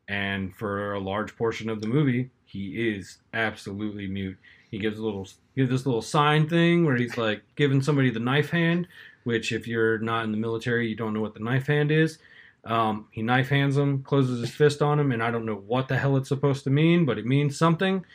And 0.07 0.55
for 0.55 0.93
a 0.93 0.99
large 0.99 1.35
portion 1.35 1.69
of 1.69 1.81
the 1.81 1.87
movie, 1.87 2.29
he 2.45 2.89
is 2.95 3.17
absolutely 3.33 4.07
mute. 4.07 4.37
He 4.71 4.77
gives 4.77 4.99
a 4.99 5.03
little 5.03 5.27
gives 5.55 5.69
this 5.69 5.85
little 5.85 6.01
sign 6.01 6.49
thing 6.49 6.85
where 6.85 6.97
he's 6.97 7.17
like 7.17 7.41
giving 7.55 7.81
somebody 7.81 8.09
the 8.09 8.19
knife 8.19 8.49
hand, 8.49 8.87
which 9.23 9.51
if 9.51 9.67
you're 9.67 9.99
not 9.99 10.25
in 10.25 10.31
the 10.31 10.37
military, 10.37 10.87
you 10.87 10.95
don't 10.95 11.13
know 11.13 11.21
what 11.21 11.33
the 11.33 11.39
knife 11.39 11.67
hand 11.67 11.91
is. 11.91 12.17
Um, 12.65 13.07
he 13.11 13.21
knife 13.21 13.49
hands 13.49 13.77
him, 13.77 14.03
closes 14.03 14.41
his 14.41 14.49
fist 14.49 14.81
on 14.81 14.99
him, 14.99 15.11
and 15.11 15.21
I 15.21 15.31
don't 15.31 15.45
know 15.45 15.63
what 15.67 15.87
the 15.87 15.97
hell 15.97 16.17
it's 16.17 16.29
supposed 16.29 16.63
to 16.63 16.69
mean, 16.71 17.05
but 17.05 17.17
it 17.17 17.25
means 17.25 17.57
something. 17.57 18.05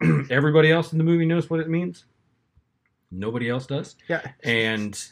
Everybody 0.30 0.70
else 0.72 0.92
in 0.92 0.98
the 0.98 1.04
movie 1.04 1.26
knows 1.26 1.50
what 1.50 1.60
it 1.60 1.68
means. 1.68 2.04
Nobody 3.10 3.48
else 3.48 3.66
does. 3.66 3.96
Yeah. 4.08 4.32
And 4.44 5.02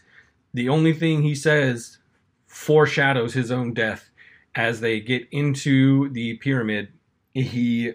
the 0.55 0.69
only 0.69 0.93
thing 0.93 1.23
he 1.23 1.35
says 1.35 1.99
foreshadows 2.47 3.35
his 3.35 3.51
own 3.51 3.75
death 3.75 4.11
as 4.55 4.81
they 4.81 5.01
get 5.01 5.29
into 5.31 6.09
the 6.11 6.35
pyramid. 6.39 6.89
He 7.35 7.93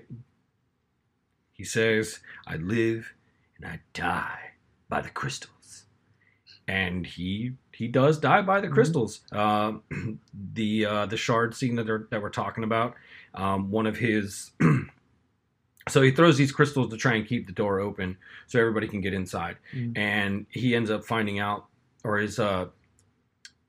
he 1.52 1.64
says, 1.64 2.20
"I 2.48 2.58
live 2.58 3.14
and 3.58 3.66
I 3.66 3.80
die 3.94 4.52
by 4.90 5.02
the 5.02 5.10
crystals," 5.10 5.86
and 6.68 7.06
he 7.06 7.54
he 7.72 7.88
does 7.88 8.20
die 8.20 8.42
by 8.42 8.62
the 8.62 8.68
Mhm. 8.68 8.74
crystals. 8.74 9.22
Uh, 9.32 9.74
the 10.54 10.86
uh, 10.86 11.06
the 11.08 11.18
shard 11.18 11.56
scene 11.56 11.76
that 11.76 12.08
that 12.12 12.22
we're 12.22 12.30
talking 12.30 12.64
about, 12.64 12.96
um, 13.34 13.72
one 13.72 13.86
of 13.88 13.98
his. 13.98 14.52
so 15.90 16.02
he 16.02 16.12
throws 16.12 16.38
these 16.38 16.52
crystals 16.52 16.90
to 16.92 16.98
try 16.98 17.16
and 17.16 17.28
keep 17.28 17.46
the 17.48 17.54
door 17.54 17.80
open 17.80 18.18
so 18.48 18.60
everybody 18.60 18.88
can 18.88 19.02
get 19.02 19.14
inside, 19.14 19.58
Mm. 19.74 19.98
and 19.98 20.46
he 20.50 20.76
ends 20.76 20.90
up 20.90 21.04
finding 21.06 21.40
out, 21.40 21.66
or 22.04 22.18
his 22.18 22.40
uh, 22.40 22.68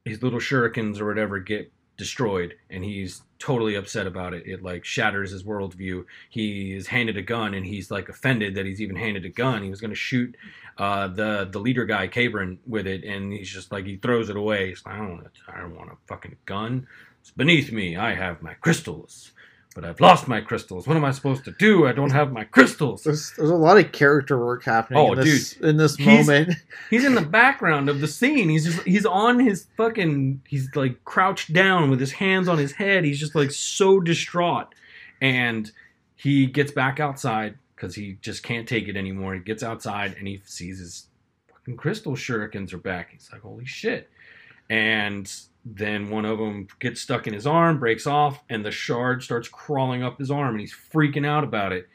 his 0.05 0.23
little 0.23 0.39
shurikens 0.41 1.01
or 1.01 1.07
whatever 1.07 1.39
get 1.39 1.71
destroyed 1.97 2.55
and 2.71 2.85
he's 2.85 3.23
totally 3.39 3.77
upset 3.77 4.07
about 4.07 4.35
it. 4.35 4.45
It 4.47 4.63
like 4.63 4.85
shatters 4.85 5.31
his 5.31 5.45
worldview. 5.45 6.05
He 6.29 6.73
is 6.73 6.89
handed 6.89 7.17
a 7.17 7.23
gun 7.23 7.55
and 7.55 7.65
he's 7.65 7.89
like 7.91 8.09
offended 8.09 8.57
that 8.57 8.67
he's 8.67 8.81
even 8.81 8.97
handed 8.97 9.25
a 9.25 9.29
gun. 9.29 9.63
He 9.63 9.71
was 9.71 9.81
going 9.81 9.93
to 9.93 9.97
shoot 9.97 10.35
uh, 10.77 11.07
the 11.09 11.49
the 11.51 11.61
leader 11.61 11.85
guy 11.85 12.09
Cabren 12.09 12.59
with 12.67 12.87
it 12.89 13.05
and 13.05 13.33
he's 13.33 13.49
just 13.49 13.71
like 13.71 13.87
he 13.87 13.97
throws 13.97 14.29
it 14.29 14.37
away. 14.37 14.71
He's 14.71 14.85
like 14.85 14.97
I 14.97 14.99
don't 14.99 15.13
want 15.13 15.27
I 15.49 15.61
don't 15.61 15.77
want 15.77 15.91
a 15.93 15.97
fucking 16.09 16.37
gun. 16.47 16.87
It's 17.21 17.31
beneath 17.31 17.71
me. 17.73 17.97
I 17.97 18.15
have 18.15 18.43
my 18.43 18.55
crystals 18.55 19.31
but 19.75 19.85
I've 19.85 20.01
lost 20.01 20.29
my 20.29 20.41
crystals 20.41 20.87
what 20.87 20.97
am 20.97 21.05
I 21.05 21.11
supposed 21.11 21.45
to 21.45 21.51
do 21.59 21.87
I 21.87 21.93
don't 21.93 22.13
have 22.13 22.33
my 22.33 22.45
crystals 22.45 23.03
There's, 23.03 23.33
there's 23.37 23.51
a 23.51 23.55
lot 23.57 23.77
of 23.79 23.91
character 23.93 24.39
work 24.39 24.63
happening 24.65 24.99
Oh, 25.01 25.13
in 25.13 25.21
this, 25.21 25.53
in 25.59 25.77
this 25.77 25.97
He's- 25.97 26.27
moment. 26.27 26.55
He's 26.91 27.05
in 27.05 27.15
the 27.15 27.21
background 27.23 27.89
of 27.89 28.01
the 28.01 28.07
scene. 28.09 28.49
He's 28.49 28.65
just 28.65 28.87
he's 28.87 29.05
on 29.07 29.41
his 29.41 29.67
fucking 29.77 30.43
he's 30.47 30.75
like 30.77 31.05
crouched 31.05 31.53
down 31.53 31.91
with 31.91 31.99
his 32.01 32.13
hands 32.13 32.47
on 32.49 32.59
his 32.59 32.73
head. 32.73 33.05
He's 33.05 33.19
just 33.19 33.35
like 33.35 33.51
so 33.51 33.99
distraught. 34.01 34.75
And 35.21 35.71
he 36.15 36.47
gets 36.47 36.71
back 36.73 37.01
outside 37.01 37.57
because 37.75 37.95
he 37.95 38.19
just 38.21 38.43
can't 38.45 38.69
take 38.69 38.87
it 38.89 38.97
anymore. 38.97 39.35
He 39.35 39.41
gets 39.41 39.63
outside 39.63 40.15
and 40.19 40.29
he 40.29 40.41
sees 40.45 40.79
his 40.79 41.07
fucking 41.53 41.77
crystal 41.77 42.13
shurikens 42.13 42.73
are 42.73 42.79
back. 42.79 43.11
He's 43.11 43.29
like, 43.33 43.41
holy 43.43 43.65
shit. 43.65 44.09
And 44.71 45.31
then 45.65 46.11
one 46.11 46.25
of 46.25 46.39
them 46.39 46.69
gets 46.79 47.01
stuck 47.01 47.27
in 47.27 47.33
his 47.33 47.47
arm, 47.47 47.79
breaks 47.79 48.07
off, 48.07 48.43
and 48.51 48.65
the 48.65 48.71
shard 48.71 49.23
starts 49.23 49.49
crawling 49.49 50.03
up 50.03 50.19
his 50.19 50.31
arm 50.31 50.51
and 50.51 50.61
he's 50.61 50.75
freaking 50.93 51.27
out 51.27 51.45
about 51.45 51.73
it. 51.73 51.89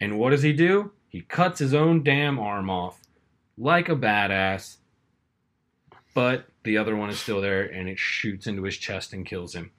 And 0.00 0.18
what 0.18 0.30
does 0.30 0.42
he 0.42 0.52
do? 0.52 0.90
He 1.08 1.20
cuts 1.20 1.60
his 1.60 1.74
own 1.74 2.02
damn 2.02 2.38
arm 2.38 2.68
off 2.68 3.00
like 3.56 3.88
a 3.88 3.94
badass. 3.94 4.78
But 6.14 6.46
the 6.64 6.76
other 6.78 6.96
one 6.96 7.10
is 7.10 7.20
still 7.20 7.40
there 7.40 7.62
and 7.62 7.88
it 7.88 7.98
shoots 7.98 8.46
into 8.46 8.64
his 8.64 8.76
chest 8.76 9.12
and 9.12 9.24
kills 9.24 9.54
him. 9.54 9.70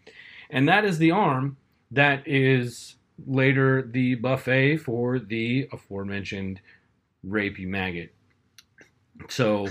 And 0.50 0.68
that 0.70 0.86
is 0.86 0.98
the 0.98 1.12
arm 1.12 1.58
that 1.92 2.28
is 2.28 2.96
later 3.28 3.82
the 3.82 4.16
buffet 4.16 4.78
for 4.78 5.20
the 5.20 5.68
aforementioned 5.72 6.62
rapey 7.26 7.68
maggot. 7.68 8.14
So 9.30 9.68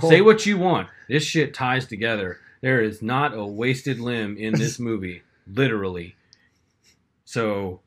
say 0.00 0.20
what 0.22 0.46
you 0.46 0.58
want. 0.58 0.88
This 1.08 1.22
shit 1.22 1.54
ties 1.54 1.86
together. 1.86 2.38
There 2.62 2.82
is 2.82 3.02
not 3.02 3.34
a 3.34 3.44
wasted 3.44 3.98
limb 4.00 4.36
in 4.36 4.54
this 4.54 4.78
movie, 4.88 5.22
literally. 5.46 6.16
So 7.24 7.80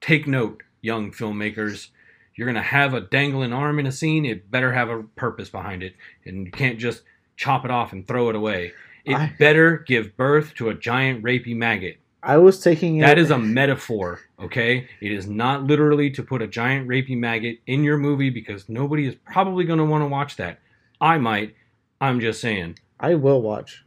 take 0.00 0.26
note, 0.26 0.62
young 0.80 1.12
filmmakers. 1.12 1.88
You're 2.34 2.46
gonna 2.46 2.62
have 2.62 2.94
a 2.94 3.00
dangling 3.00 3.52
arm 3.52 3.78
in 3.78 3.86
a 3.86 3.92
scene. 3.92 4.24
It 4.24 4.50
better 4.50 4.72
have 4.72 4.88
a 4.88 5.02
purpose 5.02 5.50
behind 5.50 5.82
it, 5.82 5.94
and 6.24 6.46
you 6.46 6.52
can't 6.52 6.78
just 6.78 7.02
chop 7.36 7.64
it 7.64 7.70
off 7.70 7.92
and 7.92 8.06
throw 8.06 8.28
it 8.28 8.36
away. 8.36 8.72
It 9.04 9.14
I- 9.14 9.32
better 9.38 9.78
give 9.78 10.16
birth 10.16 10.54
to 10.56 10.68
a 10.68 10.74
giant 10.74 11.22
rapey 11.24 11.56
maggot. 11.56 11.98
I 12.22 12.36
was 12.38 12.60
taking 12.60 12.96
it. 12.98 13.02
That 13.02 13.18
is 13.18 13.30
a 13.30 13.38
metaphor, 13.38 14.20
okay? 14.40 14.88
It 15.00 15.12
is 15.12 15.28
not 15.28 15.64
literally 15.64 16.10
to 16.10 16.22
put 16.22 16.42
a 16.42 16.48
giant 16.48 16.88
rapey 16.88 17.16
maggot 17.16 17.58
in 17.66 17.84
your 17.84 17.96
movie 17.96 18.28
because 18.30 18.68
nobody 18.68 19.06
is 19.06 19.14
probably 19.14 19.64
going 19.64 19.78
to 19.78 19.84
want 19.84 20.02
to 20.02 20.08
watch 20.08 20.36
that. 20.36 20.58
I 21.00 21.18
might. 21.18 21.54
I'm 22.00 22.18
just 22.18 22.40
saying. 22.40 22.76
I 23.00 23.14
will 23.14 23.40
watch. 23.42 23.84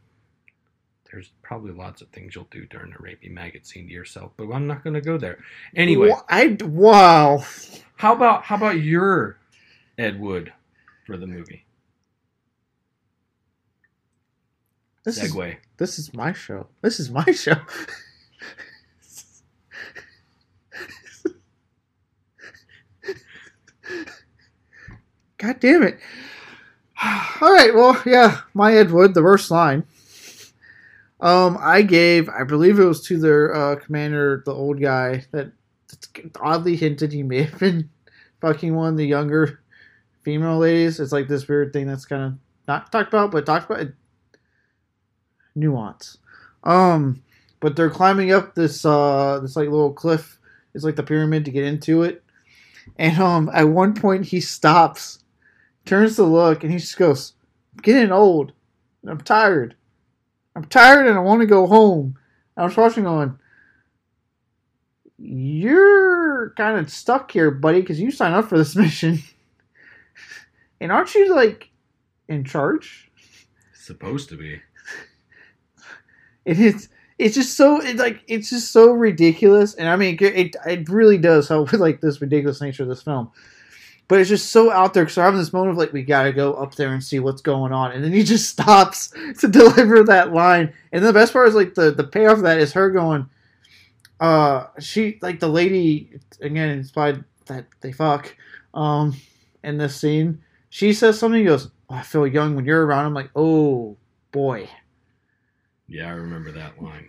There's 1.10 1.30
probably 1.42 1.72
lots 1.72 2.00
of 2.00 2.08
things 2.08 2.34
you'll 2.34 2.48
do 2.50 2.64
during 2.66 2.92
a 2.92 2.96
rapey 2.96 3.30
maggot 3.30 3.66
scene 3.66 3.86
to 3.86 3.92
yourself, 3.92 4.32
but 4.36 4.50
I'm 4.50 4.66
not 4.66 4.82
going 4.82 4.94
to 4.94 5.00
go 5.02 5.18
there. 5.18 5.38
Anyway, 5.76 6.08
Wha- 6.08 6.22
I 6.28 6.56
wow. 6.62 7.44
how 7.96 8.14
about 8.14 8.44
how 8.44 8.56
about 8.56 8.80
your 8.80 9.36
Ed 9.98 10.18
Wood 10.18 10.52
for 11.06 11.18
the 11.18 11.26
movie? 11.26 11.66
This 15.04 15.22
is 15.22 15.34
Segue. 15.34 15.56
this 15.76 15.98
is 15.98 16.14
my 16.14 16.32
show. 16.32 16.68
This 16.80 16.98
is 16.98 17.10
my 17.10 17.24
show. 17.32 17.56
God 25.38 25.60
damn 25.60 25.82
it. 25.82 25.98
All 27.04 27.52
right, 27.52 27.74
well, 27.74 28.00
yeah, 28.06 28.42
my 28.54 28.74
Ed 28.74 28.90
Wood, 28.90 29.14
the 29.14 29.22
worst 29.22 29.50
line. 29.50 29.84
Um, 31.20 31.56
I 31.60 31.82
gave, 31.82 32.28
I 32.28 32.44
believe 32.44 32.78
it 32.78 32.84
was 32.84 33.02
to 33.02 33.18
their 33.18 33.54
uh, 33.54 33.76
commander, 33.76 34.42
the 34.44 34.52
old 34.52 34.80
guy 34.80 35.24
that 35.30 35.52
oddly 36.40 36.76
hinted 36.76 37.12
he 37.12 37.22
may 37.22 37.42
have 37.44 37.58
been 37.58 37.90
fucking 38.40 38.74
one 38.74 38.88
of 38.92 38.96
the 38.96 39.06
younger 39.06 39.60
female 40.22 40.58
ladies. 40.58 41.00
It's 41.00 41.12
like 41.12 41.28
this 41.28 41.46
weird 41.46 41.72
thing 41.72 41.86
that's 41.86 42.04
kind 42.04 42.22
of 42.22 42.34
not 42.66 42.90
talked 42.90 43.08
about, 43.08 43.30
but 43.30 43.46
talked 43.46 43.70
about 43.70 43.88
nuance. 45.54 46.18
Um, 46.64 47.22
but 47.60 47.76
they're 47.76 47.90
climbing 47.90 48.32
up 48.32 48.54
this 48.54 48.84
uh 48.84 49.38
this 49.40 49.56
like 49.56 49.68
little 49.68 49.92
cliff. 49.92 50.38
It's 50.74 50.84
like 50.84 50.96
the 50.96 51.02
pyramid 51.02 51.44
to 51.44 51.50
get 51.50 51.64
into 51.64 52.02
it. 52.02 52.22
And 52.98 53.18
um, 53.20 53.50
at 53.52 53.68
one 53.68 53.94
point 53.94 54.26
he 54.26 54.40
stops, 54.40 55.21
turns 55.84 56.16
to 56.16 56.24
look, 56.24 56.62
and 56.62 56.72
he 56.72 56.78
just 56.78 56.96
goes, 56.96 57.34
"I'm 57.74 57.82
getting 57.82 58.12
old, 58.12 58.52
and 59.02 59.10
I'm 59.10 59.20
tired." 59.20 59.76
I'm 60.54 60.64
tired 60.64 61.06
and 61.06 61.16
I 61.16 61.20
want 61.20 61.40
to 61.40 61.46
go 61.46 61.66
home. 61.66 62.18
I 62.56 62.64
was 62.64 62.76
watching 62.76 63.06
on. 63.06 63.38
You're 65.18 66.50
kind 66.56 66.78
of 66.78 66.90
stuck 66.90 67.30
here, 67.30 67.50
buddy, 67.50 67.80
because 67.80 68.00
you 68.00 68.10
signed 68.10 68.34
up 68.34 68.48
for 68.48 68.58
this 68.58 68.76
mission. 68.76 69.20
and 70.80 70.92
aren't 70.92 71.14
you, 71.14 71.34
like, 71.34 71.70
in 72.28 72.44
charge? 72.44 73.10
Supposed 73.74 74.28
to 74.30 74.36
be. 74.36 74.60
It 76.44 76.58
is. 76.58 76.88
It's 77.18 77.36
just 77.36 77.56
so 77.56 77.80
it's 77.80 78.00
like 78.00 78.24
it's 78.26 78.50
just 78.50 78.72
so 78.72 78.90
ridiculous, 78.90 79.74
and 79.74 79.88
I 79.88 79.94
mean 79.94 80.18
it. 80.20 80.56
It 80.66 80.88
really 80.88 81.18
does 81.18 81.48
help 81.48 81.70
with 81.70 81.80
like 81.80 82.00
this 82.00 82.20
ridiculous 82.20 82.60
nature 82.60 82.82
of 82.82 82.88
this 82.88 83.02
film, 83.02 83.30
but 84.12 84.20
it's 84.20 84.28
just 84.28 84.52
so 84.52 84.70
out 84.70 84.92
there 84.92 85.04
because 85.04 85.14
having 85.14 85.40
this 85.40 85.54
moment 85.54 85.70
of 85.70 85.78
like 85.78 85.94
we 85.94 86.02
gotta 86.02 86.34
go 86.34 86.52
up 86.52 86.74
there 86.74 86.92
and 86.92 87.02
see 87.02 87.18
what's 87.18 87.40
going 87.40 87.72
on, 87.72 87.92
and 87.92 88.04
then 88.04 88.12
he 88.12 88.22
just 88.22 88.50
stops 88.50 89.10
to 89.38 89.48
deliver 89.48 90.04
that 90.04 90.34
line, 90.34 90.70
and 90.92 91.02
the 91.02 91.14
best 91.14 91.32
part 91.32 91.48
is 91.48 91.54
like 91.54 91.72
the 91.72 91.92
the 91.92 92.04
payoff 92.04 92.36
of 92.36 92.42
that 92.42 92.58
is 92.58 92.74
her 92.74 92.90
going, 92.90 93.26
uh, 94.20 94.66
she 94.78 95.18
like 95.22 95.40
the 95.40 95.48
lady 95.48 96.10
again 96.42 96.68
inspired 96.68 97.24
that 97.46 97.64
they 97.80 97.90
fuck, 97.90 98.36
um, 98.74 99.16
in 99.64 99.78
this 99.78 99.96
scene, 99.96 100.42
she 100.68 100.92
says 100.92 101.18
something. 101.18 101.40
He 101.40 101.46
goes, 101.46 101.70
oh, 101.88 101.94
"I 101.94 102.02
feel 102.02 102.26
young 102.26 102.54
when 102.54 102.66
you're 102.66 102.84
around." 102.84 103.06
I'm 103.06 103.14
like, 103.14 103.30
"Oh 103.34 103.96
boy." 104.30 104.68
Yeah, 105.88 106.08
I 106.08 106.16
remember 106.16 106.52
that 106.52 106.82
line. 106.82 107.08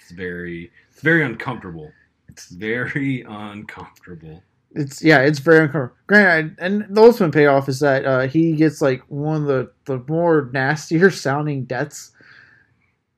It's 0.00 0.10
very, 0.10 0.72
it's 0.90 1.00
very 1.00 1.22
uncomfortable. 1.22 1.92
It's 2.28 2.48
very 2.48 3.22
uncomfortable. 3.22 4.42
It's 4.72 5.02
yeah, 5.02 5.20
it's 5.20 5.40
very 5.40 5.64
uncomfortable. 5.64 5.96
Granted, 6.06 6.56
and 6.60 6.86
the 6.88 7.02
ultimate 7.02 7.32
payoff 7.32 7.68
is 7.68 7.80
that 7.80 8.04
uh, 8.04 8.28
he 8.28 8.52
gets 8.52 8.80
like 8.80 9.02
one 9.08 9.42
of 9.42 9.46
the 9.46 9.72
the 9.86 10.04
more 10.08 10.48
nastier 10.52 11.10
sounding 11.10 11.64
deaths. 11.64 12.12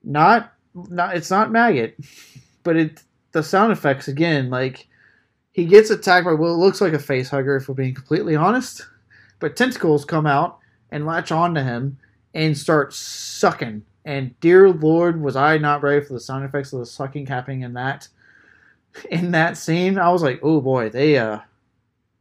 Not, 0.04 0.52
not 0.74 1.16
it's 1.16 1.30
not 1.30 1.52
maggot, 1.52 1.96
but 2.62 2.76
it 2.76 3.02
the 3.32 3.42
sound 3.42 3.72
effects 3.72 4.08
again 4.08 4.50
like 4.50 4.88
he 5.52 5.64
gets 5.64 5.90
attacked 5.90 6.24
by 6.24 6.32
what 6.32 6.52
looks 6.52 6.80
like 6.80 6.92
a 6.92 6.98
face 6.98 7.28
hugger 7.28 7.56
if 7.56 7.68
we're 7.68 7.74
being 7.74 7.94
completely 7.94 8.34
honest, 8.34 8.86
but 9.38 9.54
tentacles 9.54 10.04
come 10.04 10.26
out 10.26 10.58
and 10.90 11.06
latch 11.06 11.30
onto 11.30 11.60
him 11.60 11.98
and 12.34 12.56
start 12.56 12.92
sucking 12.94 13.84
and 14.04 14.38
dear 14.40 14.70
Lord, 14.70 15.20
was 15.20 15.36
I 15.36 15.58
not 15.58 15.82
ready 15.82 16.04
for 16.04 16.12
the 16.14 16.20
sound 16.20 16.44
effects 16.44 16.72
of 16.72 16.80
the 16.80 16.86
sucking 16.86 17.26
happening 17.26 17.62
in 17.62 17.74
that 17.74 18.08
in 19.10 19.31
that 19.32 19.56
scene? 19.56 19.98
I 19.98 20.10
was 20.10 20.23
like, 20.23 20.40
oh 20.43 20.60
boy, 20.60 20.89
they 20.90 21.19
uh 21.19 21.40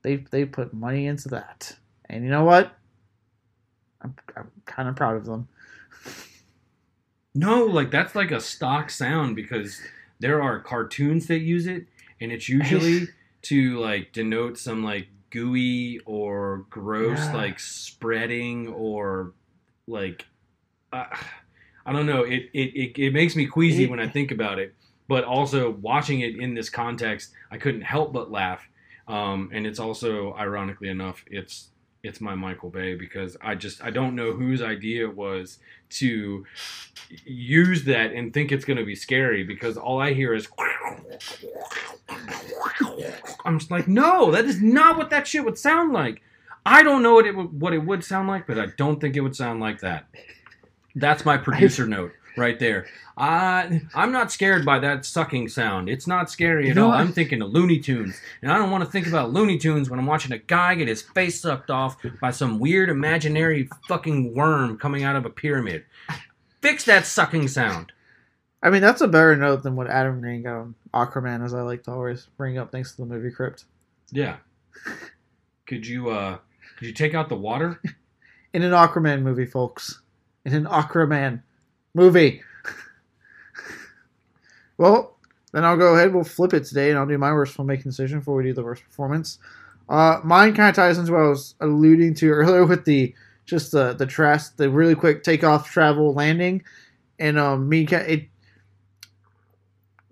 they 0.03 0.18
they 0.18 0.45
put 0.45 0.73
money 0.73 1.06
into 1.07 1.30
that. 1.30 1.76
And 2.06 2.23
you 2.23 2.30
know 2.30 2.43
what? 2.43 2.73
I'm 4.02 4.15
I'm 4.35 4.52
kind 4.65 4.89
of 4.89 4.95
proud 4.95 5.15
of 5.18 5.26
them. 5.26 5.48
No, 7.34 7.64
like 7.65 7.91
that's 7.91 8.15
like 8.15 8.31
a 8.31 8.41
stock 8.41 8.89
sound 8.89 9.35
because 9.35 9.80
there 10.19 10.41
are 10.41 10.60
cartoons 10.60 11.27
that 11.27 11.39
use 11.39 11.65
it, 11.68 11.85
and 12.19 12.31
it's 12.31 12.49
usually 12.49 13.07
to 13.43 13.80
like 13.80 14.11
denote 14.11 14.57
some 14.57 14.84
like 14.84 15.07
gooey 15.30 15.99
or 16.06 16.65
gross 16.69 17.19
Yeah. 17.19 17.35
like 17.38 17.60
spreading 17.60 18.68
or 18.68 19.34
like 19.88 20.26
uh, 20.91 21.06
I 21.85 21.93
don't 21.93 22.06
know. 22.06 22.23
It, 22.23 22.49
it 22.53 22.76
it 22.76 22.99
it 22.99 23.14
makes 23.14 23.35
me 23.35 23.45
queasy 23.48 23.88
when 23.88 23.99
I 23.99 24.07
think 24.10 24.31
about 24.31 24.60
it. 24.60 24.76
But 25.11 25.25
also 25.25 25.71
watching 25.71 26.21
it 26.21 26.39
in 26.39 26.53
this 26.53 26.69
context, 26.69 27.33
I 27.51 27.57
couldn't 27.57 27.81
help 27.81 28.13
but 28.13 28.31
laugh. 28.31 28.65
Um, 29.09 29.49
and 29.51 29.67
it's 29.67 29.77
also 29.77 30.33
ironically 30.35 30.88
enough, 30.88 31.25
it's 31.27 31.67
it's 32.01 32.21
my 32.21 32.33
Michael 32.33 32.69
Bay 32.69 32.95
because 32.95 33.35
I 33.41 33.55
just 33.55 33.83
I 33.83 33.89
don't 33.89 34.15
know 34.15 34.31
whose 34.31 34.61
idea 34.61 35.09
it 35.09 35.13
was 35.13 35.57
to 35.99 36.45
use 37.25 37.83
that 37.83 38.13
and 38.13 38.33
think 38.33 38.53
it's 38.53 38.63
going 38.63 38.77
to 38.77 38.85
be 38.85 38.95
scary 38.95 39.43
because 39.43 39.75
all 39.75 39.99
I 39.99 40.13
hear 40.13 40.33
is 40.33 40.47
I'm 43.43 43.59
just 43.59 43.69
like 43.69 43.89
no 43.89 44.31
that 44.31 44.45
is 44.45 44.61
not 44.61 44.97
what 44.97 45.09
that 45.09 45.27
shit 45.27 45.43
would 45.43 45.57
sound 45.57 45.91
like. 45.91 46.21
I 46.65 46.83
don't 46.83 47.03
know 47.03 47.15
what 47.15 47.25
it 47.25 47.35
would, 47.35 47.59
what 47.59 47.73
it 47.73 47.79
would 47.79 48.05
sound 48.05 48.29
like 48.29 48.47
but 48.47 48.57
I 48.57 48.67
don't 48.77 49.01
think 49.01 49.17
it 49.17 49.21
would 49.21 49.35
sound 49.35 49.59
like 49.59 49.81
that. 49.81 50.07
That's 50.95 51.25
my 51.25 51.35
producer 51.35 51.85
note 51.85 52.13
right 52.37 52.59
there 52.59 52.85
I 53.17 53.81
I'm 53.93 54.11
not 54.11 54.31
scared 54.31 54.65
by 54.65 54.79
that 54.79 55.05
sucking 55.05 55.49
sound 55.49 55.89
it's 55.89 56.07
not 56.07 56.29
scary 56.29 56.65
You 56.65 56.71
at 56.71 56.75
know 56.75 56.87
all? 56.87 56.91
I'm 56.93 57.11
thinking 57.11 57.41
of 57.41 57.51
Looney 57.51 57.79
Tunes 57.79 58.19
and 58.41 58.51
I 58.51 58.57
don't 58.57 58.71
want 58.71 58.83
to 58.83 58.89
think 58.89 59.07
about 59.07 59.33
Looney 59.33 59.57
Tunes 59.57 59.89
when 59.89 59.99
I'm 59.99 60.05
watching 60.05 60.31
a 60.31 60.37
guy 60.37 60.75
get 60.75 60.87
his 60.87 61.01
face 61.01 61.41
sucked 61.41 61.69
off 61.69 61.97
by 62.21 62.31
some 62.31 62.59
weird 62.59 62.89
imaginary 62.89 63.69
fucking 63.87 64.33
worm 64.33 64.77
coming 64.77 65.03
out 65.03 65.15
of 65.15 65.25
a 65.25 65.29
pyramid. 65.29 65.83
Fix 66.61 66.85
that 66.85 67.05
sucking 67.05 67.47
sound. 67.47 67.91
I 68.63 68.69
mean, 68.69 68.81
that's 68.81 69.01
a 69.01 69.07
better 69.07 69.35
note 69.35 69.63
than 69.63 69.75
what 69.75 69.87
Adam 69.89 70.21
Green 70.21 70.43
got 70.43 70.55
on 70.57 70.75
Aquaman, 70.93 71.43
as 71.43 71.53
I 71.53 71.61
like 71.63 71.83
to 71.85 71.91
always 71.91 72.27
bring 72.37 72.59
up, 72.59 72.71
thanks 72.71 72.91
to 72.91 72.97
the 72.97 73.07
movie 73.07 73.31
Crypt. 73.31 73.65
Yeah. 74.11 74.37
Could 75.65 75.87
you 75.87 76.09
uh 76.09 76.37
could 76.77 76.87
you 76.87 76.93
take 76.93 77.13
out 77.13 77.29
the 77.29 77.35
water? 77.35 77.81
In 78.53 78.63
an 78.63 78.71
Aquaman 78.71 79.21
movie, 79.21 79.45
folks. 79.45 80.01
In 80.45 80.53
an 80.53 80.65
Aquaman 80.65 81.41
movie. 81.93 82.41
well, 84.77 85.18
then 85.51 85.65
I'll 85.65 85.77
go 85.77 85.95
ahead. 85.95 86.13
We'll 86.13 86.23
flip 86.23 86.53
it 86.53 86.65
today, 86.65 86.89
and 86.89 86.99
I'll 86.99 87.07
do 87.07 87.18
my 87.18 87.34
worst 87.34 87.57
filmmaking 87.57 87.84
decision 87.84 88.19
before 88.19 88.35
we 88.35 88.43
do 88.43 88.53
the 88.53 88.63
worst 88.63 88.84
performance. 88.84 89.39
Uh, 89.89 90.19
mine 90.23 90.53
kind 90.53 90.69
of 90.69 90.76
ties 90.76 90.97
into 90.97 91.11
what 91.11 91.22
I 91.22 91.27
was 91.27 91.55
alluding 91.59 92.13
to 92.15 92.30
earlier 92.31 92.65
with 92.65 92.85
the 92.85 93.13
just 93.45 93.72
the 93.72 93.93
the 93.93 94.05
trash, 94.05 94.49
the 94.49 94.69
really 94.69 94.95
quick 94.95 95.23
takeoff, 95.23 95.69
travel, 95.69 96.13
landing, 96.13 96.63
and 97.19 97.38
um, 97.38 97.68
me 97.68 97.85
it. 97.85 98.27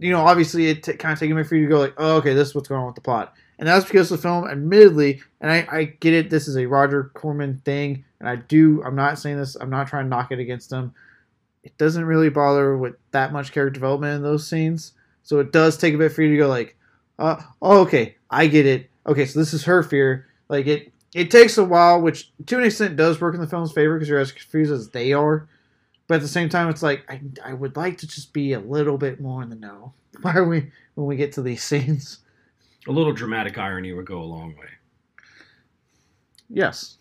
You 0.02 0.12
know, 0.12 0.22
obviously, 0.22 0.68
it 0.68 0.84
t- 0.84 0.94
kind 0.94 1.12
of 1.12 1.20
taking 1.20 1.36
me 1.36 1.44
for 1.44 1.56
you 1.56 1.66
to 1.66 1.70
go 1.70 1.80
like, 1.80 1.94
oh, 1.98 2.18
okay, 2.18 2.34
this 2.34 2.50
is 2.50 2.56
what's 2.56 2.70
going 2.70 2.80
on 2.80 2.88
with 2.88 2.96
the 2.96 3.02
plot, 3.02 3.34
and 3.60 3.68
that's 3.68 3.86
because 3.86 4.08
the 4.08 4.18
film, 4.18 4.48
admittedly, 4.48 5.22
and 5.42 5.52
I, 5.52 5.68
I 5.70 5.84
get 5.84 6.14
it, 6.14 6.30
this 6.30 6.48
is 6.48 6.56
a 6.56 6.66
Roger 6.66 7.12
Corman 7.14 7.62
thing, 7.66 8.06
and 8.22 8.30
I 8.30 8.38
do, 8.38 8.82
I'm 8.84 8.96
not 8.96 9.20
saying 9.20 9.38
this, 9.38 9.56
I'm 9.56 9.70
not 9.70 9.88
trying 9.88 10.06
to 10.06 10.10
knock 10.10 10.32
it 10.32 10.40
against 10.40 10.72
him. 10.72 10.94
It 11.64 11.78
doesn't 11.78 12.06
really 12.06 12.30
bother 12.30 12.78
with 12.78 12.96
that 13.12 13.34
much 13.34 13.52
character 13.52 13.74
development 13.74 14.16
in 14.16 14.24
those 14.24 14.48
scenes, 14.48 14.94
so 15.24 15.40
it 15.40 15.52
does 15.52 15.78
take 15.78 15.94
a 15.94 15.98
bit 15.98 16.12
for 16.12 16.22
you 16.22 16.32
to 16.32 16.38
go 16.38 16.48
like, 16.48 16.76
uh, 17.18 17.42
oh, 17.62 17.82
okay, 17.82 18.16
I 18.30 18.48
get 18.48 18.66
it. 18.66 18.90
Okay, 19.06 19.26
so 19.26 19.40
this 19.40 19.54
is 19.54 19.66
her 19.66 19.84
fear. 19.84 20.28
Like 20.48 20.68
it, 20.68 20.94
it 21.14 21.32
takes 21.32 21.58
a 21.58 21.64
while, 21.64 22.02
which 22.02 22.32
to 22.46 22.58
an 22.58 22.64
extent 22.64 22.96
does 22.96 23.20
work 23.20 23.36
in 23.36 23.42
the 23.42 23.48
film's 23.48 23.72
favor 23.72 23.96
because 23.96 24.10
you're 24.10 24.20
as 24.20 24.32
confused 24.32 24.72
as 24.72 24.90
they 24.90 25.14
are. 25.14 25.48
But 26.08 26.16
at 26.16 26.22
the 26.22 26.28
same 26.28 26.50
time, 26.50 26.70
it's 26.70 26.82
like 26.82 27.04
I, 27.10 27.22
I 27.46 27.54
would 27.54 27.76
like 27.76 27.98
to 28.00 28.08
just 28.08 28.34
be 28.34 28.54
a 28.54 28.60
little 28.60 28.98
bit 28.98 29.22
more 29.22 29.44
in 29.44 29.50
the 29.50 29.56
know. 29.56 29.94
Why 30.22 30.34
are 30.36 30.48
we 30.48 30.72
when 30.96 31.08
we 31.08 31.16
get 31.16 31.34
to 31.34 31.42
these 31.42 31.64
scenes? 31.64 32.20
A 32.88 32.92
little 32.92 33.14
dramatic 33.14 33.58
irony 33.58 33.94
would 33.94 34.08
go 34.08 34.20
a 34.20 34.24
long 34.24 34.56
way. 34.56 34.70
Yes. 36.50 36.98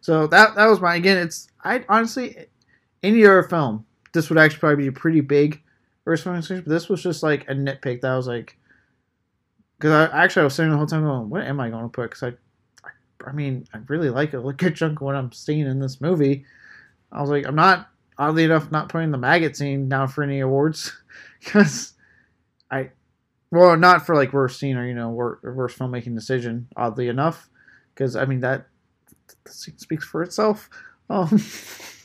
So 0.00 0.26
that 0.28 0.54
that 0.54 0.66
was 0.66 0.80
my 0.80 0.96
again. 0.96 1.18
It's 1.18 1.48
I 1.62 1.84
honestly, 1.88 2.46
any 3.02 3.24
other 3.24 3.42
film, 3.42 3.86
this 4.12 4.28
would 4.28 4.38
actually 4.38 4.58
probably 4.58 4.84
be 4.84 4.88
a 4.88 4.92
pretty 4.92 5.20
big 5.20 5.62
decision. 6.04 6.62
But 6.64 6.70
this 6.70 6.88
was 6.88 7.02
just 7.02 7.22
like 7.22 7.48
a 7.48 7.54
nitpick 7.54 8.00
that 8.00 8.10
I 8.10 8.16
was 8.16 8.26
like, 8.26 8.56
because 9.78 9.92
I 9.92 10.24
actually 10.24 10.42
I 10.42 10.44
was 10.44 10.54
sitting 10.54 10.70
the 10.70 10.76
whole 10.76 10.86
time 10.86 11.02
going, 11.02 11.30
what 11.30 11.42
am 11.42 11.60
I 11.60 11.70
going 11.70 11.84
to 11.84 11.88
put? 11.88 12.10
Because 12.10 12.22
I, 12.22 12.86
I, 12.86 13.30
I 13.30 13.32
mean, 13.32 13.66
I 13.72 13.78
really 13.88 14.10
like 14.10 14.34
a 14.34 14.40
good 14.40 14.76
chunk 14.76 15.00
of 15.00 15.04
what 15.04 15.16
I'm 15.16 15.32
seeing 15.32 15.66
in 15.66 15.80
this 15.80 16.00
movie. 16.00 16.44
I 17.12 17.20
was 17.20 17.30
like, 17.30 17.46
I'm 17.46 17.54
not 17.54 17.88
oddly 18.18 18.44
enough 18.44 18.70
not 18.70 18.90
putting 18.90 19.10
the 19.10 19.18
maggot 19.18 19.56
scene 19.56 19.88
down 19.88 20.08
for 20.08 20.22
any 20.22 20.40
awards 20.40 20.92
because 21.44 21.94
I, 22.70 22.90
well, 23.50 23.76
not 23.76 24.04
for 24.04 24.14
like 24.14 24.32
worst 24.32 24.60
scene 24.60 24.76
or 24.76 24.86
you 24.86 24.94
know 24.94 25.10
wor- 25.10 25.40
worst 25.42 25.78
filmmaking 25.78 26.14
decision. 26.14 26.68
Oddly 26.76 27.08
enough, 27.08 27.48
because 27.94 28.16
I 28.16 28.24
mean 28.26 28.40
that 28.40 28.66
the 29.44 29.50
scene 29.50 29.78
speaks 29.78 30.04
for 30.04 30.22
itself. 30.22 30.68
Um, 31.08 31.28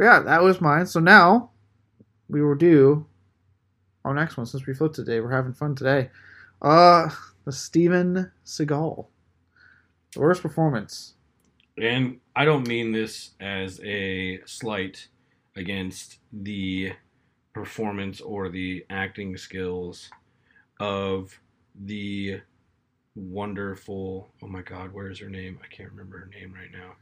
but 0.00 0.06
yeah, 0.06 0.20
that 0.20 0.42
was 0.42 0.62
mine. 0.62 0.86
So 0.86 0.98
now 0.98 1.50
we 2.26 2.40
will 2.40 2.54
do 2.54 3.04
our 4.02 4.14
next 4.14 4.38
one 4.38 4.46
since 4.46 4.66
we 4.66 4.72
flipped 4.72 4.94
today. 4.94 5.20
We're 5.20 5.30
having 5.30 5.52
fun 5.52 5.74
today. 5.74 6.08
Uh, 6.62 7.10
the 7.44 7.52
Steven 7.52 8.32
Seagal, 8.46 9.04
the 10.14 10.20
worst 10.20 10.40
performance. 10.40 11.16
And 11.76 12.18
I 12.34 12.46
don't 12.46 12.66
mean 12.66 12.92
this 12.92 13.32
as 13.40 13.78
a 13.84 14.40
slight 14.46 15.06
against 15.54 16.16
the 16.32 16.94
performance 17.52 18.22
or 18.22 18.48
the 18.48 18.86
acting 18.88 19.36
skills 19.36 20.08
of 20.78 21.38
the 21.78 22.40
wonderful 23.14 24.30
oh 24.42 24.46
my 24.46 24.62
god 24.62 24.92
where's 24.92 25.18
her 25.18 25.28
name 25.28 25.58
i 25.62 25.66
can't 25.66 25.90
remember 25.90 26.18
her 26.18 26.30
name 26.40 26.54
right 26.54 26.70
now 26.72 26.94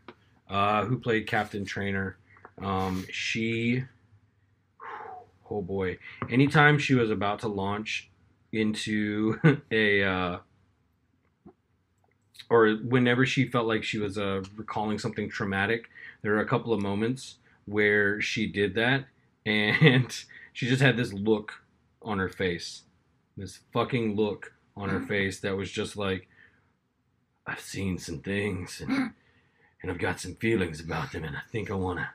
uh 0.48 0.84
who 0.84 0.98
played 0.98 1.26
captain 1.26 1.64
Trantor 1.66 2.14
um 2.62 3.06
she 3.10 3.84
oh 5.50 5.62
boy. 5.62 5.98
Anytime 6.30 6.78
she 6.78 6.94
was 6.94 7.10
about 7.10 7.40
to 7.40 7.48
launch 7.48 8.10
into 8.52 9.38
a 9.70 10.02
uh 10.02 10.38
or 12.50 12.76
whenever 12.76 13.26
she 13.26 13.46
felt 13.46 13.66
like 13.66 13.84
she 13.84 13.98
was 13.98 14.18
uh 14.18 14.42
recalling 14.56 14.98
something 14.98 15.28
traumatic 15.28 15.90
there 16.22 16.32
were 16.32 16.40
a 16.40 16.46
couple 16.46 16.72
of 16.72 16.80
moments 16.80 17.36
where 17.66 18.20
she 18.20 18.46
did 18.46 18.74
that 18.74 19.04
and 19.46 20.24
she 20.52 20.66
just 20.68 20.82
had 20.82 20.96
this 20.96 21.12
look 21.12 21.62
on 22.02 22.18
her 22.18 22.28
face. 22.28 22.82
This 23.36 23.60
fucking 23.72 24.16
look 24.16 24.52
on 24.76 24.88
her 24.88 25.00
face 25.00 25.40
that 25.40 25.56
was 25.56 25.70
just 25.70 25.96
like 25.96 26.28
I've 27.46 27.60
seen 27.60 27.98
some 27.98 28.18
things 28.18 28.80
and 28.80 29.12
and 29.80 29.90
I've 29.90 29.98
got 29.98 30.20
some 30.20 30.34
feelings 30.34 30.80
about 30.80 31.12
them 31.12 31.24
and 31.24 31.36
I 31.36 31.40
think 31.50 31.70
I 31.70 31.74
want 31.74 32.00
to 32.00 32.08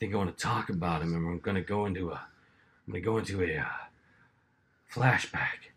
think 0.00 0.14
I 0.14 0.16
want 0.16 0.36
to 0.36 0.42
talk 0.42 0.70
about 0.70 1.02
him, 1.02 1.14
and 1.14 1.26
I'm 1.26 1.38
going 1.38 1.54
to 1.56 1.62
go 1.62 1.86
into 1.86 2.10
a 2.10 2.14
I'm 2.14 2.92
going 2.92 3.02
to 3.02 3.06
go 3.06 3.18
into 3.18 3.42
a 3.42 3.58
uh, 3.58 3.64
flashback. 4.92 5.68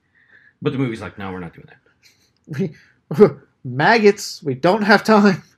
But 0.61 0.71
the 0.71 0.79
movie's 0.79 1.01
like, 1.01 1.19
no, 1.19 1.31
we're 1.31 1.39
not 1.39 1.53
doing 1.53 1.67
that. 1.67 2.69
We 3.19 3.29
maggots. 3.63 4.41
We 4.41 4.55
don't 4.55 4.83
have 4.83 5.03
time. 5.03 5.43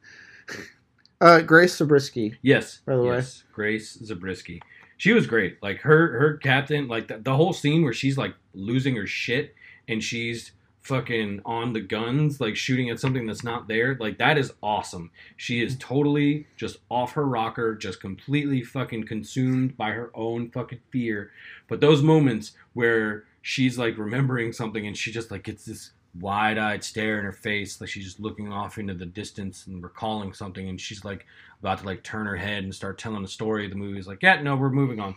Uh, 1.22 1.40
Grace 1.40 1.78
Zabriskie. 1.78 2.38
Yes, 2.42 2.82
By 2.86 2.98
the 2.98 3.02
way. 3.02 3.24
Grace 3.54 3.94
Zabriskie. 3.94 4.62
She 4.98 5.14
was 5.14 5.26
great. 5.26 5.58
Like 5.64 5.80
her 5.80 6.20
her 6.20 6.38
captain, 6.38 6.90
like 6.90 7.08
the, 7.08 7.18
the 7.18 7.34
whole 7.34 7.54
scene 7.54 7.84
where 7.84 7.94
she's 7.94 8.18
like 8.18 8.36
losing 8.54 8.98
her 8.98 9.08
shit 9.08 9.56
and 9.88 10.04
she's 10.04 10.52
fucking 10.86 11.41
on 11.45 11.74
the 11.74 11.82
guns, 11.82 12.40
like 12.40 12.56
shooting 12.56 12.91
at 12.91 12.99
something 12.99 13.26
that's 13.26 13.44
not 13.44 13.68
there. 13.68 13.98
Like 13.99 14.20
that 14.20 14.38
is 14.38 14.53
awesome. 14.62 15.10
She 15.36 15.64
is 15.64 15.76
totally 15.80 16.45
just 16.57 16.78
off 16.90 17.14
her 17.14 17.26
rocker, 17.26 17.76
just 17.76 17.99
completely 17.99 18.62
fucking 18.62 19.06
consumed 19.06 19.76
by 19.78 19.91
her 19.91 20.12
own 20.14 20.52
fucking 20.52 20.82
fear. 20.91 21.32
But 21.68 21.82
those 21.82 22.03
moments 22.03 22.52
where 22.74 23.26
she's 23.41 23.80
like 23.80 23.98
remembering 23.98 24.53
something 24.53 24.86
and 24.86 24.95
she 24.95 25.12
just 25.12 25.32
like 25.32 25.44
gets 25.44 25.66
this 25.66 25.91
wide-eyed 26.22 26.82
stare 26.82 27.20
in 27.20 27.26
her 27.26 27.34
face 27.34 27.82
like 27.82 27.90
she's 27.90 28.06
just 28.06 28.22
looking 28.22 28.49
off 28.49 28.78
into 28.78 28.94
the 28.94 29.06
distance 29.06 29.68
and 29.68 29.84
recalling 29.84 30.32
something 30.32 30.70
and 30.70 30.80
she's 30.80 31.03
like 31.03 31.26
about 31.60 31.80
to 31.80 31.86
like 31.86 32.02
turn 32.03 32.26
her 32.26 32.38
head 32.38 32.64
and 32.64 32.74
start 32.74 32.98
telling 32.98 33.22
the 33.22 33.28
story 33.28 33.68
the 33.68 33.76
movie 33.76 33.99
is 33.99 34.07
like 34.07 34.24
yeah 34.24 34.41
no 34.41 34.56
we're 34.56 34.70
moving 34.70 35.02
on 35.02 35.14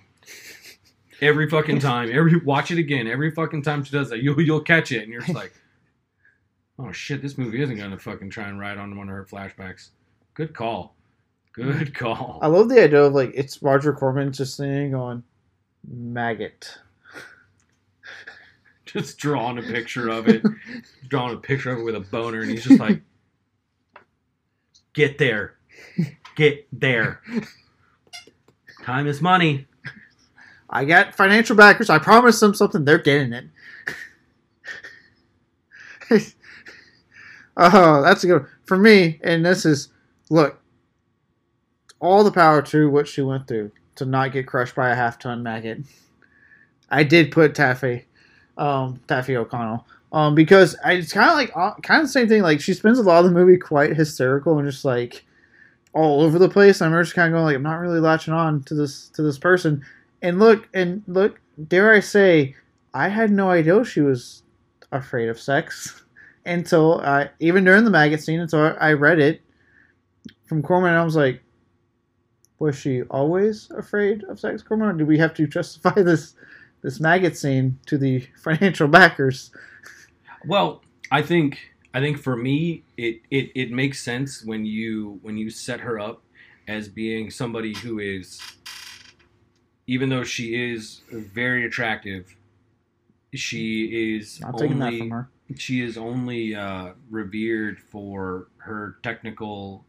every 1.21 1.49
fucking 1.49 1.79
time. 1.81 2.11
Every 2.13 2.37
watch 2.39 2.71
it 2.71 2.79
again. 2.79 3.07
Every 3.07 3.31
fucking 3.31 3.63
time 3.63 3.85
she 3.85 3.93
does 3.93 4.11
that 4.11 4.23
you'll, 4.23 4.41
you'll 4.41 4.61
catch 4.61 4.93
it. 4.93 5.03
And 5.03 5.13
you're 5.13 5.23
just 5.23 5.35
like 5.35 5.53
oh 6.79 6.93
shit 6.93 7.23
this 7.23 7.39
movie 7.39 7.63
isn't 7.63 7.77
gonna 7.77 7.99
fucking 7.99 8.31
try 8.31 8.49
and 8.49 8.59
ride 8.59 8.79
on 8.79 8.97
one 8.97 9.09
of 9.09 9.15
her 9.15 9.27
flashbacks. 9.31 9.91
Good 10.35 10.55
call. 10.55 10.95
Good 11.53 11.95
call. 11.95 12.39
I 12.41 12.47
love 12.47 12.69
the 12.69 12.83
idea 12.83 13.03
of 13.03 13.13
like 13.13 13.33
it's 13.35 13.63
Roger 13.63 13.93
Corman 13.93 14.33
just 14.33 14.57
saying 14.57 14.95
on 14.95 15.25
maggot. 15.87 16.79
just 18.87 19.19
drawing 19.19 19.59
a 19.59 19.63
picture 19.63 20.09
of 20.09 20.29
it. 20.29 20.43
Drawing 21.09 21.35
a 21.35 21.39
picture 21.41 21.73
of 21.73 21.81
it 21.81 21.83
with 21.83 21.97
a 21.97 22.01
boner 22.01 22.43
and 22.43 22.51
he's 22.51 22.65
just 22.65 22.79
like 22.79 23.03
get 24.93 25.19
there. 25.19 25.55
Get 26.37 26.69
there. 26.73 27.21
Time 28.85 29.09
is 29.09 29.21
money 29.21 29.67
I 30.71 30.85
got 30.85 31.15
financial 31.15 31.57
backers. 31.57 31.89
I 31.91 31.99
promised 31.99 32.41
them 32.41 32.55
something. 32.55 32.85
They're 32.85 32.99
getting 32.99 33.33
it. 33.33 33.47
oh, 37.57 38.03
that's 38.03 38.25
a 38.25 38.27
good 38.27 38.43
one. 38.43 38.51
For 38.67 38.77
me, 38.77 39.19
and 39.23 39.45
this 39.45 39.65
is, 39.65 39.89
look, 40.31 40.61
all 42.01 42.23
the 42.23 42.31
power 42.31 42.61
to 42.63 42.91
what 42.91 43.09
she 43.09 43.23
went 43.23 43.49
through 43.49 43.73
to 43.97 44.05
not 44.05 44.33
get 44.33 44.47
crushed 44.47 44.75
by 44.75 44.91
a 44.91 44.95
half 44.95 45.19
ton 45.19 45.43
maggot. 45.43 45.81
I 46.91 47.03
did 47.03 47.33
put 47.33 47.55
Taaffe, 47.55 48.05
um, 48.57 49.01
Taaffe 49.09 49.35
O'Connell, 49.35 49.87
um, 50.13 50.35
because 50.35 50.77
I, 50.85 50.95
it's 50.95 51.13
kind 51.13 51.31
of 51.31 51.37
like, 51.37 51.51
uh, 51.57 51.75
kind 51.83 52.03
of 52.03 52.09
the 52.09 52.13
same 52.13 52.29
thing. 52.29 52.43
Like, 52.43 52.61
she 52.61 52.75
spends 52.75 52.99
a 52.99 53.03
lot 53.03 53.25
of 53.25 53.25
the 53.25 53.31
movie 53.39 53.57
quite 53.57 53.97
hysterical 53.97 54.59
and 54.59 54.71
just 54.71 54.85
like 54.85 55.25
all 55.95 56.21
over 56.21 56.39
the 56.39 56.49
place. 56.49 56.83
I'm 56.83 56.93
just 56.93 57.15
kind 57.15 57.33
of 57.33 57.37
going 57.37 57.45
like, 57.45 57.57
I'm 57.57 57.63
not 57.63 57.81
really 57.81 58.01
latching 58.01 58.35
on 58.35 58.63
to 58.65 58.75
this, 58.75 59.09
to 59.11 59.23
this 59.23 59.39
person 59.39 59.85
and 60.23 60.39
look 60.39 60.69
and 60.75 61.03
look 61.07 61.41
dare 61.69 61.93
i 61.93 62.01
say 62.01 62.55
i 62.95 63.09
had 63.09 63.31
no 63.31 63.51
idea 63.51 63.85
she 63.85 64.01
was 64.01 64.43
afraid 64.93 65.29
of 65.29 65.41
sex 65.41 66.05
until 66.47 67.01
i 67.01 67.29
even 67.41 67.65
during 67.65 67.85
the 67.85 67.91
maggot 67.91 68.23
scene 68.23 68.41
until 68.41 68.75
i 68.81 68.93
read 68.93 69.19
it 69.19 69.41
from 70.47 70.63
corman 70.63 70.91
and 70.91 70.99
i 70.99 71.05
was 71.05 71.17
like 71.17 71.43
was 72.59 72.77
she 72.77 73.03
always 73.03 73.71
afraid 73.71 74.25
of 74.25 74.41
sex 74.41 74.63
corman? 74.63 74.89
Or 74.89 74.93
do 74.93 75.07
we 75.07 75.19
have 75.19 75.35
to 75.35 75.47
justify 75.59 76.03
this 76.03 76.35
this 76.83 77.01
maggot 77.01 77.37
scene 77.37 77.79
to 77.87 77.99
the 77.99 78.21
financial 78.43 78.89
backers? 78.89 79.51
Well, 80.47 80.83
I 81.11 81.23
think 81.23 81.59
I 81.95 82.01
think 82.01 82.19
for 82.19 82.37
me 82.37 82.85
it, 82.97 83.21
it 83.31 83.51
it 83.55 83.71
makes 83.71 84.03
sense 84.03 84.45
when 84.45 84.65
you 84.65 85.19
when 85.23 85.37
you 85.37 85.51
set 85.51 85.81
her 85.81 85.99
up 85.99 86.23
as 86.67 86.89
being 86.89 87.31
somebody 87.31 87.75
who 87.75 87.99
is 87.99 88.41
even 89.89 90.09
though 90.09 90.23
she 90.23 90.55
is 90.55 91.01
very 91.11 91.65
attractive, 91.65 92.37
she 93.35 94.17
is 94.17 94.41
not 94.41 94.57
taking 94.57 94.79
that 94.79 94.87
only 94.87 94.99
from 95.01 95.11
her 95.11 95.29
she 95.57 95.81
is 95.81 95.97
only 95.97 96.55
uh, 96.55 96.93
revered 97.11 97.81
for 97.81 98.49
her 98.59 98.97
technical 99.03 99.85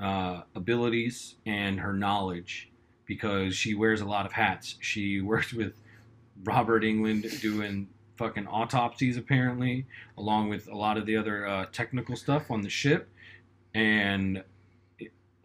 uh, 0.00 0.42
abilities 0.54 1.34
and 1.46 1.80
her 1.80 1.92
knowledge 1.92 2.70
because 3.06 3.56
she 3.56 3.74
wears 3.74 4.00
a 4.00 4.04
lot 4.04 4.26
of 4.26 4.32
hats. 4.32 4.76
She 4.80 5.20
worked 5.20 5.52
with 5.52 5.74
Robert 6.44 6.82
Englund 6.84 7.40
doing 7.40 7.88
fucking 8.16 8.46
autopsies 8.46 9.16
apparently, 9.16 9.86
along 10.16 10.48
with 10.48 10.68
a 10.68 10.76
lot 10.76 10.96
of 10.96 11.06
the 11.06 11.16
other 11.16 11.46
uh, 11.46 11.66
technical 11.72 12.16
stuff 12.16 12.50
on 12.50 12.62
the 12.62 12.68
ship, 12.68 13.08
and 13.74 14.42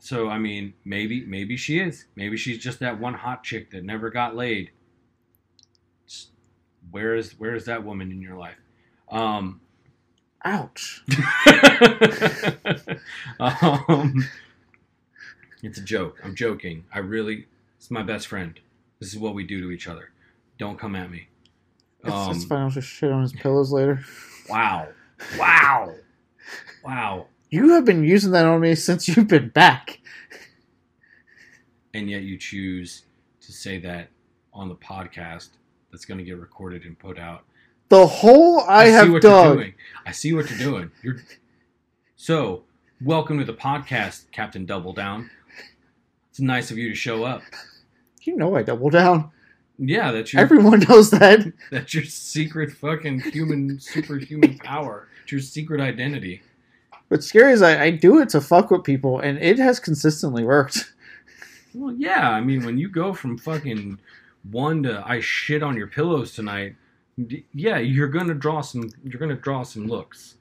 so 0.04 0.28
I 0.28 0.38
mean 0.38 0.74
maybe 0.84 1.26
maybe 1.26 1.56
she 1.56 1.80
is 1.80 2.06
maybe 2.18 2.36
she's 2.36 2.58
just 2.58 2.80
that 2.80 3.00
one 3.00 3.14
hot 3.14 3.42
chick 3.42 3.72
that 3.72 3.86
never 3.86 4.10
got 4.10 4.36
laid. 4.36 4.72
Where 6.92 7.16
is 7.16 7.40
where 7.40 7.56
is 7.56 7.64
that 7.66 7.86
woman 7.86 8.12
in 8.12 8.22
your 8.22 8.36
life? 8.36 8.58
Um, 9.10 9.62
ouch 10.44 11.04
um, 13.40 14.28
it's 15.64 15.78
a 15.78 15.82
joke. 15.82 16.20
I'm 16.22 16.36
joking. 16.36 16.84
I 16.94 17.00
really, 17.00 17.46
it's 17.78 17.90
my 17.90 18.04
best 18.04 18.28
friend. 18.28 18.60
This 19.00 19.14
is 19.14 19.20
what 19.20 19.36
we 19.36 19.46
do 19.46 19.62
to 19.62 19.72
each 19.72 19.88
other. 19.88 20.10
Don't 20.58 20.78
come 20.78 20.96
at 20.96 21.10
me. 21.10 21.28
it's, 22.04 22.14
Um, 22.14 22.36
it's 22.36 22.44
fine 22.44 22.64
i'll 22.64 22.70
just 22.70 22.90
shit 22.90 23.12
on 23.12 23.22
his 23.22 23.32
pillows 23.34 23.72
later 23.72 24.04
wow. 24.50 24.90
Wow. 25.38 25.94
Wow. 26.84 27.28
You 27.54 27.70
have 27.74 27.86
been 27.86 28.04
using 28.04 28.32
that 28.32 28.46
on 28.46 28.60
me 28.62 28.74
since 28.76 29.08
you've 29.08 29.28
been 29.28 29.50
back 29.50 30.00
And 31.94 32.10
yet 32.10 32.24
you 32.24 32.38
choose 32.38 33.04
to 33.42 33.52
say 33.52 33.78
that 33.80 34.10
on 34.54 34.70
the 34.70 34.76
podcast 34.76 35.50
that's 35.92 36.06
going 36.06 36.18
to 36.18 36.24
get 36.24 36.38
recorded 36.40 36.84
and 36.86 36.98
put 36.98 37.20
out. 37.20 37.44
the 37.90 38.08
whole 38.08 38.62
i, 38.62 38.86
see 38.86 38.92
have 38.92 39.12
what 39.12 39.22
dug 39.22 39.46
you're 39.46 39.56
doing. 39.56 39.74
I 40.06 40.12
see 40.12 40.34
what 40.34 40.50
you're 40.50 40.60
doing. 40.60 40.92
You're 41.04 41.22
so 42.16 42.64
welcome 43.02 43.38
to 43.40 43.46
the 43.46 43.54
podcast, 43.54 44.32
Captain 44.32 44.66
Double 44.66 44.94
Down. 44.94 45.30
It's 46.30 46.40
nice 46.40 46.72
of 46.72 46.78
you 46.80 46.90
to 46.90 46.96
show 46.96 47.24
up. 47.24 47.44
you 48.24 48.36
know 48.36 48.56
i 48.56 48.64
double 48.64 48.90
down 48.90 49.30
Yeah, 49.78 50.12
that's 50.12 50.34
your 50.34 50.42
everyone 50.42 50.80
knows 50.90 51.12
that 51.12 51.52
That's 51.72 51.94
your 51.94 52.06
secret 52.06 52.72
fucking 52.72 53.20
human 53.20 53.80
superhuman 53.80 54.58
power. 54.64 55.08
It's 55.24 55.32
your 55.32 55.42
secret 55.42 55.80
identity. 55.82 56.42
What's 57.10 57.28
scary 57.28 57.54
is 57.54 57.62
I, 57.62 57.84
I 57.84 57.90
do 57.92 58.20
it 58.20 58.30
to 58.30 58.42
fuck 58.42 58.72
with 58.72 58.84
people, 58.84 59.20
and 59.20 59.38
it 59.38 59.60
has 59.60 59.80
consistently 59.80 60.44
worked. 60.44 60.92
Well, 61.76 61.96
yeah, 61.98 62.30
I 62.30 62.40
mean, 62.40 62.64
when 62.66 62.78
you 62.78 62.88
go 62.88 63.14
from 63.16 63.36
fucking 63.36 63.98
one 64.52 64.84
to 64.84 65.02
I 65.04 65.22
shit 65.22 65.64
on 65.64 65.76
your 65.76 65.88
pillows 65.88 66.36
tonight, 66.36 66.76
d- 67.26 67.46
yeah, 67.52 67.80
you're 67.80 68.10
gonna 68.10 68.36
draw 68.36 68.62
some. 68.62 68.92
You're 69.04 69.20
gonna 69.20 69.34
draw 69.34 69.64
some 69.64 69.88
looks. 69.88 70.36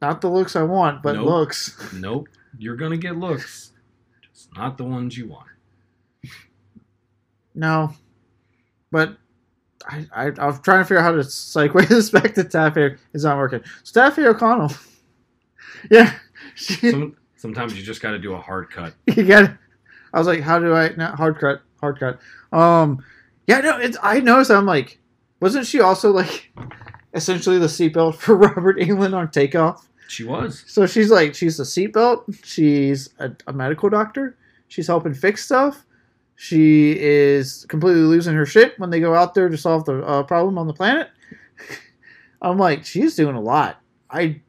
Not 0.00 0.20
the 0.20 0.28
looks 0.30 0.54
I 0.54 0.62
want, 0.62 1.02
but 1.02 1.16
Nope. 1.16 1.26
looks. 1.26 1.92
Nope, 1.92 2.28
you're 2.56 2.76
gonna 2.76 2.96
get 2.96 3.16
looks, 3.16 3.72
just 4.32 4.56
not 4.56 4.78
the 4.78 4.84
ones 4.84 5.18
you 5.18 5.26
want. 5.26 5.48
No, 7.52 7.94
but 8.92 9.16
I, 9.88 10.06
I 10.14 10.26
I'm 10.38 10.58
trying 10.62 10.80
to 10.80 10.84
figure 10.84 10.98
out 10.98 11.04
how 11.04 11.12
to 11.12 11.18
segue 11.18 11.88
this 11.88 12.10
back 12.10 12.34
to 12.34 12.44
Taaffe. 12.44 12.98
It's 13.12 13.24
not 13.24 13.36
working. 13.36 13.60
So 13.82 14.00
Taaffe 14.00 14.24
O'Connell. 14.24 14.72
yeah, 15.90 16.14
she, 16.54 16.74
Some, 16.90 17.16
sometimes 17.36 17.76
you 17.76 17.82
just 17.82 18.00
got 18.00 18.12
to 18.12 18.18
do 18.18 18.34
a 18.34 18.40
hard 18.40 18.70
cut. 18.70 18.94
you 19.16 19.24
got. 19.24 19.52
I 20.12 20.18
was 20.18 20.26
like, 20.26 20.40
how 20.40 20.58
do 20.58 20.74
I 20.74 20.90
not 20.96 21.14
hard 21.16 21.38
cut, 21.38 21.62
hard 21.80 21.98
cut. 21.98 22.20
Um, 22.56 23.02
yeah, 23.46 23.60
no, 23.60 23.78
it's 23.78 23.96
I 24.02 24.20
noticed. 24.20 24.50
I'm 24.50 24.66
like, 24.66 24.98
wasn't 25.40 25.66
she 25.66 25.80
also 25.80 26.10
like 26.12 26.52
essentially 27.14 27.58
the 27.58 27.66
seatbelt 27.66 28.16
for 28.16 28.36
Robert 28.36 28.78
Englund 28.78 29.14
on 29.14 29.30
Takeoff? 29.30 29.88
She 30.08 30.24
was. 30.24 30.64
So 30.66 30.86
she's 30.86 31.10
like, 31.10 31.34
she's 31.34 31.58
a 31.58 31.62
seatbelt. 31.62 32.44
She's 32.44 33.08
a, 33.18 33.32
a 33.46 33.52
medical 33.52 33.88
doctor. 33.88 34.36
She's 34.68 34.86
helping 34.86 35.14
fix 35.14 35.44
stuff. 35.44 35.86
She 36.44 36.98
is 36.98 37.64
completely 37.68 38.02
losing 38.02 38.34
her 38.34 38.44
shit 38.44 38.76
when 38.76 38.90
they 38.90 38.98
go 38.98 39.14
out 39.14 39.32
there 39.32 39.48
to 39.48 39.56
solve 39.56 39.84
the 39.84 40.02
uh, 40.04 40.24
problem 40.24 40.58
on 40.58 40.66
the 40.66 40.72
planet. 40.72 41.08
I'm 42.42 42.58
like, 42.58 42.84
she's 42.84 43.14
doing 43.14 43.36
a 43.36 43.40
lot. 43.40 43.80
I 44.10 44.40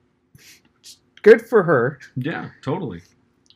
good 1.21 1.43
for 1.47 1.61
her, 1.61 1.99
Yeah, 2.15 2.49
totally. 2.63 3.03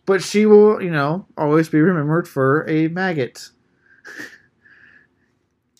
but 0.05 0.21
she 0.21 0.45
will, 0.45 0.79
you 0.83 0.91
know, 0.91 1.25
always 1.35 1.67
be 1.67 1.79
remembered 1.79 2.27
for 2.27 2.63
a 2.69 2.89
maggot. 2.89 3.49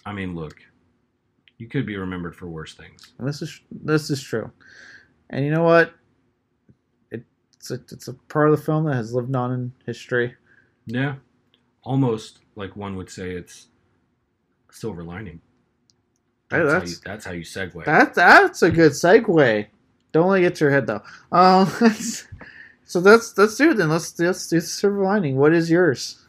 I 0.04 0.12
mean, 0.14 0.34
look, 0.34 0.56
you 1.60 1.68
could 1.68 1.86
be 1.86 1.96
remembered 1.96 2.36
for 2.36 2.48
worse 2.48 2.74
things. 2.74 3.14
This 3.20 3.44
is 3.44 3.62
this 3.70 4.10
is 4.10 4.20
true. 4.20 4.50
And 5.30 5.46
you 5.46 5.52
know 5.52 5.64
what? 5.64 5.94
It's 7.12 7.70
a, 7.70 7.76
it's 7.76 8.08
a 8.08 8.14
part 8.14 8.50
of 8.50 8.58
the 8.58 8.66
film 8.66 8.86
that 8.86 8.96
has 8.96 9.14
lived 9.14 9.36
on 9.36 9.54
in 9.54 9.72
history. 9.86 10.34
Yeah, 10.88 11.18
almost 11.84 12.40
like 12.58 12.76
one 12.76 12.96
would 12.98 13.10
say 13.10 13.32
it's 13.32 13.68
silver 14.72 15.04
lining. 15.04 15.40
Hey, 16.50 16.58
That's, 16.60 16.66
how, 16.66 16.74
that's- 16.74 16.92
you, 16.92 16.98
that's 17.06 17.26
how 17.26 17.32
you 17.32 17.42
segue. 17.44 17.86
That 17.86 18.14
that's 18.16 18.62
a 18.64 18.72
good 18.72 18.92
segue. 18.94 19.68
Don't 20.12 20.30
let 20.30 20.40
it 20.40 20.42
get 20.42 20.56
to 20.56 20.66
your 20.66 20.72
head 20.72 20.88
though. 20.88 21.02
Um, 21.32 21.68
so 22.86 23.00
let's 23.00 23.38
let's 23.38 23.56
do 23.56 23.72
it 23.72 23.78
then. 23.78 23.90
Let's 23.90 24.18
let's 24.20 24.48
do 24.48 24.60
silver 24.60 25.04
lining. 25.04 25.38
What 25.38 25.54
is 25.54 25.70
yours? 25.70 26.24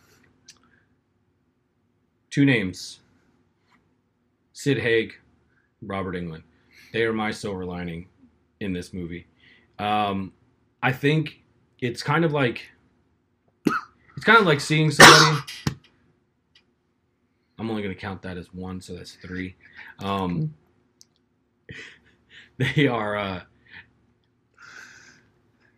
Two 2.30 2.44
names: 2.44 3.00
Sid 4.52 4.78
Haig, 4.78 5.14
Robert 5.82 6.14
Englund. 6.14 6.42
They 6.92 7.04
are 7.04 7.12
my 7.12 7.30
silver 7.30 7.64
lining 7.64 8.08
in 8.60 8.72
this 8.72 8.92
movie. 8.92 9.26
Um, 9.78 10.32
I 10.82 10.92
think 10.92 11.40
it's 11.80 12.02
kind 12.02 12.24
of 12.24 12.32
like 12.32 12.68
it's 14.16 14.24
kind 14.24 14.38
of 14.38 14.46
like 14.46 14.60
seeing 14.60 14.90
somebody. 14.90 15.40
I'm 17.58 17.70
only 17.70 17.82
going 17.82 17.94
to 17.94 18.00
count 18.00 18.22
that 18.22 18.36
as 18.36 18.52
one, 18.54 18.80
so 18.80 18.94
that's 18.94 19.14
three. 19.14 19.56
Um, 20.00 20.54
they 22.58 22.86
are. 22.86 23.16
Uh, 23.16 23.40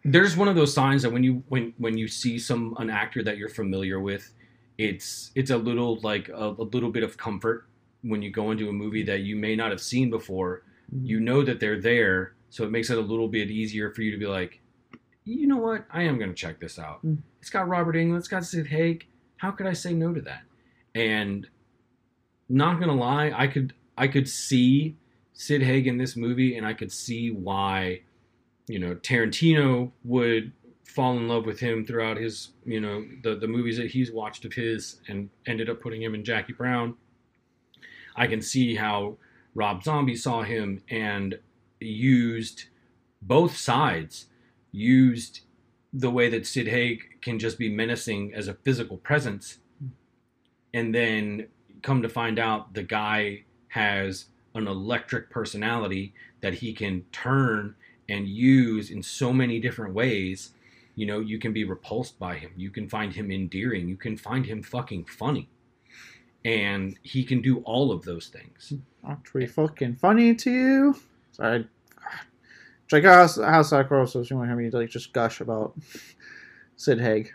there's 0.05 0.36
one 0.36 0.48
of 0.48 0.57
those 0.57 0.73
signs 0.73 1.02
that 1.02 1.12
when 1.12 1.23
you 1.23 1.43
when 1.48 1.74
when 1.78 1.97
you 1.97 2.09
see 2.09 2.39
some 2.39 2.74
an 2.78 2.90
actor 2.90 3.23
that 3.23 3.39
you're 3.39 3.48
familiar 3.48 4.01
with, 4.01 4.32
it's 4.78 5.31
it's 5.35 5.51
a 5.51 5.57
little 5.57 6.01
like 6.01 6.28
a, 6.28 6.55
a 6.59 6.65
little 6.65 6.90
bit 6.90 7.02
of 7.02 7.16
comfort 7.16 7.66
when 8.02 8.23
you 8.23 8.31
go 8.31 8.51
into 8.51 8.69
a 8.69 8.73
movie 8.73 9.02
that 9.02 9.20
you 9.20 9.36
may 9.36 9.55
not 9.57 9.70
have 9.70 9.81
seen 9.81 10.11
before. 10.11 10.62
You 11.02 11.20
know 11.20 11.43
that 11.44 11.61
they're 11.61 11.81
there, 11.81 12.35
so 12.51 12.65
it 12.65 12.70
makes 12.70 12.90
it 12.90 12.98
a 12.98 13.01
little 13.01 13.28
bit 13.28 13.51
easier 13.51 13.90
for 13.93 14.02
you 14.02 14.11
to 14.11 14.19
be 14.19 14.27
like, 14.27 14.61
you 15.24 15.47
know 15.47 15.57
what, 15.57 15.85
I 15.90 16.02
am 16.02 16.19
going 16.19 16.31
to 16.31 16.35
check 16.35 16.59
this 16.61 16.78
out. 16.78 17.05
Mm. 17.07 17.19
It's 17.40 17.51
got 17.51 17.69
Robert 17.69 17.94
Englund, 17.94 18.19
it's 18.19 18.28
got 18.28 18.44
Sid 18.44 18.66
Haig. 18.66 19.07
How 19.36 19.51
could 19.51 19.66
I 19.66 19.73
say 19.73 19.93
no 19.94 20.12
to 20.12 20.20
that? 20.23 20.43
And 20.94 21.47
not 22.51 22.81
gonna 22.81 22.94
lie, 22.94 23.32
I 23.35 23.47
could 23.47 23.72
I 23.97 24.09
could 24.09 24.28
see 24.28 24.97
Sid 25.32 25.62
Haig 25.62 25.86
in 25.86 25.97
this 25.97 26.16
movie, 26.16 26.56
and 26.56 26.66
I 26.66 26.74
could 26.74 26.93
see 26.93 27.31
why, 27.31 28.02
you 28.66 28.78
know, 28.78 28.94
Tarantino 28.97 29.93
would 30.05 30.52
fall 30.85 31.16
in 31.16 31.28
love 31.28 31.47
with 31.47 31.60
him 31.60 31.86
throughout 31.86 32.16
his, 32.16 32.51
you 32.64 32.81
know, 32.81 33.05
the 33.22 33.36
the 33.36 33.47
movies 33.47 33.77
that 33.77 33.90
he's 33.90 34.10
watched 34.10 34.44
of 34.44 34.52
his, 34.52 35.01
and 35.09 35.31
ended 35.47 35.70
up 35.70 35.81
putting 35.81 36.02
him 36.02 36.14
in 36.14 36.24
Jackie 36.24 36.52
Brown. 36.52 36.94
I 38.16 38.27
can 38.27 38.43
see 38.43 38.74
how 38.74 39.16
Rob 39.55 39.82
Zombie 39.85 40.16
saw 40.16 40.43
him 40.43 40.82
and 40.90 41.39
used 41.81 42.64
both 43.22 43.56
sides, 43.56 44.27
used 44.72 45.40
the 45.93 46.10
way 46.10 46.28
that 46.28 46.47
Sid 46.47 46.68
Haig 46.68 47.20
can 47.22 47.39
just 47.39 47.59
be 47.59 47.68
menacing 47.68 48.35
as 48.35 48.48
a 48.48 48.55
physical 48.55 48.97
presence, 48.97 49.59
and 50.74 50.94
then 50.94 51.48
come 51.82 52.02
to 52.02 52.09
find 52.09 52.39
out 52.39 52.74
the 52.74 52.82
guy 52.82 53.44
has 53.69 54.27
an 54.55 54.66
electric 54.66 55.31
personality 55.31 56.12
that 56.40 56.55
he 56.55 56.73
can 56.73 57.05
turn 57.12 57.74
and 58.09 58.28
use 58.28 58.90
in 58.90 59.02
so 59.02 59.32
many 59.32 59.61
different 59.61 59.94
ways. 59.94 60.51
You 60.97 61.07
know, 61.07 61.20
you 61.20 61.39
can 61.39 61.52
be 61.52 61.65
repulsed 61.65 62.19
by 62.19 62.36
him. 62.36 62.51
You 62.57 62.70
can 62.70 62.89
find 62.89 63.12
him 63.12 63.31
endearing. 63.31 63.89
You 63.89 63.97
can 63.97 64.16
find 64.16 64.44
him 64.44 64.62
fucking 64.62 65.05
funny. 65.05 65.48
And 66.44 66.98
he 67.02 67.23
can 67.23 67.43
do 67.43 67.59
all 67.59 67.93
of 67.93 68.02
those 68.05 68.28
things. 68.28 68.73
Actually, 69.09 69.47
fucking 69.47 69.97
funny 69.97 70.35
to 70.35 70.51
you. 70.51 70.97
Sorry. 71.32 71.66
Check 72.89 73.05
out 73.05 73.36
House, 73.36 73.73
of 73.73 74.11
so 74.11 74.20
if 74.20 74.31
you 74.31 74.36
want 74.36 74.48
to 74.48 74.55
hear 74.55 74.57
me 74.57 74.70
like 74.70 74.90
just 74.90 75.12
gush 75.12 75.40
about 75.40 75.74
Sid 76.77 77.01
Haig 77.01 77.32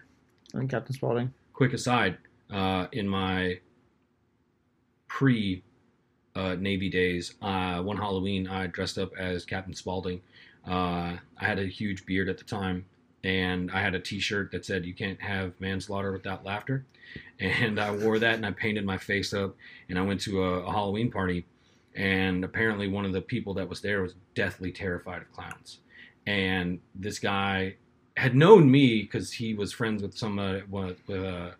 and 0.53 0.69
Captain 0.69 0.93
Spaulding. 0.93 1.33
quick 1.53 1.71
aside 1.71 2.17
uh, 2.51 2.87
in 2.91 3.07
my 3.07 3.59
pre 5.15 5.63
uh, 6.35 6.55
navy 6.55 6.89
days. 6.89 7.35
Uh, 7.41 7.81
one 7.81 7.95
halloween 7.95 8.49
i 8.49 8.67
dressed 8.67 8.97
up 8.97 9.15
as 9.17 9.45
captain 9.45 9.73
spaulding. 9.73 10.19
Uh, 10.67 11.15
i 11.39 11.45
had 11.45 11.57
a 11.57 11.65
huge 11.65 12.05
beard 12.05 12.27
at 12.27 12.37
the 12.37 12.43
time 12.43 12.83
and 13.23 13.71
i 13.71 13.79
had 13.79 13.95
a 13.95 13.99
t-shirt 13.99 14.51
that 14.51 14.65
said 14.65 14.85
you 14.85 14.93
can't 14.93 15.21
have 15.21 15.53
manslaughter 15.61 16.11
without 16.11 16.43
laughter. 16.43 16.85
And 17.39 17.79
i 17.79 17.91
wore 17.91 18.19
that 18.19 18.35
and 18.35 18.45
i 18.45 18.51
painted 18.51 18.85
my 18.85 18.97
face 18.97 19.33
up 19.33 19.55
and 19.87 19.97
i 19.97 20.01
went 20.01 20.19
to 20.21 20.43
a, 20.43 20.59
a 20.65 20.71
halloween 20.71 21.09
party. 21.09 21.45
And 21.95 22.43
apparently 22.43 22.89
one 22.89 23.05
of 23.05 23.13
the 23.13 23.21
people 23.21 23.53
that 23.53 23.69
was 23.69 23.79
there 23.79 24.01
was 24.01 24.15
deathly 24.33 24.73
terrified 24.73 25.21
of 25.21 25.31
clowns. 25.31 25.79
And 26.27 26.79
this 26.93 27.19
guy 27.19 27.75
had 28.17 28.35
known 28.35 28.69
me 28.69 29.03
because 29.03 29.31
he 29.31 29.53
was 29.53 29.71
friends 29.71 30.01
with 30.01 30.17
some 30.17 30.35
with 30.69 31.09
uh, 31.09 31.51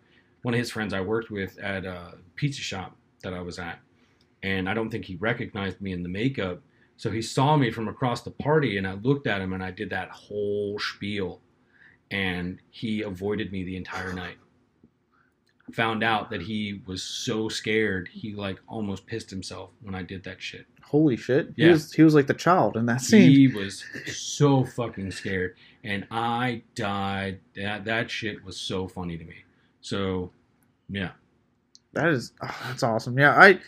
one 0.42 0.52
of 0.52 0.58
his 0.58 0.70
friends 0.70 0.92
I 0.92 1.00
worked 1.00 1.30
with 1.30 1.58
at 1.58 1.86
a 1.86 2.18
pizza 2.34 2.60
shop 2.60 2.96
that 3.26 3.34
I 3.34 3.40
was 3.40 3.58
at, 3.58 3.80
and 4.44 4.68
I 4.68 4.74
don't 4.74 4.88
think 4.88 5.04
he 5.04 5.16
recognized 5.16 5.80
me 5.80 5.92
in 5.92 6.02
the 6.04 6.08
makeup. 6.08 6.62
So 6.96 7.10
he 7.10 7.20
saw 7.20 7.56
me 7.56 7.70
from 7.72 7.88
across 7.88 8.22
the 8.22 8.30
party, 8.30 8.78
and 8.78 8.86
I 8.86 8.94
looked 8.94 9.26
at 9.26 9.40
him, 9.40 9.52
and 9.52 9.62
I 9.62 9.72
did 9.72 9.90
that 9.90 10.10
whole 10.10 10.78
spiel, 10.78 11.40
and 12.10 12.60
he 12.70 13.02
avoided 13.02 13.50
me 13.50 13.64
the 13.64 13.76
entire 13.76 14.12
night. 14.12 14.36
Found 15.72 16.04
out 16.04 16.30
that 16.30 16.42
he 16.42 16.80
was 16.86 17.02
so 17.02 17.48
scared, 17.48 18.08
he 18.12 18.32
like 18.32 18.60
almost 18.68 19.04
pissed 19.06 19.28
himself 19.28 19.70
when 19.82 19.96
I 19.96 20.02
did 20.02 20.22
that 20.22 20.40
shit. 20.40 20.64
Holy 20.84 21.16
shit. 21.16 21.52
He 21.56 21.64
Yeah. 21.64 21.72
was 21.72 21.92
he 21.92 22.04
was 22.04 22.14
like 22.14 22.28
the 22.28 22.34
child 22.34 22.76
in 22.76 22.86
that 22.86 23.00
scene. 23.00 23.28
He 23.32 23.48
was 23.48 23.84
so 24.06 24.64
fucking 24.64 25.10
scared, 25.10 25.56
and 25.82 26.06
I 26.12 26.62
died. 26.76 27.40
That 27.56 27.84
that 27.86 28.08
shit 28.12 28.44
was 28.44 28.56
so 28.56 28.86
funny 28.86 29.18
to 29.18 29.24
me. 29.24 29.42
So, 29.80 30.30
yeah, 30.88 31.10
That 31.96 32.08
is, 32.10 32.32
oh, 32.42 32.56
that's 32.68 32.82
awesome. 32.82 33.18
Yeah, 33.18 33.32
I, 33.32 33.58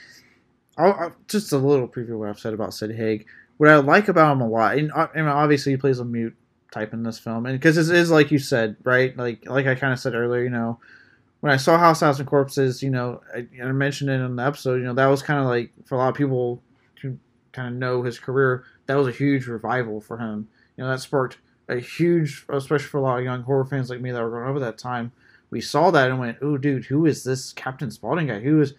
I'll, 0.76 0.92
I'll- 0.92 1.16
just 1.26 1.52
a 1.52 1.58
little 1.58 1.88
preview 1.88 2.18
what 2.18 2.28
I've 2.28 2.38
said 2.38 2.54
about 2.54 2.74
Sid 2.74 2.94
Haig. 2.94 3.26
What 3.56 3.68
I 3.68 3.76
like 3.76 4.06
about 4.08 4.32
him 4.32 4.40
a 4.42 4.48
lot, 4.48 4.78
and 4.78 4.92
uh, 4.92 5.08
I, 5.14 5.18
I 5.20 5.26
obviously 5.26 5.72
he 5.72 5.76
plays 5.78 5.98
a 5.98 6.04
mute 6.04 6.36
type 6.70 6.92
in 6.92 7.02
this 7.02 7.18
film, 7.18 7.46
and 7.46 7.58
because 7.58 7.76
it 7.76 7.94
is 7.96 8.10
like 8.10 8.30
you 8.30 8.38
said, 8.38 8.76
right? 8.84 9.16
Like, 9.16 9.48
like 9.48 9.66
I 9.66 9.74
kind 9.74 9.92
of 9.92 9.98
said 9.98 10.14
earlier, 10.14 10.42
you 10.44 10.50
know, 10.50 10.78
when 11.40 11.52
I 11.52 11.56
saw 11.56 11.78
House, 11.78 12.00
House 12.00 12.18
and 12.20 12.28
Corpses, 12.28 12.82
you 12.82 12.90
know, 12.90 13.20
I, 13.34 13.46
I 13.62 13.72
mentioned 13.72 14.10
it 14.10 14.20
in 14.20 14.36
the 14.36 14.44
episode, 14.44 14.76
you 14.76 14.84
know, 14.84 14.94
that 14.94 15.06
was 15.06 15.22
kind 15.22 15.40
of 15.40 15.46
like 15.46 15.72
for 15.86 15.96
a 15.96 15.98
lot 15.98 16.10
of 16.10 16.14
people 16.14 16.62
to 17.00 17.18
kind 17.52 17.68
of 17.68 17.74
know 17.74 18.02
his 18.02 18.18
career, 18.18 18.64
that 18.86 18.94
was 18.94 19.08
a 19.08 19.12
huge 19.12 19.46
revival 19.46 20.00
for 20.00 20.18
him. 20.18 20.48
You 20.76 20.84
know, 20.84 20.90
that 20.90 21.00
sparked 21.00 21.38
a 21.68 21.76
huge, 21.80 22.44
especially 22.48 22.86
for 22.88 22.98
a 22.98 23.02
lot 23.02 23.18
of 23.18 23.24
young 23.24 23.42
horror 23.42 23.64
fans 23.64 23.90
like 23.90 24.00
me 24.00 24.10
that 24.12 24.22
were 24.22 24.30
growing 24.30 24.50
up 24.50 24.56
at 24.56 24.60
that 24.66 24.78
time. 24.78 25.10
We 25.50 25.60
saw 25.60 25.90
that 25.90 26.10
and 26.10 26.18
went, 26.18 26.38
"Oh, 26.42 26.56
dude, 26.58 26.84
who 26.86 27.06
is 27.06 27.24
this 27.24 27.52
Captain 27.52 27.90
Spaulding 27.90 28.26
guy? 28.26 28.40
Who 28.40 28.60
is?" 28.60 28.74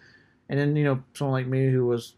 And 0.48 0.58
then 0.58 0.76
you 0.76 0.84
know, 0.84 1.02
someone 1.14 1.32
like 1.42 1.46
me 1.46 1.70
who 1.70 1.86
was 1.86 2.14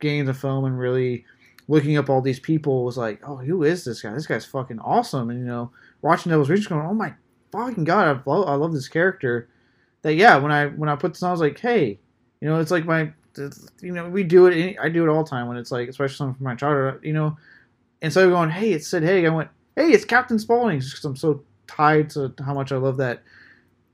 getting 0.00 0.24
the 0.24 0.34
film 0.34 0.64
and 0.64 0.78
really 0.78 1.24
looking 1.68 1.96
up 1.96 2.10
all 2.10 2.20
these 2.20 2.40
people 2.40 2.84
was 2.84 2.96
like, 2.98 3.20
"Oh, 3.26 3.36
who 3.36 3.62
is 3.62 3.84
this 3.84 4.02
guy? 4.02 4.12
This 4.12 4.26
guy's 4.26 4.44
fucking 4.44 4.80
awesome!" 4.80 5.30
And 5.30 5.38
you 5.40 5.46
know, 5.46 5.70
watching 6.02 6.30
Devil's 6.30 6.50
Rejects, 6.50 6.68
going, 6.68 6.86
"Oh 6.86 6.94
my 6.94 7.14
fucking 7.52 7.84
god, 7.84 8.08
I 8.08 8.30
love, 8.30 8.48
I 8.48 8.54
love 8.54 8.72
this 8.72 8.88
character." 8.88 9.48
That 10.02 10.14
yeah, 10.14 10.36
when 10.36 10.52
I 10.52 10.66
when 10.66 10.88
I 10.88 10.96
put 10.96 11.14
this 11.14 11.22
on, 11.22 11.28
I 11.28 11.32
was 11.32 11.40
like, 11.40 11.58
"Hey, 11.58 11.98
you 12.40 12.48
know, 12.48 12.58
it's 12.60 12.70
like 12.70 12.84
my, 12.84 13.12
you 13.80 13.92
know, 13.92 14.08
we 14.08 14.22
do 14.24 14.46
it. 14.46 14.76
I 14.80 14.88
do 14.88 15.04
it 15.04 15.08
all 15.08 15.24
the 15.24 15.30
time 15.30 15.48
when 15.48 15.56
it's 15.56 15.72
like, 15.72 15.88
especially 15.88 16.16
something 16.16 16.34
from 16.34 16.44
my 16.44 16.54
childhood, 16.54 17.00
you 17.02 17.12
know." 17.12 17.36
Instead 18.02 18.24
of 18.24 18.30
going, 18.30 18.50
"Hey, 18.50 18.72
it's 18.72 18.88
Sid 18.88 19.02
Haig," 19.02 19.24
I 19.24 19.30
went, 19.30 19.48
"Hey, 19.76 19.92
it's 19.92 20.04
Captain 20.04 20.38
Spaulding," 20.38 20.80
just 20.80 20.96
'cause 20.96 21.04
I'm 21.04 21.16
so 21.16 21.42
tied 21.66 22.10
to 22.10 22.34
how 22.44 22.52
much 22.52 22.72
I 22.72 22.76
love 22.76 22.98
that 22.98 23.22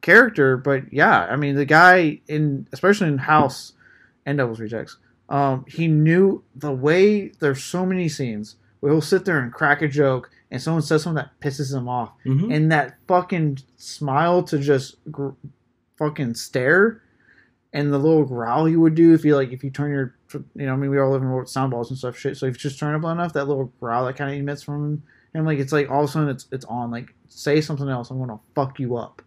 character. 0.01 0.57
But 0.57 0.93
yeah, 0.93 1.21
I 1.31 1.37
mean, 1.37 1.55
the 1.57 1.65
guy 1.65 2.21
in 2.29 2.67
especially 2.73 3.09
in 3.09 3.19
House 3.19 3.73
and 4.27 4.39
Devil's 4.39 4.61
Rejects, 4.61 4.97
um, 5.29 5.65
he 5.69 5.87
knew 5.89 6.43
the 6.55 6.73
way. 6.73 7.29
There's 7.41 7.63
so 7.63 7.85
many 7.87 8.09
scenes 8.09 8.57
where 8.81 8.93
he'll 8.93 9.01
sit 9.03 9.25
there 9.25 9.39
and 9.41 9.53
crack 9.53 9.83
a 9.83 9.89
joke, 9.89 10.31
and 10.51 10.61
someone 10.61 10.83
says 10.83 11.03
something 11.03 11.23
that 11.23 11.39
pisses 11.41 11.75
him 11.75 11.89
off, 11.89 12.13
Mhm. 12.25 12.55
and 12.55 12.73
that 12.73 12.97
fucking 13.07 13.59
smile 13.77 14.43
to 14.45 14.59
just 14.59 14.97
gr- 15.11 15.31
fucking 15.97 16.35
stare 16.35 17.03
and 17.73 17.93
the 17.93 17.99
little 17.99 18.25
growl 18.25 18.65
he 18.65 18.75
would 18.75 18.95
do 18.95 19.13
if 19.15 19.25
you 19.25 19.37
like 19.37 19.53
if 19.53 19.63
you 19.63 19.71
turn 19.71 19.91
your 19.93 20.15
you 20.57 20.67
know 20.67 20.73
I 20.73 20.77
mean 20.77 20.91
we 20.91 20.99
all 20.99 21.11
live 21.13 21.23
in 21.23 21.31
with 21.31 21.49
sound 21.49 21.71
balls 21.71 21.91
and 21.91 21.99
stuff 21.99 22.17
shit 22.19 22.37
so 22.37 22.47
if 22.47 22.55
you 22.55 22.59
just 22.59 22.81
turn 22.81 22.95
up 22.97 23.05
enough 23.05 23.35
that 23.35 23.45
little 23.47 23.71
growl 23.79 24.07
that 24.07 24.17
kind 24.17 24.33
of 24.33 24.41
emits 24.41 24.63
from 24.63 25.03
him 25.35 25.45
like 25.45 25.59
it's 25.61 25.73
like 25.73 25.89
all 25.91 26.03
of 26.03 26.09
a 26.09 26.13
sudden 26.13 26.31
it's 26.31 26.49
it's 26.51 26.65
on 26.65 26.91
like 26.91 27.15
say 27.29 27.61
something 27.61 27.89
else 27.89 28.11
I'm 28.11 28.19
gonna 28.19 28.41
fuck 28.57 28.81
you 28.81 28.97
up 28.97 29.23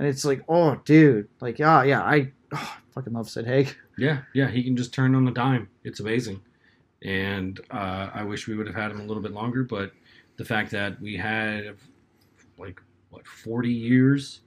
and 0.00 0.08
it's 0.08 0.24
like 0.24 0.42
oh 0.48 0.74
dude 0.84 1.28
like 1.40 1.60
yeah 1.60 1.84
yeah 1.84 2.00
I 2.00 2.32
oh, 2.52 2.76
fucking 2.94 3.12
love 3.12 3.30
Sid 3.30 3.46
Haig 3.46 3.76
Yeah, 4.00 4.22
yeah, 4.32 4.50
he 4.50 4.64
can 4.64 4.78
just 4.78 4.94
turn 4.94 5.14
on 5.14 5.26
the 5.26 5.30
dime. 5.30 5.68
It's 5.84 6.00
amazing, 6.00 6.40
and 7.02 7.60
uh, 7.70 8.08
I 8.14 8.22
wish 8.22 8.48
we 8.48 8.56
would 8.56 8.66
have 8.66 8.74
had 8.74 8.90
him 8.90 8.98
a 8.98 9.04
little 9.04 9.22
bit 9.22 9.32
longer. 9.32 9.62
But 9.62 9.92
the 10.38 10.44
fact 10.44 10.70
that 10.70 10.98
we 11.02 11.18
had 11.18 11.76
like 12.56 12.80
what 13.10 13.26
forty 13.26 13.70
years, 13.70 14.40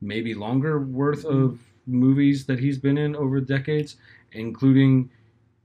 maybe 0.00 0.34
longer 0.34 0.80
worth 0.80 1.24
of 1.24 1.60
movies 1.86 2.46
that 2.46 2.58
he's 2.58 2.78
been 2.78 2.98
in 2.98 3.14
over 3.14 3.40
decades, 3.40 3.94
including, 4.32 5.08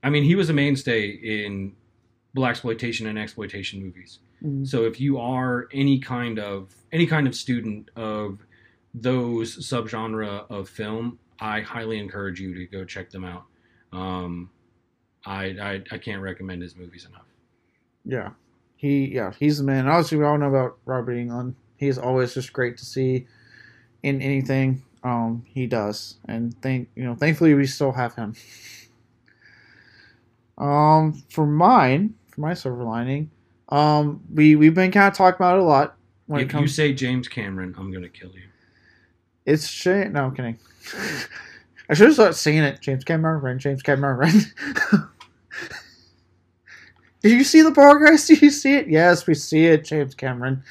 I 0.03 0.11
mean, 0.11 0.23
he 0.23 0.35
was 0.35 0.51
a 0.51 0.53
mainstay 0.53 1.07
in 1.09 1.76
black 2.35 2.51
exploitation 2.51 3.07
and 3.07 3.18
exploitation 3.18 3.81
movies. 3.81 4.19
So 4.63 4.85
if 4.85 4.99
you 4.99 5.19
are 5.19 5.68
any 5.72 5.99
kind 5.99 6.38
of 6.38 6.76
any 6.91 7.07
kind 7.07 7.26
of 7.26 7.35
student 7.35 7.89
of 7.95 8.39
those 8.93 9.57
subgenre 9.57 10.45
of 10.49 10.69
film, 10.69 11.19
I 11.39 11.61
highly 11.61 11.99
encourage 11.99 12.39
you 12.39 12.53
to 12.55 12.65
go 12.65 12.84
check 12.85 13.09
them 13.09 13.26
out. 13.26 13.43
Um, 13.91 14.49
I, 15.26 15.45
I 15.61 15.81
I 15.91 15.97
can't 15.97 16.22
recommend 16.22 16.61
his 16.61 16.76
movies 16.76 17.05
enough. 17.09 17.26
Yeah, 18.05 18.31
he 18.76 19.05
yeah 19.05 19.31
he's 19.38 19.59
the 19.59 19.63
man. 19.63 19.88
Obviously, 19.88 20.18
we 20.18 20.26
all 20.26 20.38
know 20.38 20.49
about 20.49 20.77
Robert 20.85 21.15
Englund. 21.15 21.55
He's 21.77 21.97
always 21.97 22.34
just 22.34 22.53
great 22.53 22.77
to 22.77 22.85
see 22.85 23.27
in 24.03 24.22
anything 24.22 24.84
um 25.03 25.43
he 25.47 25.68
does, 25.68 26.18
and 26.27 26.59
thank 26.61 26.89
you 26.95 27.03
know 27.03 27.15
thankfully 27.15 27.53
we 27.53 27.65
still 27.68 27.91
have 27.91 28.15
him. 28.15 28.35
Um, 30.57 31.23
for 31.30 31.47
mine, 31.47 32.13
for 32.30 32.41
my 32.41 32.53
silver 32.53 32.84
lining, 32.84 33.31
um, 33.69 34.22
we 34.31 34.55
we've 34.55 34.76
been 34.76 34.91
kind 34.91 35.07
of 35.07 35.18
talking 35.18 35.38
about 35.38 35.57
it 35.57 35.61
a 35.61 35.65
lot 35.65 35.97
when 36.27 36.41
if 36.41 36.53
it 36.53 36.59
you 36.59 36.68
say 36.68 36.93
James 36.93 37.27
Cameron, 37.27 37.76
I'm 37.77 37.91
gonna 37.91 38.09
kill 38.09 38.31
you. 38.31 38.43
It's 39.45 39.68
shit. 39.68 40.11
No, 40.11 40.26
I'm 40.26 40.35
kidding. 40.35 40.57
I 41.89 41.93
should 41.93 42.07
have 42.07 42.13
started 42.13 42.34
saying 42.35 42.63
it. 42.63 42.81
James 42.81 43.03
Cameron, 43.03 43.59
James 43.59 43.81
Cameron. 43.81 44.31
Did 47.22 47.34
you 47.34 47.43
see 47.43 47.61
the 47.61 47.72
progress? 47.72 48.27
Did 48.30 48.41
you 48.41 48.49
see 48.49 48.76
it? 48.76 48.88
Yes, 48.88 49.27
we 49.27 49.34
see 49.34 49.65
it, 49.65 49.85
James 49.85 50.15
Cameron. 50.15 50.63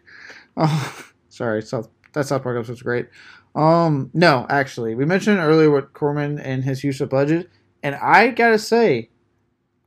oh, 0.56 1.10
sorry, 1.28 1.62
South 1.62 1.88
that 2.12 2.26
South 2.26 2.42
Park 2.42 2.56
episode 2.56 2.72
was 2.72 2.82
great. 2.82 3.08
Um, 3.54 4.10
no, 4.14 4.46
actually, 4.48 4.94
we 4.94 5.04
mentioned 5.04 5.38
earlier 5.38 5.70
with 5.70 5.92
Corman 5.92 6.38
and 6.38 6.64
his 6.64 6.84
use 6.84 7.00
of 7.00 7.10
budget, 7.10 7.50
and 7.82 7.94
I 7.96 8.28
gotta 8.28 8.58
say, 8.58 9.10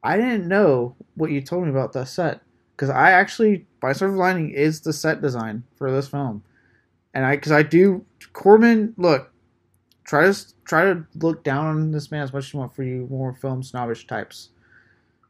I 0.03 0.17
didn't 0.17 0.47
know 0.47 0.95
what 1.15 1.31
you 1.31 1.41
told 1.41 1.63
me 1.63 1.69
about 1.69 1.93
that 1.93 2.07
set 2.07 2.41
because 2.75 2.89
I 2.89 3.11
actually, 3.11 3.65
my 3.81 3.93
silver 3.93 4.17
lining 4.17 4.49
is 4.49 4.81
the 4.81 4.93
set 4.93 5.21
design 5.21 5.63
for 5.75 5.91
this 5.91 6.07
film, 6.07 6.43
and 7.13 7.25
I 7.25 7.35
because 7.35 7.51
I 7.51 7.63
do 7.63 8.05
Corman 8.33 8.93
look. 8.97 9.31
Try 10.03 10.31
to 10.31 10.45
try 10.65 10.85
to 10.85 11.05
look 11.15 11.43
down 11.43 11.67
on 11.67 11.91
this 11.91 12.11
man 12.11 12.23
as 12.23 12.33
much 12.33 12.45
as 12.45 12.53
you 12.53 12.59
want 12.59 12.75
for 12.75 12.83
you 12.83 13.07
more 13.09 13.33
film 13.33 13.63
snobbish 13.63 14.07
types. 14.07 14.49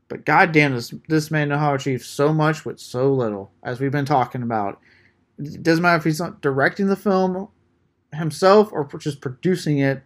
But 0.08 0.26
goddamn, 0.26 0.74
this 0.74 0.94
this 1.08 1.32
man 1.32 1.49
know 1.49 1.58
how 1.58 1.70
to 1.70 1.76
achieve 1.76 2.03
so 2.03 2.34
much 2.34 2.66
with 2.66 2.80
so 2.80 3.14
little, 3.14 3.52
as 3.64 3.80
we've 3.80 3.91
been 3.91 4.06
talking 4.06 4.44
about. 4.44 4.80
It 5.38 5.64
doesn't 5.64 5.82
matter 5.82 5.98
if 5.98 6.03
he's 6.03 6.20
not 6.20 6.41
directing 6.41 6.88
the 6.88 6.95
film 6.95 7.48
himself 8.14 8.72
or 8.72 8.88
just 8.98 9.22
producing 9.22 9.80
it. 9.80 10.03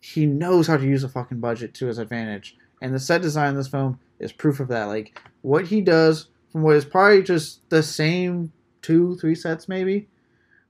He 0.00 0.26
knows 0.26 0.66
how 0.66 0.76
to 0.76 0.84
use 0.84 1.04
a 1.04 1.08
fucking 1.08 1.40
budget 1.40 1.74
to 1.74 1.86
his 1.86 1.98
advantage, 1.98 2.56
and 2.80 2.94
the 2.94 2.98
set 2.98 3.22
design 3.22 3.50
in 3.50 3.56
this 3.56 3.68
film 3.68 3.98
is 4.18 4.32
proof 4.32 4.60
of 4.60 4.68
that. 4.68 4.84
Like 4.84 5.20
what 5.42 5.66
he 5.66 5.80
does 5.80 6.28
from 6.50 6.62
what 6.62 6.76
is 6.76 6.84
probably 6.84 7.22
just 7.22 7.68
the 7.68 7.82
same 7.82 8.52
two, 8.82 9.16
three 9.16 9.34
sets 9.34 9.68
maybe, 9.68 10.08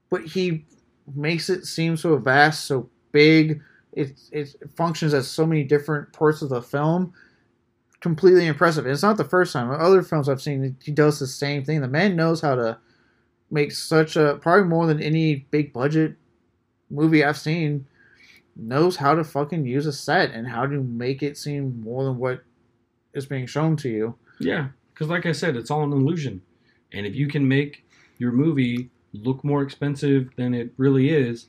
but 0.09 0.25
he 0.25 0.65
makes 1.15 1.49
it 1.49 1.65
seem 1.65 1.97
so 1.97 2.17
vast, 2.17 2.65
so 2.65 2.89
big. 3.11 3.61
It 3.93 4.19
it 4.31 4.55
functions 4.75 5.13
as 5.13 5.27
so 5.27 5.45
many 5.45 5.63
different 5.63 6.13
parts 6.13 6.41
of 6.41 6.49
the 6.49 6.61
film 6.61 7.13
completely 8.01 8.47
impressive. 8.47 8.85
It's 8.85 9.03
not 9.03 9.17
the 9.17 9.23
first 9.23 9.53
time. 9.53 9.69
Other 9.71 10.01
films 10.01 10.29
I've 10.29 10.41
seen, 10.41 10.77
he 10.81 10.91
does 10.91 11.19
the 11.19 11.27
same 11.27 11.63
thing. 11.63 11.81
The 11.81 11.87
man 11.87 12.15
knows 12.15 12.41
how 12.41 12.55
to 12.55 12.77
make 13.51 13.71
such 13.71 14.15
a 14.15 14.37
probably 14.41 14.65
more 14.65 14.87
than 14.87 15.01
any 15.01 15.47
big 15.51 15.73
budget 15.73 16.15
movie 16.89 17.23
I've 17.23 17.37
seen 17.37 17.87
knows 18.55 18.95
how 18.97 19.15
to 19.15 19.23
fucking 19.23 19.65
use 19.65 19.85
a 19.85 19.93
set 19.93 20.31
and 20.31 20.47
how 20.47 20.65
to 20.65 20.83
make 20.83 21.23
it 21.23 21.37
seem 21.37 21.81
more 21.81 22.03
than 22.03 22.17
what 22.17 22.43
is 23.13 23.25
being 23.25 23.47
shown 23.47 23.75
to 23.77 23.89
you. 23.89 24.15
Yeah, 24.39 24.69
because 24.93 25.07
like 25.07 25.25
I 25.25 25.31
said, 25.31 25.55
it's 25.55 25.71
all 25.71 25.83
an 25.83 25.91
illusion, 25.91 26.41
and 26.93 27.05
if 27.05 27.15
you 27.15 27.27
can 27.27 27.47
make 27.47 27.85
your 28.17 28.31
movie 28.31 28.89
look 29.13 29.43
more 29.43 29.61
expensive 29.61 30.29
than 30.35 30.53
it 30.53 30.73
really 30.77 31.09
is, 31.09 31.47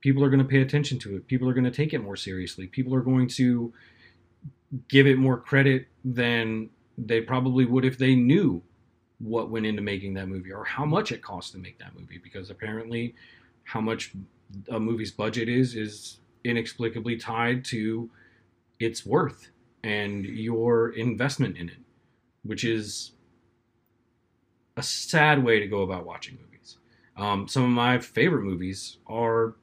people 0.00 0.24
are 0.24 0.30
going 0.30 0.42
to 0.42 0.44
pay 0.44 0.60
attention 0.60 0.98
to 1.00 1.16
it. 1.16 1.26
People 1.26 1.48
are 1.48 1.54
going 1.54 1.64
to 1.64 1.70
take 1.70 1.92
it 1.94 2.00
more 2.00 2.16
seriously. 2.16 2.66
People 2.66 2.94
are 2.94 3.00
going 3.00 3.28
to 3.28 3.72
give 4.88 5.06
it 5.06 5.18
more 5.18 5.36
credit 5.36 5.86
than 6.04 6.70
they 6.98 7.20
probably 7.20 7.64
would 7.64 7.84
if 7.84 7.98
they 7.98 8.14
knew 8.14 8.62
what 9.18 9.50
went 9.50 9.66
into 9.66 9.82
making 9.82 10.14
that 10.14 10.28
movie 10.28 10.52
or 10.52 10.64
how 10.64 10.84
much 10.84 11.12
it 11.12 11.22
cost 11.22 11.52
to 11.52 11.58
make 11.58 11.78
that 11.78 11.94
movie 11.98 12.18
because 12.22 12.50
apparently 12.50 13.14
how 13.64 13.80
much 13.80 14.12
a 14.70 14.80
movie's 14.80 15.12
budget 15.12 15.48
is 15.48 15.74
is 15.74 16.18
inexplicably 16.44 17.16
tied 17.16 17.64
to 17.64 18.10
its 18.80 19.06
worth 19.06 19.48
and 19.84 20.24
your 20.24 20.90
investment 20.90 21.56
in 21.56 21.68
it 21.68 21.78
which 22.42 22.64
is 22.64 23.12
a 24.76 24.82
sad 24.82 25.44
way 25.44 25.60
to 25.60 25.68
go 25.68 25.82
about 25.82 26.04
watching 26.04 26.34
movies 26.34 26.51
um, 27.16 27.46
some 27.48 27.64
of 27.64 27.70
my 27.70 27.98
favorite 27.98 28.42
movies 28.42 28.98
are 29.06 29.54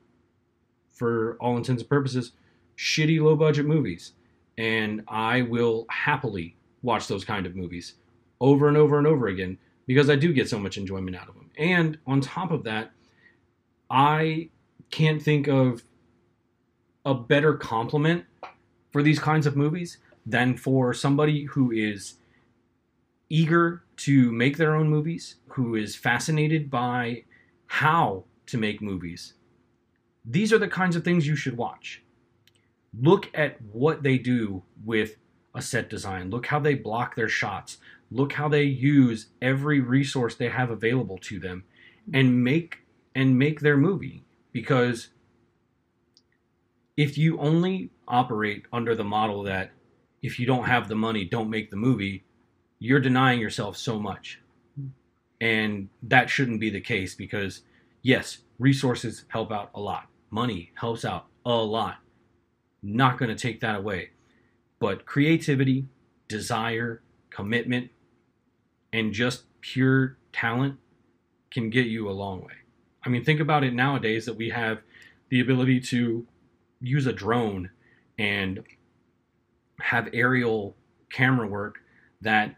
for 0.92 1.38
all 1.40 1.58
intents 1.58 1.82
and 1.82 1.90
purposes 1.90 2.32
shitty 2.78 3.22
low 3.22 3.36
budget 3.36 3.66
movies 3.66 4.14
and 4.58 5.04
I 5.08 5.44
will 5.44 5.86
happily 5.90 6.58
watch 6.84 7.08
those 7.08 7.24
kind 7.24 7.46
of 7.46 7.56
movies 7.56 7.96
over 8.42 8.68
and 8.68 8.76
over 8.78 8.98
and 8.98 9.08
over 9.08 9.28
again 9.28 9.58
because 9.88 10.10
I 10.10 10.16
do 10.16 10.34
get 10.34 10.50
so 10.50 10.60
much 10.60 10.78
enjoyment 10.78 11.16
out 11.16 11.30
of 11.30 11.36
them. 11.36 11.50
And 11.58 11.98
on 12.06 12.22
top 12.22 12.52
of 12.52 12.64
that, 12.66 12.92
I 13.90 14.50
can't 14.92 15.22
think 15.22 15.48
of 15.48 15.84
a 17.06 17.14
better 17.14 17.54
compliment 17.54 18.26
for 18.92 19.02
these 19.02 19.18
kinds 19.18 19.48
of 19.48 19.56
movies 19.56 19.98
than 20.26 20.58
for 20.58 20.94
somebody 20.94 21.46
who 21.46 21.72
is 21.72 22.16
eager 23.30 23.84
to 23.98 24.32
make 24.32 24.58
their 24.58 24.76
own 24.76 24.90
movies, 24.90 25.36
who 25.48 25.76
is 25.76 25.96
fascinated 25.96 26.70
by 26.70 27.24
how 27.70 28.26
to 28.48 28.58
make 28.58 28.82
movies. 28.82 29.34
These 30.26 30.52
are 30.52 30.58
the 30.58 30.68
kinds 30.68 30.96
of 30.96 31.04
things 31.04 31.28
you 31.28 31.36
should 31.36 31.56
watch 31.56 32.02
look 32.98 33.30
at 33.34 33.62
what 33.62 34.04
they 34.04 34.18
do 34.18 34.64
with 34.84 35.18
a 35.54 35.62
set 35.62 35.90
design. 35.90 36.30
Look 36.30 36.48
how 36.48 36.60
they 36.60 36.76
block 36.76 37.16
their 37.16 37.30
shots. 37.30 37.78
Look 38.12 38.34
how 38.34 38.50
they 38.50 38.64
use 38.64 39.28
every 39.42 39.80
resource 39.80 40.36
they 40.36 40.50
have 40.50 40.72
available 40.72 41.18
to 41.20 41.40
them 41.40 41.64
and 42.14 42.44
make 42.44 42.80
and 43.16 43.38
make 43.38 43.60
their 43.60 43.78
movie 43.78 44.24
because 44.52 45.10
if 46.98 47.18
you 47.18 47.38
only 47.40 47.92
operate 48.08 48.66
under 48.74 48.96
the 48.96 49.04
model 49.04 49.44
that 49.44 49.72
if 50.22 50.40
you 50.40 50.46
don't 50.46 50.66
have 50.66 50.88
the 50.88 50.96
money, 50.96 51.26
don't 51.26 51.50
make 51.50 51.70
the 51.70 51.78
movie, 51.78 52.24
you're 52.80 53.00
denying 53.00 53.40
yourself 53.40 53.78
so 53.78 54.00
much. 54.00 54.42
And 55.42 55.90
that 56.04 56.30
shouldn't 56.30 56.60
be 56.60 56.70
the 56.70 56.82
case 56.82 57.16
because 57.16 57.62
yes, 58.02 58.40
resources 58.58 59.26
help 59.30 59.52
out 59.52 59.72
a 59.74 59.80
lot. 59.80 60.08
Money 60.30 60.72
helps 60.76 61.06
out 61.06 61.28
a 61.46 61.56
lot 61.56 62.00
not 62.82 63.18
going 63.18 63.30
to 63.30 63.36
take 63.36 63.60
that 63.62 63.76
away. 63.76 64.12
But 64.80 65.06
creativity, 65.06 65.88
desire, 66.28 67.02
commitment, 67.30 67.90
and 68.94 69.14
just 69.14 69.44
pure 69.62 70.18
talent 70.32 70.78
can 71.52 71.70
get 71.70 71.88
you 71.88 72.10
a 72.10 72.12
long 72.12 72.42
way. 72.42 72.54
I 73.04 73.10
mean, 73.10 73.24
think 73.24 73.40
about 73.40 73.64
it 73.64 73.74
nowadays 73.74 74.26
that 74.26 74.36
we 74.36 74.50
have 74.50 74.80
the 75.30 75.40
ability 75.40 75.80
to 75.82 76.26
use 76.82 77.06
a 77.06 77.14
drone 77.14 77.72
and 78.18 78.64
have 79.82 80.10
aerial 80.14 80.76
camera 81.12 81.48
work 81.48 81.80
that 82.22 82.56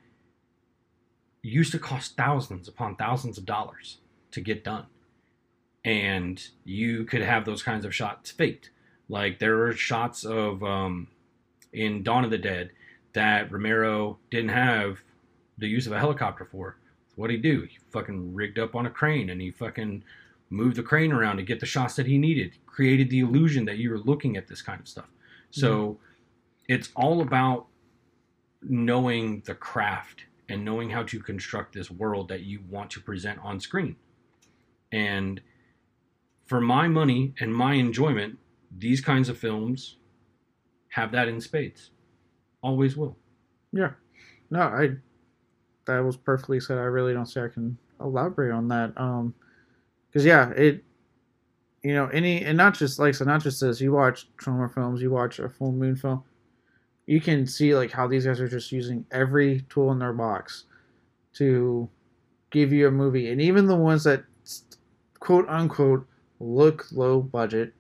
used 1.42 1.72
to 1.72 1.80
cost 1.80 2.16
thousands 2.16 2.68
upon 2.68 2.96
thousands 2.96 3.38
of 3.38 3.46
dollars 3.46 3.98
to 4.32 4.42
get 4.42 4.64
done. 4.64 4.86
And 5.84 6.42
you 6.64 7.06
could 7.06 7.22
have 7.22 7.46
those 7.46 7.64
kinds 7.64 7.86
of 7.86 7.96
shots 7.96 8.30
faked 8.32 8.70
like 9.12 9.40
there 9.40 9.58
were 9.58 9.74
shots 9.74 10.24
of 10.24 10.64
um, 10.64 11.08
in 11.74 12.02
Dawn 12.02 12.24
of 12.24 12.32
the 12.32 12.38
Dead 12.38 12.72
that 13.14 13.52
Romero 13.52 14.18
didn't 14.30 14.52
have 14.52 15.02
the 15.58 15.68
use 15.68 15.86
of 15.86 15.92
a 15.92 16.00
helicopter 16.00 16.46
for. 16.46 16.78
What 17.16 17.24
would 17.24 17.32
he 17.32 17.38
do? 17.38 17.64
He 17.64 17.78
fucking 17.92 18.34
rigged 18.34 18.58
up 18.58 18.74
on 18.74 18.86
a 18.86 18.90
crane 18.90 19.30
and 19.30 19.42
he 19.42 19.52
fucking 19.52 20.04
moved 20.50 20.78
the 20.78 20.84
crane 20.84 21.12
around 21.12 21.38
to 21.38 21.44
get 21.44 21.60
the 21.60 21.66
shots 21.66 21.96
that 21.96 22.06
he 22.06 22.18
needed, 22.18 22.54
created 22.66 23.10
the 23.10 23.20
illusion 23.20 23.66
that 23.66 23.78
you 23.78 23.90
were 23.90 24.00
looking 24.00 24.38
at 24.38 24.48
this 24.48 24.62
kind 24.62 24.80
of 24.80 24.88
stuff. 24.88 25.10
So 25.50 26.00
it's 26.70 26.90
all 26.96 27.22
about 27.22 27.68
knowing 28.62 29.44
the 29.46 29.56
craft 29.56 30.24
and 30.52 30.66
knowing 30.66 30.90
how 30.90 31.02
to 31.04 31.20
construct 31.22 31.74
this 31.74 31.90
world 31.90 32.28
that 32.28 32.42
you 32.42 32.60
want 32.70 32.92
to 32.92 33.00
present 33.00 33.40
on 33.42 33.60
screen. 33.60 33.96
And 34.92 35.40
for 36.46 36.60
my 36.60 36.90
money 36.90 37.34
and 37.40 37.56
my 37.56 37.76
enjoyment, 37.76 38.38
these 38.78 39.00
kinds 39.00 39.30
of 39.30 39.38
films 39.38 39.98
have 40.90 41.14
that 41.14 41.30
in 41.30 41.40
spades. 41.40 41.92
Always 42.62 42.98
will. 42.98 43.16
Yeah. 43.72 43.92
No, 44.50 44.62
I 44.62 44.90
that 45.86 46.00
was 46.00 46.18
perfectly 46.18 46.60
said. 46.60 46.78
I 46.78 46.82
really 46.82 47.14
don't 47.14 47.26
see 47.26 47.40
I 47.40 47.48
can 47.48 47.78
elaborate 48.02 48.52
on 48.52 48.68
that. 48.68 48.92
Um 48.98 49.34
because 50.10 50.26
yeah, 50.26 50.50
it 50.50 50.84
you 51.82 51.94
know, 51.94 52.08
any 52.08 52.44
and 52.44 52.58
not 52.58 52.74
just 52.74 53.00
like 53.00 53.16
so 53.16 53.24
not 53.24 53.42
just 53.42 53.62
this, 53.62 53.80
you 53.80 53.94
watch 53.94 54.28
Troma 54.36 54.72
films, 54.72 55.02
you 55.02 55.12
watch 55.12 55.40
a 55.40 55.48
full 55.48 55.72
moon 55.72 55.96
film, 55.96 56.24
you 57.12 57.20
can 57.20 57.46
see 57.46 57.76
like 57.76 57.92
how 57.92 58.08
these 58.08 58.26
guys 58.26 58.40
are 58.40 58.48
just 58.48 58.72
using 58.72 59.06
every 59.12 59.66
tool 59.68 59.92
in 59.92 60.00
their 60.00 60.14
box 60.14 60.64
to 61.34 61.90
give 62.52 62.72
you 62.72 62.88
a 62.88 62.92
movie. 62.92 63.30
And 63.30 63.42
even 63.42 63.66
the 63.66 63.76
ones 63.76 64.06
that 64.06 64.24
quote 65.20 65.46
unquote 65.50 66.08
look 66.40 66.86
low 66.94 67.20
budget, 67.20 67.74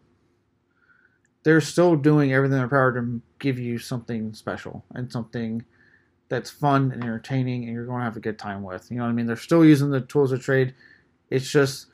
they're 1.43 1.61
still 1.61 1.95
doing 1.95 2.33
everything 2.33 2.57
in 2.57 2.59
their 2.59 2.67
power 2.67 2.91
to 2.91 3.21
give 3.39 3.57
you 3.57 3.77
something 3.77 4.33
special 4.33 4.83
and 4.95 5.09
something 5.09 5.63
that's 6.27 6.49
fun 6.49 6.91
and 6.91 7.01
entertaining 7.01 7.63
and 7.63 7.71
you're 7.71 7.85
going 7.85 7.99
to 7.99 8.03
have 8.03 8.17
a 8.17 8.19
good 8.19 8.37
time 8.37 8.63
with. 8.63 8.91
You 8.91 8.97
know 8.97 9.03
what 9.03 9.11
I 9.11 9.13
mean? 9.13 9.27
They're 9.27 9.37
still 9.37 9.63
using 9.63 9.91
the 9.91 10.01
tools 10.01 10.33
of 10.33 10.43
trade. 10.43 10.73
It's 11.29 11.49
just 11.49 11.85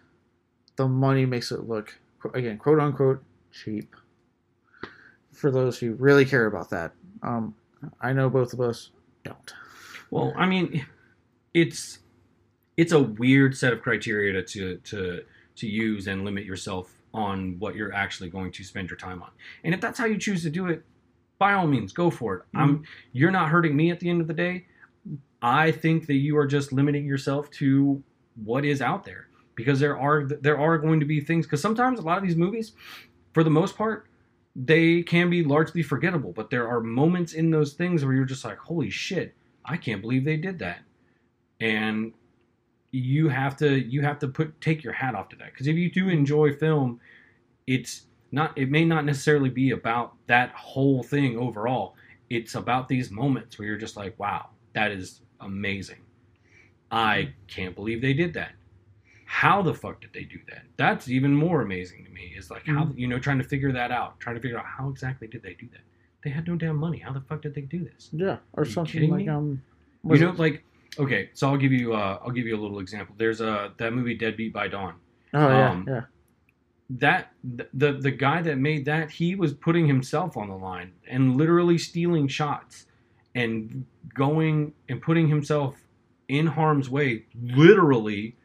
the 0.76 0.88
money 0.88 1.28
makes 1.28 1.52
it 1.52 1.68
look 1.70 2.00
again, 2.34 2.58
quote 2.58 2.80
unquote, 2.80 3.24
cheap. 3.52 3.96
For 5.32 5.52
those 5.52 5.78
who 5.78 5.94
really 5.94 6.26
care 6.26 6.48
about 6.48 6.72
that, 6.72 6.94
um, 7.24 7.56
I 8.02 8.14
know 8.14 8.30
both 8.30 8.54
of 8.54 8.62
us 8.62 8.92
don't. 9.24 9.54
Well, 10.10 10.34
I 10.36 10.46
mean, 10.46 10.86
it's 11.54 12.00
it's 12.76 12.92
a 12.92 13.02
weird 13.02 13.58
set 13.58 13.74
of 13.74 13.82
criteria 13.82 14.42
to 14.42 14.78
to 14.78 15.24
to, 15.56 15.68
use 15.68 16.06
and 16.06 16.24
limit 16.24 16.46
yourself 16.46 16.94
on 17.16 17.58
what 17.58 17.76
you're 17.76 17.94
actually 17.94 18.30
going 18.30 18.52
to 18.52 18.64
spend 18.64 18.90
your 18.90 18.98
time 18.98 19.24
on. 19.24 19.30
And 19.64 19.74
if 19.74 19.82
that's 19.82 19.98
how 19.98 20.06
you 20.06 20.20
choose 20.20 20.44
to 20.44 20.52
do 20.52 20.68
it, 20.68 20.84
by 21.40 21.54
all 21.54 21.66
means, 21.66 21.92
go 21.92 22.12
for 22.12 22.36
it. 22.36 22.44
I'm 22.56 22.84
you're 23.12 23.32
not 23.32 23.50
hurting 23.50 23.76
me 23.76 23.92
at 23.92 24.00
the 24.00 24.10
end 24.10 24.22
of 24.22 24.28
the 24.28 24.34
day. 24.34 24.68
I 25.42 25.72
think 25.72 26.08
that 26.08 26.16
you 26.16 26.38
are 26.38 26.48
just 26.48 26.72
limiting 26.72 27.06
yourself 27.06 27.50
to 27.52 28.02
what 28.44 28.66
is 28.66 28.82
out 28.82 29.04
there 29.04 29.28
because 29.56 29.80
there 29.80 29.98
are 29.98 30.26
there 30.26 30.60
are 30.60 30.78
going 30.78 31.00
to 31.00 31.06
be 31.06 31.20
things 31.20 31.46
because 31.46 31.62
sometimes 31.62 32.00
a 32.00 32.04
lot 32.04 32.18
of 32.18 32.24
these 32.24 32.36
movies 32.36 32.74
for 33.34 33.44
the 33.44 33.50
most 33.50 33.76
part 33.76 34.08
they 34.60 35.04
can 35.04 35.30
be 35.30 35.44
largely 35.44 35.84
forgettable 35.84 36.34
but 36.34 36.50
there 36.50 36.68
are 36.68 36.82
moments 36.82 37.34
in 37.34 37.52
those 37.52 37.74
things 37.74 38.04
where 38.04 38.16
you're 38.16 38.26
just 38.26 38.44
like 38.44 38.58
holy 38.58 38.90
shit 38.90 39.36
i 39.66 39.78
can't 39.78 40.02
believe 40.02 40.26
they 40.26 40.38
did 40.38 40.60
that. 40.60 40.80
And 41.60 42.14
you 42.92 43.30
have 43.30 43.58
to 43.58 43.80
you 43.80 44.02
have 44.02 44.20
to 44.20 44.28
put 44.28 44.60
take 44.62 44.84
your 44.84 44.94
hat 44.94 45.16
off 45.16 45.30
to 45.30 45.36
that. 45.38 45.52
Because 45.52 45.68
if 45.68 45.76
you 45.76 45.92
do 45.92 46.10
enjoy 46.10 46.54
film 46.54 47.00
it's 47.66 48.04
not 48.32 48.58
it 48.58 48.70
may 48.70 48.86
not 48.86 49.06
necessarily 49.06 49.50
be 49.50 49.72
about 49.72 50.14
that 50.28 50.52
whole 50.52 51.04
thing 51.04 51.38
overall. 51.38 51.96
It's 52.30 52.56
about 52.56 52.88
these 52.88 53.12
moments 53.12 53.58
where 53.58 53.68
you're 53.68 53.78
just 53.78 53.98
like 53.98 54.18
wow 54.20 54.50
that 54.74 54.92
is 54.92 55.22
amazing. 55.42 56.02
I 56.90 57.18
mm-hmm. 57.18 57.32
can't 57.48 57.76
believe 57.76 58.02
they 58.02 58.14
did 58.14 58.34
that 58.36 58.52
how 59.30 59.62
the 59.62 59.74
fuck 59.74 60.00
did 60.02 60.12
they 60.14 60.24
do 60.24 60.40
that? 60.50 60.64
That's 60.78 61.10
even 61.10 61.34
more 61.34 61.62
amazing 61.62 62.06
to 62.06 62.12
me 62.12 62.34
is 62.38 62.50
like 62.50 62.66
how 62.66 62.90
you 62.96 63.08
know 63.08 63.20
trying 63.20 63.38
to 63.40 63.44
figure 63.44 63.72
that 63.74 63.92
out 63.92 64.20
trying 64.20 64.36
to 64.36 64.42
figure 64.42 64.58
out 64.58 64.66
how 64.66 64.90
exactly 64.90 65.28
did 65.28 65.44
they 65.44 65.54
do 65.54 65.68
that? 65.74 65.82
They 66.24 66.30
had 66.30 66.48
no 66.48 66.56
damn 66.56 66.78
money. 66.78 66.98
How 67.00 67.12
the 67.14 67.22
fuck 67.22 67.42
did 67.42 67.54
they 67.54 67.62
do 67.62 67.84
this? 67.84 68.10
Yeah, 68.14 68.38
or 68.54 68.66
something 68.66 69.10
like 69.12 69.26
me? 69.26 69.30
um. 69.30 69.62
you 70.06 70.20
know 70.20 70.30
it- 70.30 70.40
like 70.40 70.64
okay 70.98 71.30
so 71.34 71.48
i'll 71.50 71.58
give 71.58 71.72
you 71.72 71.94
uh 71.94 72.18
i'll 72.24 72.32
give 72.32 72.46
you 72.48 72.56
a 72.56 72.62
little 72.62 72.80
example. 72.80 73.14
There's 73.18 73.42
uh 73.42 73.70
that 73.78 73.94
movie 73.94 74.16
deadbeat 74.16 74.54
by 74.54 74.68
dawn. 74.70 74.96
Oh 75.34 75.48
yeah, 75.50 75.70
um, 75.72 75.86
yeah, 75.88 76.02
that 76.90 77.32
the 77.44 77.94
the 77.94 78.12
guy 78.12 78.42
that 78.42 78.58
made 78.58 78.86
that 78.86 79.12
he 79.12 79.36
was 79.36 79.54
putting 79.54 79.88
himself 79.88 80.38
on 80.38 80.48
the 80.48 80.56
line 80.56 80.94
and 81.10 81.36
literally 81.36 81.78
stealing 81.78 82.28
shots 82.30 82.86
and 83.36 83.86
going 84.14 84.74
and 84.88 85.02
putting 85.02 85.28
himself 85.28 85.76
in 86.30 86.48
harm's 86.48 86.90
way 86.90 87.26
literally 87.42 88.36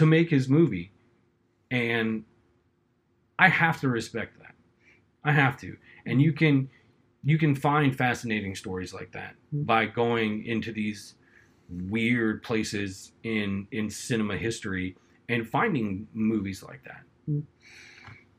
to 0.00 0.06
make 0.06 0.30
his 0.30 0.48
movie. 0.48 0.90
And 1.70 2.24
i 3.38 3.48
have 3.48 3.80
to 3.80 3.88
respect 3.88 4.38
that. 4.40 4.54
I 5.24 5.32
have 5.32 5.56
to. 5.58 5.76
And 6.06 6.20
you 6.20 6.32
can 6.32 6.68
you 7.22 7.36
can 7.38 7.54
find 7.54 7.94
fascinating 7.94 8.54
stories 8.54 8.92
like 8.94 9.12
that 9.12 9.34
by 9.52 9.84
going 9.86 10.44
into 10.46 10.72
these 10.72 11.14
weird 11.68 12.42
places 12.42 13.12
in 13.22 13.66
in 13.72 13.90
cinema 13.90 14.36
history 14.36 14.96
and 15.28 15.46
finding 15.48 16.08
movies 16.14 16.62
like 16.62 16.82
that. 16.84 17.02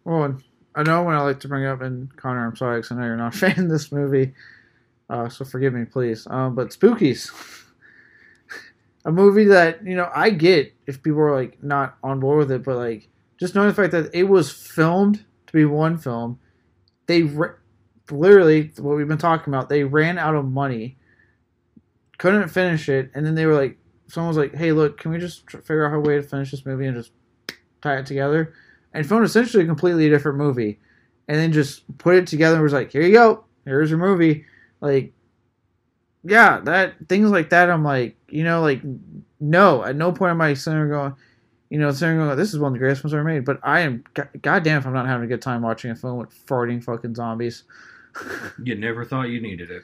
Well, 0.03 0.23
and 0.23 0.43
I 0.75 0.83
know 0.83 1.03
when 1.03 1.15
I 1.15 1.21
like 1.21 1.39
to 1.41 1.47
bring 1.47 1.65
up, 1.65 1.81
and 1.81 2.13
Connor, 2.17 2.45
I'm 2.47 2.55
sorry, 2.55 2.81
'cause 2.81 2.91
I 2.91 2.95
know 2.95 3.05
you're 3.05 3.17
not 3.17 3.35
a 3.35 3.38
fan 3.43 3.59
of 3.65 3.69
this 3.69 3.91
movie, 3.91 4.33
uh, 5.09 5.29
so 5.29 5.45
forgive 5.45 5.73
me, 5.73 5.85
please. 5.85 6.25
Um, 6.29 6.55
but 6.55 6.69
Spookies, 6.69 7.29
a 9.06 9.11
movie 9.11 9.45
that 9.45 9.86
you 9.86 9.95
know 9.95 10.10
I 10.14 10.30
get 10.30 10.73
if 10.88 11.02
people 11.02 11.22
are 11.22 11.36
like 11.36 11.61
not 11.64 11.98
on 12.03 12.19
board 12.19 12.40
with 12.40 12.52
it, 12.52 12.64
but 12.64 12.78
like 12.78 13.10
just 13.40 13.56
knowing 13.56 13.69
the 13.69 13.73
fact 13.73 13.91
that 13.91 14.14
it 14.14 14.23
was 14.23 14.52
filmed 14.52 15.26
to 15.48 15.53
be 15.53 15.65
one 15.65 15.98
film, 15.98 16.40
they 17.07 17.23
ra- 17.23 17.56
literally 18.10 18.72
what 18.78 18.98
we've 18.98 19.07
been 19.07 19.18
talking 19.18 19.53
about. 19.53 19.69
They 19.69 19.84
ran 19.84 20.18
out 20.18 20.36
of 20.36 20.45
money, 20.45 20.98
couldn't 22.18 22.49
finish 22.49 22.90
it, 22.90 23.11
and 23.15 23.26
then 23.26 23.36
they 23.36 23.45
were 23.45 23.56
like, 23.56 23.78
someone 24.07 24.28
was 24.28 24.38
like, 24.38 24.53
"Hey, 24.56 24.72
look, 24.72 24.99
can 24.99 25.11
we 25.11 25.18
just 25.18 25.49
figure 25.49 25.86
out 25.86 25.95
a 25.95 25.99
way 25.99 26.18
to 26.18 26.23
finish 26.23 26.52
this 26.52 26.65
movie 26.65 26.86
and 26.86 26.95
just 26.95 27.11
tie 27.82 27.98
it 27.98 28.06
together?" 28.06 28.53
and 28.94 29.07
filmed 29.07 29.26
essentially 29.26 29.64
a 29.64 29.68
completely 29.68 30.10
different 30.10 30.38
movie, 30.38 30.80
and 31.28 31.38
then 31.38 31.52
just 31.52 31.98
put 31.98 32.15
it 32.15 32.28
together 32.28 32.56
and 32.56 32.64
was 32.64 32.73
like, 32.73 32.91
"Here 32.91 33.02
you 33.02 33.14
go, 33.14 33.45
here's 33.65 33.90
your 33.90 33.99
movie." 33.99 34.45
Like, 34.82 35.14
yeah, 36.23 36.60
that 36.61 36.93
things 37.10 37.30
like 37.31 37.49
that. 37.49 37.69
I'm 37.69 37.84
like, 37.84 38.15
you 38.30 38.43
know, 38.43 38.61
like, 38.61 38.81
no, 39.39 39.84
at 39.84 39.95
no 39.95 40.11
point 40.11 40.31
am 40.31 40.41
I 40.41 40.53
sitting 40.53 40.77
there 40.80 40.88
going, 40.88 41.15
you 41.69 41.80
know, 41.80 41.91
sitting 41.91 42.18
there 42.18 42.26
going, 42.27 42.38
"This 42.38 42.53
is 42.53 42.60
one 42.60 42.69
of 42.69 42.73
the 42.73 42.80
greatest 42.80 43.02
films 43.02 43.14
ever 43.14 43.23
made." 43.23 43.45
But 43.45 43.60
I 43.64 43.81
am, 43.81 44.03
god- 44.14 44.30
goddamn, 44.41 44.80
if 44.80 44.85
I'm 44.88 44.93
not 44.93 45.07
having 45.07 45.26
a 45.26 45.27
good 45.27 45.41
time 45.41 45.61
watching 45.61 45.91
a 45.91 45.95
film 45.95 46.18
with 46.19 46.30
farting 46.48 46.84
fucking 46.84 47.15
zombies 47.15 47.64
you 48.64 48.76
never 48.76 49.06
thought 49.06 49.30
you 49.30 49.39
needed 49.41 49.72
it 49.72 49.84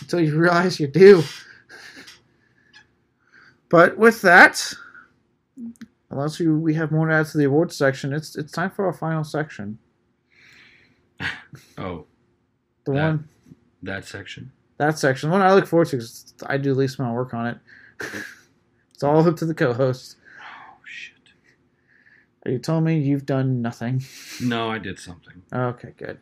until 0.00 0.20
you 0.20 0.38
realize 0.38 0.80
you 0.80 0.86
do. 0.88 1.22
But 3.68 3.96
with 3.98 4.20
that, 4.22 4.72
unless 6.10 6.38
you, 6.40 6.58
we 6.58 6.74
have 6.74 6.92
more 6.92 7.08
to 7.08 7.14
add 7.14 7.26
to 7.26 7.38
the 7.38 7.44
awards 7.44 7.76
section, 7.76 8.12
it's 8.12 8.36
it's 8.36 8.52
time 8.52 8.70
for 8.70 8.86
our 8.86 8.92
final 8.92 9.24
section. 9.24 9.78
oh 11.78 12.06
The 12.84 12.92
That- 12.92 13.02
one 13.02 13.28
that 13.82 14.04
section 14.06 14.50
that 14.78 14.98
section, 14.98 15.30
one 15.30 15.40
I 15.42 15.54
look 15.54 15.66
forward 15.66 15.88
to 15.88 15.96
because 15.96 16.34
I 16.46 16.56
do 16.56 16.72
the 16.74 16.80
least 16.80 16.98
amount 16.98 17.12
of 17.12 17.16
work 17.16 17.34
on 17.34 17.46
it. 17.46 17.58
it's 18.92 19.02
all 19.02 19.26
up 19.26 19.36
to 19.36 19.46
the 19.46 19.54
co-hosts. 19.54 20.16
oh 20.40 20.76
shit 20.84 21.14
Are 22.44 22.50
you 22.52 22.58
telling 22.58 22.84
me 22.84 22.98
you've 22.98 23.26
done 23.26 23.62
nothing? 23.62 24.02
no 24.42 24.70
i 24.70 24.78
did 24.78 24.98
something 24.98 25.42
Okay, 25.52 25.92
good. 25.96 26.18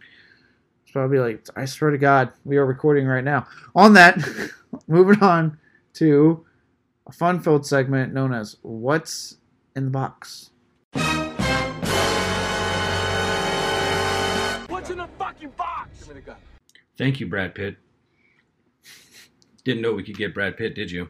So 0.92 1.00
I'll 1.00 1.08
be 1.08 1.18
like, 1.18 1.46
I 1.56 1.64
swear 1.64 1.90
to 1.90 1.96
God, 1.98 2.32
we 2.44 2.58
are 2.58 2.66
recording 2.66 3.06
right 3.06 3.24
now. 3.24 3.46
On 3.74 3.94
that, 3.94 4.18
moving 4.86 5.22
on 5.22 5.56
to 5.94 6.44
a 7.06 7.12
fun-filled 7.12 7.64
segment 7.66 8.12
known 8.12 8.34
as 8.34 8.56
"What's 8.60 9.38
in 9.74 9.86
the 9.86 9.90
Box." 9.90 10.50
What's 14.68 14.90
in 14.90 14.98
the 14.98 15.08
fucking 15.18 15.50
box? 15.56 15.98
Give 16.00 16.08
me 16.08 16.14
the 16.14 16.20
gun. 16.20 16.36
thank 16.98 17.20
you 17.20 17.26
brad 17.26 17.54
pitt 17.54 17.76
didn't 19.64 19.82
know 19.82 19.93
we 19.93 20.02
could 20.02 20.16
get 20.16 20.34
brad 20.34 20.56
pitt 20.56 20.74
did 20.74 20.90
you? 20.90 21.09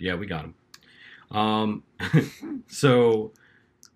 Yeah 0.00 0.14
we 0.14 0.26
got 0.26 0.44
him. 0.44 0.54
Um 1.36 1.82
so 2.68 3.32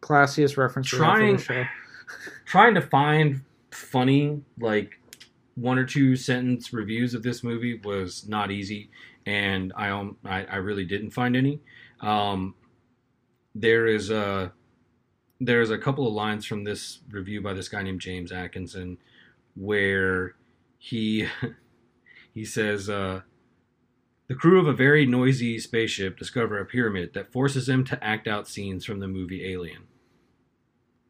Classiest 0.01 0.57
reference 0.57 0.93
we 0.93 0.98
have 0.98 1.07
for 1.07 1.15
Trying- 1.16 1.36
the 1.36 1.43
show. 1.43 1.65
trying 2.47 2.74
to 2.74 2.81
find 2.82 3.43
funny 3.70 4.40
like 4.59 4.93
one 5.55 5.78
or 5.78 5.85
two 5.85 6.16
sentence 6.16 6.73
reviews 6.73 7.15
of 7.15 7.23
this 7.23 7.44
movie 7.44 7.78
was 7.85 8.27
not 8.28 8.51
easy 8.51 8.90
and 9.27 9.73
i 9.77 9.90
um, 9.90 10.16
i, 10.24 10.44
I 10.44 10.57
really 10.57 10.85
didn't 10.85 11.11
find 11.11 11.36
any. 11.36 11.61
Um, 12.01 12.55
there 13.55 13.86
is 13.86 14.11
a 14.11 14.52
there's 15.40 15.70
a 15.70 15.78
couple 15.78 16.07
of 16.07 16.15
lines 16.15 16.47
from 16.47 16.65
this 16.65 17.01
review 17.11 17.40
by 17.43 17.52
this 17.52 17.69
guy 17.69 17.82
named 17.82 18.01
james 18.01 18.32
atkinson 18.32 18.97
where 19.55 20.35
he 20.78 21.27
he 22.35 22.44
says 22.44 22.89
uh, 22.89 23.20
the 24.31 24.36
crew 24.36 24.61
of 24.61 24.69
a 24.69 24.73
very 24.73 25.05
noisy 25.07 25.59
spaceship 25.59 26.16
discover 26.16 26.61
a 26.61 26.65
pyramid 26.65 27.15
that 27.15 27.32
forces 27.32 27.66
them 27.66 27.82
to 27.85 28.02
act 28.02 28.28
out 28.28 28.47
scenes 28.47 28.85
from 28.85 29.01
the 29.01 29.09
movie 29.09 29.44
alien 29.52 29.82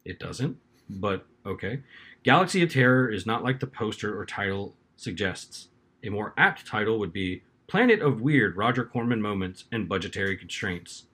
It 0.06 0.18
doesn't, 0.18 0.56
but 0.88 1.26
okay. 1.44 1.80
Galaxy 2.22 2.62
of 2.62 2.72
Terror 2.72 3.10
is 3.10 3.26
not 3.26 3.44
like 3.44 3.60
the 3.60 3.66
poster 3.66 4.18
or 4.18 4.24
title 4.24 4.74
suggests. 4.96 5.68
A 6.02 6.08
more 6.08 6.32
apt 6.38 6.66
title 6.66 6.98
would 6.98 7.12
be 7.12 7.42
Planet 7.66 8.00
of 8.00 8.22
Weird 8.22 8.56
Roger 8.56 8.84
Corman 8.86 9.20
Moments 9.20 9.64
and 9.70 9.86
Budgetary 9.86 10.36
Constraints. 10.38 11.04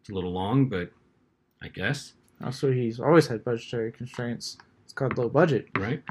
It's 0.00 0.08
a 0.10 0.14
little 0.14 0.32
long, 0.32 0.68
but 0.68 0.92
I 1.60 1.66
guess, 1.68 2.12
Also, 2.44 2.70
he's 2.70 3.00
always 3.00 3.26
had 3.26 3.42
budgetary 3.44 3.90
constraints. 3.90 4.56
It's 4.84 4.92
called 4.92 5.18
low 5.18 5.28
budget. 5.28 5.66
right? 5.76 6.02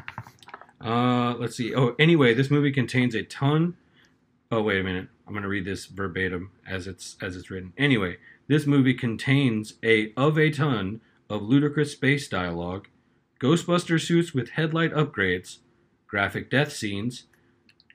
Uh, 0.81 1.34
let's 1.39 1.56
see. 1.56 1.73
Oh, 1.73 1.95
anyway, 1.97 2.34
this 2.34 2.52
movie 2.52 2.72
contains 2.73 3.15
a 3.15 3.23
ton. 3.23 3.77
Oh, 4.51 4.61
wait 4.61 4.80
a 4.80 4.84
minute. 4.84 5.07
I'm 5.26 5.34
going 5.34 5.43
to 5.43 5.49
read 5.49 5.65
this 5.65 5.85
verbatim 5.85 6.51
as 6.67 6.88
it's 6.88 7.17
as 7.22 7.35
it's 7.35 7.49
written. 7.49 7.73
Anyway, 7.77 8.17
this 8.47 8.67
movie 8.67 8.93
contains 8.93 9.73
a 9.84 10.13
of 10.15 10.38
a 10.38 10.51
ton 10.51 11.01
of 11.30 11.41
ludicrous 11.41 11.91
space 11.91 12.27
dialogue, 12.27 12.88
Ghostbuster 13.41 13.99
suits 13.99 14.34
with 14.34 14.51
headlight 14.51 14.93
upgrades, 14.93 15.57
graphic 16.07 16.49
death 16.49 16.72
scenes, 16.72 17.23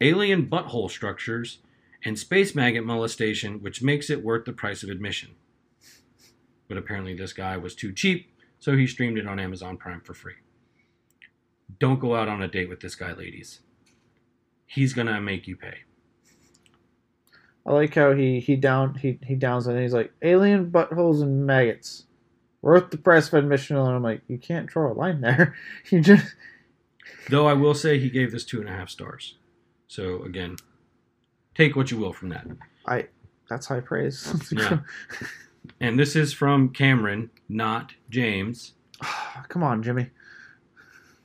alien 0.00 0.46
butthole 0.46 0.90
structures, 0.90 1.58
and 2.04 2.18
space 2.18 2.54
maggot 2.54 2.84
molestation, 2.84 3.62
which 3.62 3.82
makes 3.82 4.10
it 4.10 4.24
worth 4.24 4.44
the 4.44 4.52
price 4.52 4.82
of 4.82 4.88
admission. 4.88 5.30
But 6.66 6.78
apparently, 6.78 7.14
this 7.14 7.32
guy 7.32 7.56
was 7.56 7.74
too 7.74 7.92
cheap, 7.92 8.32
so 8.58 8.76
he 8.76 8.86
streamed 8.86 9.18
it 9.18 9.26
on 9.26 9.38
Amazon 9.38 9.76
Prime 9.76 10.00
for 10.00 10.14
free. 10.14 10.34
Don't 11.78 12.00
go 12.00 12.16
out 12.16 12.28
on 12.28 12.42
a 12.42 12.48
date 12.48 12.68
with 12.68 12.80
this 12.80 12.96
guy, 12.96 13.12
ladies. 13.12 13.60
He's 14.66 14.92
gonna 14.92 15.20
make 15.20 15.46
you 15.46 15.56
pay. 15.56 15.84
I 17.70 17.74
like 17.74 17.94
how 17.94 18.12
he 18.14 18.40
he 18.40 18.56
down 18.56 18.96
he 18.96 19.20
he 19.24 19.36
downs 19.36 19.68
it 19.68 19.74
and 19.74 19.82
he's 19.82 19.94
like 19.94 20.12
alien 20.22 20.72
buttholes 20.72 21.22
and 21.22 21.46
maggots, 21.46 22.04
worth 22.62 22.90
the 22.90 22.98
price 22.98 23.28
of 23.28 23.34
admission. 23.34 23.76
And 23.76 23.88
I'm 23.88 24.02
like, 24.02 24.22
you 24.26 24.38
can't 24.38 24.66
draw 24.66 24.90
a 24.90 24.94
line 24.94 25.20
there. 25.20 25.54
You 25.90 26.00
just 26.00 26.34
Though 27.28 27.46
I 27.46 27.52
will 27.52 27.74
say 27.74 28.00
he 28.00 28.10
gave 28.10 28.32
this 28.32 28.44
two 28.44 28.58
and 28.58 28.68
a 28.68 28.72
half 28.72 28.90
stars. 28.90 29.36
So 29.86 30.24
again, 30.24 30.56
take 31.54 31.76
what 31.76 31.92
you 31.92 31.98
will 31.98 32.12
from 32.12 32.30
that. 32.30 32.44
I 32.88 33.06
that's 33.48 33.66
high 33.66 33.80
praise. 33.80 34.34
Yeah. 34.52 34.80
And 35.78 35.96
this 35.96 36.16
is 36.16 36.32
from 36.32 36.70
Cameron, 36.70 37.30
not 37.48 37.92
James. 38.08 38.72
Come 39.48 39.62
on, 39.62 39.82
Jimmy. 39.84 40.10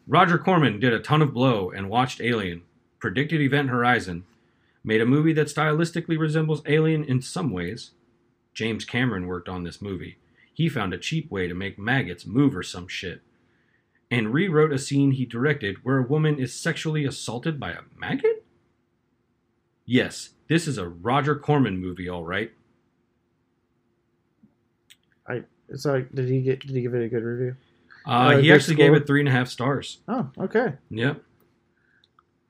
Roger 0.07 0.37
Corman 0.37 0.79
did 0.79 0.93
a 0.93 0.99
ton 0.99 1.23
of 1.23 1.33
blow 1.33 1.71
and 1.71 1.89
watched 1.89 2.21
Alien, 2.21 2.61
predicted 2.99 3.41
Event 3.41 3.69
Horizon, 3.69 4.25
made 4.85 5.01
a 5.01 5.05
movie 5.05 5.33
that 5.33 5.47
stylistically 5.47 6.17
resembles 6.17 6.61
Alien 6.65 7.03
in 7.03 7.21
some 7.21 7.51
ways. 7.51 7.91
James 8.53 8.85
Cameron 8.85 9.27
worked 9.27 9.49
on 9.49 9.63
this 9.63 9.81
movie. 9.81 10.17
He 10.53 10.69
found 10.69 10.93
a 10.93 10.97
cheap 10.97 11.29
way 11.29 11.47
to 11.47 11.53
make 11.53 11.77
maggots 11.77 12.25
move 12.25 12.55
or 12.55 12.63
some 12.63 12.87
shit. 12.87 13.21
And 14.09 14.33
rewrote 14.33 14.71
a 14.71 14.77
scene 14.79 15.11
he 15.11 15.25
directed 15.25 15.83
where 15.83 15.97
a 15.97 16.07
woman 16.07 16.39
is 16.39 16.53
sexually 16.53 17.03
assaulted 17.05 17.59
by 17.59 17.71
a 17.71 17.79
maggot? 17.97 18.45
Yes, 19.85 20.29
this 20.47 20.67
is 20.67 20.77
a 20.77 20.87
Roger 20.87 21.35
Corman 21.35 21.79
movie, 21.79 22.07
all 22.07 22.23
right. 22.23 22.51
It's 25.67 25.85
like, 25.85 26.13
did 26.13 26.29
he 26.29 26.41
get? 26.41 26.59
Did 26.59 26.75
he 26.75 26.81
give 26.81 26.93
it 26.93 27.03
a 27.03 27.09
good 27.09 27.23
review? 27.23 27.55
Uh, 28.05 28.09
Uh, 28.09 28.37
he 28.37 28.51
actually 28.51 28.75
gave 28.75 28.93
it 28.93 29.07
three 29.07 29.19
and 29.19 29.29
a 29.29 29.31
half 29.31 29.47
stars. 29.47 29.99
Oh, 30.07 30.29
okay. 30.37 30.73
Yep. 30.91 31.23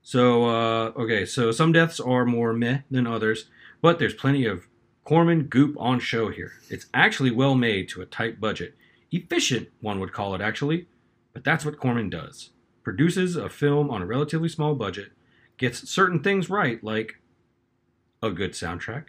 So 0.05 0.45
uh, 0.45 0.91
okay, 0.95 1.25
so 1.25 1.51
some 1.51 1.71
deaths 1.71 1.99
are 1.99 2.25
more 2.25 2.53
meh 2.53 2.81
than 2.91 3.07
others, 3.07 3.49
but 3.81 3.97
there's 3.97 4.13
plenty 4.13 4.45
of 4.45 4.67
Corman 5.03 5.45
goop 5.45 5.75
on 5.79 5.99
show 5.99 6.29
here. 6.29 6.51
It's 6.69 6.85
actually 6.93 7.31
well 7.31 7.55
made 7.55 7.89
to 7.89 8.03
a 8.03 8.05
tight 8.05 8.39
budget, 8.39 8.75
efficient 9.11 9.69
one 9.81 9.99
would 9.99 10.13
call 10.13 10.35
it 10.35 10.41
actually, 10.41 10.87
but 11.33 11.43
that's 11.43 11.65
what 11.65 11.79
Corman 11.79 12.11
does. 12.11 12.51
Produces 12.83 13.35
a 13.35 13.49
film 13.49 13.89
on 13.89 14.03
a 14.03 14.05
relatively 14.05 14.47
small 14.47 14.75
budget, 14.75 15.11
gets 15.57 15.89
certain 15.89 16.21
things 16.21 16.51
right 16.51 16.83
like 16.83 17.15
a 18.21 18.29
good 18.29 18.51
soundtrack, 18.51 19.05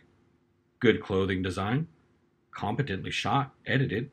good 0.81 1.03
clothing 1.03 1.43
design, 1.43 1.89
competently 2.53 3.11
shot, 3.11 3.53
edited, 3.67 4.11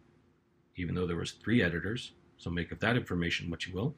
even 0.75 0.95
though 0.95 1.07
there 1.07 1.15
was 1.15 1.31
three 1.31 1.63
editors, 1.63 2.11
so 2.37 2.49
make 2.49 2.73
of 2.73 2.81
that 2.81 2.97
information 2.97 3.49
what 3.49 3.65
you 3.65 3.73
will 3.73 3.95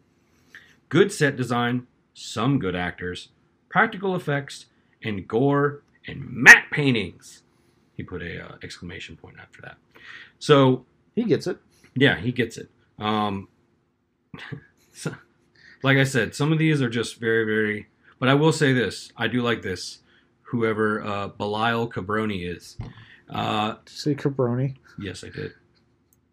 good 0.89 1.11
set 1.11 1.35
design, 1.35 1.87
some 2.15 2.57
good 2.57 2.75
actors, 2.75 3.29
practical 3.69 4.15
effects, 4.15 4.65
and 5.03 5.27
gore 5.27 5.83
and 6.07 6.25
matte 6.27 6.71
paintings. 6.71 7.43
He 7.93 8.01
put 8.03 8.21
a 8.23 8.43
uh, 8.43 8.55
exclamation 8.63 9.15
point 9.17 9.35
after 9.39 9.61
that. 9.61 9.77
So 10.39 10.85
He 11.15 11.23
gets 11.25 11.45
it. 11.45 11.57
yeah, 11.93 12.17
he 12.19 12.31
gets 12.31 12.57
it. 12.57 12.69
Um, 12.97 13.47
so- 14.93 15.15
like 15.83 15.97
I 15.97 16.03
said, 16.03 16.33
some 16.33 16.51
of 16.51 16.57
these 16.57 16.81
are 16.81 16.89
just 16.89 17.19
very, 17.19 17.45
very. 17.45 17.87
But 18.19 18.27
I 18.29 18.33
will 18.33 18.51
say 18.51 18.73
this: 18.73 19.11
I 19.15 19.27
do 19.27 19.43
like 19.43 19.61
this. 19.61 19.99
Whoever 20.43 21.03
uh, 21.03 21.27
Belial 21.27 21.87
Cabroni 21.87 22.49
is. 22.49 22.75
Uh, 23.29 23.75
say 23.85 24.15
cabroni? 24.15 24.75
Yes, 24.97 25.23
I 25.23 25.29
did. 25.29 25.53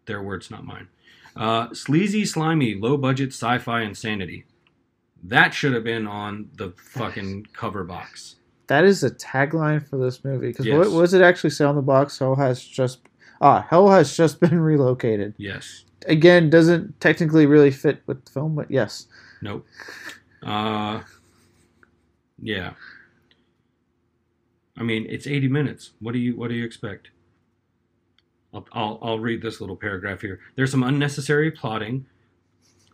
Their 0.05 0.23
words, 0.23 0.49
not 0.49 0.65
mine. 0.65 0.87
Uh, 1.35 1.71
sleazy, 1.73 2.25
slimy, 2.25 2.73
low 2.73 2.97
budget 2.97 3.29
sci 3.29 3.57
fi 3.59 3.81
insanity. 3.81 4.45
That 5.23 5.53
should 5.53 5.73
have 5.73 5.83
been 5.83 6.05
on 6.07 6.49
the 6.55 6.71
fucking 6.77 7.47
cover 7.53 7.83
box. 7.83 8.35
That 8.67 8.83
is 8.83 9.01
the 9.01 9.11
tagline 9.11 9.87
for 9.87 9.97
this 9.97 10.23
movie. 10.23 10.47
Because 10.47 10.65
Yes. 10.65 10.77
what, 10.77 10.91
what 10.91 11.01
does 11.01 11.13
it 11.13 11.21
actually 11.21 11.49
say 11.51 11.65
on 11.65 11.75
the 11.75 11.81
box? 11.81 12.19
Hell 12.19 12.35
has 12.35 12.63
just 12.63 12.99
ah, 13.41 13.65
hell 13.69 13.89
has 13.89 14.15
just 14.15 14.39
been 14.39 14.59
relocated. 14.71 15.33
Yes. 15.37 15.85
Again, 16.07 16.49
doesn't 16.49 16.99
technically 16.99 17.45
really 17.45 17.71
fit 17.71 18.01
with 18.05 18.25
the 18.25 18.31
film, 18.31 18.55
but 18.55 18.69
yes. 18.69 19.07
Nope. 19.41 19.65
Uh, 20.41 21.01
yeah. 22.41 22.73
I 24.77 24.83
mean, 24.83 25.05
it's 25.09 25.27
80 25.27 25.47
minutes. 25.49 25.91
What 25.99 26.13
do 26.13 26.19
you 26.19 26.35
What 26.35 26.49
do 26.49 26.55
you 26.55 26.65
expect? 26.65 27.09
I'll, 28.53 28.67
I'll, 28.73 28.99
I'll 29.01 29.19
read 29.19 29.41
this 29.41 29.61
little 29.61 29.75
paragraph 29.75 30.21
here. 30.21 30.39
There's 30.55 30.69
some 30.71 30.83
unnecessary 30.83 31.49
plotting, 31.51 32.05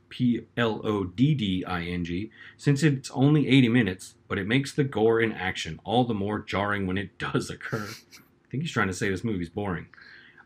P 0.09 0.41
L 0.57 0.81
O 0.83 1.03
D 1.03 1.33
D 1.35 1.63
I 1.65 1.83
N 1.83 2.03
G, 2.03 2.31
since 2.57 2.83
it's 2.83 3.11
only 3.11 3.47
80 3.47 3.69
minutes, 3.69 4.15
but 4.27 4.37
it 4.37 4.47
makes 4.47 4.73
the 4.73 4.83
gore 4.83 5.21
in 5.21 5.31
action 5.31 5.79
all 5.83 6.03
the 6.03 6.13
more 6.13 6.39
jarring 6.39 6.87
when 6.87 6.97
it 6.97 7.17
does 7.17 7.49
occur. 7.49 7.87
I 7.87 8.51
think 8.51 8.63
he's 8.63 8.71
trying 8.71 8.87
to 8.87 8.93
say 8.93 9.09
this 9.09 9.23
movie's 9.23 9.49
boring. 9.49 9.87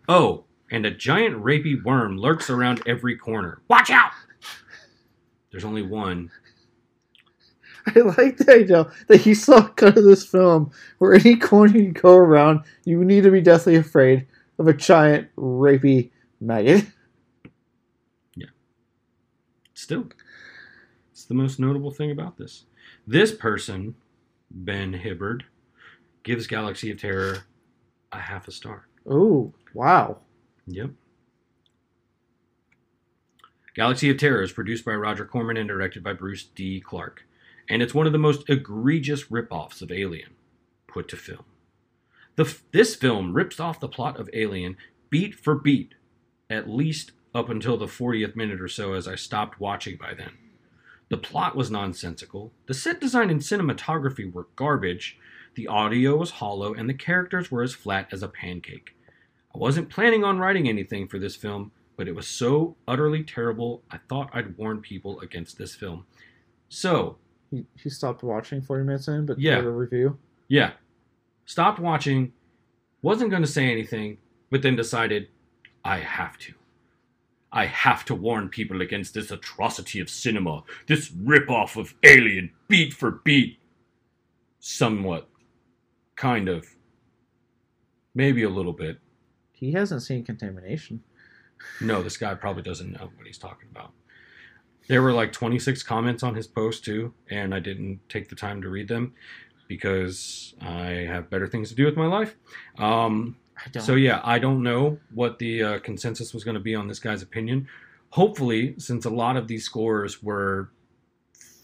Oh, 0.07 0.45
and 0.69 0.85
a 0.85 0.91
giant 0.91 1.43
rapey 1.43 1.81
worm 1.81 2.17
lurks 2.17 2.49
around 2.49 2.81
every 2.85 3.15
corner. 3.15 3.61
Watch 3.69 3.89
out! 3.89 4.11
There's 5.51 5.63
only 5.65 5.83
one. 5.83 6.31
I 7.85 7.99
like 7.99 8.37
the 8.37 8.51
idea 8.51 8.91
that 9.07 9.21
he 9.21 9.33
saw 9.33 9.57
a 9.57 9.69
cut 9.69 9.97
of 9.97 10.03
this 10.03 10.25
film 10.25 10.71
where 10.97 11.13
any 11.13 11.35
corner 11.35 11.77
you 11.77 11.91
go 11.91 12.15
around, 12.15 12.61
you 12.85 13.03
need 13.03 13.23
to 13.23 13.31
be 13.31 13.41
deathly 13.41 13.75
afraid 13.75 14.25
of 14.57 14.67
a 14.67 14.73
giant 14.73 15.29
rapey 15.35 16.11
maggot. 16.39 16.85
Still, 19.83 20.07
it's 21.11 21.25
the 21.25 21.33
most 21.33 21.59
notable 21.59 21.91
thing 21.91 22.09
about 22.09 22.37
this. 22.37 22.63
This 23.05 23.33
person, 23.33 23.95
Ben 24.49 24.93
Hibbard, 24.93 25.43
gives 26.23 26.47
Galaxy 26.47 26.89
of 26.89 27.01
Terror 27.01 27.39
a 28.13 28.17
half 28.17 28.47
a 28.47 28.51
star. 28.53 28.87
Oh, 29.05 29.53
wow. 29.73 30.19
Yep. 30.67 30.91
Galaxy 33.75 34.09
of 34.09 34.17
Terror 34.17 34.41
is 34.41 34.53
produced 34.53 34.85
by 34.85 34.93
Roger 34.93 35.25
Corman 35.25 35.57
and 35.57 35.67
directed 35.67 36.01
by 36.01 36.13
Bruce 36.13 36.45
D. 36.45 36.79
Clark, 36.79 37.25
and 37.67 37.81
it's 37.81 37.93
one 37.93 38.07
of 38.07 38.13
the 38.13 38.17
most 38.19 38.49
egregious 38.49 39.29
rip-offs 39.29 39.81
of 39.81 39.91
Alien 39.91 40.29
put 40.87 41.09
to 41.09 41.17
film. 41.17 41.43
The, 42.37 42.45
f- 42.45 42.63
this 42.71 42.95
film 42.95 43.33
rips 43.33 43.59
off 43.59 43.81
the 43.81 43.89
plot 43.89 44.17
of 44.17 44.29
Alien 44.31 44.77
beat 45.09 45.35
for 45.35 45.55
beat, 45.55 45.95
at 46.49 46.69
least 46.69 47.11
up 47.35 47.49
until 47.49 47.77
the 47.77 47.85
40th 47.87 48.35
minute 48.35 48.61
or 48.61 48.67
so 48.67 48.93
as 48.93 49.07
I 49.07 49.15
stopped 49.15 49.59
watching 49.59 49.97
by 49.97 50.13
then. 50.13 50.31
The 51.09 51.17
plot 51.17 51.55
was 51.55 51.69
nonsensical, 51.71 52.51
the 52.67 52.73
set 52.73 52.99
design 53.01 53.29
and 53.29 53.39
cinematography 53.41 54.31
were 54.31 54.47
garbage, 54.55 55.17
the 55.55 55.67
audio 55.67 56.15
was 56.15 56.31
hollow, 56.31 56.73
and 56.73 56.89
the 56.89 56.93
characters 56.93 57.51
were 57.51 57.61
as 57.61 57.73
flat 57.75 58.07
as 58.11 58.23
a 58.23 58.27
pancake. 58.27 58.95
I 59.53 59.59
wasn't 59.59 59.89
planning 59.89 60.23
on 60.23 60.39
writing 60.39 60.67
anything 60.67 61.07
for 61.07 61.19
this 61.19 61.35
film, 61.35 61.71
but 61.97 62.07
it 62.07 62.15
was 62.15 62.27
so 62.27 62.75
utterly 62.87 63.23
terrible, 63.23 63.83
I 63.91 63.99
thought 64.09 64.29
I'd 64.33 64.57
warn 64.57 64.81
people 64.81 65.19
against 65.19 65.57
this 65.59 65.75
film. 65.75 66.05
So, 66.69 67.17
He, 67.51 67.65
he 67.75 67.89
stopped 67.89 68.23
watching 68.23 68.61
40 68.63 68.83
minutes 68.83 69.07
in, 69.07 69.27
but 69.27 69.37
Yeah. 69.37 69.59
a 69.59 69.69
review. 69.69 70.17
yeah, 70.47 70.71
stopped 71.45 71.79
watching, 71.79 72.33
wasn't 73.03 73.29
going 73.29 73.43
to 73.43 73.47
say 73.47 73.69
anything, 73.71 74.17
but 74.49 74.63
then 74.63 74.75
decided 74.75 75.27
I 75.85 75.99
have 75.99 76.37
to. 76.39 76.53
I 77.53 77.67
have 77.67 78.03
to 78.05 78.15
warn 78.15 78.49
people 78.49 78.81
against 78.81 79.13
this 79.13 79.29
atrocity 79.29 79.99
of 79.99 80.09
cinema, 80.09 80.63
this 80.87 81.09
ripoff 81.09 81.77
of 81.79 81.93
Alien, 82.03 82.51
beat 82.67 82.93
for 82.93 83.21
beat. 83.23 83.59
Somewhat. 84.59 85.29
Kind 86.15 86.49
of. 86.49 86.65
Maybe 88.15 88.41
a 88.43 88.49
little 88.49 88.73
bit. 88.73 88.97
He 89.51 89.71
hasn't 89.71 90.01
seen 90.01 90.23
Contamination. 90.23 91.03
No, 91.79 92.01
this 92.01 92.17
guy 92.17 92.33
probably 92.33 92.63
doesn't 92.63 92.91
know 92.91 93.09
what 93.15 93.27
he's 93.27 93.37
talking 93.37 93.69
about. 93.71 93.91
There 94.87 95.01
were 95.01 95.13
like 95.13 95.31
26 95.31 95.83
comments 95.83 96.23
on 96.23 96.35
his 96.35 96.47
post 96.47 96.83
too, 96.83 97.13
and 97.29 97.53
I 97.53 97.59
didn't 97.59 97.99
take 98.09 98.29
the 98.29 98.35
time 98.35 98.61
to 98.63 98.69
read 98.69 98.87
them 98.87 99.13
because 99.67 100.55
I 100.59 101.05
have 101.07 101.29
better 101.29 101.47
things 101.47 101.69
to 101.69 101.75
do 101.75 101.85
with 101.85 101.95
my 101.95 102.07
life. 102.07 102.35
Um. 102.79 103.37
So 103.79 103.95
yeah, 103.95 104.21
I 104.23 104.39
don't 104.39 104.63
know 104.63 104.97
what 105.13 105.39
the 105.39 105.63
uh, 105.63 105.79
consensus 105.79 106.33
was 106.33 106.43
going 106.43 106.55
to 106.55 106.59
be 106.61 106.75
on 106.75 106.87
this 106.87 106.99
guy's 106.99 107.21
opinion. 107.21 107.67
Hopefully, 108.09 108.75
since 108.77 109.05
a 109.05 109.09
lot 109.09 109.37
of 109.37 109.47
these 109.47 109.63
scores 109.65 110.21
were 110.21 110.69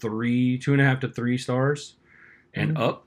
three, 0.00 0.58
two 0.58 0.72
and 0.72 0.80
a 0.80 0.84
half 0.84 1.00
to 1.00 1.08
three 1.08 1.38
stars 1.38 1.94
and 2.54 2.76
Mhm. 2.76 2.80
up, 2.80 3.06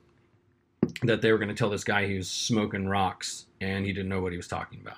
that 1.03 1.22
they 1.22 1.32
were 1.32 1.38
going 1.38 1.49
to 1.49 1.56
tell 1.56 1.70
this 1.70 1.84
guy 1.84 2.06
he 2.07 2.15
was 2.18 2.30
smoking 2.30 2.88
rocks 2.88 3.45
and 3.61 3.86
he 3.86 3.94
didn't 3.94 4.10
know 4.10 4.22
what 4.22 4.32
he 4.32 4.38
was 4.38 4.48
talking 4.48 4.80
about. 4.82 4.98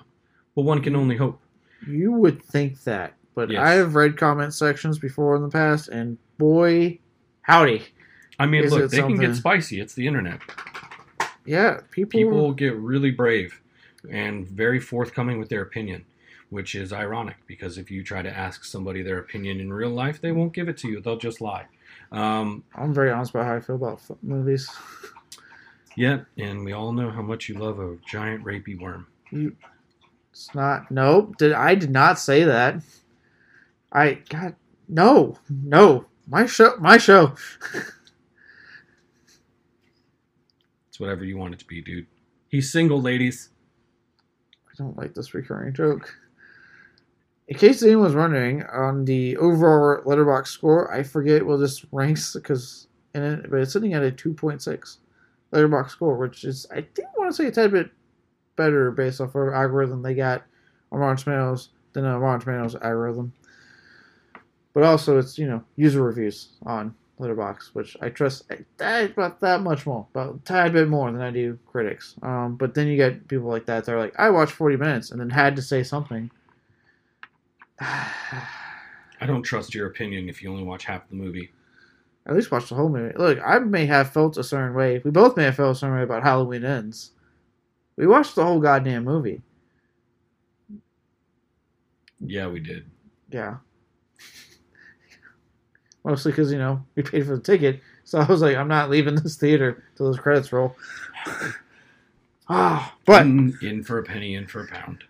Well, 0.54 0.64
one 0.66 0.82
can 0.82 0.96
only 0.96 1.16
hope. 1.16 1.40
You 1.86 2.12
would 2.12 2.42
think 2.42 2.82
that, 2.84 3.14
but 3.34 3.50
Yes. 3.50 3.62
I 3.62 3.72
have 3.72 3.94
read 3.94 4.16
comment 4.16 4.52
sections 4.54 4.98
before 4.98 5.36
in 5.36 5.42
the 5.42 5.48
past, 5.48 5.88
and 5.88 6.18
boy, 6.38 6.98
howdy, 7.42 7.82
I 8.38 8.46
mean, 8.46 8.68
look, 8.68 8.82
it 8.82 8.90
they 8.90 8.98
can 8.98 9.16
get 9.18 9.34
spicy. 9.36 9.80
It's 9.80 9.94
the 9.94 10.06
internet. 10.06 10.40
yeah, 11.44 11.80
people. 11.90 12.10
People 12.18 12.52
get 12.52 12.74
really 12.76 13.10
brave 13.10 13.60
and 14.10 14.48
very 14.48 14.80
forthcoming 14.80 15.38
with 15.38 15.48
their 15.48 15.62
opinion, 15.62 16.04
which 16.50 16.74
is 16.74 16.92
ironic 16.92 17.36
because 17.46 17.78
if 17.78 17.90
you 17.90 18.02
try 18.02 18.22
to 18.22 18.30
ask 18.30 18.64
somebody 18.64 19.02
their 19.02 19.18
opinion 19.18 19.60
in 19.60 19.72
real 19.72 19.90
life, 19.90 20.20
they 20.20 20.32
won't 20.32 20.52
give 20.52 20.68
it 20.68 20.76
to 20.78 20.88
you. 20.88 21.00
They'll 21.00 21.18
just 21.18 21.40
lie. 21.40 21.66
Um, 22.12 22.64
I'm 22.74 22.94
very 22.94 23.10
honest 23.10 23.30
about 23.32 23.46
how 23.46 23.56
I 23.56 23.60
feel 23.60 23.76
about 23.76 24.00
movies. 24.22 24.70
yeah, 25.96 26.20
and 26.38 26.64
we 26.64 26.72
all 26.72 26.92
know 26.92 27.10
how 27.10 27.22
much 27.22 27.48
you 27.48 27.58
love 27.58 27.80
a 27.80 27.96
giant 28.06 28.44
rapey 28.44 28.80
worm. 28.80 29.06
You, 29.30 29.56
it's 30.30 30.54
not. 30.54 30.90
Nope. 30.90 31.36
Did 31.38 31.52
I 31.52 31.74
did 31.74 31.90
not 31.90 32.18
say 32.18 32.44
that? 32.44 32.82
I 33.92 34.20
God 34.28 34.54
no 34.88 35.38
no 35.48 36.04
my 36.28 36.46
show 36.46 36.76
my 36.78 36.98
show. 36.98 37.34
It's 40.88 41.00
whatever 41.00 41.24
you 41.24 41.36
want 41.36 41.52
it 41.54 41.58
to 41.60 41.66
be, 41.66 41.82
dude. 41.82 42.06
He's 42.48 42.72
single, 42.72 43.00
ladies. 43.02 43.50
I 44.78 44.82
don't 44.82 44.96
like 44.96 45.14
this 45.14 45.34
recurring 45.34 45.74
joke. 45.74 46.14
In 47.48 47.56
case 47.56 47.82
anyone's 47.82 48.14
wondering, 48.14 48.64
on 48.64 49.04
the 49.04 49.36
overall 49.36 50.02
Letterboxd 50.04 50.48
score, 50.48 50.92
I 50.92 51.02
forget 51.02 51.46
what 51.46 51.58
this 51.58 51.84
ranks 51.92 52.34
because 52.34 52.88
in 53.14 53.22
it, 53.22 53.50
but 53.50 53.60
it's 53.60 53.72
sitting 53.72 53.94
at 53.94 54.02
a 54.02 54.10
2.6 54.10 54.96
Letterboxd 55.52 55.90
score, 55.90 56.16
which 56.16 56.44
is 56.44 56.66
I 56.70 56.82
think 56.82 57.08
want 57.16 57.30
to 57.30 57.36
say 57.36 57.46
a 57.46 57.52
tad 57.52 57.70
bit 57.70 57.90
better 58.56 58.90
based 58.90 59.20
off 59.20 59.34
of 59.34 59.52
algorithm 59.52 60.02
they 60.02 60.14
got 60.14 60.42
on 60.90 60.98
Rotten 60.98 61.16
Tomatoes 61.16 61.70
than 61.92 62.04
a 62.04 62.18
Rotten 62.18 62.40
Tomatoes 62.40 62.74
algorithm. 62.76 63.32
But 64.74 64.82
also, 64.82 65.18
it's 65.18 65.38
you 65.38 65.46
know 65.46 65.64
user 65.76 66.02
reviews 66.02 66.50
on 66.64 66.94
Letterboxd, 67.18 67.74
which 67.74 67.96
I 68.00 68.10
trust 68.10 68.44
about 68.78 69.40
that 69.40 69.62
much 69.62 69.86
more, 69.86 70.06
about 70.14 70.34
a 70.34 70.38
tad 70.40 70.72
bit 70.72 70.88
more 70.88 71.10
than 71.10 71.22
I 71.22 71.30
do 71.30 71.58
critics. 71.66 72.14
Um, 72.22 72.56
but 72.56 72.74
then 72.74 72.88
you 72.88 72.96
get 72.96 73.26
people 73.28 73.48
like 73.48 73.66
that. 73.66 73.84
They're 73.84 73.98
like, 73.98 74.14
I 74.18 74.30
watched 74.30 74.52
40 74.52 74.76
minutes 74.76 75.10
and 75.10 75.20
then 75.20 75.30
had 75.30 75.56
to 75.56 75.62
say 75.62 75.82
something. 75.82 76.30
I 77.80 79.24
don't 79.26 79.42
trust 79.42 79.74
your 79.74 79.86
opinion 79.86 80.28
if 80.28 80.42
you 80.42 80.50
only 80.50 80.64
watch 80.64 80.84
half 80.84 81.04
of 81.04 81.10
the 81.10 81.16
movie. 81.16 81.50
At 82.26 82.34
least 82.34 82.50
watch 82.50 82.68
the 82.68 82.74
whole 82.74 82.88
movie. 82.88 83.16
Look, 83.16 83.38
I 83.44 83.58
may 83.60 83.86
have 83.86 84.12
felt 84.12 84.36
a 84.36 84.44
certain 84.44 84.74
way. 84.74 85.00
We 85.04 85.10
both 85.10 85.36
may 85.36 85.44
have 85.44 85.56
felt 85.56 85.76
a 85.76 85.78
certain 85.78 85.96
way 85.96 86.02
about 86.02 86.22
Halloween 86.22 86.64
Ends. 86.64 87.12
We 87.96 88.06
watched 88.06 88.34
the 88.34 88.44
whole 88.44 88.60
goddamn 88.60 89.04
movie. 89.04 89.42
Yeah, 92.20 92.48
we 92.48 92.60
did. 92.60 92.90
Yeah. 93.30 93.56
Mostly 96.06 96.30
because, 96.30 96.52
you 96.52 96.58
know, 96.58 96.84
we 96.94 97.02
paid 97.02 97.26
for 97.26 97.34
the 97.34 97.42
ticket. 97.42 97.80
So 98.04 98.20
I 98.20 98.24
was 98.26 98.40
like, 98.40 98.56
I'm 98.56 98.68
not 98.68 98.90
leaving 98.90 99.16
this 99.16 99.34
theater 99.34 99.82
till 99.96 100.06
those 100.06 100.18
credits 100.18 100.52
roll. 100.52 100.74
Ah, 102.48 102.94
but, 103.04 103.22
in, 103.22 103.58
in 103.60 103.82
for 103.82 103.98
a 103.98 104.04
penny, 104.04 104.36
in 104.36 104.46
for 104.46 104.62
a 104.62 104.68
pound. 104.68 105.02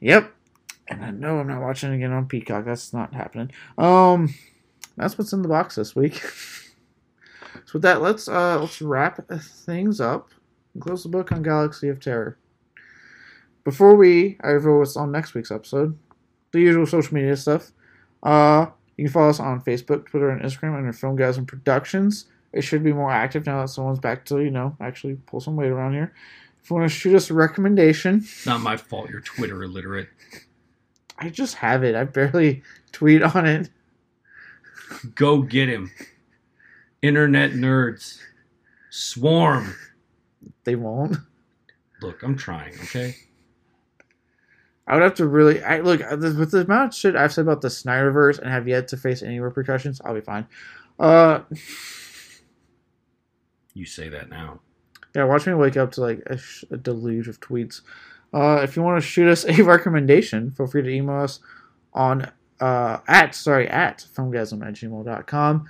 yep. 0.00 0.32
And 0.88 1.04
I 1.04 1.10
know 1.10 1.38
I'm 1.38 1.46
not 1.46 1.60
watching 1.60 1.92
it 1.92 1.96
again 1.96 2.10
on 2.10 2.26
Peacock. 2.26 2.64
That's 2.64 2.94
not 2.94 3.12
happening. 3.12 3.50
Um, 3.76 4.32
that's 4.96 5.18
what's 5.18 5.34
in 5.34 5.42
the 5.42 5.48
box 5.48 5.74
this 5.74 5.94
week. 5.94 6.14
so 7.66 7.74
with 7.74 7.82
that, 7.82 8.00
let's 8.00 8.28
uh 8.28 8.58
let's 8.58 8.80
wrap 8.80 9.28
things 9.28 10.00
up 10.00 10.30
and 10.72 10.82
close 10.82 11.02
the 11.02 11.10
book 11.10 11.32
on 11.32 11.42
Galaxy 11.42 11.90
of 11.90 12.00
Terror. 12.00 12.38
Before 13.62 13.94
we 13.94 14.38
I 14.42 14.48
reveal 14.48 14.78
what's 14.78 14.96
on 14.96 15.12
next 15.12 15.34
week's 15.34 15.50
episode, 15.50 15.98
the 16.52 16.60
usual 16.60 16.86
social 16.86 17.12
media 17.12 17.36
stuff. 17.36 17.72
Uh, 18.22 18.68
you 18.96 19.04
can 19.04 19.12
follow 19.12 19.28
us 19.30 19.40
on 19.40 19.60
Facebook, 19.60 20.06
Twitter, 20.06 20.30
and 20.30 20.42
Instagram 20.42 20.76
under 20.76 20.92
Filmgazm 20.92 21.46
Productions. 21.46 22.26
It 22.52 22.62
should 22.62 22.84
be 22.84 22.92
more 22.92 23.10
active 23.10 23.46
now 23.46 23.60
that 23.60 23.68
someone's 23.68 23.98
back 23.98 24.24
to 24.26 24.40
you 24.40 24.50
know 24.50 24.76
actually 24.80 25.16
pull 25.26 25.40
some 25.40 25.56
weight 25.56 25.70
around 25.70 25.94
here. 25.94 26.12
If 26.62 26.70
you 26.70 26.76
want 26.76 26.90
to 26.90 26.96
shoot 26.96 27.14
us 27.14 27.28
a 27.30 27.34
recommendation, 27.34 28.16
It's 28.18 28.46
not 28.46 28.60
my 28.60 28.76
fault 28.76 29.10
you're 29.10 29.20
Twitter 29.20 29.62
illiterate. 29.62 30.08
I 31.18 31.28
just 31.28 31.56
have 31.56 31.84
it. 31.84 31.94
I 31.94 32.04
barely 32.04 32.62
tweet 32.92 33.22
on 33.22 33.46
it. 33.46 33.70
Go 35.14 35.42
get 35.42 35.68
him. 35.68 35.90
Internet 37.02 37.52
nerds. 37.52 38.18
Swarm. 38.90 39.74
They 40.64 40.74
won't. 40.76 41.16
Look, 42.00 42.22
I'm 42.22 42.36
trying, 42.36 42.74
okay? 42.84 43.16
I 44.86 44.94
would 44.94 45.02
have 45.02 45.14
to 45.14 45.26
really. 45.26 45.62
I 45.62 45.80
look 45.80 46.00
with 46.10 46.50
the 46.50 46.60
amount 46.60 46.92
of 46.92 46.94
shit 46.98 47.16
I've 47.16 47.32
said 47.32 47.42
about 47.42 47.62
the 47.62 47.68
Snyderverse 47.68 48.38
and 48.38 48.50
have 48.50 48.68
yet 48.68 48.88
to 48.88 48.96
face 48.96 49.22
any 49.22 49.40
repercussions. 49.40 50.00
I'll 50.04 50.14
be 50.14 50.20
fine. 50.20 50.46
Uh, 50.98 51.40
You 53.72 53.86
say 53.86 54.08
that 54.10 54.28
now. 54.30 54.60
yeah, 55.14 55.24
watch 55.24 55.46
me 55.46 55.54
wake 55.54 55.76
up 55.76 55.92
to 55.92 56.00
like 56.00 56.22
a, 56.26 56.36
sh- 56.38 56.64
a 56.70 56.76
deluge 56.76 57.28
of 57.28 57.40
tweets. 57.40 57.80
Uh, 58.32 58.60
if 58.62 58.76
you 58.76 58.82
want 58.82 59.00
to 59.02 59.06
shoot 59.06 59.28
us 59.28 59.44
a 59.44 59.62
recommendation, 59.64 60.50
feel 60.52 60.66
free 60.66 60.82
to 60.82 60.88
email 60.90 61.20
us 61.20 61.40
on 61.92 62.30
uh 62.60 62.98
at 63.08 63.34
sorry 63.34 63.68
at 63.68 64.04
filmgazm 64.16 64.64
at 64.66 64.74
gmail.com. 64.74 65.66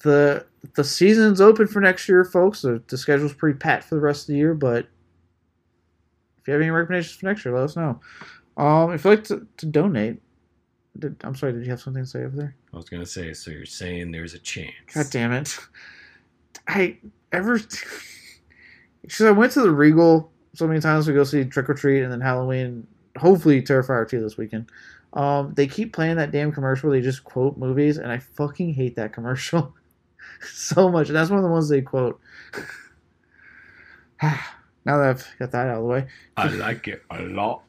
The 0.00 0.46
the 0.74 0.84
season's 0.84 1.40
open 1.40 1.66
for 1.66 1.80
next 1.80 2.08
year, 2.08 2.24
folks. 2.24 2.62
The, 2.62 2.82
the 2.88 2.98
schedule's 2.98 3.32
pretty 3.34 3.58
pat 3.58 3.82
for 3.84 3.94
the 3.94 4.00
rest 4.00 4.22
of 4.24 4.26
the 4.28 4.36
year, 4.38 4.52
but 4.54 4.88
if 6.46 6.48
you 6.50 6.52
have 6.52 6.62
any 6.62 6.70
recommendations 6.70 7.16
for 7.18 7.26
next 7.26 7.44
year, 7.44 7.52
let 7.52 7.64
us 7.64 7.74
know. 7.74 7.98
Um, 8.56 8.92
if 8.92 9.04
you'd 9.04 9.10
like 9.10 9.24
to, 9.24 9.44
to 9.56 9.66
donate, 9.66 10.22
did, 10.96 11.16
I'm 11.24 11.34
sorry, 11.34 11.54
did 11.54 11.64
you 11.64 11.70
have 11.70 11.80
something 11.80 12.04
to 12.04 12.08
say 12.08 12.20
over 12.22 12.36
there? 12.36 12.54
I 12.72 12.76
was 12.76 12.88
gonna 12.88 13.04
say, 13.04 13.32
so 13.32 13.50
you're 13.50 13.66
saying 13.66 14.12
there's 14.12 14.34
a 14.34 14.38
chance. 14.38 14.70
God 14.94 15.06
damn 15.10 15.32
it. 15.32 15.58
I 16.68 16.98
ever 17.32 17.58
because 19.02 19.22
I 19.22 19.32
went 19.32 19.50
to 19.52 19.62
the 19.62 19.72
Regal 19.72 20.30
so 20.54 20.68
many 20.68 20.78
times 20.78 21.06
to 21.06 21.12
go 21.12 21.24
see 21.24 21.44
Trick 21.46 21.68
or 21.68 21.74
Treat 21.74 22.04
and 22.04 22.12
then 22.12 22.20
Halloween, 22.20 22.86
hopefully 23.18 23.60
Terrifier 23.60 24.08
2 24.08 24.20
this 24.20 24.36
weekend. 24.36 24.70
Um, 25.14 25.52
they 25.52 25.66
keep 25.66 25.92
playing 25.92 26.14
that 26.14 26.30
damn 26.30 26.52
commercial 26.52 26.90
where 26.90 27.00
they 27.00 27.04
just 27.04 27.24
quote 27.24 27.58
movies, 27.58 27.98
and 27.98 28.12
I 28.12 28.18
fucking 28.18 28.72
hate 28.74 28.94
that 28.94 29.12
commercial 29.12 29.74
so 30.48 30.92
much. 30.92 31.08
And 31.08 31.16
that's 31.16 31.28
one 31.28 31.40
of 31.40 31.42
the 31.42 31.50
ones 31.50 31.68
they 31.68 31.82
quote. 31.82 32.20
now 34.86 34.98
that 34.98 35.08
I've 35.08 35.38
got 35.38 35.50
that 35.50 35.66
out 35.68 35.76
of 35.76 35.82
the 35.82 35.88
way, 35.88 36.06
I 36.36 36.48
like 36.48 36.88
it 36.88 37.02
a 37.10 37.22
lot. 37.22 37.62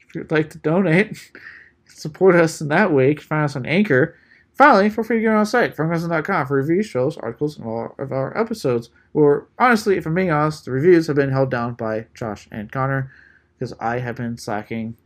if 0.00 0.14
you'd 0.14 0.30
like 0.30 0.50
to 0.50 0.58
donate, 0.58 1.30
support 1.86 2.34
us 2.34 2.60
in 2.60 2.68
that 2.68 2.92
way, 2.92 3.10
you 3.10 3.14
can 3.14 3.24
find 3.24 3.44
us 3.44 3.56
on 3.56 3.64
Anchor. 3.64 4.16
Finally, 4.54 4.90
feel 4.90 5.04
free 5.04 5.18
to 5.18 5.22
go 5.22 5.30
on 5.30 5.36
our 5.36 5.46
site, 5.46 5.76
filmgazm.com, 5.76 6.46
for 6.46 6.56
reviews, 6.56 6.84
shows, 6.84 7.16
articles, 7.18 7.56
and 7.56 7.66
all 7.66 7.94
of 7.98 8.10
our 8.10 8.36
episodes. 8.36 8.90
Where, 9.12 9.46
honestly, 9.56 9.96
if 9.96 10.04
I'm 10.04 10.14
being 10.14 10.32
honest, 10.32 10.64
the 10.64 10.72
reviews 10.72 11.06
have 11.06 11.14
been 11.14 11.30
held 11.30 11.50
down 11.50 11.74
by 11.74 12.06
Josh 12.12 12.48
and 12.50 12.70
Connor 12.70 13.12
because 13.56 13.72
I 13.78 14.00
have 14.00 14.16
been 14.16 14.36
slacking 14.36 14.96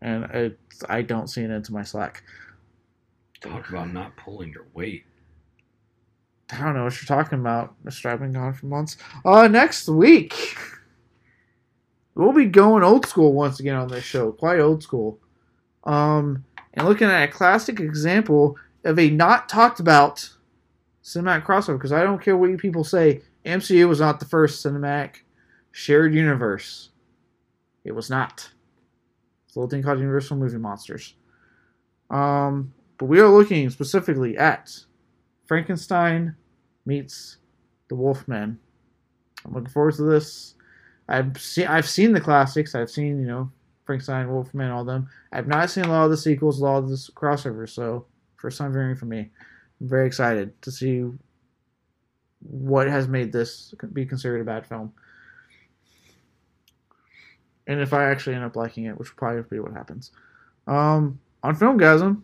and 0.00 0.24
it, 0.24 0.58
I 0.88 1.02
don't 1.02 1.28
see 1.28 1.42
an 1.42 1.50
end 1.50 1.66
to 1.66 1.72
my 1.72 1.82
slack. 1.82 2.22
Talk 3.40 3.68
about 3.68 3.92
not 3.92 4.16
pulling 4.16 4.50
your 4.50 4.66
weight. 4.72 5.04
I 6.50 6.60
don't 6.60 6.74
know 6.74 6.84
what 6.84 6.94
you're 7.00 7.06
talking 7.06 7.40
about, 7.40 7.74
Mr. 7.84 8.06
I've 8.06 8.20
been 8.20 8.32
gone 8.32 8.54
for 8.54 8.66
months. 8.66 8.96
Uh, 9.24 9.48
next 9.48 9.88
week, 9.88 10.56
we'll 12.14 12.32
be 12.32 12.44
going 12.44 12.84
old 12.84 13.06
school 13.06 13.32
once 13.32 13.58
again 13.58 13.74
on 13.74 13.88
this 13.88 14.04
show, 14.04 14.30
quite 14.32 14.60
old 14.60 14.82
school. 14.82 15.18
Um, 15.84 16.44
and 16.74 16.86
looking 16.86 17.08
at 17.08 17.28
a 17.28 17.32
classic 17.32 17.80
example 17.80 18.56
of 18.84 18.98
a 18.98 19.10
not 19.10 19.48
talked 19.48 19.80
about 19.80 20.30
cinematic 21.02 21.44
crossover, 21.44 21.78
because 21.78 21.92
I 21.92 22.04
don't 22.04 22.22
care 22.22 22.36
what 22.36 22.50
you 22.50 22.56
people 22.56 22.84
say, 22.84 23.22
MCU 23.44 23.88
was 23.88 24.00
not 24.00 24.20
the 24.20 24.26
first 24.26 24.64
cinematic 24.64 25.16
shared 25.72 26.14
universe. 26.14 26.90
It 27.84 27.92
was 27.92 28.08
not. 28.08 28.50
It's 29.46 29.56
a 29.56 29.60
little 29.60 29.70
thing 29.70 29.82
called 29.82 29.98
Universal 29.98 30.36
Movie 30.36 30.58
Monsters. 30.58 31.14
Um, 32.10 32.72
but 32.98 33.06
we 33.06 33.20
are 33.20 33.28
looking 33.28 33.68
specifically 33.70 34.36
at 34.36 34.76
Frankenstein 35.46 36.34
meets 36.84 37.38
the 37.88 37.94
Wolfman. 37.94 38.58
I'm 39.44 39.52
looking 39.52 39.70
forward 39.70 39.94
to 39.94 40.02
this. 40.02 40.54
I've 41.08 41.40
seen 41.40 41.66
I've 41.66 41.88
seen 41.88 42.12
the 42.12 42.20
classics. 42.20 42.74
I've 42.74 42.90
seen 42.90 43.20
you 43.20 43.26
know 43.26 43.50
Frankenstein, 43.84 44.28
Wolfman, 44.28 44.70
all 44.70 44.84
them. 44.84 45.08
I've 45.32 45.46
not 45.46 45.70
seen 45.70 45.84
a 45.84 45.90
lot 45.90 46.04
of 46.04 46.10
the 46.10 46.16
sequels, 46.16 46.60
a 46.60 46.64
lot 46.64 46.78
of 46.78 46.88
the 46.88 46.96
crossovers, 47.14 47.70
so 47.70 48.06
first 48.36 48.58
time 48.58 48.72
viewing 48.72 48.96
for 48.96 49.06
me. 49.06 49.30
I'm 49.80 49.88
very 49.88 50.06
excited 50.06 50.60
to 50.62 50.70
see 50.72 51.04
what 52.40 52.88
has 52.88 53.08
made 53.08 53.32
this 53.32 53.74
be 53.92 54.04
considered 54.04 54.40
a 54.40 54.44
bad 54.44 54.66
film. 54.66 54.92
And 57.68 57.80
if 57.80 57.92
I 57.92 58.04
actually 58.04 58.36
end 58.36 58.44
up 58.44 58.56
liking 58.56 58.84
it, 58.84 58.98
which 58.98 59.10
will 59.10 59.18
probably 59.18 59.42
be 59.50 59.60
what 59.60 59.72
happens. 59.72 60.12
Um, 60.66 61.18
on 61.42 61.56
Filmgazm, 61.56 62.22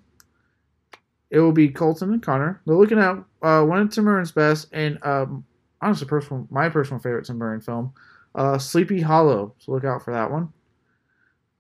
it 1.32 1.40
will 1.40 1.50
be 1.50 1.70
Colton 1.70 2.12
and 2.12 2.22
Connor. 2.22 2.60
They're 2.66 2.76
looking 2.76 2.98
at 2.98 3.16
uh, 3.40 3.64
one 3.64 3.80
of 3.80 3.90
Tim 3.90 4.04
Burton's 4.04 4.32
best 4.32 4.68
and 4.70 4.98
um, 5.02 5.44
honestly, 5.80 6.06
personal 6.06 6.46
my 6.50 6.68
personal 6.68 7.00
favorite 7.00 7.24
Tim 7.24 7.38
Burton 7.38 7.62
film, 7.62 7.94
uh, 8.34 8.58
Sleepy 8.58 9.00
Hollow. 9.00 9.54
So 9.58 9.72
look 9.72 9.84
out 9.84 10.04
for 10.04 10.12
that 10.12 10.30
one. 10.30 10.52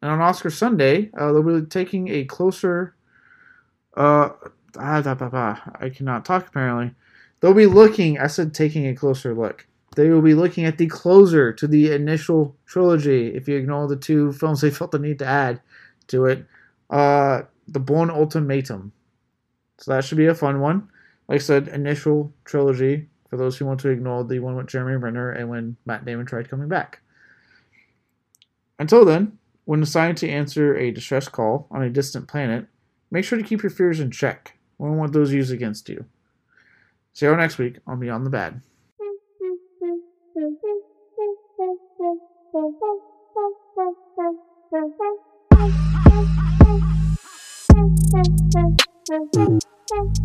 And 0.02 0.10
on 0.10 0.20
Oscar 0.20 0.50
Sunday, 0.50 1.10
uh, 1.18 1.32
they'll 1.32 1.60
be 1.60 1.66
taking 1.66 2.08
a 2.08 2.24
closer. 2.24 2.94
Uh, 3.96 4.30
ah, 4.76 5.70
I 5.80 5.88
cannot 5.88 6.26
talk 6.26 6.48
apparently. 6.48 6.94
They'll 7.40 7.54
be 7.54 7.66
looking. 7.66 8.18
I 8.18 8.26
said 8.26 8.52
taking 8.52 8.86
a 8.86 8.94
closer 8.94 9.34
look. 9.34 9.66
They 9.96 10.10
will 10.10 10.22
be 10.22 10.34
looking 10.34 10.66
at 10.66 10.76
the 10.76 10.86
closer 10.86 11.50
to 11.54 11.66
the 11.66 11.92
initial 11.92 12.56
trilogy. 12.66 13.34
If 13.34 13.48
you 13.48 13.56
ignore 13.56 13.88
the 13.88 13.96
two 13.96 14.32
films 14.32 14.60
they 14.60 14.70
felt 14.70 14.90
the 14.90 14.98
need 14.98 15.18
to 15.20 15.26
add 15.26 15.62
to 16.08 16.26
it, 16.26 16.46
uh, 16.90 17.42
the 17.68 17.80
Bourne 17.80 18.10
Ultimatum. 18.10 18.92
So 19.82 19.90
that 19.90 20.04
should 20.04 20.18
be 20.18 20.26
a 20.26 20.34
fun 20.34 20.60
one. 20.60 20.88
Like 21.26 21.40
I 21.40 21.42
said, 21.42 21.66
initial 21.66 22.32
trilogy 22.44 23.08
for 23.28 23.36
those 23.36 23.58
who 23.58 23.66
want 23.66 23.80
to 23.80 23.88
ignore 23.88 24.22
the 24.22 24.38
one 24.38 24.54
with 24.54 24.68
Jeremy 24.68 24.96
Renner 24.96 25.32
and 25.32 25.48
when 25.48 25.76
Matt 25.84 26.04
Damon 26.04 26.24
tried 26.24 26.48
coming 26.48 26.68
back. 26.68 27.00
Until 28.78 29.04
then, 29.04 29.38
when 29.64 29.80
deciding 29.80 30.14
to 30.16 30.28
answer 30.28 30.76
a 30.76 30.92
distress 30.92 31.28
call 31.28 31.66
on 31.72 31.82
a 31.82 31.90
distant 31.90 32.28
planet, 32.28 32.66
make 33.10 33.24
sure 33.24 33.38
to 33.38 33.44
keep 33.44 33.64
your 33.64 33.70
fears 33.70 33.98
in 33.98 34.12
check. 34.12 34.56
We 34.78 34.86
don't 34.86 34.98
want 34.98 35.14
those 35.14 35.32
used 35.32 35.52
against 35.52 35.88
you. 35.88 36.04
See 37.12 37.26
you 37.26 37.34
next 37.34 37.58
week 37.58 37.78
on 37.84 37.98
Beyond 37.98 38.24
the 38.24 38.30
Bad. 38.30 38.60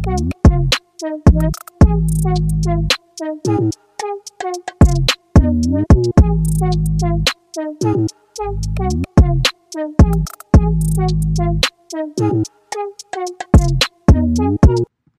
Thank 0.07 0.31
you. 3.47 3.86